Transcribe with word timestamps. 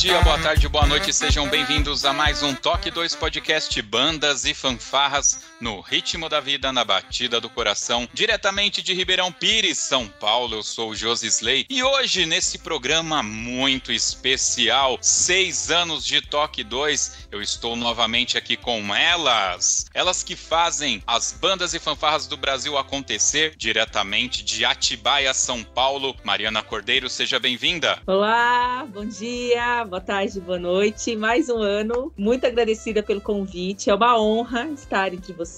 Dia, 0.00 0.18
boa 0.22 0.38
tarde, 0.38 0.66
boa 0.66 0.86
noite, 0.86 1.12
sejam 1.12 1.46
bem-vindos 1.46 2.06
a 2.06 2.12
mais 2.14 2.42
um 2.42 2.54
Toque 2.54 2.90
2 2.90 3.14
Podcast 3.16 3.82
Bandas 3.82 4.46
e 4.46 4.54
Fanfarras 4.54 5.39
no 5.60 5.80
ritmo 5.80 6.28
da 6.28 6.40
vida, 6.40 6.72
na 6.72 6.84
batida 6.84 7.40
do 7.40 7.50
coração, 7.50 8.08
diretamente 8.14 8.82
de 8.82 8.94
Ribeirão 8.94 9.30
Pires, 9.30 9.76
São 9.76 10.08
Paulo. 10.08 10.56
Eu 10.56 10.62
sou 10.62 10.90
o 10.90 10.96
Josi 10.96 11.26
Slay 11.26 11.66
e 11.68 11.82
hoje, 11.82 12.24
nesse 12.24 12.58
programa 12.58 13.22
muito 13.22 13.92
especial, 13.92 14.98
seis 15.02 15.70
anos 15.70 16.04
de 16.04 16.22
Toque 16.22 16.64
2, 16.64 17.28
eu 17.30 17.42
estou 17.42 17.76
novamente 17.76 18.38
aqui 18.38 18.56
com 18.56 18.94
elas, 18.94 19.86
elas 19.92 20.22
que 20.22 20.34
fazem 20.34 21.02
as 21.06 21.32
bandas 21.32 21.74
e 21.74 21.78
fanfarras 21.78 22.26
do 22.26 22.36
Brasil 22.36 22.78
acontecer, 22.78 23.54
diretamente 23.56 24.42
de 24.42 24.64
Atibaia, 24.64 25.34
São 25.34 25.62
Paulo. 25.62 26.16
Mariana 26.24 26.62
Cordeiro, 26.62 27.10
seja 27.10 27.38
bem-vinda. 27.38 28.00
Olá, 28.06 28.86
bom 28.90 29.04
dia, 29.04 29.84
boa 29.84 30.00
tarde, 30.00 30.40
boa 30.40 30.58
noite. 30.58 31.14
Mais 31.16 31.48
um 31.50 31.58
ano. 31.58 32.12
Muito 32.16 32.46
agradecida 32.46 33.02
pelo 33.02 33.20
convite. 33.20 33.90
É 33.90 33.94
uma 33.94 34.18
honra 34.18 34.68
estar 34.70 35.12
entre 35.12 35.32
vocês 35.32 35.49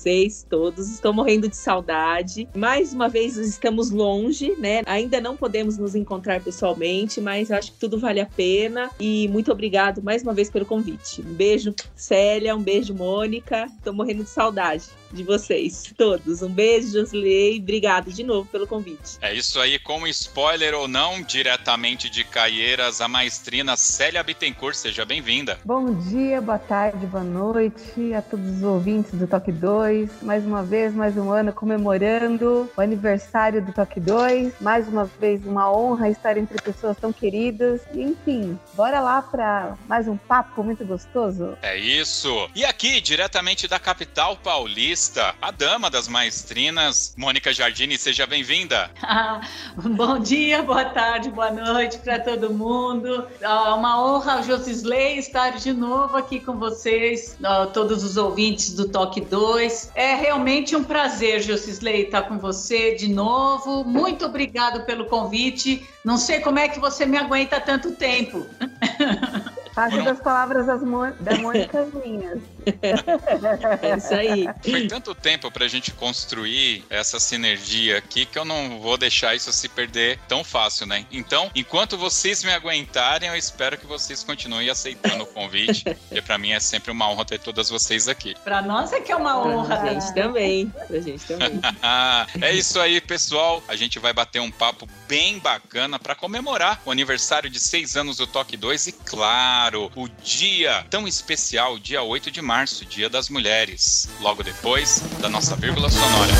todos. 0.49 0.91
Estou 0.91 1.13
morrendo 1.13 1.49
de 1.49 1.57
saudade. 1.57 2.49
Mais 2.55 2.93
uma 2.93 3.09
vez 3.09 3.37
estamos 3.37 3.91
longe, 3.91 4.55
né? 4.59 4.83
Ainda 4.87 5.21
não 5.21 5.37
podemos 5.37 5.79
nos 5.79 5.95
encontrar 5.95 6.43
pessoalmente, 6.43 7.21
mas 7.21 7.51
acho 7.51 7.73
que 7.73 7.79
tudo 7.79 7.99
vale 7.99 8.21
a 8.21 8.27
pena. 8.27 8.91
E 8.99 9.29
muito 9.29 9.53
obrigado 9.53 10.03
mais 10.03 10.23
uma 10.23 10.33
vez 10.33 10.51
pelo 10.51 10.67
convite. 10.67 11.23
Um 11.23 11.35
beijo, 11.35 11.75
Célia. 11.95 12.57
Um 12.57 12.63
beijo, 12.63 12.95
Mônica. 12.95 13.67
Estou 13.79 13.93
morrendo 13.93 14.25
de 14.25 14.31
saudade 14.31 15.02
de 15.13 15.23
vocês 15.23 15.93
todos. 15.97 16.43
Um 16.43 16.49
beijo, 16.49 16.93
Josley. 16.93 17.59
Obrigado 17.59 18.13
de 18.13 18.25
novo 18.25 18.49
pelo 18.49 18.67
convite. 18.67 19.19
É 19.21 19.35
isso 19.35 19.61
aí, 19.61 19.79
como 19.79 20.07
spoiler 20.07 20.75
ou 20.75 20.89
não, 20.89 21.23
diretamente 21.23 22.09
de 22.09 22.25
Caieiras, 22.25 23.01
a 23.01 23.09
maestrina 23.09 23.77
Célia 23.77 24.23
Bittencourt. 24.23 24.75
Seja 24.75 25.05
bem-vinda. 25.05 25.59
Bom 25.65 25.93
dia, 25.95 26.41
boa 26.41 26.59
tarde, 26.59 27.07
boa 27.07 27.25
noite 27.25 28.15
a 28.17 28.23
todos 28.23 28.57
os 28.57 28.63
ouvintes 28.63 29.13
do 29.13 29.27
Toque 29.27 29.53
2. 29.53 30.23
Mais 30.23 30.45
uma 30.45 30.63
vez, 30.63 30.95
mais 30.95 31.17
um 31.17 31.31
ano 31.31 31.53
comemorando 31.53 32.71
o 32.77 32.81
aniversário 32.81 33.65
do 33.65 33.73
Toque 33.73 34.01
2. 34.01 34.55
Mais 34.61 34.89
uma 34.89 35.05
vez, 35.05 35.45
uma 35.45 35.71
honra 35.71 36.09
estar 36.09 36.37
entre 36.37 36.61
pessoas 36.61 36.97
tão 36.97 37.13
queridas. 37.13 37.81
E, 37.93 38.03
enfim, 38.03 38.59
bora 38.75 39.01
lá 39.01 39.21
para 39.21 39.77
mais 39.87 40.09
um 40.09 40.17
papo 40.17 40.63
muito 40.63 40.85
gostoso. 40.85 41.57
É 41.63 41.77
isso. 41.77 42.49
E 42.55 42.65
aqui, 42.65 43.01
diretamente 43.01 43.69
da 43.69 43.79
capital 43.79 44.37
paulista, 44.37 45.02
a 45.41 45.51
dama 45.51 45.91
das 45.91 46.07
maestrinas, 46.07 47.13
Mônica 47.17 47.53
Jardini, 47.53 47.99
seja 47.99 48.25
bem-vinda. 48.25 48.89
bom 49.97 50.21
dia, 50.21 50.63
boa 50.63 50.85
tarde, 50.85 51.29
boa 51.29 51.51
noite 51.51 51.99
para 51.99 52.21
todo 52.21 52.51
mundo. 52.51 53.27
Uh, 53.43 53.75
uma 53.75 54.01
honra, 54.01 54.43
Josisley, 54.43 55.19
estar 55.19 55.57
de 55.57 55.73
novo 55.73 56.17
aqui 56.17 56.39
com 56.39 56.57
vocês, 56.57 57.37
uh, 57.41 57.67
todos 57.73 58.05
os 58.05 58.17
ouvintes 58.17 58.75
do 58.75 58.89
Toque 58.89 59.21
2. 59.21 59.91
É 59.97 60.15
realmente 60.15 60.77
um 60.77 60.85
prazer, 60.85 61.43
Josisley, 61.43 62.03
estar 62.03 62.23
com 62.23 62.39
você 62.39 62.95
de 62.95 63.09
novo. 63.09 63.83
Muito 63.83 64.25
obrigado 64.27 64.87
pelo 64.87 65.07
convite. 65.07 65.85
Não 66.05 66.17
sei 66.17 66.39
como 66.39 66.61
é 66.61 66.69
que 66.69 66.79
você 66.79 67.05
me 67.05 67.19
aguenta 67.19 67.61
tanto 67.61 67.91
tempo. 67.91 68.47
Parte 69.75 70.03
das 70.03 70.21
palavras 70.21 70.67
das 70.67 70.81
da 71.21 71.39
Mônica 71.39 71.89
minhas. 72.05 72.41
É 73.83 73.97
isso 73.97 74.15
aí. 74.15 74.47
Foi 74.63 74.87
tanto 74.87 75.15
tempo 75.15 75.51
pra 75.51 75.67
gente 75.69 75.91
construir 75.93 76.85
essa 76.91 77.19
sinergia 77.19 77.99
aqui 77.99 78.27
que 78.27 78.39
eu 78.39 78.45
não 78.45 78.81
vou 78.81 78.97
deixar 78.97 79.35
isso 79.35 79.53
se 79.53 79.69
perder 79.69 80.19
tão 80.29 80.45
fácil, 80.45 80.87
né? 80.87 81.07
Então, 81.11 81.51
enquanto 81.55 81.97
vocês 81.97 82.45
me 82.45 82.53
aguentarem, 82.53 83.29
eu 83.29 83.37
espero 83.37 83.77
que 83.77 83.87
vocês 83.87 84.23
continuem 84.23 84.69
aceitando 84.69 85.25
o 85.25 85.27
convite, 85.27 85.85
porque 85.85 86.23
pra 86.23 86.39
mim 86.39 86.53
é 86.53 86.61
sempre 86.61 86.91
uma 86.91 87.09
honra 87.09 87.25
ter 87.25 87.39
todas 87.39 87.69
vocês 87.69 88.09
aqui. 88.09 88.35
Pra 88.45 88.63
nós 88.63 88.93
é 88.93 89.01
que 89.01 89.13
é 89.13 89.17
uma 89.17 89.39
honra. 89.39 89.77
Pra 89.77 89.93
gente 89.93 90.15
também. 90.15 90.69
Pra 90.69 91.01
gente 91.01 91.25
também. 91.25 91.61
é 92.41 92.53
isso 92.53 92.81
aí, 92.81 93.01
pessoal. 93.01 93.63
A 93.69 93.77
gente 93.77 93.99
vai 93.99 94.13
bater 94.13 94.41
um 94.41 94.51
papo 94.51 94.87
bem 95.09 95.39
bacana 95.39 95.99
para 95.99 96.15
comemorar 96.15 96.81
o 96.85 96.91
aniversário 96.91 97.51
de 97.51 97.61
seis 97.61 97.97
anos 97.97 98.17
do 98.17 98.27
Toque 98.27 98.57
2 98.57 98.87
e, 98.87 98.93
claro, 98.93 99.91
o 99.95 100.09
dia 100.09 100.85
tão 100.91 101.07
especial, 101.07 101.79
dia 101.79 102.03
8 102.03 102.31
de 102.31 102.41
março, 102.41 102.52
Dia 102.87 103.09
das 103.09 103.31
Mulheres, 103.31 104.11
logo 104.21 104.43
depois 104.43 105.01
da 105.23 105.29
nossa 105.31 105.57
vírgula 105.57 105.89
sonora. 105.89 106.33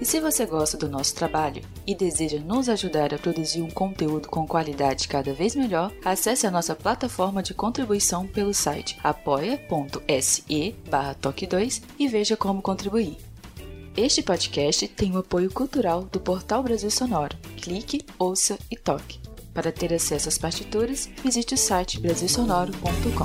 E 0.00 0.04
se 0.04 0.20
você 0.20 0.44
gosta 0.44 0.76
do 0.76 0.88
nosso 0.88 1.14
trabalho 1.14 1.62
e 1.86 1.94
deseja 1.94 2.38
nos 2.38 2.68
ajudar 2.68 3.14
a 3.14 3.18
produzir 3.18 3.62
um 3.62 3.70
conteúdo 3.70 4.28
com 4.28 4.46
qualidade 4.46 5.08
cada 5.08 5.32
vez 5.32 5.54
melhor, 5.54 5.92
acesse 6.04 6.46
a 6.46 6.50
nossa 6.50 6.74
plataforma 6.74 7.42
de 7.42 7.54
contribuição 7.54 8.26
pelo 8.26 8.52
site 8.52 8.98
apoia.se 9.02 10.76
toque 11.22 11.46
2 11.46 11.82
e 11.98 12.08
veja 12.08 12.36
como 12.36 12.60
contribuir. 12.60 13.16
Este 13.96 14.22
podcast 14.22 14.88
tem 14.88 15.14
o 15.14 15.18
apoio 15.18 15.50
cultural 15.50 16.02
do 16.02 16.18
Portal 16.18 16.64
Brasil 16.64 16.90
Sonoro. 16.90 17.36
Clique, 17.56 18.04
ouça 18.18 18.58
e 18.70 18.76
toque. 18.76 19.23
Para 19.54 19.70
ter 19.70 19.94
acesso 19.94 20.28
às 20.28 20.36
partituras, 20.36 21.08
visite 21.22 21.54
o 21.54 21.56
site 21.56 22.00
brasilsonoro.com. 22.00 23.24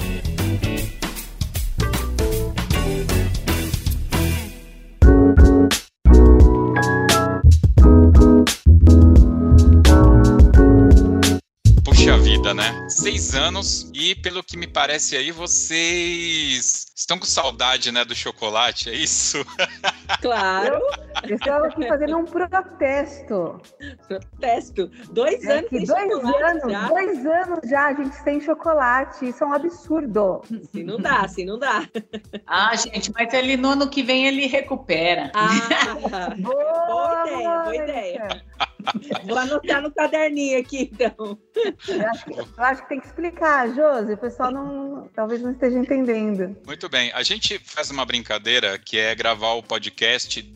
Né? 12.50 12.90
Seis 12.90 13.36
anos 13.36 13.92
e 13.94 14.16
pelo 14.16 14.44
que 14.44 14.58
me 14.58 14.66
parece 14.66 15.16
aí, 15.16 15.32
vocês 15.32 16.88
estão 16.96 17.20
com 17.20 17.26
saudade, 17.26 17.92
né, 17.92 18.04
do 18.04 18.16
chocolate, 18.16 18.90
é 18.90 18.96
isso? 18.96 19.38
Claro. 20.22 20.80
Eu 21.28 21.36
estou 21.36 21.54
aqui 21.54 21.88
fazendo 21.88 22.18
um 22.18 22.26
protesto. 22.26 23.62
Protesto. 24.08 24.88
Dois 25.12 25.44
É 25.44 25.58
anos 25.60 25.70
que 25.70 25.86
dois 25.86 26.12
chocolate 26.12 26.44
anos, 26.44 26.72
já. 26.72 26.88
dois 26.88 27.26
anos 27.26 27.60
já 27.70 27.86
a 27.88 27.94
gente 27.94 28.16
sem 28.18 28.42
chocolate. 28.42 29.30
Isso 29.30 29.44
é 29.44 29.48
um 29.48 29.54
absurdo. 29.54 30.42
Se 30.72 30.84
não 30.84 30.98
dá, 30.98 31.28
se 31.28 31.46
não 31.46 31.60
dá. 31.60 31.88
Ah, 32.48 32.76
gente, 32.76 33.12
mas 33.14 33.34
ele 33.34 33.58
no 33.58 33.70
ano 33.70 33.90
que 33.90 34.02
vem 34.02 34.26
ele 34.28 34.48
recupera. 34.48 35.32
Ah, 35.34 36.36
Boa, 36.40 36.86
boa 36.88 37.26
ideia, 37.26 37.64
boa 37.64 37.76
ideia. 37.76 38.28
Vou 39.26 39.38
anotar 39.38 39.82
no 39.82 39.92
caderninho 39.92 40.60
aqui, 40.60 40.90
então. 40.94 41.38
Eu 41.88 42.08
acho, 42.10 42.26
que, 42.26 42.34
eu 42.40 42.48
acho 42.64 42.82
que 42.84 42.90
tem 42.90 43.00
que 43.02 43.08
explicar, 43.08 43.68
Josi. 43.76 44.14
O 44.14 44.18
pessoal 44.18 44.52
não, 44.52 45.10
talvez 45.14 45.42
não 45.42 45.52
esteja 45.52 45.78
entendendo. 45.78 46.56
Muito 46.66 46.88
bem, 46.90 47.12
a 47.14 47.22
gente 47.22 47.60
faz 47.60 47.92
uma 47.92 48.06
brincadeira 48.06 48.80
que 48.80 48.98
é 48.98 49.14
gravar 49.14 49.54
o 49.54 49.64
podcast 49.64 49.99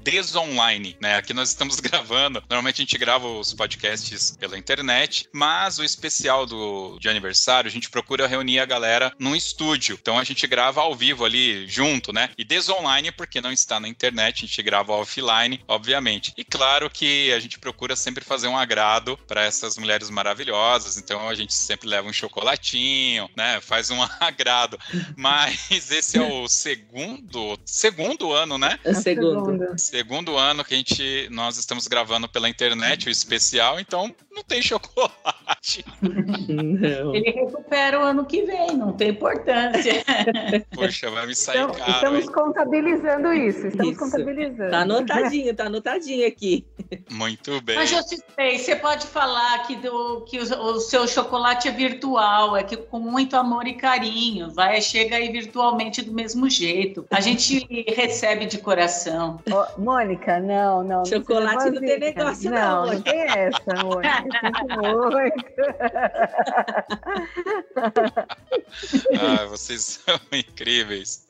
desonline, 0.04 0.96
né? 1.00 1.16
Aqui 1.16 1.34
nós 1.34 1.50
estamos 1.50 1.80
gravando, 1.82 2.42
normalmente 2.50 2.82
a 2.82 2.84
gente 2.84 2.98
grava 2.98 3.28
os 3.28 3.54
podcasts 3.54 4.36
pela 4.40 4.58
internet, 4.58 5.28
mas 5.34 5.78
o 5.78 5.84
especial 5.84 6.46
do, 6.46 6.98
de 7.00 7.10
aniversário, 7.10 7.68
a 7.68 7.72
gente 7.72 7.90
procura 7.90 8.28
reunir 8.28 8.60
a 8.60 8.66
galera 8.66 9.14
num 9.20 9.36
estúdio. 9.36 9.98
Então 10.02 10.18
a 10.18 10.24
gente 10.24 10.48
grava 10.48 10.82
ao 10.82 10.96
vivo 10.96 11.26
ali 11.26 11.68
junto, 11.68 12.14
né? 12.14 12.30
E 12.38 12.44
desonline 12.44 13.12
porque 13.12 13.42
não 13.42 13.52
está 13.52 13.80
na 13.80 13.88
internet, 13.88 14.44
a 14.44 14.48
gente 14.48 14.64
grava 14.64 14.94
offline, 14.94 15.62
obviamente. 15.68 16.34
E 16.38 16.44
claro 16.44 16.90
que 16.90 17.32
a 17.34 17.40
gente 17.40 17.60
procura 17.60 17.96
sempre 17.96 18.14
sempre 18.14 18.24
fazer 18.24 18.48
um 18.48 18.58
agrado 18.58 19.18
para 19.28 19.44
essas 19.44 19.78
mulheres 19.78 20.10
maravilhosas. 20.10 20.98
Então 20.98 21.28
a 21.28 21.34
gente 21.34 21.54
sempre 21.54 21.88
leva 21.88 22.08
um 22.08 22.14
chocolatinho, 22.14 23.30
né? 23.36 23.60
Faz 23.60 23.90
um 23.90 23.98
agrado. 24.20 24.78
Mas 25.18 25.92
esse 25.92 26.18
é 26.18 26.22
o 26.22 26.48
segundo, 26.48 27.58
segundo 27.66 28.32
ano, 28.32 28.58
né? 28.58 28.80
É 28.84 28.94
segundo. 28.94 29.33
Segundo 29.78 30.38
ano 30.38 30.64
que 30.64 30.74
a 30.74 30.78
gente 30.78 31.28
nós 31.32 31.58
estamos 31.58 31.88
gravando 31.88 32.28
pela 32.28 32.50
internet 32.50 33.08
o 33.08 33.12
especial, 33.12 33.80
então 33.80 34.14
não 34.32 34.44
tem 34.44 34.62
chocolate. 34.62 35.86
Não. 36.02 37.16
Ele 37.16 37.32
recupera 37.32 38.00
o 38.00 38.04
ano 38.04 38.26
que 38.26 38.44
vem, 38.44 38.76
não 38.76 38.94
tem 38.94 39.10
importância. 39.10 40.04
Poxa, 40.74 41.10
vai 41.10 41.28
me 41.28 41.36
sair 41.36 41.60
então, 41.60 41.74
caro. 41.74 41.92
Estamos 41.92 42.26
hein? 42.26 42.32
contabilizando 42.32 43.34
isso, 43.34 43.68
estamos 43.68 43.92
Isso. 43.92 44.00
contabilizando. 44.00 44.72
Tá 44.72 44.80
anotadinho, 44.82 45.56
tá 45.56 45.66
anotadinho 45.66 46.28
aqui. 46.28 46.66
Muito 47.12 47.62
bem. 47.62 47.76
Mas, 47.76 47.90
Josiclei, 47.90 48.58
você 48.58 48.76
pode 48.76 49.08
falar 49.08 49.60
que, 49.68 49.76
do, 49.76 50.22
que 50.22 50.40
o, 50.40 50.44
o 50.44 50.80
seu 50.80 51.08
chocolate 51.08 51.68
é 51.68 51.72
virtual, 51.72 52.58
é 52.58 52.64
que 52.64 52.76
com 52.76 53.00
muito 53.00 53.36
amor 53.36 53.68
e 53.68 53.74
carinho, 53.74 54.50
vai, 54.52 54.82
chega 54.82 55.16
aí 55.16 55.32
virtualmente 55.32 56.02
do 56.02 56.12
mesmo 56.12 56.50
jeito. 56.50 57.06
A 57.10 57.22
gente 57.22 57.66
recebe 57.88 58.46
de 58.46 58.58
coração. 58.58 59.23
Ó, 59.52 59.68
Mônica, 59.78 60.40
não, 60.40 60.84
não. 60.84 60.98
não 60.98 61.06
Chocolate 61.06 61.64
seja 61.64 61.74
não 61.74 61.82
tem 61.82 62.00
negócio, 62.00 62.52
não. 62.52 62.86
não, 62.86 62.94
Não, 62.94 63.02
tem 63.02 63.22
essa, 63.22 63.84
Mônica. 63.84 64.02
Sinto 64.42 64.68
muito. 65.12 65.46
Ah, 69.20 69.46
vocês 69.46 70.02
são 70.06 70.20
incríveis. 70.32 71.28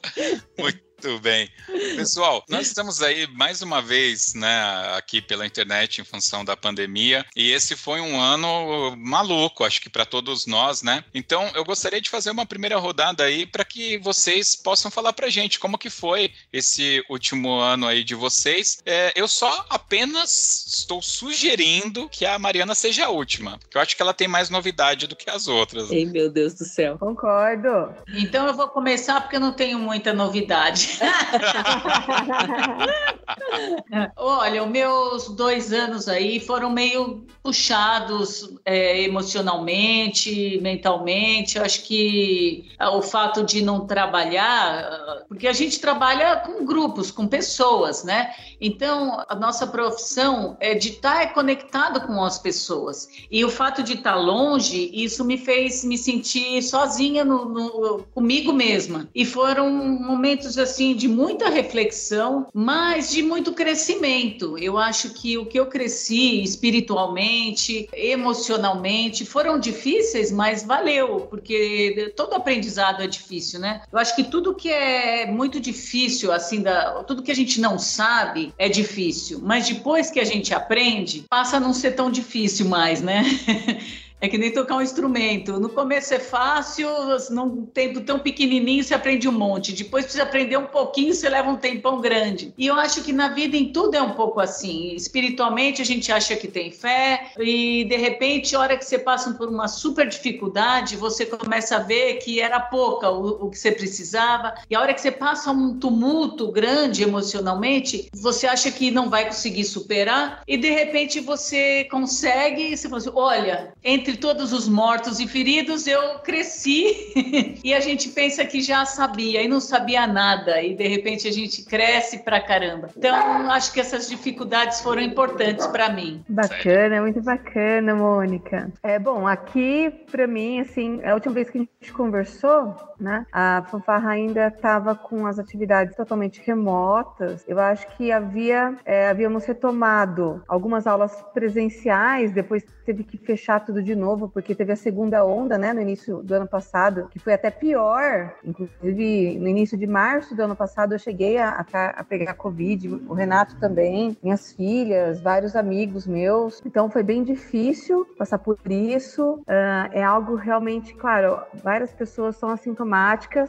Muito 0.58 0.93
bem. 1.22 1.50
Pessoal, 1.96 2.44
nós 2.48 2.68
estamos 2.68 3.02
aí 3.02 3.28
mais 3.28 3.62
uma 3.62 3.82
vez, 3.82 4.34
né, 4.34 4.96
aqui 4.96 5.22
pela 5.22 5.46
internet 5.46 6.00
em 6.00 6.04
função 6.04 6.46
da 6.46 6.56
pandemia, 6.56 7.26
e 7.36 7.52
esse 7.52 7.76
foi 7.76 8.00
um 8.00 8.20
ano 8.20 8.96
maluco, 8.96 9.64
acho 9.64 9.82
que 9.82 9.90
para 9.90 10.06
todos 10.06 10.46
nós, 10.46 10.82
né? 10.82 11.04
Então, 11.14 11.50
eu 11.56 11.66
gostaria 11.66 12.00
de 12.00 12.10
fazer 12.10 12.32
uma 12.32 12.46
primeira 12.46 12.78
rodada 12.78 13.24
aí 13.24 13.46
para 13.46 13.66
que 13.66 13.98
vocês 13.98 14.56
possam 14.56 14.90
falar 14.90 15.14
pra 15.14 15.30
gente 15.30 15.60
como 15.60 15.78
que 15.78 15.90
foi 15.90 16.32
esse 16.52 17.04
último 17.10 17.60
ano 17.60 17.88
aí 17.88 18.04
de 18.04 18.16
vocês. 18.16 18.80
É, 18.86 19.12
eu 19.16 19.28
só 19.28 19.66
apenas 19.70 20.66
estou 20.68 21.02
sugerindo 21.02 22.08
que 22.10 22.26
a 22.26 22.40
Mariana 22.40 22.76
seja 22.76 23.06
a 23.06 23.10
última, 23.10 23.58
porque 23.58 23.78
eu 23.78 23.82
acho 23.82 23.96
que 23.96 24.02
ela 24.02 24.14
tem 24.14 24.28
mais 24.28 24.50
novidade 24.50 25.08
do 25.08 25.16
que 25.16 25.30
as 25.30 25.48
outras. 25.48 25.92
Ei, 25.92 26.06
meu 26.06 26.30
Deus 26.30 26.54
do 26.54 26.66
céu. 26.66 26.98
Concordo. 26.98 27.94
Então 28.16 28.48
eu 28.48 28.54
vou 28.54 28.68
começar 28.68 29.22
porque 29.22 29.36
eu 29.36 29.42
não 29.42 29.54
tenho 29.54 29.78
muita 29.80 30.14
novidade. 30.14 30.93
Olha, 34.18 34.64
os 34.64 34.70
meus 34.70 35.30
dois 35.30 35.72
anos 35.72 36.08
aí 36.08 36.40
foram 36.40 36.70
meio 36.70 37.26
puxados 37.42 38.50
é, 38.66 39.02
emocionalmente, 39.02 40.60
mentalmente. 40.62 41.58
Eu 41.58 41.64
acho 41.64 41.84
que 41.84 42.72
ah, 42.80 42.96
o 42.96 43.02
fato 43.02 43.44
de 43.44 43.62
não 43.62 43.86
trabalhar, 43.86 44.84
ah, 44.84 45.24
porque 45.28 45.48
a 45.48 45.54
gente 45.54 45.80
trabalha 45.80 46.38
com 46.38 46.66
grupos, 46.66 47.12
com 47.12 47.28
pessoas, 47.28 48.04
né? 48.04 48.34
Então, 48.60 49.24
a 49.28 49.36
nossa 49.36 49.68
profissão 49.68 50.58
é 50.60 50.74
de 50.74 50.90
estar 50.90 51.34
conectado 51.34 52.02
com 52.08 52.24
as 52.24 52.40
pessoas. 52.40 53.08
E 53.30 53.44
o 53.44 53.50
fato 53.50 53.84
de 53.84 53.94
estar 53.94 54.16
longe, 54.16 54.90
isso 54.94 55.24
me 55.26 55.38
fez 55.38 55.84
me 55.84 55.98
sentir 55.98 56.62
sozinha 56.62 57.26
no, 57.26 57.46
no- 57.46 58.04
comigo 58.14 58.54
mesma. 58.54 59.10
E 59.14 59.26
foram 59.26 59.70
momentos 59.72 60.58
assim 60.58 60.83
de 60.92 61.08
muita 61.08 61.50
reflexão, 61.50 62.48
mas 62.54 63.12
de 63.12 63.22
muito 63.24 63.54
crescimento. 63.54 64.58
Eu 64.58 64.78
acho 64.78 65.12
que 65.12 65.38
o 65.38 65.46
que 65.46 65.60
eu 65.60 65.68
cresci 65.68 66.44
espiritualmente, 66.44 67.88
emocionalmente, 67.94 69.26
foram 69.26 69.60
difíceis, 69.60 70.32
mas 70.32 70.64
valeu, 70.64 71.28
porque 71.30 72.12
todo 72.16 72.34
aprendizado 72.34 73.02
é 73.02 73.08
difícil, 73.08 73.60
né? 73.60 73.84
Eu 73.92 74.00
acho 74.00 74.16
que 74.16 74.24
tudo 74.24 74.56
que 74.56 74.70
é 74.70 75.28
muito 75.32 75.60
difícil, 75.60 76.32
assim, 76.32 76.62
da, 76.62 77.04
tudo 77.04 77.24
que 77.24 77.32
a 77.32 77.36
gente 77.36 77.62
não 77.62 77.78
sabe 77.78 78.54
é 78.58 78.68
difícil, 78.68 79.40
mas 79.42 79.68
depois 79.68 80.10
que 80.10 80.20
a 80.20 80.26
gente 80.26 80.54
aprende, 80.54 81.26
passa 81.30 81.58
a 81.58 81.60
não 81.60 81.74
ser 81.74 81.92
tão 81.92 82.10
difícil 82.10 82.68
mais, 82.68 83.02
né? 83.02 83.24
É 84.24 84.30
que 84.30 84.38
nem 84.38 84.54
tocar 84.54 84.78
um 84.78 84.82
instrumento. 84.82 85.60
No 85.60 85.68
começo 85.68 86.14
é 86.14 86.18
fácil, 86.18 86.90
num 87.30 87.66
tempo 87.66 88.00
tão 88.00 88.18
pequenininho 88.18 88.82
você 88.82 88.94
aprende 88.94 89.28
um 89.28 89.34
monte. 89.34 89.74
Depois 89.74 90.06
precisa 90.06 90.24
aprender 90.24 90.56
um 90.56 90.68
pouquinho, 90.68 91.14
você 91.14 91.28
leva 91.28 91.50
um 91.50 91.58
tempão 91.58 92.00
grande. 92.00 92.54
E 92.58 92.66
eu 92.66 92.76
acho 92.76 93.04
que 93.04 93.12
na 93.12 93.28
vida 93.28 93.58
em 93.58 93.74
tudo 93.74 93.96
é 93.96 94.02
um 94.02 94.14
pouco 94.14 94.40
assim. 94.40 94.96
Espiritualmente 94.96 95.82
a 95.82 95.86
gente 95.86 96.10
acha 96.10 96.38
que 96.38 96.48
tem 96.48 96.72
fé 96.72 97.34
e 97.38 97.84
de 97.84 97.98
repente, 97.98 98.56
a 98.56 98.62
hora 98.62 98.78
que 98.78 98.86
você 98.86 98.98
passa 98.98 99.34
por 99.34 99.50
uma 99.50 99.68
super 99.68 100.08
dificuldade, 100.08 100.96
você 100.96 101.26
começa 101.26 101.76
a 101.76 101.80
ver 101.80 102.20
que 102.20 102.40
era 102.40 102.62
pouca 102.62 103.10
o, 103.12 103.48
o 103.48 103.50
que 103.50 103.60
você 103.60 103.74
precisava. 103.74 104.56
E 104.70 104.76
a 104.76 104.80
hora 104.80 104.94
que 104.94 105.02
você 105.02 105.12
passa 105.12 105.52
um 105.52 105.78
tumulto 105.78 106.50
grande 106.50 107.04
emocionalmente, 107.04 108.08
você 108.14 108.48
acha 108.48 108.72
que 108.72 108.90
não 108.90 109.10
vai 109.10 109.26
conseguir 109.26 109.66
superar 109.66 110.44
e 110.48 110.56
de 110.56 110.70
repente 110.70 111.20
você 111.20 111.84
consegue 111.92 112.78
você 112.78 112.88
fala 112.88 113.02
assim, 113.02 113.12
olha, 113.14 113.74
entre 113.84 114.13
todos 114.18 114.54
os 114.54 114.68
mortos 114.68 115.20
e 115.20 115.28
feridos 115.28 115.88
eu 115.88 116.20
cresci 116.20 117.60
e 117.64 117.74
a 117.74 117.80
gente 117.80 118.10
pensa 118.10 118.46
que 118.46 118.62
já 118.62 118.86
sabia 118.86 119.42
e 119.42 119.48
não 119.48 119.60
sabia 119.60 120.08
nada 120.08 120.62
e 120.62 120.76
de 120.76 120.88
repente 120.88 121.28
a 121.28 121.32
gente 121.32 121.64
cresce 121.64 122.20
pra 122.20 122.40
caramba. 122.42 122.90
Então 122.98 123.16
acho 123.52 123.74
que 123.74 123.80
essas 123.80 124.10
dificuldades 124.10 124.82
foram 124.82 125.02
importantes 125.02 125.66
para 125.68 125.90
mim. 125.90 126.24
Bacana, 126.28 127.02
muito 127.02 127.22
bacana, 127.22 127.96
Mônica. 127.96 128.72
É 128.82 129.00
bom, 129.00 129.28
aqui 129.28 129.92
pra 130.12 130.28
mim, 130.28 130.60
assim, 130.60 131.02
a 131.04 131.14
última 131.14 131.34
vez 131.34 131.50
que 131.50 131.58
a 131.58 131.62
gente 131.62 131.94
conversou, 131.94 132.76
né, 133.04 133.26
a 133.32 133.64
fanfarra 133.70 134.12
ainda 134.12 134.48
estava 134.48 134.96
com 134.96 135.28
as 135.28 135.38
atividades 135.38 135.96
totalmente 135.96 136.42
remotas. 136.46 137.44
Eu 137.48 137.60
acho 137.60 137.86
que 137.98 138.12
havia, 138.12 138.78
é, 138.86 139.10
havíamos 139.10 139.46
retomado 139.46 140.42
algumas 140.48 140.88
aulas 140.88 141.22
presenciais, 141.34 142.32
depois 142.32 142.64
teve 142.86 143.04
que 143.04 143.18
fechar 143.18 143.60
tudo 143.60 143.82
de 143.82 143.96
novo, 143.96 144.30
porque 144.30 144.56
teve 144.56 144.72
a 144.72 144.76
segunda 144.76 145.26
onda, 145.26 145.58
né, 145.58 145.74
no 145.74 145.82
início 145.82 146.22
do 146.24 146.34
ano 146.34 146.48
passado, 146.48 147.08
que 147.12 147.20
foi 147.20 147.34
até 147.34 147.50
pior. 147.50 148.34
Inclusive, 148.44 149.38
no 149.40 149.48
início 149.48 149.78
de 149.78 149.88
março 149.88 150.36
do 150.36 150.42
ano 150.42 150.56
passado, 150.56 150.94
eu 150.94 151.00
cheguei 151.00 151.38
a, 151.38 151.66
a, 151.74 151.86
a 151.90 152.04
pegar 152.04 152.34
Covid, 152.36 152.88
o 153.08 153.14
Renato 153.14 153.56
também, 153.60 154.18
minhas 154.22 154.54
filhas, 154.54 155.22
vários 155.22 155.56
amigos 155.56 156.06
meus. 156.06 156.62
Então, 156.66 156.90
foi 156.90 157.04
bem 157.04 157.24
difícil 157.24 158.06
passar 158.18 158.38
por 158.38 158.58
isso. 158.70 159.42
Ah, 159.48 159.90
é 159.92 160.04
algo 160.04 160.36
realmente, 160.36 160.94
claro, 160.94 161.40
várias 161.64 161.92
pessoas 161.92 162.36
são 162.36 162.50
assintomáticas, 162.50 162.93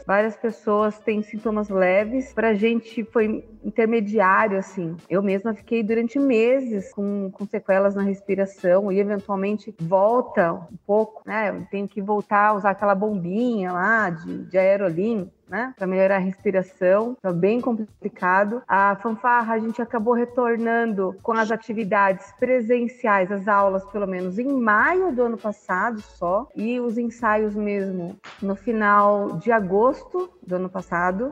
várias 0.07 0.37
pessoas 0.37 0.99
têm 1.01 1.23
sintomas 1.23 1.69
leves. 1.69 2.33
Pra 2.33 2.55
gente 2.55 3.05
foi 3.05 3.45
intermediário, 3.63 4.59
assim. 4.59 4.97
Eu 5.09 5.23
mesma 5.23 5.55
fiquei 5.55 5.83
durante 5.83 6.19
meses 6.19 6.93
com, 6.93 7.31
com 7.31 7.47
sequelas 7.47 7.95
na 7.95 8.03
respiração 8.03 8.91
e 8.91 8.99
eventualmente 8.99 9.75
volta 9.81 10.53
um 10.53 10.77
pouco, 10.87 11.23
né? 11.27 11.51
Eu 11.51 11.67
tenho 11.71 11.89
que 11.89 12.01
voltar 12.01 12.49
a 12.49 12.53
usar 12.55 12.71
aquela 12.71 12.95
bombinha 12.95 13.73
lá 13.73 14.11
de, 14.11 14.45
de 14.45 14.59
aerolim. 14.59 15.31
Né, 15.47 15.75
para 15.77 15.87
melhorar 15.87 16.17
a 16.17 16.21
respiração, 16.21 17.17
tá 17.21 17.31
bem 17.31 17.61
complicado. 17.61 18.63
A 18.67 18.97
fanfarra 18.97 19.55
a 19.55 19.59
gente 19.59 19.81
acabou 19.83 20.15
retornando 20.15 21.15
com 21.23 21.33
as 21.33 21.51
atividades 21.51 22.33
presenciais, 22.41 23.31
as 23.31 23.47
aulas 23.47 23.85
pelo 23.91 24.07
menos 24.07 24.39
em 24.39 24.51
maio 24.51 25.13
do 25.13 25.23
ano 25.23 25.37
passado 25.37 26.01
só, 26.01 26.49
e 26.57 26.81
os 26.81 26.97
ensaios 26.97 27.55
mesmo 27.55 28.17
no 28.41 28.57
final 28.57 29.33
de 29.39 29.53
agosto 29.53 30.31
do 30.47 30.57
ano 30.57 30.69
passado. 30.69 31.29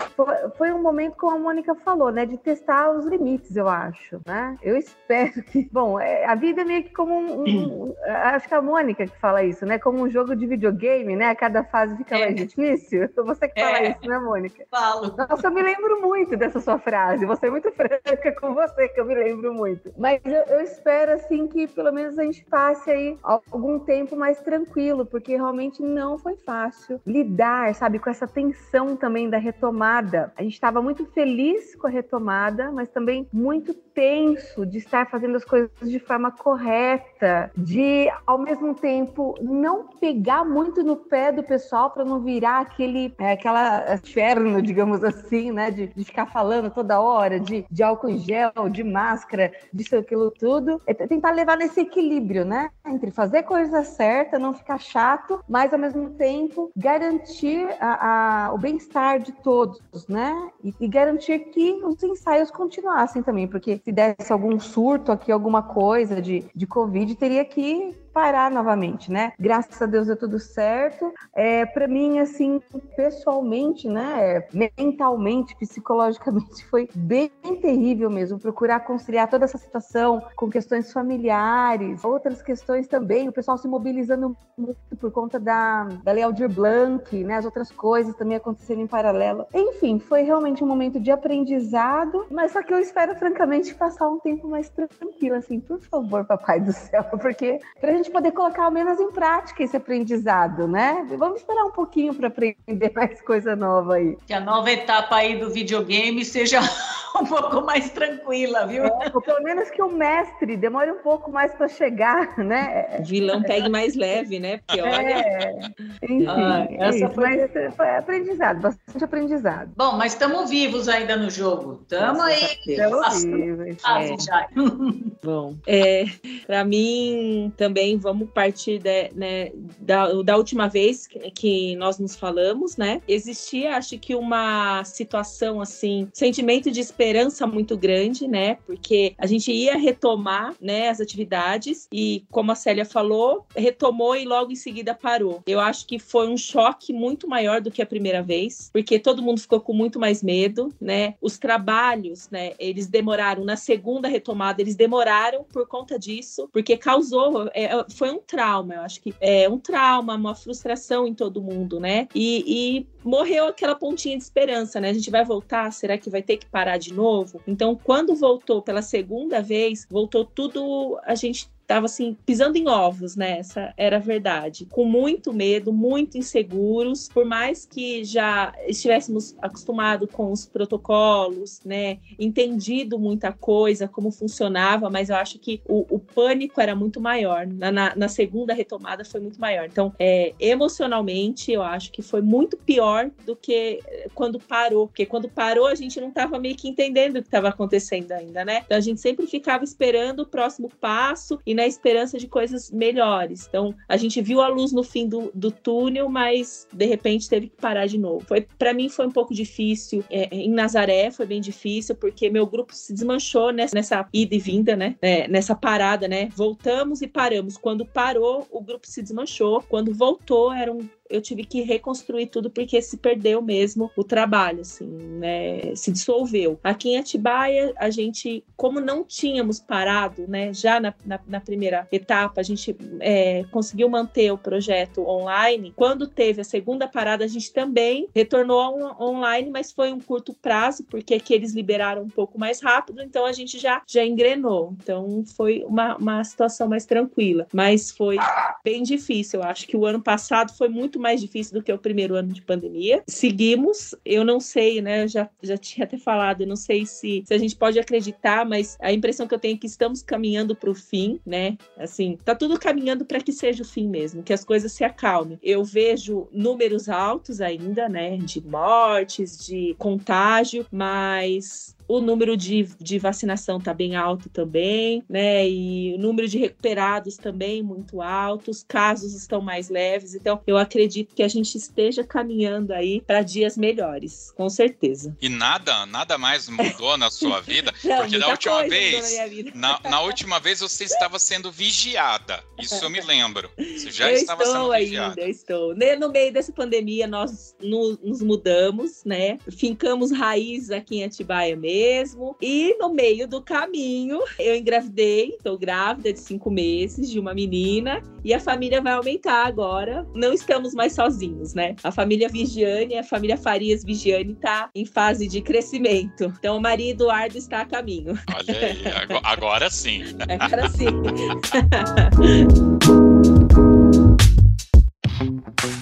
Foi, 0.57 0.73
um 0.73 0.83
momento, 0.83 1.17
como 1.17 1.37
a 1.37 1.39
Mônica 1.39 1.75
falou, 1.75 2.11
né, 2.11 2.27
de 2.27 2.37
testar 2.39 2.91
os 2.91 3.07
limites, 3.07 3.57
eu 3.57 3.69
acho, 3.69 4.21
né? 4.27 4.57
Eu 4.63 4.77
espero 4.77 5.43
que, 5.45 5.69
bom, 5.73 5.99
é, 5.99 6.25
a 6.27 6.35
vida 6.35 6.61
é 6.63 6.65
meio 6.65 6.83
que 6.85 6.91
como 6.91 7.15
um, 7.15 7.45
um- 7.45 7.95
acho 8.07 8.47
que 8.49 8.55
a 8.55 8.63
Mônica 8.63 9.07
que 9.07 9.19
fala 9.19 9.43
isso, 9.43 9.65
né? 9.67 9.79
Como 9.79 10.03
um 10.03 10.11
jogo 10.11 10.35
de 10.37 10.47
videogame, 10.47 11.17
né? 11.17 11.31
A 11.31 11.35
cada 11.35 11.65
fase 11.65 11.97
fica 11.97 12.17
É. 12.17 12.21
mais 12.27 12.37
difícil. 12.37 13.09
Você 13.25 13.49
que 13.49 13.61
fala 13.61 13.79
É. 13.79 13.91
isso, 13.91 14.02
né, 14.09 14.19
Mônica? 14.19 14.65
Falo. 14.71 15.15
Nossa, 15.17 15.47
eu 15.47 15.51
me 15.51 15.63
lembro 15.63 16.01
muito 16.01 16.37
dessa 16.37 16.61
sua 16.61 16.79
frase. 16.79 17.25
Você 17.27 17.47
é 17.47 17.51
muito 17.51 17.71
franca 17.73 18.33
com 18.41 18.55
você, 18.55 18.89
que 18.89 19.01
eu 19.01 19.05
me 19.05 19.15
lembro 19.15 19.55
muito. 19.55 19.93
Mas 19.97 20.21
eu, 20.25 20.43
eu 20.57 20.61
espero, 20.61 21.13
assim, 21.13 21.47
que 21.47 21.67
pelo 21.67 21.93
menos 21.93 22.19
a 22.19 22.25
gente 22.25 22.45
passe 22.45 22.91
aí 22.91 23.19
algum 23.23 23.79
tempo 23.79 24.17
mais 24.17 24.41
tranquilo, 24.41 25.07
porque 25.07 25.37
realmente 25.37 25.83
não 25.83 26.19
foi 26.19 26.37
fácil 26.37 27.01
lidar, 27.07 27.75
sabe, 27.75 27.99
com 27.99 28.11
essa 28.11 28.27
tensão 28.27 28.97
também 28.97 29.31
da 29.31 29.39
retomada. 29.39 30.33
A 30.37 30.43
gente 30.43 30.55
estava 30.55 30.83
muito 30.83 31.07
feliz 31.07 31.75
com 31.77 31.87
a 31.87 31.91
retomada, 31.91 32.71
mas 32.73 32.89
também 32.89 33.29
muito 33.33 33.75
intenso 33.93 34.65
de 34.65 34.79
estar 34.79 35.09
fazendo 35.11 35.37
as 35.37 35.45
coisas 35.45 35.71
de 35.83 35.99
forma 35.99 36.31
correta, 36.31 37.51
de 37.57 38.11
ao 38.27 38.39
mesmo 38.39 38.75
tempo 38.75 39.35
não 39.41 39.87
pegar 40.01 40.45
muito 40.45 40.83
no 40.83 40.97
pé 40.97 41.31
do 41.31 41.43
pessoal 41.43 41.91
para 41.91 42.05
não 42.05 42.21
virar 42.21 42.61
aquele 42.61 43.15
é, 43.19 43.33
aquela 43.33 43.95
inferno, 43.95 44.63
digamos 44.63 45.05
assim, 45.05 45.53
né, 45.53 45.71
de, 45.71 45.89
de, 45.89 46.05
ficar 46.05 46.27
falando 46.27 46.71
toda 46.71 47.01
hora 47.01 47.39
de, 47.39 47.65
de 47.71 47.83
álcool 47.83 48.09
em 48.09 48.19
gel, 48.19 48.53
de 48.71 48.83
máscara, 48.83 49.53
disso 49.73 49.97
aquilo 49.97 50.31
tudo, 50.31 50.81
é 50.87 50.95
tentar 50.95 51.33
levar 51.33 51.57
nesse 51.57 51.81
equilíbrio, 51.81 52.45
né, 52.45 52.71
entre 52.87 53.11
fazer 53.11 53.43
coisa 53.43 53.85
certa, 53.85 54.39
não 54.39 54.55
ficar 54.55 54.79
chato, 54.79 55.43
mas 55.49 55.73
ao 55.73 55.79
mesmo 55.79 56.11
tempo 56.11 56.71
garantir 56.77 57.69
a, 57.81 58.47
a, 58.47 58.55
o 58.55 58.59
bem-estar 58.59 59.19
de 59.19 59.33
todos, 59.33 59.81
né, 60.09 60.51
e, 60.65 60.75
e 60.81 60.89
garantir 60.89 61.39
que 61.51 61.81
os 61.85 62.03
ensaios 62.03 62.51
continuassem 62.51 63.23
também, 63.23 63.47
porque 63.47 63.82
se 63.85 63.93
desse 63.93 64.33
algum 64.33 64.59
surto 64.61 65.11
aqui, 65.11 65.33
alguma 65.33 65.63
coisa 65.63 66.23
de, 66.23 66.45
de 66.55 66.67
Covid, 66.67 67.15
teria 67.17 67.45
que 67.45 67.95
parar 68.13 68.51
novamente, 68.51 69.11
né? 69.11 69.33
Graças 69.39 69.81
a 69.81 69.87
Deus 69.87 70.07
deu 70.07 70.17
tudo 70.17 70.39
certo. 70.39 71.13
É, 71.35 71.65
para 71.67 71.89
mim, 71.89 72.19
assim, 72.19 72.61
pessoalmente, 72.97 73.89
né? 73.89 74.45
Mentalmente, 74.53 75.57
psicologicamente, 75.57 76.65
foi 76.71 76.89
bem 76.95 77.31
terrível 77.61 78.11
mesmo 78.11 78.39
procurar 78.39 78.81
conciliar 78.81 79.29
toda 79.29 79.45
essa 79.45 79.59
situação 79.59 80.23
com 80.37 80.51
questões 80.51 80.93
familiares, 80.93 82.05
outras 82.05 82.43
questões 82.43 82.87
também, 82.87 83.29
o 83.29 83.33
pessoal 83.33 83.57
se 83.57 83.69
mobilizando 83.69 84.37
muito 84.57 84.77
por 85.01 85.11
conta 85.11 85.39
da, 85.39 85.85
da 86.03 86.13
Lei 86.13 86.23
Aldir 86.23 86.49
Blanc, 86.49 87.25
né? 87.25 87.37
As 87.37 87.45
outras 87.45 87.71
coisas 87.71 88.15
também 88.15 88.37
acontecendo 88.37 88.81
em 88.81 88.87
paralelo. 88.87 89.47
Enfim, 89.55 89.99
foi 89.99 90.23
realmente 90.23 90.63
um 90.63 90.67
momento 90.67 91.01
de 91.01 91.11
aprendizado, 91.11 92.27
mas 92.31 92.53
só 92.53 92.63
que 92.63 92.73
eu 92.73 92.79
espero, 92.79 93.15
francamente, 93.17 93.75
passar 93.75 94.09
um 94.09 94.19
tempo 94.19 94.49
mais 94.49 94.69
tranquilo, 94.69 95.37
assim, 95.37 95.61
por 95.61 95.81
favor, 95.81 96.25
papai 96.25 96.61
do 96.61 96.73
céu, 96.73 97.05
porque 97.21 97.59
pra 97.81 97.93
gente 98.03 98.13
poder 98.13 98.33
colocar 98.33 98.65
ao 98.65 98.71
menos 98.71 98.99
em 99.01 99.11
prática 99.11 99.63
esse 99.63 99.77
aprendizado, 99.77 100.67
né? 100.67 101.07
Vamos 101.17 101.41
esperar 101.41 101.65
um 101.65 101.71
pouquinho 101.71 102.15
para 102.15 102.29
aprender 102.29 102.93
mais 102.95 103.21
coisa 103.23 103.55
nova 103.55 103.95
aí. 103.95 104.17
Que 104.27 104.35
a 104.35 104.41
nova 104.41 104.71
etapa 104.71 105.17
aí 105.17 105.39
do 105.39 105.51
videogame 105.51 106.25
seja 106.25 106.61
um 107.21 107.25
pouco 107.25 107.63
mais 107.63 107.91
tranquila, 107.91 108.67
viu? 108.67 108.85
É, 108.85 109.11
pelo 109.11 109.43
menos 109.43 109.71
que 109.71 109.83
o 109.83 109.91
mestre 109.91 110.57
demore 110.57 110.91
um 110.91 110.99
pouco 110.99 111.31
mais 111.31 111.55
para 111.55 111.69
chegar, 111.69 112.37
né? 112.39 112.99
O 113.01 113.05
vilão 113.05 113.43
pegue 113.43 113.69
mais 113.69 113.95
leve, 113.95 114.39
né? 114.39 114.59
Porque 114.59 114.81
é, 114.81 114.83
olha. 114.83 115.11
É, 115.11 115.61
enfim, 116.03 116.27
ah, 116.27 116.67
essa 116.71 117.11
foi... 117.11 117.23
Mas 117.23 117.75
foi 117.77 117.97
aprendizado, 117.97 118.61
bastante 118.61 119.05
aprendizado. 119.05 119.71
Bom, 119.77 119.97
mas 119.97 120.13
estamos 120.13 120.51
vivos 120.51 120.89
ainda 120.89 121.17
no 121.17 121.31
jogo. 121.31 121.81
Estamos 121.83 122.23
aí. 122.23 122.59
Estamos 122.67 123.25
vivos. 123.25 123.77
É. 123.87 124.47
Bom, 125.23 125.55
é, 125.67 126.05
para 126.47 126.65
mim 126.65 127.53
também 127.57 127.92
também 127.93 127.97
vamos 127.97 128.31
partir 128.31 128.79
de, 128.79 129.11
né, 129.15 129.53
da, 129.79 130.13
da 130.23 130.37
última 130.37 130.69
vez 130.69 131.07
que 131.35 131.77
nós 131.77 131.99
nos 131.99 132.17
falamos, 132.17 132.77
né? 132.77 133.03
Existia, 133.07 133.77
acho 133.77 133.99
que, 133.99 134.15
uma 134.15 134.85
situação 134.85 135.61
assim, 135.61 136.09
sentimento 136.13 136.71
de 136.71 136.81
esperança 136.81 137.47
muito 137.47 137.77
grande, 137.77 138.27
né? 138.27 138.57
Porque 138.67 139.15
a 139.19 139.27
gente 139.27 139.53
ia 139.53 139.77
retomar 139.77 140.55
né, 140.61 140.89
as 140.89 141.01
atividades 141.01 141.89
e, 141.93 142.25
como 142.31 142.53
a 142.53 142.55
Célia 142.55 142.85
falou, 142.85 143.45
retomou 143.55 144.17
e 144.17 144.25
logo 144.25 144.53
em 144.53 144.57
seguida 144.57 144.95
parou. 144.95 145.43
Eu 145.47 145.61
acho 145.61 145.87
que 145.87 145.99
foi 145.99 146.29
um 146.29 146.37
choque 146.37 146.93
muito 146.93 147.29
maior 147.29 147.61
do 147.61 147.71
que 147.71 147.83
a 147.83 147.87
primeira 147.87 148.23
vez, 148.23 148.71
porque 148.73 148.99
todo 148.99 149.23
mundo 149.23 149.41
ficou 149.41 149.61
com 149.61 149.73
muito 149.73 149.99
mais 149.99 150.23
medo, 150.23 150.73
né? 150.81 151.15
Os 151.21 151.39
trabalhos, 151.39 152.29
né? 152.31 152.53
Eles 152.59 152.87
demoraram 152.87 153.45
na 153.45 153.57
segunda 153.57 154.09
retomada, 154.09 154.61
eles 154.61 154.77
demoraram 154.77 155.45
por 155.45 155.67
conta 155.67 155.99
disso, 155.99 156.49
porque 156.53 156.77
causou 156.77 157.49
é, 157.55 157.82
foi 157.91 158.11
um 158.11 158.19
trauma, 158.19 158.75
eu 158.75 158.81
acho 158.83 159.01
que 159.01 159.15
é 159.21 159.49
um 159.49 159.59
trauma, 159.59 160.15
uma 160.15 160.35
frustração 160.35 161.07
em 161.07 161.15
todo 161.15 161.43
mundo, 161.43 161.81
né? 161.81 162.09
E, 162.15 162.45
e 162.47 162.87
morreu 163.05 163.47
aquela 163.47 163.75
pontinha 163.75 164.17
de 164.17 164.23
esperança, 164.23 164.81
né? 164.81 164.91
A 164.91 164.93
gente 164.93 165.11
vai 165.11 165.25
voltar? 165.25 165.73
Será 165.73 165.99
que 165.99 166.11
vai 166.11 166.23
ter 166.23 166.37
que 166.37 166.47
parar 166.47 166.79
de 166.79 166.93
novo? 166.93 167.41
Então, 167.47 167.75
quando 167.75 168.15
voltou 168.15 168.63
pela 168.63 168.83
segunda 168.83 169.41
vez, 169.41 169.87
voltou 169.91 170.25
tudo. 170.25 170.99
A 171.05 171.15
gente 171.15 171.51
estava 171.73 171.87
assim, 171.87 172.17
pisando 172.27 172.59
em 172.59 172.69
ovos, 172.69 173.17
né? 173.17 173.39
Essa 173.39 173.73
era 173.77 173.97
a 173.97 174.01
verdade. 174.01 174.67
Com 174.67 174.85
muito 174.85 175.33
medo, 175.33 175.73
muito 175.73 176.19
inseguros, 176.19 177.09
por 177.09 177.25
mais 177.25 177.65
que 177.65 178.05
já 178.05 178.53
estivéssemos 178.67 179.35
acostumados 179.41 180.09
com 180.13 180.31
os 180.31 180.45
protocolos, 180.45 181.61
né? 181.65 181.99
Entendido 182.19 182.99
muita 182.99 183.33
coisa, 183.33 183.89
como 183.89 184.11
funcionava, 184.11 184.91
mas 184.91 185.09
eu 185.09 185.17
acho 185.17 185.39
que 185.39 185.63
o, 185.67 185.87
o 185.89 185.99
pânico 185.99 186.61
era 186.61 186.77
muito 186.77 187.01
maior. 187.01 187.47
Na, 187.47 187.73
na, 187.73 187.97
na, 187.97 188.09
segunda 188.09 188.53
retomada 188.53 189.05
foi 189.05 189.21
muito 189.21 189.41
maior. 189.41 189.67
Então, 189.67 189.95
é, 189.99 190.35
emocionalmente, 190.39 191.51
eu 191.51 191.63
acho 191.63 191.91
que 191.91 192.03
foi 192.03 192.21
muito 192.21 192.57
pior 192.57 193.11
do 193.25 193.35
que 193.35 193.81
quando 194.15 194.39
parou. 194.39 194.87
Porque 194.87 195.07
quando 195.07 195.29
parou, 195.29 195.67
a 195.67 195.75
gente 195.75 195.99
não 196.01 196.09
estava 196.09 196.39
meio 196.39 196.55
que 196.55 196.69
entendendo 196.69 197.17
o 197.17 197.23
que 197.23 197.29
estava 197.29 197.49
acontecendo 197.49 198.13
ainda, 198.13 198.45
né? 198.45 198.63
Então, 198.67 198.77
a 198.77 198.81
gente 198.81 199.01
sempre 199.01 199.27
ficava 199.27 199.65
esperando 199.65 200.21
o 200.21 200.27
próximo 200.27 200.69
passo 200.81 201.41
e 201.47 201.55
na 201.55 201.62
esperança 201.67 202.19
de 202.19 202.27
coisas 202.27 202.71
melhores. 202.71 203.47
Então, 203.49 203.75
a 203.89 203.97
gente 203.97 204.21
viu 204.21 204.41
a 204.41 204.49
luz 204.49 204.73
no 204.73 204.83
fim 204.83 205.09
do, 205.09 205.31
do 205.35 205.51
túnel, 205.51 206.09
mas 206.09 206.67
de 206.73 206.87
repente 206.87 207.29
teve 207.29 207.49
que 207.49 207.57
parar 207.57 207.87
de 207.87 207.99
novo. 207.99 208.25
Foi 208.27 208.47
para 208.59 208.73
mim 208.73 208.89
foi 208.89 209.07
um 209.07 209.11
pouco 209.11 209.35
difícil. 209.35 210.05
É, 210.11 210.29
em 210.35 210.51
Nazaré 210.51 211.11
foi 211.11 211.27
bem 211.27 211.41
difícil 211.41 211.95
porque 211.95 212.31
meu 212.31 212.47
grupo 212.47 212.75
se 212.75 212.93
desmanchou 212.93 213.53
nessa, 213.53 213.75
nessa 213.75 214.09
ida 214.13 214.35
e 214.35 214.39
vinda, 214.39 214.77
né? 214.77 214.97
É, 215.01 215.29
nessa 215.29 215.55
parada, 215.55 216.09
né? 216.09 216.29
Voltamos 216.35 217.03
e 217.03 217.07
paramos. 217.07 217.57
Quando 217.57 217.87
parou, 217.87 218.47
o 218.51 218.61
grupo 218.61 218.87
se 218.87 219.03
desmanchou. 219.03 219.63
Quando 219.69 219.95
voltou, 219.95 220.53
era 220.53 220.73
um 220.73 220.89
eu 221.13 221.21
tive 221.21 221.45
que 221.45 221.63
reconstruir 221.63 222.27
tudo 222.27 222.51
porque 222.51 222.81
se 222.81 222.97
perdeu 222.97 223.43
mesmo 223.43 223.91
o 223.97 224.03
trabalho, 224.03 224.63
assim, 224.63 224.87
né? 224.87 225.75
Se 225.77 225.93
dissolveu. 225.93 226.59
Aqui 226.65 226.91
em 226.91 226.99
Atibaia, 226.99 227.73
a 227.77 227.91
gente, 227.91 228.43
como 228.57 228.81
não 228.81 229.05
tínhamos 229.05 229.61
parado, 229.61 230.27
né? 230.27 230.53
Já 230.53 230.81
na, 230.81 230.95
na, 231.05 231.21
na 231.27 231.41
primeira 231.41 231.87
etapa, 231.93 232.41
a 232.41 232.45
gente 232.45 232.75
é, 233.01 233.45
conseguiu 233.51 233.89
manter 233.89 234.33
o 234.33 234.39
projeto 234.39 235.07
online. 235.07 235.73
Quando 235.77 236.07
teve 236.07 236.41
a 236.41 236.45
segunda 236.45 236.89
parada, 236.89 237.25
a 237.25 237.29
gente 237.29 237.53
também 237.53 238.09
retornou 238.15 238.61
on, 238.61 238.97
online, 238.99 239.51
mas 239.51 239.71
foi 239.71 239.93
um 239.93 240.01
curto 240.01 240.33
prazo, 240.33 240.85
porque 240.85 241.15
aqui 241.15 241.35
eles 241.35 241.53
liberaram 241.53 242.03
um 242.03 242.09
pouco 242.09 242.39
mais 242.39 242.61
rápido, 242.61 243.03
então 243.03 243.27
a 243.27 243.33
gente 243.33 243.59
já, 243.59 243.83
já 243.87 244.05
engrenou. 244.05 244.75
Então 244.83 245.25
foi 245.37 245.63
uma, 245.67 245.97
uma 245.97 246.25
situação 246.25 246.69
mais 246.69 246.87
tranquila. 246.87 247.47
Mas 247.53 247.91
foi 247.91 248.17
bem 248.65 248.83
difícil. 248.83 249.41
Eu 249.41 249.47
acho 249.47 249.67
que 249.67 249.77
o 249.77 249.85
ano 249.85 250.03
passado 250.03 250.53
foi 250.57 250.69
muito 250.69 250.99
mais 251.03 251.21
difícil 251.21 251.53
do 251.55 251.63
que 251.63 251.73
o 251.73 251.79
primeiro 251.79 252.15
ano 252.15 252.33
de 252.33 252.41
pandemia. 252.41 253.03
Seguimos, 253.07 253.95
eu 254.05 254.25
não 254.25 254.41
sei, 254.41 254.81
né? 254.81 255.07
Já, 255.09 255.29
já 255.43 255.59
tinha 255.59 255.85
até 255.85 255.99
falado, 255.99 256.43
eu 256.43 256.47
não 256.47 256.57
sei 256.57 256.87
se, 256.87 257.23
se 257.27 257.35
a 257.35 257.39
gente 257.39 257.57
pode 257.57 257.79
acreditar, 257.79 258.47
mas 258.47 258.79
a 258.81 258.93
impressão 258.93 259.27
que 259.27 259.35
eu 259.35 259.39
tenho 259.39 259.57
é 259.57 259.59
que 259.59 259.67
estamos 259.67 260.03
caminhando 260.03 260.55
para 260.55 260.71
o 260.71 260.75
fim, 260.75 261.21
né? 261.27 261.59
Assim, 261.77 262.17
tá 262.25 262.35
tudo 262.35 262.59
caminhando 262.59 263.05
para 263.05 263.21
que 263.21 263.33
seja 263.33 263.63
o 263.63 263.67
fim 263.67 263.89
mesmo, 263.89 264.23
que 264.23 264.33
as 264.33 264.45
coisas 264.45 264.73
se 264.73 264.85
acalmem. 264.85 265.39
Eu 265.43 265.65
vejo 265.65 266.29
números 266.33 266.89
altos 266.89 267.41
ainda, 267.41 267.89
né? 267.89 268.17
De 268.17 268.41
mortes, 268.41 269.45
de 269.45 269.75
contágio, 269.79 270.65
mas 270.71 271.77
o 271.93 272.01
número 272.01 272.39
de, 272.39 272.67
de 272.81 272.99
vacinação 272.99 273.59
está 273.59 273.75
bem 273.75 273.97
alto 273.97 274.31
também, 274.31 275.05
né? 275.07 275.47
E 275.47 275.95
o 275.95 275.99
número 275.99 276.27
de 276.27 276.39
recuperados 276.39 277.19
também 277.19 277.63
muito 277.63 278.01
alto, 278.01 278.51
os 278.51 278.63
casos 278.63 279.15
estão 279.15 279.43
mais 279.43 279.69
leves. 279.69 280.15
Então, 280.15 280.41
eu 280.47 280.57
acredito 280.57 281.15
que 281.15 281.23
a 281.23 281.29
gente 281.29 281.55
esteja 281.55 282.03
caminhando 282.03 282.73
aí 282.73 283.03
para 283.03 283.21
dias 283.21 283.59
melhores, 283.59 284.33
com 284.35 284.49
certeza. 284.49 285.15
E 285.21 285.29
nada, 285.29 285.85
nada 285.85 286.17
mais 286.17 286.49
mudou 286.49 286.97
na 286.97 287.11
sua 287.11 287.41
vida, 287.43 287.75
Não, 287.85 287.99
porque 287.99 288.19
da 288.19 288.29
última 288.29 288.67
vez, 288.67 289.55
na, 289.55 289.79
na, 289.85 290.01
última 290.01 290.41
vez 290.41 290.61
você 290.61 290.85
estava 290.85 291.19
sendo 291.19 291.53
vigiada. 291.53 292.43
Isso 292.59 292.83
eu 292.83 292.89
me 292.89 293.03
lembro. 293.03 293.51
Você 293.59 293.91
já 293.91 294.11
eu 294.11 294.17
estava 294.17 294.43
estou 294.43 294.57
sendo 294.57 294.73
ainda, 294.73 294.87
vigiada. 294.87 295.21
Eu 295.21 295.29
estou. 295.29 295.75
No 295.99 296.11
meio 296.11 296.33
dessa 296.33 296.53
pandemia, 296.53 297.07
nós 297.07 297.55
nos, 297.61 297.99
nos 297.99 298.23
mudamos, 298.23 299.05
né? 299.05 299.37
Fincamos 299.51 300.11
raiz 300.11 300.71
aqui 300.71 300.97
em 300.97 301.05
Atibaia 301.05 301.55
mesmo 301.55 301.82
mesmo. 301.83 302.37
E 302.41 302.77
no 302.79 302.91
meio 302.91 303.27
do 303.27 303.43
caminho, 303.43 304.21
eu 304.39 304.55
engravidei, 304.55 305.31
estou 305.31 305.59
grávida 305.59 306.13
de 306.13 306.21
cinco 306.21 306.49
meses 306.51 307.11
de 307.11 307.19
uma 307.19 307.35
menina. 307.35 308.01
E 308.25 308.33
a 308.33 308.39
família 308.39 308.81
vai 308.81 308.93
aumentar 308.93 309.47
agora. 309.47 310.07
Não 310.15 310.33
estamos 310.33 310.75
mais 310.75 310.95
sozinhos, 310.95 311.55
né? 311.55 311.75
A 311.83 311.91
família 311.91 312.29
Vigiane, 312.29 312.97
a 312.97 313.03
família 313.03 313.37
Farias 313.37 313.83
Vigiane 313.85 314.33
está 314.33 314.71
em 314.75 314.85
fase 314.85 315.27
de 315.27 315.43
crescimento. 315.43 316.33
Então, 316.39 316.57
o 316.57 316.61
Maria 316.61 316.93
Eduardo 316.93 317.37
está 317.37 317.63
a 317.63 317.67
caminho. 317.67 318.17
Olha 318.33 318.59
aí, 318.59 318.87
agora, 319.03 319.21
agora 319.27 319.71
sim. 319.71 320.03
Agora 320.39 320.69
sim. 320.69 320.87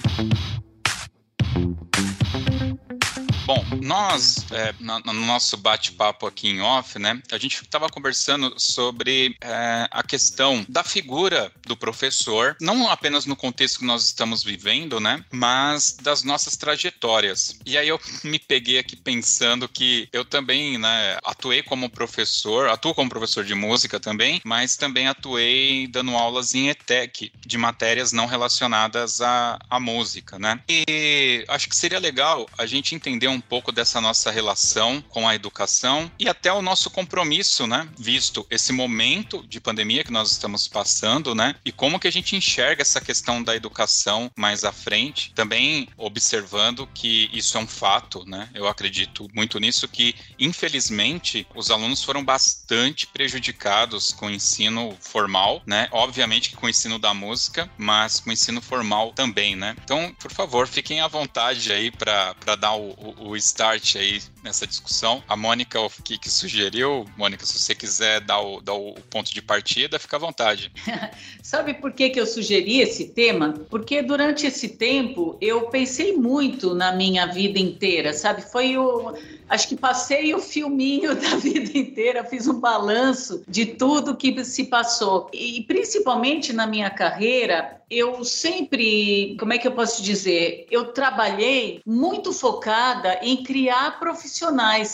nós, 3.79 4.45
é, 4.51 4.73
no, 4.79 4.99
no, 4.99 5.13
nosso 5.13 5.57
bate-papo 5.57 6.27
aqui 6.27 6.49
em 6.49 6.61
off, 6.61 6.97
né, 6.97 7.21
a 7.31 7.37
gente 7.37 7.61
estava 7.61 7.89
conversando 7.89 8.53
sobre 8.57 9.35
é, 9.41 9.87
a 9.91 10.03
questão 10.03 10.65
da 10.67 10.83
figura 10.83 11.51
do 11.65 11.75
professor, 11.75 12.55
não 12.59 12.89
apenas 12.89 13.25
no 13.25 13.35
contexto 13.35 13.79
que 13.79 13.85
nós 13.85 14.05
estamos 14.05 14.43
vivendo, 14.43 14.99
né, 14.99 15.23
mas 15.31 15.97
das 16.01 16.23
nossas 16.23 16.57
trajetórias. 16.57 17.59
E 17.65 17.77
aí 17.77 17.87
eu 17.87 17.99
me 18.23 18.39
peguei 18.39 18.79
aqui 18.79 18.95
pensando 18.95 19.67
que 19.67 20.09
eu 20.11 20.25
também, 20.25 20.77
né, 20.77 21.17
atuei 21.23 21.61
como 21.61 21.89
professor, 21.89 22.69
atuo 22.69 22.93
como 22.93 23.09
professor 23.09 23.43
de 23.43 23.55
música 23.55 23.99
também, 23.99 24.41
mas 24.43 24.75
também 24.75 25.07
atuei 25.07 25.87
dando 25.87 26.15
aulas 26.15 26.55
em 26.55 26.69
ETEC 26.69 27.31
de 27.45 27.57
matérias 27.57 28.11
não 28.11 28.25
relacionadas 28.25 29.21
à, 29.21 29.59
à 29.69 29.79
música, 29.79 30.39
né? 30.39 30.59
E 30.69 31.45
acho 31.47 31.69
que 31.69 31.75
seria 31.75 31.99
legal 31.99 32.49
a 32.57 32.65
gente 32.65 32.95
entender 32.95 33.27
um 33.27 33.41
pouco 33.41 33.60
dessa 33.69 33.99
nossa 33.99 34.31
relação 34.31 35.03
com 35.09 35.27
a 35.27 35.35
educação 35.35 36.09
e 36.17 36.29
até 36.29 36.53
o 36.53 36.61
nosso 36.61 36.89
compromisso, 36.89 37.67
né? 37.67 37.89
Visto 37.97 38.47
esse 38.49 38.71
momento 38.71 39.45
de 39.45 39.59
pandemia 39.59 40.05
que 40.05 40.11
nós 40.13 40.31
estamos 40.31 40.69
passando, 40.69 41.35
né? 41.35 41.55
E 41.65 41.71
como 41.73 41.99
que 41.99 42.07
a 42.07 42.11
gente 42.11 42.37
enxerga 42.37 42.81
essa 42.81 43.01
questão 43.01 43.43
da 43.43 43.53
educação 43.53 44.31
mais 44.37 44.63
à 44.63 44.71
frente, 44.71 45.33
também 45.33 45.89
observando 45.97 46.87
que 46.93 47.29
isso 47.33 47.57
é 47.57 47.59
um 47.59 47.67
fato, 47.67 48.23
né? 48.25 48.49
Eu 48.53 48.67
acredito 48.67 49.27
muito 49.33 49.59
nisso 49.59 49.87
que, 49.89 50.15
infelizmente, 50.39 51.45
os 51.53 51.69
alunos 51.69 52.03
foram 52.03 52.23
bastante 52.23 53.07
prejudicados 53.07 54.13
com 54.13 54.27
o 54.27 54.31
ensino 54.31 54.95
formal, 55.01 55.61
né? 55.65 55.89
Obviamente 55.91 56.49
que 56.49 56.55
com 56.55 56.67
o 56.67 56.69
ensino 56.69 56.97
da 56.97 57.13
música, 57.13 57.69
mas 57.77 58.19
com 58.19 58.29
o 58.29 58.33
ensino 58.33 58.61
formal 58.61 59.11
também, 59.13 59.55
né? 59.55 59.75
Então, 59.83 60.15
por 60.19 60.31
favor, 60.31 60.67
fiquem 60.67 61.01
à 61.01 61.07
vontade 61.07 61.73
aí 61.73 61.91
para 61.91 62.55
dar 62.57 62.75
o, 62.75 62.91
o, 62.91 63.29
o, 63.29 63.37
start 63.51 63.95
aí 63.97 64.21
nessa 64.43 64.65
discussão. 64.65 65.23
A 65.27 65.35
Mônica, 65.35 65.79
o 65.79 65.89
que, 65.89 66.17
que 66.17 66.29
sugeriu, 66.29 67.05
Mônica, 67.17 67.45
se 67.45 67.57
você 67.57 67.75
quiser 67.75 68.21
dar 68.21 68.41
o, 68.41 68.61
dar 68.61 68.73
o 68.73 68.93
ponto 69.09 69.33
de 69.33 69.41
partida, 69.41 69.99
fica 69.99 70.15
à 70.15 70.19
vontade. 70.19 70.71
Sabe 71.41 71.75
por 71.75 71.91
que, 71.91 72.09
que 72.09 72.19
eu 72.19 72.25
sugeri 72.25 72.79
esse 72.81 73.09
tema? 73.09 73.53
Porque 73.69 74.01
durante 74.01 74.45
esse 74.45 74.69
tempo 74.69 75.37
eu 75.39 75.67
pensei 75.67 76.15
muito 76.15 76.73
na 76.73 76.91
minha 76.91 77.25
vida 77.25 77.59
inteira, 77.59 78.13
sabe? 78.13 78.41
Foi 78.41 78.77
o 78.77 79.13
acho 79.49 79.67
que 79.67 79.75
passei 79.75 80.33
o 80.33 80.39
filminho 80.39 81.13
da 81.19 81.35
vida 81.35 81.77
inteira, 81.77 82.23
fiz 82.23 82.47
um 82.47 82.59
balanço 82.59 83.43
de 83.47 83.65
tudo 83.65 84.15
que 84.15 84.43
se 84.45 84.65
passou. 84.65 85.29
E 85.33 85.61
principalmente 85.63 86.53
na 86.53 86.65
minha 86.65 86.89
carreira, 86.89 87.81
eu 87.89 88.23
sempre, 88.23 89.35
como 89.37 89.51
é 89.51 89.57
que 89.57 89.67
eu 89.67 89.73
posso 89.73 90.01
dizer? 90.01 90.65
Eu 90.71 90.93
trabalhei 90.93 91.81
muito 91.85 92.31
focada 92.31 93.19
em 93.21 93.43
criar 93.43 93.99
profissionais 93.99 94.30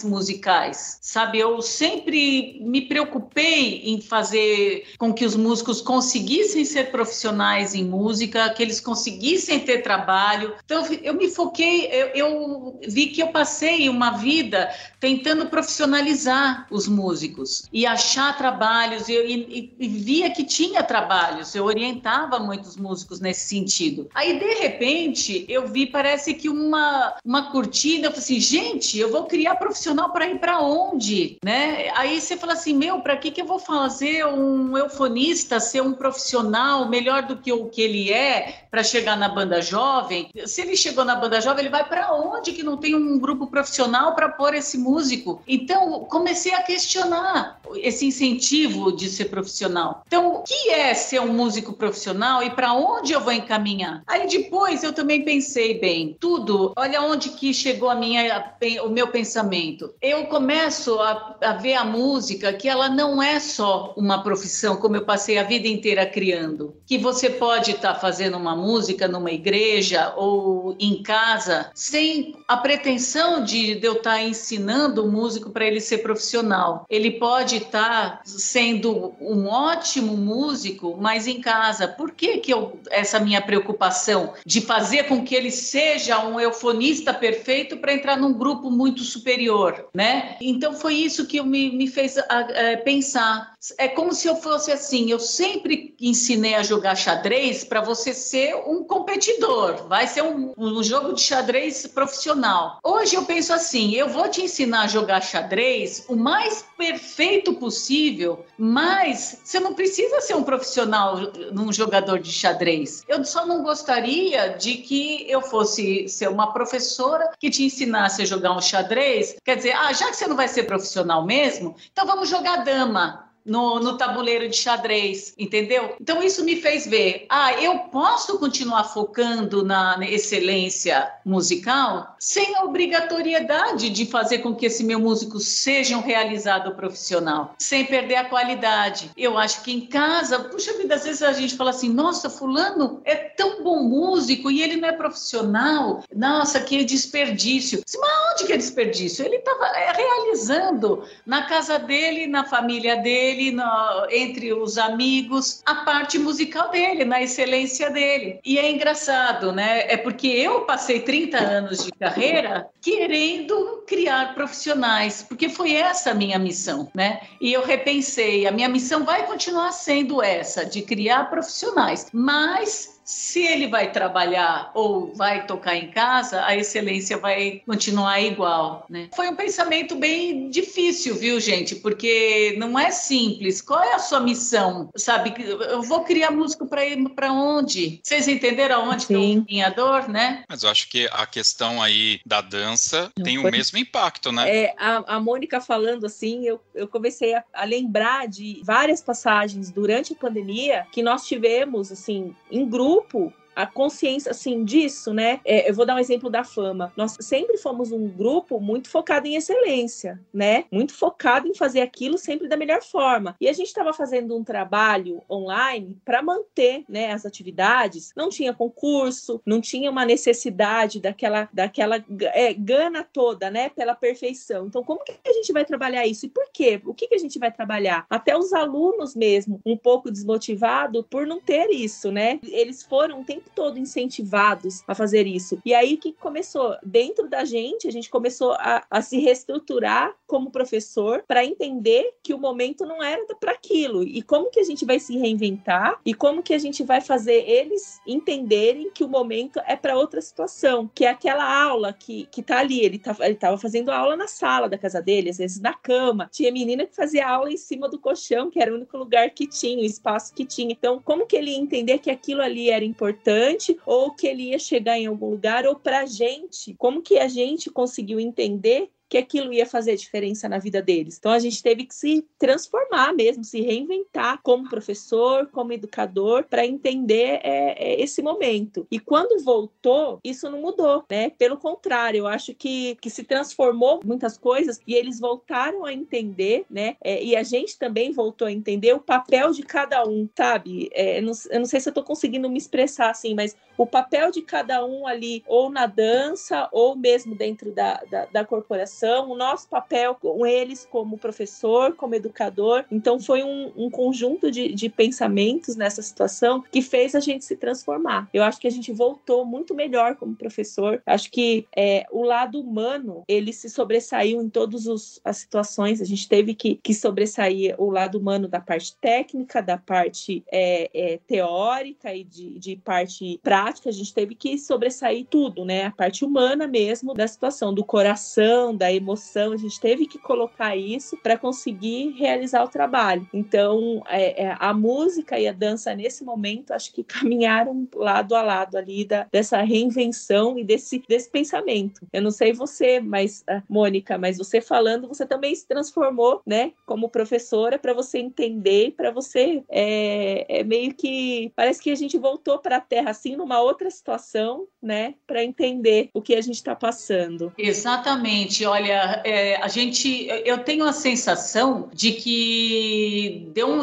musicais, 0.04 0.98
sabe? 1.02 1.40
Eu 1.40 1.62
sempre 1.62 2.60
me 2.62 2.82
preocupei 2.82 3.82
em 3.86 4.02
fazer 4.02 4.86
com 4.98 5.14
que 5.14 5.26
os 5.26 5.36
músicos 5.36 5.82
conseguissem 5.82 6.66
ser 6.66 6.92
profissionais 6.92 7.74
em 7.76 7.84
música, 7.84 8.50
que 8.50 8.64
eles 8.64 8.80
conseguissem 8.80 9.60
ter 9.60 9.82
trabalho. 9.82 10.56
Então, 10.66 10.86
eu 11.04 11.14
me 11.14 11.30
foquei, 11.30 11.88
eu, 11.88 12.08
eu 12.08 12.80
vi 12.88 13.08
que 13.08 13.22
eu 13.22 13.28
passei 13.30 13.90
uma 13.90 14.12
vida 14.12 14.70
tentando 15.00 15.48
profissionalizar 15.48 16.68
os 16.72 16.88
músicos 16.88 17.66
e 17.72 17.86
achar 17.86 18.38
trabalhos, 18.38 19.08
e, 19.08 19.14
e, 19.14 19.76
e 19.80 19.88
via 19.88 20.32
que 20.32 20.44
tinha 20.44 20.84
trabalhos, 20.84 21.54
eu 21.54 21.66
orientava 21.66 22.40
muitos 22.40 22.76
músicos 22.76 23.20
nesse 23.20 23.48
sentido. 23.48 24.10
Aí, 24.14 24.40
de 24.40 24.54
repente, 24.56 25.46
eu 25.48 25.68
vi, 25.68 25.86
parece 25.86 26.34
que 26.34 26.50
uma, 26.50 27.16
uma 27.24 27.52
cortina, 27.52 28.08
eu 28.08 28.12
falei 28.12 28.24
assim, 28.24 28.40
gente, 28.40 28.98
eu 28.98 29.12
vou 29.12 29.26
criar 29.28 29.56
profissional 29.56 30.12
para 30.12 30.28
ir 30.28 30.40
para 30.40 30.60
onde? 30.62 31.38
Né? 31.44 31.92
Aí 31.96 32.20
você 32.20 32.38
fala 32.38 32.54
assim, 32.54 32.74
meu, 32.74 33.02
para 33.02 33.18
que, 33.18 33.32
que 33.32 33.42
eu 33.42 33.46
vou 33.46 33.60
fazer 33.60 34.26
um 34.26 34.78
eufonista 34.78 35.60
ser 35.60 35.82
um 35.82 35.94
profissional 35.94 36.88
melhor 36.88 37.24
do 37.24 37.38
que 37.38 37.52
o 37.52 37.66
que 37.66 37.82
ele 37.82 38.12
é 38.12 38.66
para 38.72 38.84
chegar 38.84 39.18
na 39.18 39.30
banda 39.30 39.62
jovem? 39.62 40.30
Se 40.46 40.62
ele 40.62 40.76
chegou 40.76 41.04
na 41.06 41.16
banda 41.16 41.42
jovem, 41.42 41.66
ele 41.66 41.72
vai 41.72 41.88
para 41.88 42.14
onde 42.14 42.54
que 42.54 42.64
não 42.64 42.78
tem 42.78 42.96
um 42.96 43.20
grupo 43.20 43.48
profissional 43.48 44.16
para 44.16 44.30
pôr 44.30 44.54
esse 44.54 44.78
músico? 44.78 45.42
Então, 45.48 46.06
comecei 46.06 46.54
a 46.54 46.64
questionar 46.64 47.60
esse 47.76 48.06
incentivo 48.06 48.92
de 48.92 49.10
ser 49.10 49.26
profissional. 49.26 50.04
Então, 50.08 50.36
o 50.36 50.44
que 50.44 50.70
é 50.70 50.94
ser 50.94 51.20
um 51.22 51.34
músico 51.34 51.74
profissional 51.74 52.44
e 52.44 52.50
para 52.50 52.74
onde 52.74 53.14
eu 53.14 53.22
vou 53.22 53.34
encaminhar? 53.34 54.04
Aí 54.08 54.28
depois 54.28 54.84
eu 54.84 54.94
também 54.94 55.24
pensei 55.24 55.80
bem, 55.80 56.16
tudo, 56.20 56.74
olha 56.76 57.02
onde 57.02 57.30
que 57.30 57.54
chegou 57.54 57.90
a 57.90 57.96
minha, 57.96 58.54
o 58.84 58.90
meu 58.90 59.08
pensamento. 59.18 59.96
Eu 60.00 60.26
começo 60.26 61.00
a, 61.00 61.38
a 61.42 61.54
ver 61.54 61.74
a 61.74 61.84
música 61.84 62.54
que 62.54 62.70
ela 62.70 62.88
não 62.88 63.22
é 63.22 63.40
só 63.40 63.96
uma 63.98 64.22
profissão, 64.22 64.78
como 64.78 64.96
eu 64.96 65.06
passei 65.06 65.40
a 65.40 65.44
vida 65.44 65.68
inteira 65.68 66.06
criando. 66.06 66.76
Que 66.86 67.00
você 67.00 67.32
pode 67.32 67.72
estar 67.72 67.96
tá 67.96 68.00
fazendo 68.00 68.38
uma 68.38 68.56
música 68.56 69.08
numa 69.08 69.32
igreja 69.32 70.14
ou 70.16 70.76
em 70.80 71.02
casa, 71.02 71.72
sem 71.74 72.36
a 72.48 72.58
pretensão 72.58 73.44
de, 73.44 73.74
de 73.74 73.88
eu 73.88 73.94
estar 73.94 74.12
tá 74.12 74.22
ensinando 74.22 75.04
o 75.04 75.12
músico 75.12 75.50
para 75.50 75.66
ele 75.66 75.82
ser 75.82 76.00
profissional. 76.00 76.86
Ele 76.88 77.12
pode 77.12 77.58
estar 77.58 78.18
tá 78.18 78.22
sendo 78.24 79.16
um 79.20 79.48
ótimo 79.48 80.16
músico, 80.16 80.96
mas 81.00 81.26
em 81.26 81.42
casa. 81.42 81.88
Por 81.88 82.12
que, 82.12 82.38
que 82.38 82.54
eu 82.54 82.80
essa 82.92 83.20
minha 83.20 83.42
preocupação 83.42 84.34
de 84.46 84.62
fazer 84.62 85.06
com 85.06 85.24
que 85.24 85.34
ele 85.34 85.50
seja 85.50 86.24
um 86.24 86.40
eufonista 86.40 87.12
perfeito 87.14 87.78
para 87.78 87.94
entrar 87.94 88.16
num 88.16 88.34
grupo 88.34 88.70
muito 88.70 89.07
superior, 89.08 89.90
né? 89.94 90.38
Então 90.42 90.74
foi 90.74 90.96
isso 90.96 91.26
que 91.26 91.42
me, 91.42 91.72
me 91.72 91.88
fez 91.88 92.18
a, 92.18 92.24
a, 92.24 92.78
pensar. 92.78 93.54
É 93.78 93.88
como 93.88 94.14
se 94.14 94.28
eu 94.28 94.36
fosse 94.36 94.72
assim, 94.72 95.10
eu 95.10 95.20
sempre 95.20 95.96
ensinei 96.00 96.56
a 96.56 96.64
jogar 96.64 96.96
xadrez 96.96 97.64
para 97.64 97.82
você 97.82 98.14
ser 98.14 98.56
um 98.56 98.84
competidor, 98.84 99.88
vai 99.88 100.08
ser 100.08 100.24
um, 100.24 100.54
um 100.58 100.84
jogo 100.84 101.14
de 101.14 101.22
xadrez 101.22 101.88
profissional. 101.88 102.80
Hoje 102.84 103.16
eu 103.16 103.24
penso 103.24 103.54
assim, 103.54 103.94
eu 103.94 104.10
vou 104.10 104.30
te 104.30 104.42
ensinar 104.42 104.84
a 104.84 104.88
jogar 104.88 105.22
xadrez 105.22 106.06
o 106.08 106.16
mais 106.16 106.66
perfeito 106.78 107.54
possível, 107.54 108.46
mas 108.58 109.40
você 109.44 109.60
não 109.60 109.74
precisa 109.74 110.22
ser 110.22 110.36
um 110.36 110.44
profissional 110.44 111.18
num 111.52 111.72
jogador 111.72 112.20
de 112.20 112.32
xadrez 112.32 112.48
xadrez. 112.58 113.04
Eu 113.08 113.24
só 113.24 113.46
não 113.46 113.64
gostaria 113.64 114.50
de 114.50 114.76
que 114.76 115.30
eu 115.30 115.42
fosse 115.42 116.08
ser 116.10 116.30
uma 116.30 116.54
professora 116.54 117.32
que 117.40 117.50
te 117.50 117.64
ensinasse 117.64 118.22
a 118.22 118.26
jogar 118.26 118.56
um 118.56 118.62
xadrez. 118.62 119.38
Quer 119.44 119.58
dizer, 119.58 119.74
ah, 119.74 119.94
já 119.94 120.10
que 120.10 120.16
você 120.18 120.28
não 120.28 120.36
vai 120.36 120.48
ser 120.48 120.64
profissional 120.64 121.26
mesmo, 121.26 121.76
então 121.92 122.06
vamos 122.06 122.30
jogar 122.30 122.58
dama 122.58 123.27
no, 123.48 123.80
no 123.80 123.98
tabuleiro 123.98 124.48
de 124.50 124.56
xadrez, 124.56 125.34
entendeu? 125.38 125.96
Então 126.00 126.22
isso 126.22 126.44
me 126.44 126.58
fez 126.58 126.86
ver, 126.86 127.26
ah, 127.30 127.54
eu 127.54 127.80
posso 127.80 128.38
continuar 128.38 128.84
focando 128.86 129.64
na 129.64 129.98
excelência 130.02 131.12
musical 131.26 132.16
sem 132.20 132.56
a 132.56 132.64
obrigatoriedade 132.64 133.90
de 133.90 134.06
fazer 134.06 134.40
com 134.40 134.56
que 134.56 134.66
esse 134.66 134.84
meu 134.84 135.00
músico 135.00 135.40
seja 135.40 135.98
um 135.98 136.02
realizado 136.02 136.76
profissional, 136.76 137.56
sem 137.60 137.86
perder 137.86 138.16
a 138.16 138.26
qualidade. 138.26 139.12
Eu 139.16 139.38
acho 139.38 139.62
que 139.62 139.72
em 139.72 139.82
casa, 139.82 140.40
puxa 140.40 140.78
vida, 140.78 140.96
às 140.96 141.04
vezes 141.04 141.22
a 141.22 141.34
gente 141.34 141.56
fala 141.56 141.70
assim, 141.70 141.90
nossa, 141.90 142.30
fulano 142.30 143.02
é 143.06 143.16
tão 143.16 143.64
bom 143.64 143.84
músico 143.84 144.50
e 144.50 144.62
ele 144.62 144.78
não 144.78 144.90
é 144.90 144.92
profissional, 144.92 146.04
nossa, 146.14 146.60
que 146.60 146.84
desperdício. 146.84 147.82
Mas 148.00 148.34
onde 148.34 148.46
que 148.46 148.54
é 148.54 148.58
desperdício? 148.58 149.26
Ele 149.26 149.38
estava 149.38 149.66
é, 149.68 149.92
realizando 149.92 151.04
na 151.26 151.44
casa 151.44 151.78
dele, 151.78 152.28
na 152.28 152.44
família 152.44 152.96
dele, 152.98 153.37
dele, 153.38 154.08
entre 154.12 154.54
os 154.54 154.78
amigos, 154.78 155.62
a 155.66 155.76
parte 155.76 156.18
musical 156.18 156.70
dele, 156.70 157.06
na 157.06 157.22
excelência 157.22 157.90
dele. 157.90 158.40
E 158.44 158.58
é 158.58 158.70
engraçado, 158.70 159.52
né? 159.52 159.86
É 159.88 159.98
porque 159.98 160.28
eu 160.28 160.62
passei 160.62 161.00
30 161.02 161.38
anos 161.38 161.84
de 161.86 161.92
carreira 161.92 162.68
querendo 162.82 163.84
criar 163.88 164.34
profissionais, 164.34 165.24
porque 165.28 165.50
foi 165.50 165.74
essa 165.74 166.12
a 166.12 166.14
minha 166.14 166.40
missão, 166.40 166.90
né? 166.94 167.22
E 167.40 167.54
eu 167.54 167.64
repensei, 167.64 168.48
a 168.48 168.52
minha 168.52 168.70
missão 168.70 169.04
vai 169.04 169.26
continuar 169.26 169.72
sendo 169.72 170.22
essa, 170.22 170.66
de 170.66 170.82
criar 170.82 171.30
profissionais, 171.30 172.08
mas 172.12 172.97
se 173.08 173.42
ele 173.42 173.68
vai 173.68 173.90
trabalhar 173.90 174.70
ou 174.74 175.14
vai 175.16 175.48
tocar 175.48 175.78
em 175.78 175.90
casa, 175.90 176.46
a 176.46 176.58
excelência 176.58 177.18
vai 177.18 177.62
continuar 177.66 178.20
igual, 178.20 178.86
né? 178.90 179.08
Foi 179.16 179.30
um 179.30 179.36
pensamento 179.36 179.96
bem 179.96 180.50
difícil, 180.50 181.16
viu, 181.16 181.40
gente? 181.40 181.78
Porque 181.78 182.56
não 182.58 182.78
é 182.78 182.92
simples. 182.92 183.62
Qual 183.62 183.82
é 183.82 183.94
a 183.94 184.00
sua 184.00 184.20
missão? 184.20 184.90
Sabe, 184.94 185.34
eu 185.42 185.82
vou 185.82 186.04
criar 186.04 186.32
música 186.32 186.66
para 186.66 186.86
ir 186.86 186.98
para 187.12 187.32
onde? 187.32 188.02
Vocês 188.04 188.28
entenderam 188.28 188.82
aonde 188.82 189.06
Sim. 189.06 189.46
tem 189.48 189.64
a 189.64 189.70
dor, 189.70 190.10
né? 190.10 190.44
Mas 190.50 190.64
eu 190.64 190.70
acho 190.70 190.90
que 190.90 191.08
a 191.14 191.26
questão 191.26 191.82
aí 191.82 192.20
da 192.26 192.42
dança 192.42 193.10
não 193.18 193.24
tem 193.24 193.40
foi... 193.40 193.50
o 193.50 193.52
mesmo 193.54 193.78
impacto, 193.78 194.34
né? 194.34 194.50
É, 194.50 194.76
a, 194.78 195.16
a 195.16 195.20
Mônica 195.22 195.62
falando 195.62 196.06
assim, 196.06 196.46
eu, 196.46 196.60
eu 196.76 196.90
comecei 196.90 197.34
a, 197.34 197.44
a 197.54 197.64
lembrar 197.64 198.28
de 198.28 198.62
várias 198.66 199.02
passagens 199.02 199.72
durante 199.72 200.12
a 200.12 200.16
pandemia 200.18 200.86
que 200.92 201.02
nós 201.02 201.26
tivemos, 201.26 201.90
assim, 201.90 202.36
em 202.52 202.68
grupo 202.68 202.97
grupo 202.98 203.34
a 203.58 203.66
consciência 203.66 204.30
assim 204.30 204.64
disso, 204.64 205.12
né? 205.12 205.42
É, 205.44 205.68
eu 205.68 205.74
vou 205.74 205.84
dar 205.84 205.96
um 205.96 206.00
exemplo 206.00 206.30
da 206.30 206.44
fama. 206.44 206.94
Nós 206.96 207.18
sempre 207.20 207.58
fomos 207.58 207.92
um 207.92 208.08
grupo 208.08 208.60
muito 208.60 208.88
focado 208.88 209.26
em 209.26 209.34
excelência, 209.34 210.22
né? 210.32 210.66
Muito 210.72 210.94
focado 210.94 211.48
em 211.48 211.56
fazer 211.56 211.82
aquilo 211.82 212.20
sempre 212.20 212.48
da 212.48 212.56
melhor 212.56 212.84
forma. 212.84 213.36
E 213.42 213.50
a 213.50 213.54
gente 213.54 213.66
estava 213.66 213.92
fazendo 213.94 214.38
um 214.38 214.44
trabalho 214.44 215.24
online 215.28 215.98
para 216.06 216.22
manter, 216.22 216.86
né, 216.88 217.12
as 217.12 217.26
atividades. 217.26 218.14
Não 218.16 218.30
tinha 218.30 218.54
concurso, 218.54 219.42
não 219.44 219.60
tinha 219.60 219.90
uma 219.90 220.06
necessidade 220.06 221.00
daquela 221.00 221.50
daquela 221.52 222.04
é, 222.34 222.54
gana 222.54 223.04
toda, 223.04 223.50
né, 223.50 223.70
pela 223.70 223.96
perfeição. 223.96 224.68
Então, 224.68 224.84
como 224.84 225.04
que 225.04 225.16
a 225.26 225.34
gente 225.34 225.52
vai 225.52 225.66
trabalhar 225.66 226.06
isso 226.06 226.28
e 226.28 226.30
por 226.30 226.46
quê? 226.54 226.80
O 226.86 226.94
que 226.94 227.08
que 227.08 227.16
a 227.16 227.20
gente 227.20 227.40
vai 227.40 227.52
trabalhar? 227.52 228.06
Até 228.08 228.38
os 228.38 228.54
alunos 228.54 229.16
mesmo, 229.16 229.60
um 229.66 229.76
pouco 229.76 230.12
desmotivados 230.12 231.04
por 231.10 231.26
não 231.26 231.42
ter 231.42 231.72
isso, 231.72 232.12
né? 232.12 232.40
Eles 232.44 232.84
foram 232.84 233.22
o 233.22 233.26
tempo 233.26 233.47
todo 233.48 233.80
incentivados 233.80 234.84
a 234.88 234.96
fazer 234.96 235.28
isso. 235.28 235.60
E 235.66 235.74
aí 235.74 235.98
que 235.98 236.14
começou. 236.14 236.76
Dentro 236.84 237.28
da 237.30 237.46
gente, 237.46 237.88
a 237.88 237.92
gente 237.92 238.10
começou 238.10 238.54
a, 238.54 238.86
a 238.90 239.02
se 239.02 239.20
reestruturar 239.20 240.14
como 240.26 240.52
professor 240.52 241.24
para 241.28 241.46
entender 241.46 242.14
que 242.24 242.34
o 242.34 242.38
momento 242.38 242.86
não 242.86 243.02
era 243.02 243.24
para 243.40 243.52
aquilo. 243.52 244.04
E 244.04 244.22
como 244.22 244.50
que 244.50 244.60
a 244.60 244.64
gente 244.64 244.86
vai 244.86 245.00
se 245.00 245.18
reinventar 245.18 246.00
e 246.06 246.14
como 246.14 246.44
que 246.44 246.54
a 246.54 246.58
gente 246.58 246.84
vai 246.84 247.02
fazer 247.02 247.48
eles 247.48 248.00
entenderem 248.06 248.92
que 248.92 249.04
o 249.04 249.08
momento 249.08 249.60
é 249.66 249.76
para 249.76 249.98
outra 249.98 250.22
situação, 250.22 250.90
que 250.94 251.06
é 251.06 251.10
aquela 251.10 251.46
aula 251.64 251.94
que, 251.94 252.28
que 252.32 252.42
tá 252.42 252.60
ali, 252.60 252.82
ele, 252.82 253.00
tá, 253.00 253.16
ele 253.22 253.36
tava 253.36 253.58
fazendo 253.58 253.90
aula 253.90 254.16
na 254.16 254.28
sala 254.28 254.68
da 254.68 254.78
casa 254.78 255.02
dele, 255.02 255.30
às 255.30 255.38
vezes 255.38 255.60
na 255.60 255.74
cama, 255.74 256.30
tinha 256.32 256.52
menina 256.52 256.86
que 256.86 256.96
fazia 256.96 257.28
aula 257.28 257.52
em 257.52 257.58
cima 257.58 257.90
do 257.90 258.00
colchão, 258.00 258.50
que 258.50 258.60
era 258.60 258.72
o 258.72 258.76
único 258.76 258.98
lugar 258.98 259.30
que 259.32 259.48
tinha, 259.48 259.82
o 259.82 259.86
espaço 259.86 260.34
que 260.34 260.46
tinha. 260.46 260.72
Então, 260.72 261.00
como 261.04 261.26
que 261.26 261.36
ele 261.36 261.52
ia 261.52 261.58
entender 261.58 262.00
que 262.00 262.10
aquilo 262.10 262.42
ali 262.42 262.70
era 262.70 262.84
importante 262.84 263.37
ou 263.86 264.14
que 264.14 264.28
ele 264.28 264.50
ia 264.50 264.60
chegar 264.60 264.98
em 264.98 265.06
algum 265.06 265.30
lugar 265.30 265.66
ou 265.66 265.76
pra 265.76 266.06
gente, 266.06 266.74
como 266.76 267.02
que 267.02 267.18
a 267.18 267.28
gente 267.28 267.70
conseguiu 267.70 268.20
entender 268.20 268.90
que 269.10 269.18
aquilo 269.18 269.54
ia 269.54 269.66
fazer 269.66 269.96
diferença 269.96 270.50
na 270.50 270.60
vida 270.60 270.82
deles. 270.82 271.18
Então 271.18 271.32
a 271.32 271.40
gente 271.40 271.62
teve 271.64 271.86
que 271.86 271.96
se 271.96 272.26
transformar 272.38 273.14
mesmo, 273.14 273.44
se 273.44 273.62
reinventar 273.62 274.40
como 274.44 274.70
professor, 274.70 275.48
como 275.48 275.74
educador, 275.74 276.44
para 276.44 276.66
entender 276.66 277.40
é, 277.44 277.76
é, 277.78 278.02
esse 278.02 278.22
momento. 278.22 278.86
E 278.92 279.00
quando 279.00 279.44
voltou, 279.44 280.20
isso 280.24 280.50
não 280.50 280.62
mudou, 280.62 281.06
né? 281.10 281.30
Pelo 281.30 281.58
contrário, 281.58 282.20
eu 282.20 282.28
acho 282.28 282.54
que, 282.54 282.96
que 282.96 283.10
se 283.10 283.24
transformou 283.24 284.02
muitas 284.04 284.38
coisas 284.38 284.80
e 284.86 284.94
eles 284.94 285.20
voltaram 285.20 285.86
a 285.86 285.94
entender, 285.94 286.66
né? 286.70 286.98
É, 287.02 287.24
e 287.24 287.36
a 287.36 287.44
gente 287.44 287.78
também 287.78 288.12
voltou 288.12 288.48
a 288.48 288.52
entender 288.52 288.94
o 288.94 289.00
papel 289.00 289.52
de 289.52 289.64
cada 289.64 290.06
um, 290.06 290.28
sabe? 290.36 290.90
É, 290.94 291.20
eu 291.20 291.24
não, 291.24 291.34
eu 291.50 291.60
não 291.60 291.66
sei 291.66 291.80
se 291.80 291.88
eu 291.88 291.92
estou 291.92 292.04
conseguindo 292.04 292.50
me 292.50 292.58
expressar 292.58 293.10
assim, 293.10 293.34
mas 293.34 293.56
o 293.78 293.86
papel 293.86 294.32
de 294.32 294.42
cada 294.42 294.84
um 294.86 295.08
ali, 295.08 295.44
ou 295.48 295.70
na 295.70 295.86
dança, 295.86 296.68
ou 296.72 296.96
mesmo 296.96 297.36
dentro 297.36 297.72
da, 297.72 298.02
da, 298.10 298.26
da 298.26 298.46
corporação 298.46 298.97
o 299.06 299.36
nosso 299.36 299.68
papel 299.68 300.16
com 300.16 300.46
eles 300.46 300.88
como 300.90 301.18
professor, 301.18 301.94
como 301.94 302.16
educador. 302.16 302.86
Então, 302.92 303.20
foi 303.20 303.44
um, 303.44 303.72
um 303.76 303.90
conjunto 303.90 304.50
de, 304.50 304.74
de, 304.74 304.90
pensamentos 304.90 305.76
nessa 305.76 306.02
situação 306.02 306.64
que 306.72 306.82
fez 306.82 307.14
a 307.14 307.20
gente 307.20 307.46
se 307.46 307.56
transformar. 307.56 308.30
Eu 308.34 308.44
acho 308.44 308.60
que 308.60 308.68
a 308.68 308.72
gente 308.72 308.92
voltou 308.92 309.46
muito 309.46 309.76
melhor 309.76 310.16
como 310.16 310.36
professor. 310.36 311.02
Acho 311.06 311.30
que 311.30 311.68
é, 311.76 312.06
o 312.12 312.24
lado 312.24 312.60
humano 312.60 313.24
ele 313.28 313.54
se 313.54 313.70
sobressaiu 313.70 314.42
em 314.42 314.50
todas 314.50 314.88
as 315.24 315.38
situações. 315.38 316.02
A 316.02 316.06
gente 316.06 316.28
teve 316.28 316.54
que, 316.54 316.76
que 316.76 316.94
sobressair 316.94 317.76
o 317.78 317.90
lado 317.90 318.18
humano 318.18 318.48
da 318.48 318.60
parte 318.60 318.96
técnica, 318.96 319.62
da 319.62 319.78
parte 319.78 320.44
é, 320.52 320.90
é, 320.94 321.20
teórica 321.28 322.14
e 322.14 322.24
de, 322.24 322.58
de 322.60 322.76
parte 322.76 323.40
prática. 323.44 323.90
A 323.90 323.94
gente 323.94 324.14
teve 324.14 324.36
que 324.36 324.58
sobressair 324.58 325.26
tudo, 325.30 325.64
né? 325.64 325.86
A 325.86 325.92
parte 325.92 326.26
humana 326.26 326.68
mesmo 326.68 327.14
da 327.14 327.28
situação, 327.28 327.74
do 327.74 327.84
coração, 327.84 328.76
da 328.76 328.87
da 328.88 328.94
emoção, 328.94 329.52
a 329.52 329.58
gente 329.58 329.80
teve 329.80 330.06
que 330.06 330.18
colocar 330.18 330.76
isso 330.76 331.18
para 331.18 331.38
conseguir 331.38 332.12
realizar 332.18 332.64
o 332.64 332.70
trabalho. 332.70 333.28
Então, 333.34 334.02
é, 334.08 334.46
é, 334.46 334.56
a 334.58 334.74
música 334.74 335.38
e 335.38 335.48
a 335.48 335.52
dança 335.52 335.94
nesse 335.94 336.24
momento, 336.24 336.72
acho 336.72 336.94
que 336.94 337.04
caminharam 337.04 337.88
lado 337.94 338.34
a 338.34 338.42
lado 338.42 338.78
ali 338.78 339.04
da, 339.04 339.28
dessa 339.32 339.62
reinvenção 339.62 340.58
e 340.58 340.64
desse, 340.64 341.04
desse 341.08 341.30
pensamento. 341.30 342.08
Eu 342.14 342.22
não 342.22 342.32
sei 342.32 342.54
você, 342.54 343.02
mas 343.02 343.44
ah, 343.48 343.62
Mônica, 343.70 344.18
mas 344.18 344.38
você 344.38 344.62
falando, 344.62 345.08
você 345.08 345.26
também 345.26 345.54
se 345.54 345.68
transformou, 345.68 346.42
né, 346.46 346.72
como 346.86 347.10
professora 347.10 347.78
para 347.78 347.94
você 347.94 348.20
entender, 348.20 348.94
para 348.96 349.12
você 349.12 349.64
é, 349.70 350.60
é 350.60 350.64
meio 350.64 350.94
que 350.94 351.52
parece 351.56 351.82
que 351.82 351.92
a 351.92 351.96
gente 351.96 352.18
voltou 352.18 352.60
para 352.60 352.78
a 352.78 352.82
Terra 352.82 353.12
assim 353.12 353.36
numa 353.36 353.60
outra 353.60 353.92
situação, 353.92 354.66
né, 354.82 355.16
para 355.26 355.44
entender 355.44 356.10
o 356.14 356.22
que 356.22 356.36
a 356.36 356.42
gente 356.42 356.56
está 356.56 356.76
passando. 356.76 357.52
Exatamente. 357.58 358.66
Olha, 358.66 358.77
Olha, 358.78 359.22
é, 359.24 359.56
a 359.56 359.68
gente, 359.68 360.28
eu 360.46 360.60
tenho 360.60 360.86
a 360.86 360.94
sensação 360.94 361.90
de 361.92 362.12
que 362.12 363.50
deu 363.52 363.68
um, 363.70 363.82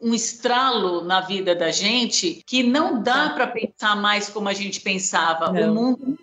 um 0.00 0.14
estralo 0.14 1.02
na 1.02 1.20
vida 1.20 1.52
da 1.52 1.72
gente 1.72 2.44
que 2.46 2.62
não 2.62 3.02
dá 3.02 3.30
para 3.30 3.48
pensar 3.48 3.96
mais 3.96 4.28
como 4.28 4.48
a 4.48 4.54
gente 4.54 4.80
pensava. 4.80 5.50
Não. 5.50 5.72
O 5.72 5.74
mundo 5.74 6.15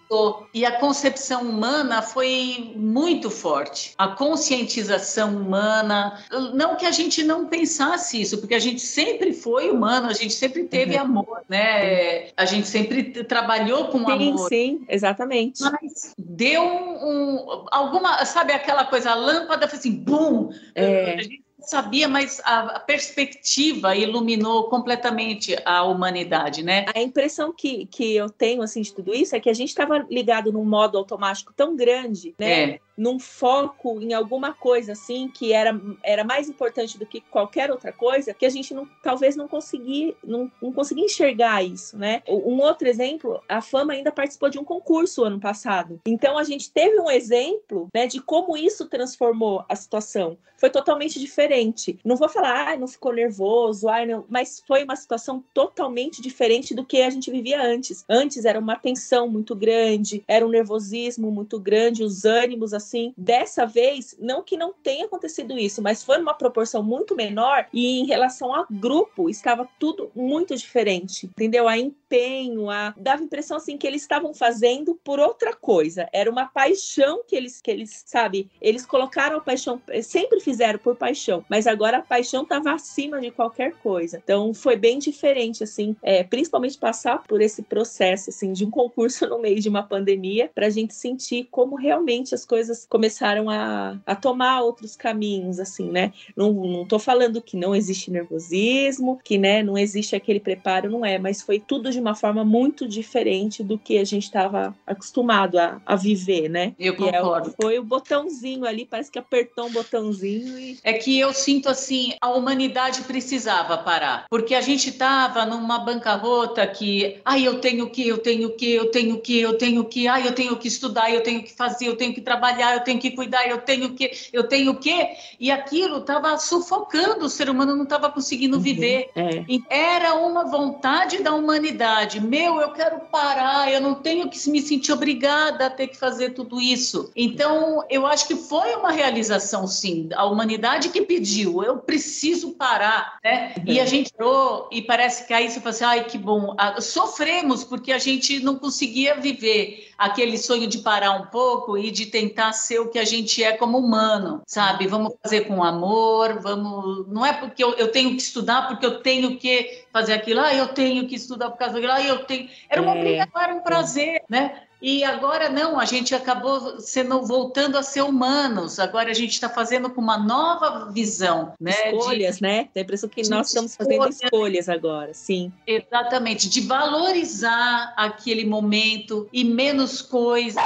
e 0.53 0.65
a 0.65 0.79
concepção 0.79 1.41
humana 1.43 2.01
foi 2.01 2.73
muito 2.75 3.29
forte. 3.29 3.93
A 3.97 4.09
conscientização 4.09 5.35
humana, 5.35 6.23
não 6.53 6.75
que 6.75 6.85
a 6.85 6.91
gente 6.91 7.23
não 7.23 7.47
pensasse 7.47 8.21
isso, 8.21 8.37
porque 8.39 8.55
a 8.55 8.59
gente 8.59 8.81
sempre 8.81 9.33
foi 9.33 9.69
humano, 9.69 10.07
a 10.07 10.13
gente 10.13 10.33
sempre 10.33 10.63
teve 10.63 10.95
uhum. 10.95 11.01
amor, 11.01 11.41
né? 11.49 12.29
A 12.37 12.45
gente 12.45 12.67
sempre 12.67 13.03
trabalhou 13.23 13.87
com 13.87 14.05
sim, 14.05 14.11
amor. 14.11 14.49
Sim, 14.49 14.85
exatamente. 14.87 15.61
Mas 15.61 16.13
deu 16.17 16.63
um, 16.63 17.37
um 17.37 17.65
alguma 17.71 18.23
sabe 18.25 18.53
aquela 18.53 18.85
coisa, 18.85 19.11
a 19.11 19.15
lâmpada 19.15 19.67
foi 19.67 19.79
assim, 19.79 19.91
bum! 19.91 20.49
É. 20.75 21.15
A 21.15 21.21
gente 21.21 21.42
sabia, 21.63 22.07
mas 22.07 22.41
a, 22.43 22.79
perspectiva 22.79 23.95
iluminou 23.95 24.65
completamente 24.69 25.55
a 25.65 25.83
humanidade, 25.83 26.63
né? 26.63 26.85
A 26.93 27.01
impressão 27.01 27.53
que, 27.53 27.85
que 27.85 28.15
eu 28.15 28.29
tenho, 28.29 28.61
assim, 28.61 28.81
de 28.81 28.93
tudo 28.93 29.13
isso 29.13 29.35
é 29.35 29.39
que 29.39 29.49
a 29.49 29.53
gente 29.53 29.69
estava 29.69 30.05
ligado 30.09 30.51
num 30.51 30.65
modo 30.65 30.97
automático 30.97 31.53
tão 31.55 31.75
grande, 31.75 32.35
né? 32.37 32.71
É 32.71 32.79
num 32.97 33.19
foco 33.19 34.01
em 34.01 34.13
alguma 34.13 34.53
coisa 34.53 34.93
assim 34.93 35.27
que 35.27 35.51
era, 35.51 35.79
era 36.03 36.23
mais 36.23 36.49
importante 36.49 36.97
do 36.97 37.05
que 37.05 37.21
qualquer 37.21 37.71
outra 37.71 37.91
coisa 37.91 38.33
que 38.33 38.45
a 38.45 38.49
gente 38.49 38.73
não, 38.73 38.87
talvez 39.01 39.35
não 39.35 39.47
conseguia 39.47 40.15
não, 40.23 40.51
não 40.61 40.71
conseguia 40.71 41.05
enxergar 41.05 41.63
isso, 41.63 41.97
né? 41.97 42.21
Um 42.27 42.59
outro 42.61 42.87
exemplo, 42.87 43.41
a 43.47 43.61
Fama 43.61 43.93
ainda 43.93 44.11
participou 44.11 44.49
de 44.49 44.59
um 44.59 44.63
concurso 44.63 45.23
ano 45.23 45.39
passado. 45.39 45.99
Então 46.05 46.37
a 46.37 46.43
gente 46.43 46.71
teve 46.71 46.99
um 46.99 47.09
exemplo, 47.09 47.89
né, 47.93 48.07
de 48.07 48.21
como 48.21 48.55
isso 48.57 48.87
transformou 48.87 49.63
a 49.67 49.75
situação. 49.75 50.37
Foi 50.57 50.69
totalmente 50.69 51.19
diferente. 51.19 51.99
Não 52.05 52.15
vou 52.15 52.29
falar, 52.29 52.69
ah, 52.69 52.77
não 52.77 52.87
ficou 52.87 53.13
nervoso, 53.13 53.87
não, 54.07 54.25
mas 54.29 54.63
foi 54.65 54.83
uma 54.83 54.95
situação 54.95 55.43
totalmente 55.53 56.21
diferente 56.21 56.73
do 56.73 56.85
que 56.85 57.01
a 57.01 57.09
gente 57.09 57.29
vivia 57.29 57.61
antes. 57.61 58.05
Antes 58.09 58.45
era 58.45 58.59
uma 58.59 58.77
tensão 58.77 59.27
muito 59.27 59.55
grande, 59.55 60.23
era 60.27 60.45
um 60.45 60.49
nervosismo 60.49 61.29
muito 61.31 61.59
grande, 61.59 62.03
os 62.03 62.23
ânimos 62.23 62.73
assim. 62.83 63.13
Dessa 63.17 63.65
vez, 63.65 64.15
não 64.19 64.43
que 64.43 64.57
não 64.57 64.73
tenha 64.73 65.05
acontecido 65.05 65.57
isso, 65.57 65.81
mas 65.81 66.03
foi 66.03 66.17
numa 66.17 66.33
proporção 66.33 66.83
muito 66.83 67.15
menor 67.15 67.67
e 67.73 67.99
em 67.99 68.05
relação 68.05 68.53
ao 68.53 68.65
grupo, 68.69 69.29
estava 69.29 69.67
tudo 69.79 70.11
muito 70.15 70.55
diferente, 70.55 71.25
entendeu? 71.25 71.67
A 71.67 71.77
empenho, 72.15 72.69
a... 72.69 72.93
dava 72.97 73.21
a 73.21 73.25
impressão 73.25 73.57
assim 73.57 73.77
que 73.77 73.85
eles 73.87 74.01
estavam 74.01 74.33
fazendo 74.33 74.95
por 75.03 75.19
outra 75.19 75.53
coisa. 75.53 76.07
Era 76.11 76.29
uma 76.29 76.45
paixão 76.45 77.23
que 77.27 77.35
eles, 77.35 77.61
que 77.61 77.71
eles, 77.71 78.03
sabe, 78.05 78.49
eles 78.61 78.85
colocaram 78.85 79.37
a 79.37 79.41
paixão, 79.41 79.81
sempre 80.01 80.39
fizeram 80.39 80.79
por 80.79 80.95
paixão, 80.95 81.45
mas 81.49 81.67
agora 81.67 81.97
a 81.97 82.01
paixão 82.01 82.43
estava 82.43 82.71
acima 82.71 83.19
de 83.19 83.31
qualquer 83.31 83.73
coisa. 83.75 84.21
Então 84.23 84.53
foi 84.53 84.75
bem 84.75 84.99
diferente, 84.99 85.63
assim, 85.63 85.95
é, 86.01 86.23
principalmente 86.23 86.77
passar 86.77 87.23
por 87.23 87.41
esse 87.41 87.61
processo, 87.61 88.29
assim, 88.29 88.53
de 88.53 88.65
um 88.65 88.71
concurso 88.71 89.27
no 89.29 89.39
meio 89.39 89.59
de 89.59 89.69
uma 89.69 89.83
pandemia, 89.83 90.49
para 90.53 90.67
a 90.67 90.69
gente 90.69 90.93
sentir 90.93 91.47
como 91.51 91.75
realmente 91.75 92.33
as 92.33 92.45
coisas 92.45 92.63
coisas 92.63 92.85
começaram 92.89 93.49
a, 93.49 93.99
a 94.05 94.15
tomar 94.15 94.61
outros 94.61 94.95
caminhos, 94.95 95.59
assim, 95.59 95.89
né? 95.89 96.13
Não, 96.35 96.53
não 96.53 96.85
tô 96.85 96.97
falando 96.97 97.41
que 97.41 97.57
não 97.57 97.75
existe 97.75 98.09
nervosismo, 98.09 99.19
que, 99.23 99.37
né, 99.37 99.61
não 99.61 99.77
existe 99.77 100.15
aquele 100.15 100.39
preparo, 100.39 100.89
não 100.89 101.05
é, 101.05 101.17
mas 101.17 101.41
foi 101.41 101.59
tudo 101.59 101.91
de 101.91 101.99
uma 102.03 102.13
forma 102.13 102.43
muito 102.43 102.87
diferente 102.87 103.63
do 103.63 103.77
que 103.77 103.97
a 103.97 104.03
gente 104.03 104.23
estava 104.23 104.75
acostumado 104.85 105.57
a, 105.57 105.81
a 105.85 105.95
viver, 105.95 106.49
né? 106.49 106.73
Eu 106.77 106.95
concordo. 106.95 107.49
É, 107.49 107.61
foi 107.61 107.79
o 107.79 107.83
botãozinho 107.83 108.65
ali, 108.65 108.85
parece 108.85 109.09
que 109.09 109.17
apertou 109.17 109.67
um 109.67 109.71
botãozinho 109.71 110.59
e... 110.59 110.77
É 110.83 110.93
que 110.93 111.17
eu 111.17 111.33
sinto, 111.33 111.69
assim, 111.69 112.13
a 112.19 112.29
humanidade 112.29 113.03
precisava 113.03 113.77
parar, 113.77 114.25
porque 114.29 114.53
a 114.53 114.61
gente 114.61 114.91
tava 114.91 115.45
numa 115.45 115.79
bancarrota 115.79 116.67
que, 116.67 117.21
ai, 117.23 117.47
eu 117.47 117.59
tenho 117.59 117.89
que, 117.89 118.05
eu 118.05 118.17
tenho 118.17 118.49
que, 118.51 118.73
eu 118.73 118.91
tenho 118.91 119.19
que, 119.21 119.39
eu 119.39 119.57
tenho 119.57 119.85
que, 119.85 120.07
ai, 120.07 120.27
eu 120.27 120.35
tenho 120.35 120.57
que 120.57 120.67
estudar, 120.67 121.09
eu 121.09 121.23
tenho 121.23 121.41
que 121.41 121.53
fazer, 121.53 121.87
eu 121.87 121.95
tenho 121.95 122.13
que 122.13 122.21
trabalhar, 122.21 122.75
eu 122.75 122.83
tenho 122.83 122.99
que 122.99 123.11
cuidar, 123.11 123.47
eu 123.47 123.59
tenho 123.59 123.93
que, 123.93 124.11
eu 124.33 124.43
tenho 124.45 124.75
que, 124.75 125.07
e 125.39 125.49
aquilo 125.49 125.99
estava 125.99 126.37
sufocando 126.37 127.25
o 127.25 127.29
ser 127.29 127.49
humano, 127.49 127.75
não 127.75 127.83
estava 127.83 128.11
conseguindo 128.11 128.57
uhum, 128.57 128.63
viver. 128.63 129.09
É. 129.15 129.45
Era 129.69 130.15
uma 130.15 130.43
vontade 130.43 131.23
da 131.23 131.33
humanidade 131.33 131.92
liberdade. 131.93 132.19
Meu, 132.19 132.59
eu 132.59 132.71
quero 132.71 132.99
parar, 133.11 133.71
eu 133.71 133.79
não 133.79 133.95
tenho 133.95 134.29
que 134.29 134.49
me 134.49 134.61
sentir 134.61 134.91
obrigada 134.91 135.67
a 135.67 135.69
ter 135.69 135.87
que 135.87 135.97
fazer 135.97 136.31
tudo 136.31 136.59
isso. 136.59 137.11
Então, 137.15 137.83
eu 137.89 138.07
acho 138.07 138.27
que 138.27 138.35
foi 138.35 138.75
uma 138.75 138.91
realização, 138.91 139.67
sim. 139.67 140.09
A 140.15 140.25
humanidade 140.25 140.89
que 140.89 141.01
pediu, 141.01 141.63
eu 141.63 141.77
preciso 141.77 142.51
parar, 142.53 143.19
né? 143.23 143.53
E 143.65 143.79
a 143.79 143.85
gente 143.85 144.11
entrou 144.13 144.69
e 144.71 144.81
parece 144.81 145.27
que 145.27 145.33
aí 145.33 145.49
você 145.49 145.59
fala 145.59 145.69
assim, 145.69 145.83
ai, 145.83 146.03
que 146.05 146.17
bom. 146.17 146.55
Ah, 146.57 146.81
sofremos 146.81 147.63
porque 147.63 147.91
a 147.91 147.99
gente 147.99 148.39
não 148.39 148.55
conseguia 148.55 149.15
viver 149.15 149.89
aquele 149.97 150.37
sonho 150.37 150.67
de 150.67 150.79
parar 150.79 151.11
um 151.11 151.27
pouco 151.27 151.77
e 151.77 151.91
de 151.91 152.07
tentar 152.07 152.53
ser 152.53 152.79
o 152.79 152.89
que 152.89 152.99
a 152.99 153.05
gente 153.05 153.43
é 153.43 153.53
como 153.53 153.77
humano, 153.77 154.41
sabe? 154.45 154.87
Vamos 154.87 155.13
fazer 155.21 155.41
com 155.41 155.63
amor, 155.63 156.39
vamos. 156.41 157.07
Não 157.07 157.25
é 157.25 157.33
porque 157.33 157.63
eu, 157.63 157.73
eu 157.73 157.91
tenho 157.91 158.11
que 158.11 158.21
estudar, 158.21 158.67
porque 158.67 158.85
eu 158.85 159.01
tenho 159.01 159.37
que 159.37 159.82
fazer 159.93 160.13
aquilo, 160.13 160.41
ah, 160.41 160.53
eu 160.53 160.69
tenho 160.69 161.07
que 161.07 161.15
estudar 161.15 161.51
por 161.51 161.57
causa 161.57 161.75
daquilo, 161.75 161.93
ah, 161.93 162.01
eu 162.01 162.25
tenho. 162.25 162.49
Era 162.67 162.81
uma 162.81 162.95
é. 162.95 162.99
obrigação, 162.99 163.41
era 163.41 163.53
um 163.53 163.61
prazer, 163.61 164.23
né? 164.27 164.63
E 164.83 165.01
agora 165.05 165.49
não, 165.49 165.79
a 165.79 165.85
gente 165.85 166.13
acabou 166.13 166.77
sendo 166.81 167.25
voltando 167.25 167.77
a 167.77 167.83
ser 167.83 168.01
humanos. 168.01 168.79
Agora 168.79 169.11
a 169.11 169.13
gente 169.13 169.31
está 169.31 169.47
fazendo 169.47 169.89
com 169.89 170.01
uma 170.01 170.17
nova 170.17 170.91
visão, 170.91 171.53
né? 171.57 171.93
Escolhas, 171.93 172.35
de, 172.35 172.41
né? 172.41 172.69
Tem 172.73 172.81
a 172.81 172.83
impressão 172.83 173.07
que 173.07 173.29
nós 173.29 173.47
estamos 173.47 173.77
fazendo 173.77 174.09
escolhas 174.09 174.67
agora, 174.67 175.13
sim. 175.13 175.53
Exatamente, 175.65 176.49
de 176.49 176.59
valorizar 176.59 177.93
aquele 177.95 178.43
momento 178.43 179.29
e 179.31 179.45
menos 179.45 180.01
coisas. 180.01 180.61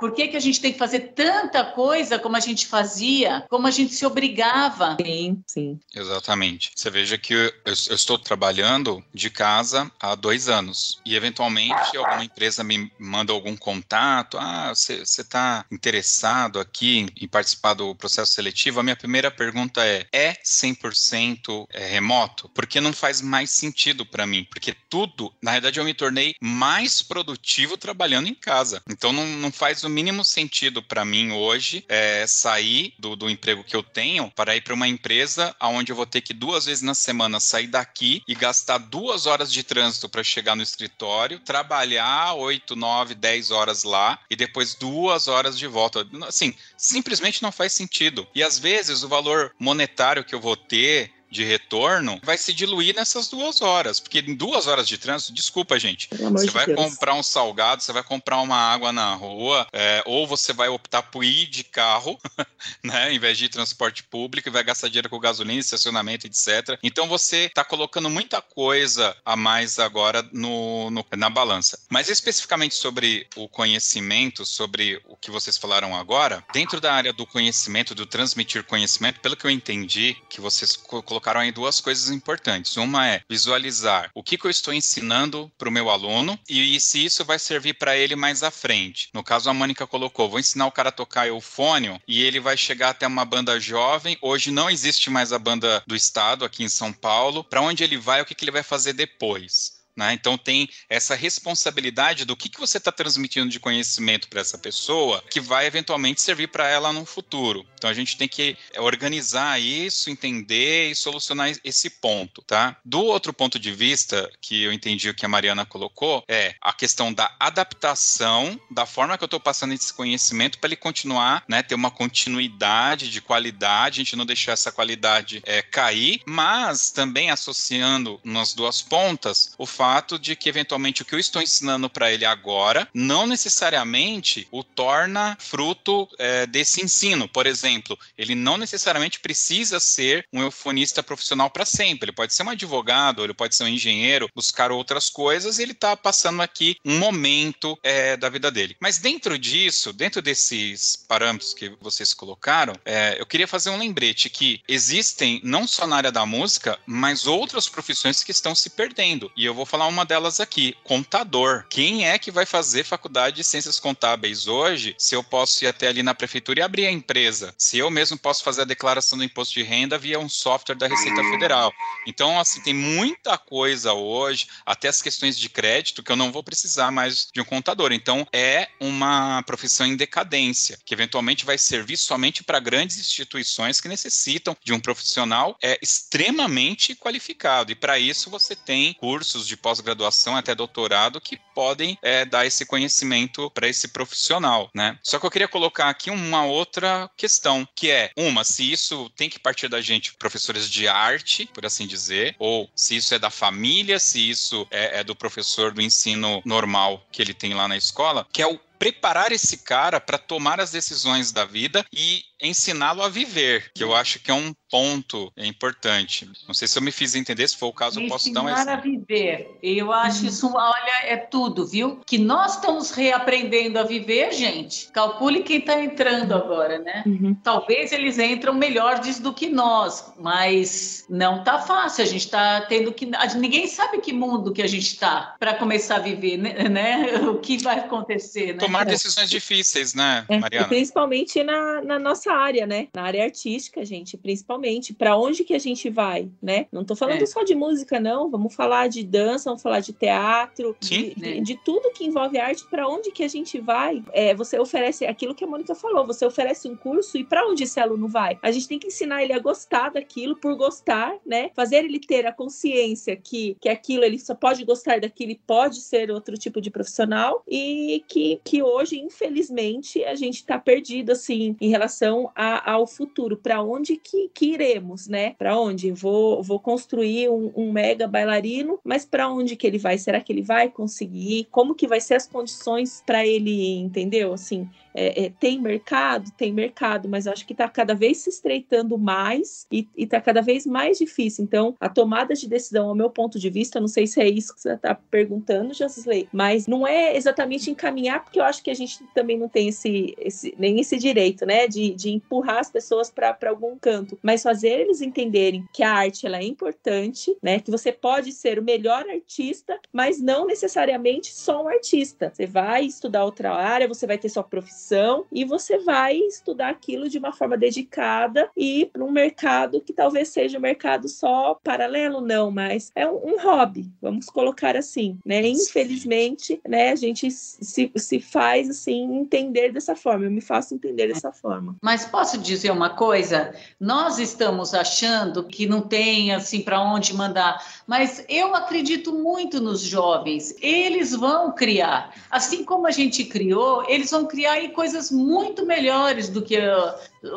Por 0.00 0.12
que, 0.14 0.26
que 0.26 0.36
a 0.36 0.40
gente 0.40 0.60
tem 0.60 0.72
que 0.72 0.78
fazer 0.78 1.12
tanta 1.14 1.62
coisa 1.62 2.18
como 2.18 2.36
a 2.36 2.40
gente 2.40 2.66
fazia, 2.66 3.46
como 3.48 3.68
a 3.68 3.70
gente 3.70 3.94
se 3.94 4.04
obrigava? 4.04 4.96
Sim, 5.00 5.44
sim. 5.46 5.78
Exatamente. 5.94 6.72
Você 6.74 6.90
veja 6.90 7.16
que 7.16 7.34
eu, 7.34 7.52
eu 7.64 7.72
estou 7.72 8.18
trabalhando 8.18 9.00
de 9.14 9.30
casa 9.30 9.88
há 10.00 10.16
dois 10.16 10.48
anos 10.48 11.00
e 11.06 11.14
eventualmente 11.14 11.96
alguma 11.96 12.24
empresa 12.24 12.64
me 12.64 12.90
manda 12.98 13.32
algum 13.32 13.59
contato, 13.60 14.38
ah, 14.38 14.74
você 14.74 15.02
está 15.02 15.64
interessado 15.70 16.58
aqui 16.58 17.06
em, 17.20 17.28
participar 17.28 17.74
do 17.74 17.94
processo 17.94 18.32
seletivo, 18.32 18.80
a 18.80 18.82
minha 18.82 18.96
primeira 18.96 19.30
pergunta 19.30 19.84
é: 19.84 20.06
é 20.12 20.32
100% 20.44 21.66
é, 21.70 21.86
remoto? 21.86 22.48
Porque 22.48 22.80
não 22.80 22.92
faz 22.92 23.20
mais 23.20 23.50
sentido 23.50 24.04
para 24.04 24.26
mim, 24.26 24.44
porque 24.50 24.74
tudo, 24.88 25.32
na 25.40 25.52
verdade, 25.52 25.78
eu 25.78 25.84
me 25.84 25.94
tornei 25.94 26.34
mais 26.40 27.02
produtivo 27.02 27.76
trabalhando 27.76 28.28
em 28.28 28.34
casa. 28.34 28.82
Então 28.88 29.12
não, 29.12 29.26
não 29.26 29.52
faz 29.52 29.84
o 29.84 29.88
mínimo 29.88 30.24
sentido 30.24 30.82
para 30.82 31.04
mim 31.04 31.30
hoje 31.30 31.84
é, 31.88 32.26
sair 32.26 32.94
do, 32.98 33.14
do 33.14 33.28
emprego 33.28 33.62
que 33.62 33.76
eu 33.76 33.82
tenho 33.82 34.30
para 34.30 34.56
ir 34.56 34.62
para 34.62 34.74
uma 34.74 34.88
empresa 34.88 35.54
onde 35.60 35.92
eu 35.92 35.96
vou 35.96 36.06
ter 36.06 36.22
que 36.22 36.32
duas 36.32 36.64
vezes 36.64 36.82
na 36.82 36.94
semana 36.94 37.38
sair 37.38 37.66
daqui 37.66 38.22
e 38.26 38.34
gastar 38.34 38.78
duas 38.78 39.26
horas 39.26 39.52
de 39.52 39.62
trânsito 39.62 40.08
para 40.08 40.24
chegar 40.24 40.56
no 40.56 40.62
escritório, 40.62 41.38
trabalhar 41.40 42.34
8, 42.34 42.74
9, 42.74 43.14
10 43.14 43.49
horas 43.50 43.84
lá 43.84 44.18
e 44.30 44.36
depois 44.36 44.74
duas 44.74 45.28
horas 45.28 45.58
de 45.58 45.66
volta. 45.66 46.06
Assim, 46.26 46.54
simplesmente 46.76 47.42
não 47.42 47.52
faz 47.52 47.72
sentido. 47.72 48.26
E 48.34 48.42
às 48.42 48.58
vezes 48.58 49.02
o 49.02 49.08
valor 49.08 49.54
monetário 49.58 50.24
que 50.24 50.34
eu 50.34 50.40
vou 50.40 50.56
ter 50.56 51.12
de 51.30 51.44
retorno 51.44 52.20
vai 52.22 52.36
se 52.36 52.52
diluir 52.52 52.94
nessas 52.94 53.28
duas 53.28 53.62
horas. 53.62 54.00
Porque 54.00 54.18
em 54.18 54.34
duas 54.34 54.66
horas 54.66 54.88
de 54.88 54.98
trânsito, 54.98 55.32
desculpa, 55.32 55.78
gente. 55.78 56.08
Você 56.10 56.46
de 56.46 56.52
vai 56.52 56.66
Deus. 56.66 56.78
comprar 56.78 57.14
um 57.14 57.22
salgado, 57.22 57.82
você 57.82 57.92
vai 57.92 58.02
comprar 58.02 58.40
uma 58.40 58.56
água 58.56 58.92
na 58.92 59.14
rua, 59.14 59.66
é, 59.72 60.02
ou 60.04 60.26
você 60.26 60.52
vai 60.52 60.68
optar 60.68 61.02
por 61.02 61.24
ir 61.24 61.46
de 61.46 61.62
carro, 61.62 62.18
né? 62.82 63.12
Em 63.12 63.18
vez 63.18 63.38
de 63.38 63.48
transporte 63.48 64.02
público, 64.02 64.48
e 64.48 64.52
vai 64.52 64.64
gastar 64.64 64.88
dinheiro 64.88 65.08
com 65.08 65.18
gasolina, 65.18 65.60
estacionamento, 65.60 66.26
etc. 66.26 66.78
Então 66.82 67.06
você 67.06 67.44
está 67.46 67.64
colocando 67.64 68.10
muita 68.10 68.40
coisa 68.42 69.16
a 69.24 69.36
mais 69.36 69.78
agora 69.78 70.26
no, 70.32 70.90
no, 70.90 71.04
na 71.16 71.30
balança. 71.30 71.78
Mas 71.88 72.08
especificamente 72.08 72.74
sobre 72.74 73.26
o 73.36 73.48
conhecimento, 73.48 74.44
sobre 74.44 75.00
o 75.06 75.16
que 75.16 75.30
vocês 75.30 75.56
falaram 75.56 75.94
agora, 75.96 76.44
dentro 76.52 76.80
da 76.80 76.92
área 76.92 77.12
do 77.12 77.26
conhecimento, 77.26 77.94
do 77.94 78.06
transmitir 78.06 78.64
conhecimento, 78.64 79.20
pelo 79.20 79.36
que 79.36 79.46
eu 79.46 79.50
entendi, 79.50 80.16
que 80.28 80.40
vocês 80.40 80.76
colocaram 80.76 81.19
colocaram 81.20 81.40
aí 81.40 81.52
duas 81.52 81.80
coisas 81.80 82.08
importantes. 82.10 82.78
Uma 82.78 83.06
é 83.06 83.22
visualizar 83.28 84.10
o 84.14 84.22
que, 84.22 84.38
que 84.38 84.46
eu 84.46 84.50
estou 84.50 84.72
ensinando 84.72 85.52
para 85.58 85.68
o 85.68 85.72
meu 85.72 85.90
aluno 85.90 86.38
e, 86.48 86.74
e, 86.74 86.80
se 86.80 87.04
isso 87.04 87.24
vai 87.26 87.38
servir 87.38 87.74
para 87.74 87.94
ele 87.94 88.16
mais 88.16 88.42
à 88.42 88.50
frente. 88.50 89.10
No 89.12 89.22
caso, 89.22 89.50
a 89.50 89.54
Mônica 89.54 89.86
colocou: 89.86 90.30
vou 90.30 90.40
ensinar 90.40 90.66
o 90.66 90.72
cara 90.72 90.88
a 90.88 90.92
tocar 90.92 91.28
eufônio 91.28 92.00
e 92.08 92.22
ele 92.22 92.40
vai 92.40 92.56
chegar 92.56 92.90
até 92.90 93.06
uma 93.06 93.24
banda 93.24 93.60
jovem. 93.60 94.16
Hoje 94.22 94.50
não 94.50 94.70
existe 94.70 95.10
mais 95.10 95.30
a 95.30 95.38
banda 95.38 95.82
do 95.86 95.94
estado 95.94 96.44
aqui 96.44 96.64
em 96.64 96.68
São 96.70 96.90
Paulo. 96.90 97.44
Para 97.44 97.60
onde 97.60 97.84
ele 97.84 97.98
vai, 97.98 98.22
o 98.22 98.24
que, 98.24 98.34
que 98.34 98.44
ele 98.44 98.50
vai 98.50 98.62
fazer 98.62 98.94
depois? 98.94 99.80
Né? 99.96 100.14
Então 100.14 100.38
tem 100.38 100.68
essa 100.88 101.14
responsabilidade 101.14 102.24
do 102.24 102.36
que, 102.36 102.48
que 102.48 102.58
você 102.58 102.78
está 102.78 102.90
transmitindo 102.90 103.50
de 103.50 103.60
conhecimento 103.60 104.28
para 104.28 104.40
essa 104.40 104.56
pessoa 104.56 105.22
que 105.30 105.40
vai 105.40 105.66
eventualmente 105.66 106.22
servir 106.22 106.48
para 106.48 106.68
ela 106.68 106.92
no 106.92 107.04
futuro. 107.04 107.66
Então 107.80 107.88
a 107.88 107.94
gente 107.94 108.18
tem 108.18 108.28
que 108.28 108.58
organizar 108.76 109.58
isso, 109.58 110.10
entender 110.10 110.90
e 110.90 110.94
solucionar 110.94 111.50
esse 111.64 111.88
ponto, 111.88 112.42
tá? 112.42 112.76
Do 112.84 113.02
outro 113.02 113.32
ponto 113.32 113.58
de 113.58 113.72
vista 113.72 114.30
que 114.38 114.62
eu 114.62 114.70
entendi 114.70 115.08
o 115.08 115.14
que 115.14 115.24
a 115.24 115.28
Mariana 115.28 115.64
colocou 115.64 116.22
é 116.28 116.54
a 116.60 116.74
questão 116.74 117.10
da 117.10 117.34
adaptação 117.40 118.60
da 118.70 118.84
forma 118.84 119.16
que 119.16 119.24
eu 119.24 119.26
estou 119.26 119.40
passando 119.40 119.72
esse 119.72 119.94
conhecimento 119.94 120.58
para 120.58 120.68
ele 120.68 120.76
continuar, 120.76 121.42
né, 121.48 121.62
ter 121.62 121.74
uma 121.74 121.90
continuidade 121.90 123.08
de 123.08 123.22
qualidade, 123.22 124.02
a 124.02 124.04
gente 124.04 124.16
não 124.16 124.26
deixar 124.26 124.52
essa 124.52 124.70
qualidade 124.70 125.42
é, 125.46 125.62
cair, 125.62 126.20
mas 126.26 126.90
também 126.90 127.30
associando 127.30 128.20
nas 128.22 128.52
duas 128.52 128.82
pontas 128.82 129.54
o 129.56 129.64
fato 129.64 130.18
de 130.18 130.36
que, 130.36 130.50
eventualmente, 130.50 131.00
o 131.00 131.04
que 131.06 131.14
eu 131.14 131.18
estou 131.18 131.40
ensinando 131.40 131.88
para 131.88 132.12
ele 132.12 132.26
agora 132.26 132.86
não 132.92 133.26
necessariamente 133.26 134.46
o 134.50 134.62
torna 134.62 135.38
fruto 135.40 136.06
é, 136.18 136.46
desse 136.46 136.84
ensino. 136.84 137.26
Por 137.26 137.46
exemplo, 137.46 137.69
ele 138.16 138.34
não 138.34 138.56
necessariamente 138.56 139.20
precisa 139.20 139.78
ser 139.78 140.26
um 140.32 140.42
eufonista 140.42 141.02
profissional 141.02 141.50
para 141.50 141.64
sempre. 141.64 142.06
Ele 142.06 142.16
pode 142.16 142.34
ser 142.34 142.42
um 142.42 142.50
advogado, 142.50 143.22
ele 143.22 143.34
pode 143.34 143.54
ser 143.54 143.64
um 143.64 143.68
engenheiro, 143.68 144.28
buscar 144.34 144.72
outras 144.72 145.08
coisas 145.08 145.58
e 145.58 145.62
ele 145.62 145.72
está 145.72 145.96
passando 145.96 146.42
aqui 146.42 146.76
um 146.84 146.98
momento 146.98 147.78
é, 147.82 148.16
da 148.16 148.28
vida 148.28 148.50
dele. 148.50 148.76
Mas 148.80 148.98
dentro 148.98 149.38
disso, 149.38 149.92
dentro 149.92 150.20
desses 150.22 150.96
parâmetros 150.96 151.54
que 151.54 151.70
vocês 151.80 152.14
colocaram, 152.14 152.74
é, 152.84 153.16
eu 153.18 153.26
queria 153.26 153.46
fazer 153.46 153.70
um 153.70 153.78
lembrete 153.78 154.28
que 154.28 154.60
existem, 154.68 155.40
não 155.44 155.66
só 155.66 155.86
na 155.86 155.96
área 155.96 156.12
da 156.12 156.26
música, 156.26 156.78
mas 156.86 157.26
outras 157.26 157.68
profissões 157.68 158.22
que 158.24 158.30
estão 158.30 158.54
se 158.54 158.70
perdendo. 158.70 159.30
E 159.36 159.44
eu 159.44 159.54
vou 159.54 159.66
falar 159.66 159.86
uma 159.86 160.04
delas 160.04 160.40
aqui: 160.40 160.74
contador. 160.84 161.64
Quem 161.68 162.08
é 162.08 162.18
que 162.18 162.30
vai 162.30 162.46
fazer 162.46 162.84
faculdade 162.84 163.36
de 163.36 163.44
ciências 163.44 163.78
contábeis 163.78 164.46
hoje 164.46 164.94
se 164.98 165.14
eu 165.14 165.22
posso 165.22 165.64
ir 165.64 165.68
até 165.68 165.88
ali 165.88 166.02
na 166.02 166.14
prefeitura 166.14 166.60
e 166.60 166.62
abrir 166.62 166.86
a 166.86 166.90
empresa? 166.90 167.54
Se 167.60 167.76
eu 167.76 167.90
mesmo 167.90 168.16
posso 168.16 168.42
fazer 168.42 168.62
a 168.62 168.64
declaração 168.64 169.18
do 169.18 169.24
imposto 169.24 169.52
de 169.52 169.62
renda 169.62 169.98
via 169.98 170.18
um 170.18 170.30
software 170.30 170.76
da 170.76 170.88
Receita 170.88 171.22
Federal. 171.22 171.70
Então, 172.06 172.40
assim, 172.40 172.62
tem 172.62 172.72
muita 172.72 173.36
coisa 173.36 173.92
hoje, 173.92 174.48
até 174.64 174.88
as 174.88 175.02
questões 175.02 175.36
de 175.36 175.46
crédito, 175.50 176.02
que 176.02 176.10
eu 176.10 176.16
não 176.16 176.32
vou 176.32 176.42
precisar 176.42 176.90
mais 176.90 177.28
de 177.30 177.38
um 177.38 177.44
contador. 177.44 177.92
Então, 177.92 178.26
é 178.32 178.68
uma 178.80 179.42
profissão 179.42 179.86
em 179.86 179.94
decadência, 179.94 180.78
que 180.86 180.94
eventualmente 180.94 181.44
vai 181.44 181.58
servir 181.58 181.98
somente 181.98 182.42
para 182.42 182.58
grandes 182.60 182.98
instituições 182.98 183.78
que 183.78 183.88
necessitam 183.88 184.56
de 184.64 184.72
um 184.72 184.80
profissional 184.80 185.54
é, 185.62 185.78
extremamente 185.82 186.94
qualificado. 186.94 187.72
E 187.72 187.74
para 187.74 187.98
isso 187.98 188.30
você 188.30 188.56
tem 188.56 188.94
cursos 188.94 189.46
de 189.46 189.56
pós-graduação 189.56 190.34
até 190.34 190.54
doutorado 190.54 191.20
que 191.20 191.38
podem 191.54 191.98
é, 192.00 192.24
dar 192.24 192.46
esse 192.46 192.64
conhecimento 192.64 193.50
para 193.50 193.68
esse 193.68 193.88
profissional, 193.88 194.70
né? 194.74 194.98
Só 195.02 195.18
que 195.18 195.26
eu 195.26 195.30
queria 195.30 195.48
colocar 195.48 195.90
aqui 195.90 196.10
uma 196.10 196.44
outra 196.46 197.10
questão, 197.18 197.49
que 197.74 197.90
é, 197.90 198.10
uma, 198.16 198.44
se 198.44 198.70
isso 198.70 199.10
tem 199.16 199.28
que 199.28 199.38
partir 199.38 199.68
da 199.68 199.80
gente, 199.80 200.14
professores 200.14 200.68
de 200.70 200.86
arte, 200.86 201.48
por 201.52 201.64
assim 201.66 201.86
dizer, 201.86 202.34
ou 202.38 202.68
se 202.74 202.96
isso 202.96 203.14
é 203.14 203.18
da 203.18 203.30
família, 203.30 203.98
se 203.98 204.30
isso 204.30 204.66
é, 204.70 205.00
é 205.00 205.04
do 205.04 205.14
professor 205.14 205.72
do 205.72 205.82
ensino 205.82 206.42
normal 206.44 207.04
que 207.10 207.22
ele 207.22 207.34
tem 207.34 207.54
lá 207.54 207.66
na 207.66 207.76
escola, 207.76 208.26
que 208.32 208.42
é 208.42 208.46
o 208.46 208.58
preparar 208.80 209.30
esse 209.30 209.58
cara 209.58 210.00
para 210.00 210.16
tomar 210.16 210.58
as 210.58 210.70
decisões 210.70 211.30
da 211.30 211.44
vida 211.44 211.84
e 211.92 212.22
ensiná-lo 212.42 213.02
a 213.02 213.08
viver, 213.10 213.70
que 213.74 213.84
eu 213.84 213.94
acho 213.94 214.18
que 214.20 214.30
é 214.30 214.34
um 214.34 214.54
ponto 214.70 215.30
importante. 215.36 216.30
Não 216.48 216.54
sei 216.54 216.66
se 216.66 216.78
eu 216.78 216.82
me 216.82 216.90
fiz 216.90 217.14
entender, 217.14 217.46
se 217.46 217.58
for 217.58 217.66
o 217.66 217.72
caso, 217.72 218.00
eu 218.00 218.08
posso 218.08 218.32
dar 218.32 218.40
um 218.40 218.48
exemplo. 218.48 218.62
Ensinar 218.62 218.78
a 218.78 218.80
viver. 218.80 219.58
Eu 219.62 219.92
acho 219.92 220.24
isso, 220.24 220.50
olha, 220.54 221.04
é 221.04 221.16
tudo, 221.16 221.66
viu? 221.66 222.00
Que 222.06 222.16
nós 222.16 222.54
estamos 222.54 222.92
reaprendendo 222.92 223.78
a 223.78 223.82
viver, 223.82 224.32
gente. 224.32 224.90
Calcule 224.92 225.42
quem 225.42 225.58
está 225.58 225.78
entrando 225.78 226.34
agora, 226.34 226.78
né? 226.78 227.02
Uhum. 227.04 227.34
Talvez 227.34 227.92
eles 227.92 228.18
entram 228.18 228.54
melhores 228.54 229.18
do 229.18 229.34
que 229.34 229.50
nós, 229.50 230.14
mas 230.18 231.04
não 231.10 231.44
tá 231.44 231.58
fácil. 231.58 232.04
A 232.04 232.06
gente 232.06 232.24
está 232.24 232.62
tendo 232.62 232.92
que. 232.92 233.10
Ninguém 233.36 233.66
sabe 233.66 234.00
que 234.00 234.12
mundo 234.12 234.52
que 234.52 234.62
a 234.62 234.66
gente 234.66 234.86
está 234.86 235.34
para 235.38 235.54
começar 235.54 235.96
a 235.96 236.00
viver, 236.00 236.38
né? 236.38 237.10
O 237.30 237.38
que 237.38 237.58
vai 237.58 237.78
acontecer, 237.78 238.54
né? 238.54 238.69
Tomar 238.70 238.84
decisões 238.84 239.28
difíceis, 239.28 239.94
né, 239.94 240.24
é, 240.28 240.38
Mariana? 240.38 240.68
Principalmente 240.68 241.42
na, 241.42 241.82
na, 241.82 241.98
nossa 241.98 242.32
área, 242.32 242.66
né? 242.66 242.88
Na 242.94 243.02
área 243.02 243.24
artística, 243.24 243.84
gente, 243.84 244.16
principalmente. 244.16 244.94
Para 244.94 245.16
onde 245.16 245.44
que 245.44 245.54
a 245.54 245.58
gente 245.58 245.90
vai, 245.90 246.28
né? 246.40 246.66
Não 246.72 246.82
estou 246.82 246.96
falando 246.96 247.22
é. 247.22 247.26
só 247.26 247.42
de 247.42 247.54
música, 247.54 247.98
não. 247.98 248.30
Vamos 248.30 248.54
falar 248.54 248.88
de 248.88 249.04
dança, 249.04 249.50
vamos 249.50 249.62
falar 249.62 249.80
de 249.80 249.92
teatro, 249.92 250.76
de, 250.80 251.14
de, 251.14 251.40
de, 251.40 251.56
tudo 251.64 251.92
que 251.92 252.04
envolve 252.04 252.38
arte. 252.38 252.64
Para 252.68 252.88
onde 252.88 253.10
que 253.10 253.22
a 253.22 253.28
gente 253.28 253.60
vai? 253.60 254.02
É, 254.12 254.34
você 254.34 254.58
oferece 254.58 255.04
aquilo 255.06 255.34
que 255.34 255.44
a 255.44 255.46
Mônica 255.46 255.74
falou. 255.74 256.06
Você 256.06 256.24
oferece 256.24 256.68
um 256.68 256.76
curso 256.76 257.18
e 257.18 257.24
para 257.24 257.46
onde 257.46 257.64
esse 257.64 257.80
aluno 257.80 258.08
vai? 258.08 258.38
A 258.42 258.50
gente 258.50 258.68
tem 258.68 258.78
que 258.78 258.86
ensinar 258.86 259.22
ele 259.22 259.32
a 259.32 259.38
gostar 259.38 259.90
daquilo 259.90 260.36
por 260.36 260.56
gostar, 260.56 261.14
né? 261.26 261.50
Fazer 261.54 261.84
ele 261.84 261.98
ter 261.98 262.26
a 262.26 262.32
consciência 262.32 263.16
que, 263.16 263.56
que 263.60 263.68
aquilo 263.68 264.04
ele 264.04 264.18
só 264.18 264.34
pode 264.34 264.64
gostar 264.64 265.00
daquilo 265.00 265.32
e 265.32 265.40
pode 265.46 265.80
ser 265.80 266.10
outro 266.10 266.36
tipo 266.36 266.60
de 266.60 266.70
profissional 266.70 267.42
e 267.48 268.04
que, 268.08 268.40
que 268.44 268.59
hoje, 268.62 268.98
infelizmente, 268.98 270.04
a 270.04 270.14
gente 270.14 270.36
está 270.36 270.58
perdido 270.58 271.12
assim 271.12 271.56
em 271.60 271.68
relação 271.68 272.30
a, 272.34 272.72
ao 272.72 272.86
futuro. 272.86 273.36
Para 273.36 273.62
onde 273.62 273.96
que, 273.96 274.28
que 274.32 274.52
iremos, 274.52 275.06
né? 275.06 275.34
Para 275.38 275.58
onde? 275.58 275.92
Vou, 275.92 276.42
vou 276.42 276.60
construir 276.60 277.28
um, 277.28 277.52
um 277.54 277.72
mega 277.72 278.06
bailarino, 278.06 278.78
mas 278.84 279.04
para 279.04 279.28
onde 279.28 279.56
que 279.56 279.66
ele 279.66 279.78
vai? 279.78 279.98
Será 279.98 280.20
que 280.20 280.32
ele 280.32 280.42
vai 280.42 280.68
conseguir? 280.68 281.48
Como 281.50 281.74
que 281.74 281.86
vai 281.86 282.00
ser 282.00 282.14
as 282.14 282.26
condições 282.26 283.02
para 283.06 283.26
ele, 283.26 283.78
entendeu? 283.78 284.32
Assim, 284.32 284.68
é, 284.94 285.26
é, 285.26 285.32
tem 285.38 285.60
mercado? 285.60 286.30
Tem 286.36 286.52
mercado, 286.52 287.08
mas 287.08 287.26
acho 287.26 287.46
que 287.46 287.52
está 287.52 287.68
cada 287.68 287.94
vez 287.94 288.18
se 288.18 288.30
estreitando 288.30 288.98
mais 288.98 289.66
e 289.70 289.86
está 289.96 290.20
cada 290.20 290.40
vez 290.40 290.66
mais 290.66 290.98
difícil. 290.98 291.44
Então, 291.44 291.76
a 291.80 291.88
tomada 291.88 292.34
de 292.34 292.48
decisão, 292.48 292.88
ao 292.88 292.94
meu 292.94 293.10
ponto 293.10 293.38
de 293.38 293.50
vista, 293.50 293.80
não 293.80 293.88
sei 293.88 294.06
se 294.06 294.20
é 294.20 294.28
isso 294.28 294.54
que 294.54 294.60
você 294.60 294.72
está 294.72 294.94
perguntando, 294.94 295.74
Josley, 295.74 296.28
mas 296.32 296.66
não 296.66 296.86
é 296.86 297.16
exatamente 297.16 297.70
encaminhar, 297.70 298.24
porque 298.24 298.40
eu 298.40 298.44
acho 298.44 298.62
que 298.62 298.70
a 298.70 298.74
gente 298.74 299.02
também 299.14 299.38
não 299.38 299.48
tem 299.48 299.68
esse, 299.68 300.14
esse 300.18 300.54
nem 300.58 300.80
esse 300.80 300.96
direito, 300.98 301.46
né, 301.46 301.66
de, 301.66 301.94
de 301.94 302.10
empurrar 302.10 302.58
as 302.58 302.70
pessoas 302.70 303.10
para 303.10 303.36
algum 303.48 303.76
canto, 303.78 304.18
mas 304.22 304.42
fazer 304.42 304.80
eles 304.80 305.00
entenderem 305.00 305.66
que 305.72 305.82
a 305.82 305.92
arte 305.92 306.26
ela 306.26 306.38
é 306.38 306.44
importante, 306.44 307.36
né, 307.42 307.60
que 307.60 307.70
você 307.70 307.92
pode 307.92 308.32
ser 308.32 308.58
o 308.58 308.62
melhor 308.62 309.08
artista, 309.08 309.78
mas 309.92 310.20
não 310.20 310.46
necessariamente 310.46 311.32
só 311.32 311.64
um 311.64 311.68
artista. 311.68 312.32
Você 312.34 312.46
vai 312.46 312.84
estudar 312.84 313.24
outra 313.24 313.52
área, 313.52 313.88
você 313.88 314.06
vai 314.06 314.18
ter 314.18 314.28
sua 314.28 314.42
profissão 314.42 314.79
profissão 314.80 315.26
e 315.30 315.44
você 315.44 315.78
vai 315.78 316.16
estudar 316.16 316.70
aquilo 316.70 317.08
de 317.08 317.18
uma 317.18 317.32
forma 317.32 317.56
dedicada 317.56 318.48
e 318.56 318.88
para 318.92 319.04
um 319.04 319.10
mercado 319.10 319.80
que 319.80 319.92
talvez 319.92 320.28
seja 320.28 320.58
um 320.58 320.60
mercado 320.60 321.08
só 321.08 321.54
paralelo, 321.62 322.20
não, 322.20 322.50
mas 322.50 322.90
é 322.94 323.06
um, 323.06 323.34
um 323.34 323.42
hobby, 323.42 323.90
vamos 324.00 324.26
colocar 324.26 324.76
assim, 324.76 325.18
né? 325.24 325.46
Infelizmente, 325.46 326.60
né, 326.66 326.90
a 326.90 326.96
gente 326.96 327.30
se, 327.30 327.90
se 327.94 328.20
faz 328.20 328.70
assim 328.70 329.02
entender 329.18 329.72
dessa 329.72 329.94
forma, 329.94 330.24
eu 330.24 330.30
me 330.30 330.40
faço 330.40 330.74
entender 330.74 331.08
dessa 331.08 331.32
forma. 331.32 331.76
Mas 331.82 332.06
posso 332.06 332.38
dizer 332.38 332.70
uma 332.70 332.90
coisa? 332.90 333.54
Nós 333.78 334.18
estamos 334.18 334.72
achando 334.72 335.44
que 335.44 335.66
não 335.66 335.82
tem 335.82 336.32
assim 336.32 336.62
para 336.62 336.82
onde 336.82 337.14
mandar, 337.14 337.62
mas 337.86 338.24
eu 338.28 338.54
acredito 338.54 339.12
muito 339.12 339.60
nos 339.60 339.80
jovens. 339.80 340.54
Eles 340.60 341.14
vão 341.14 341.52
criar, 341.52 342.14
assim 342.30 342.64
como 342.64 342.86
a 342.86 342.90
gente 342.90 343.24
criou, 343.24 343.84
eles 343.88 344.10
vão 344.10 344.26
criar 344.26 344.60
e 344.60 344.69
coisas 344.70 345.10
muito 345.10 345.66
melhores 345.66 346.28
do 346.28 346.42
que, 346.42 346.58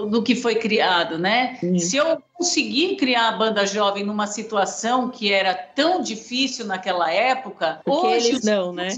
do 0.10 0.22
que 0.24 0.36
foi 0.36 0.56
criado, 0.56 1.17
né? 1.17 1.60
Se 1.80 1.98
eu 1.98 2.22
conseguir 2.34 2.96
criar 2.96 3.30
a 3.30 3.32
banda 3.34 3.65
jovem 3.65 4.04
numa 4.04 4.28
situação 4.28 5.10
que 5.10 5.32
era 5.32 5.54
tão 5.54 6.02
difícil 6.02 6.65
naquela 6.65 7.12
época, 7.12 7.82
Porque 7.86 8.08
hoje 8.08 8.28
eles 8.30 8.43
não, 8.43 8.74
né? 8.74 8.89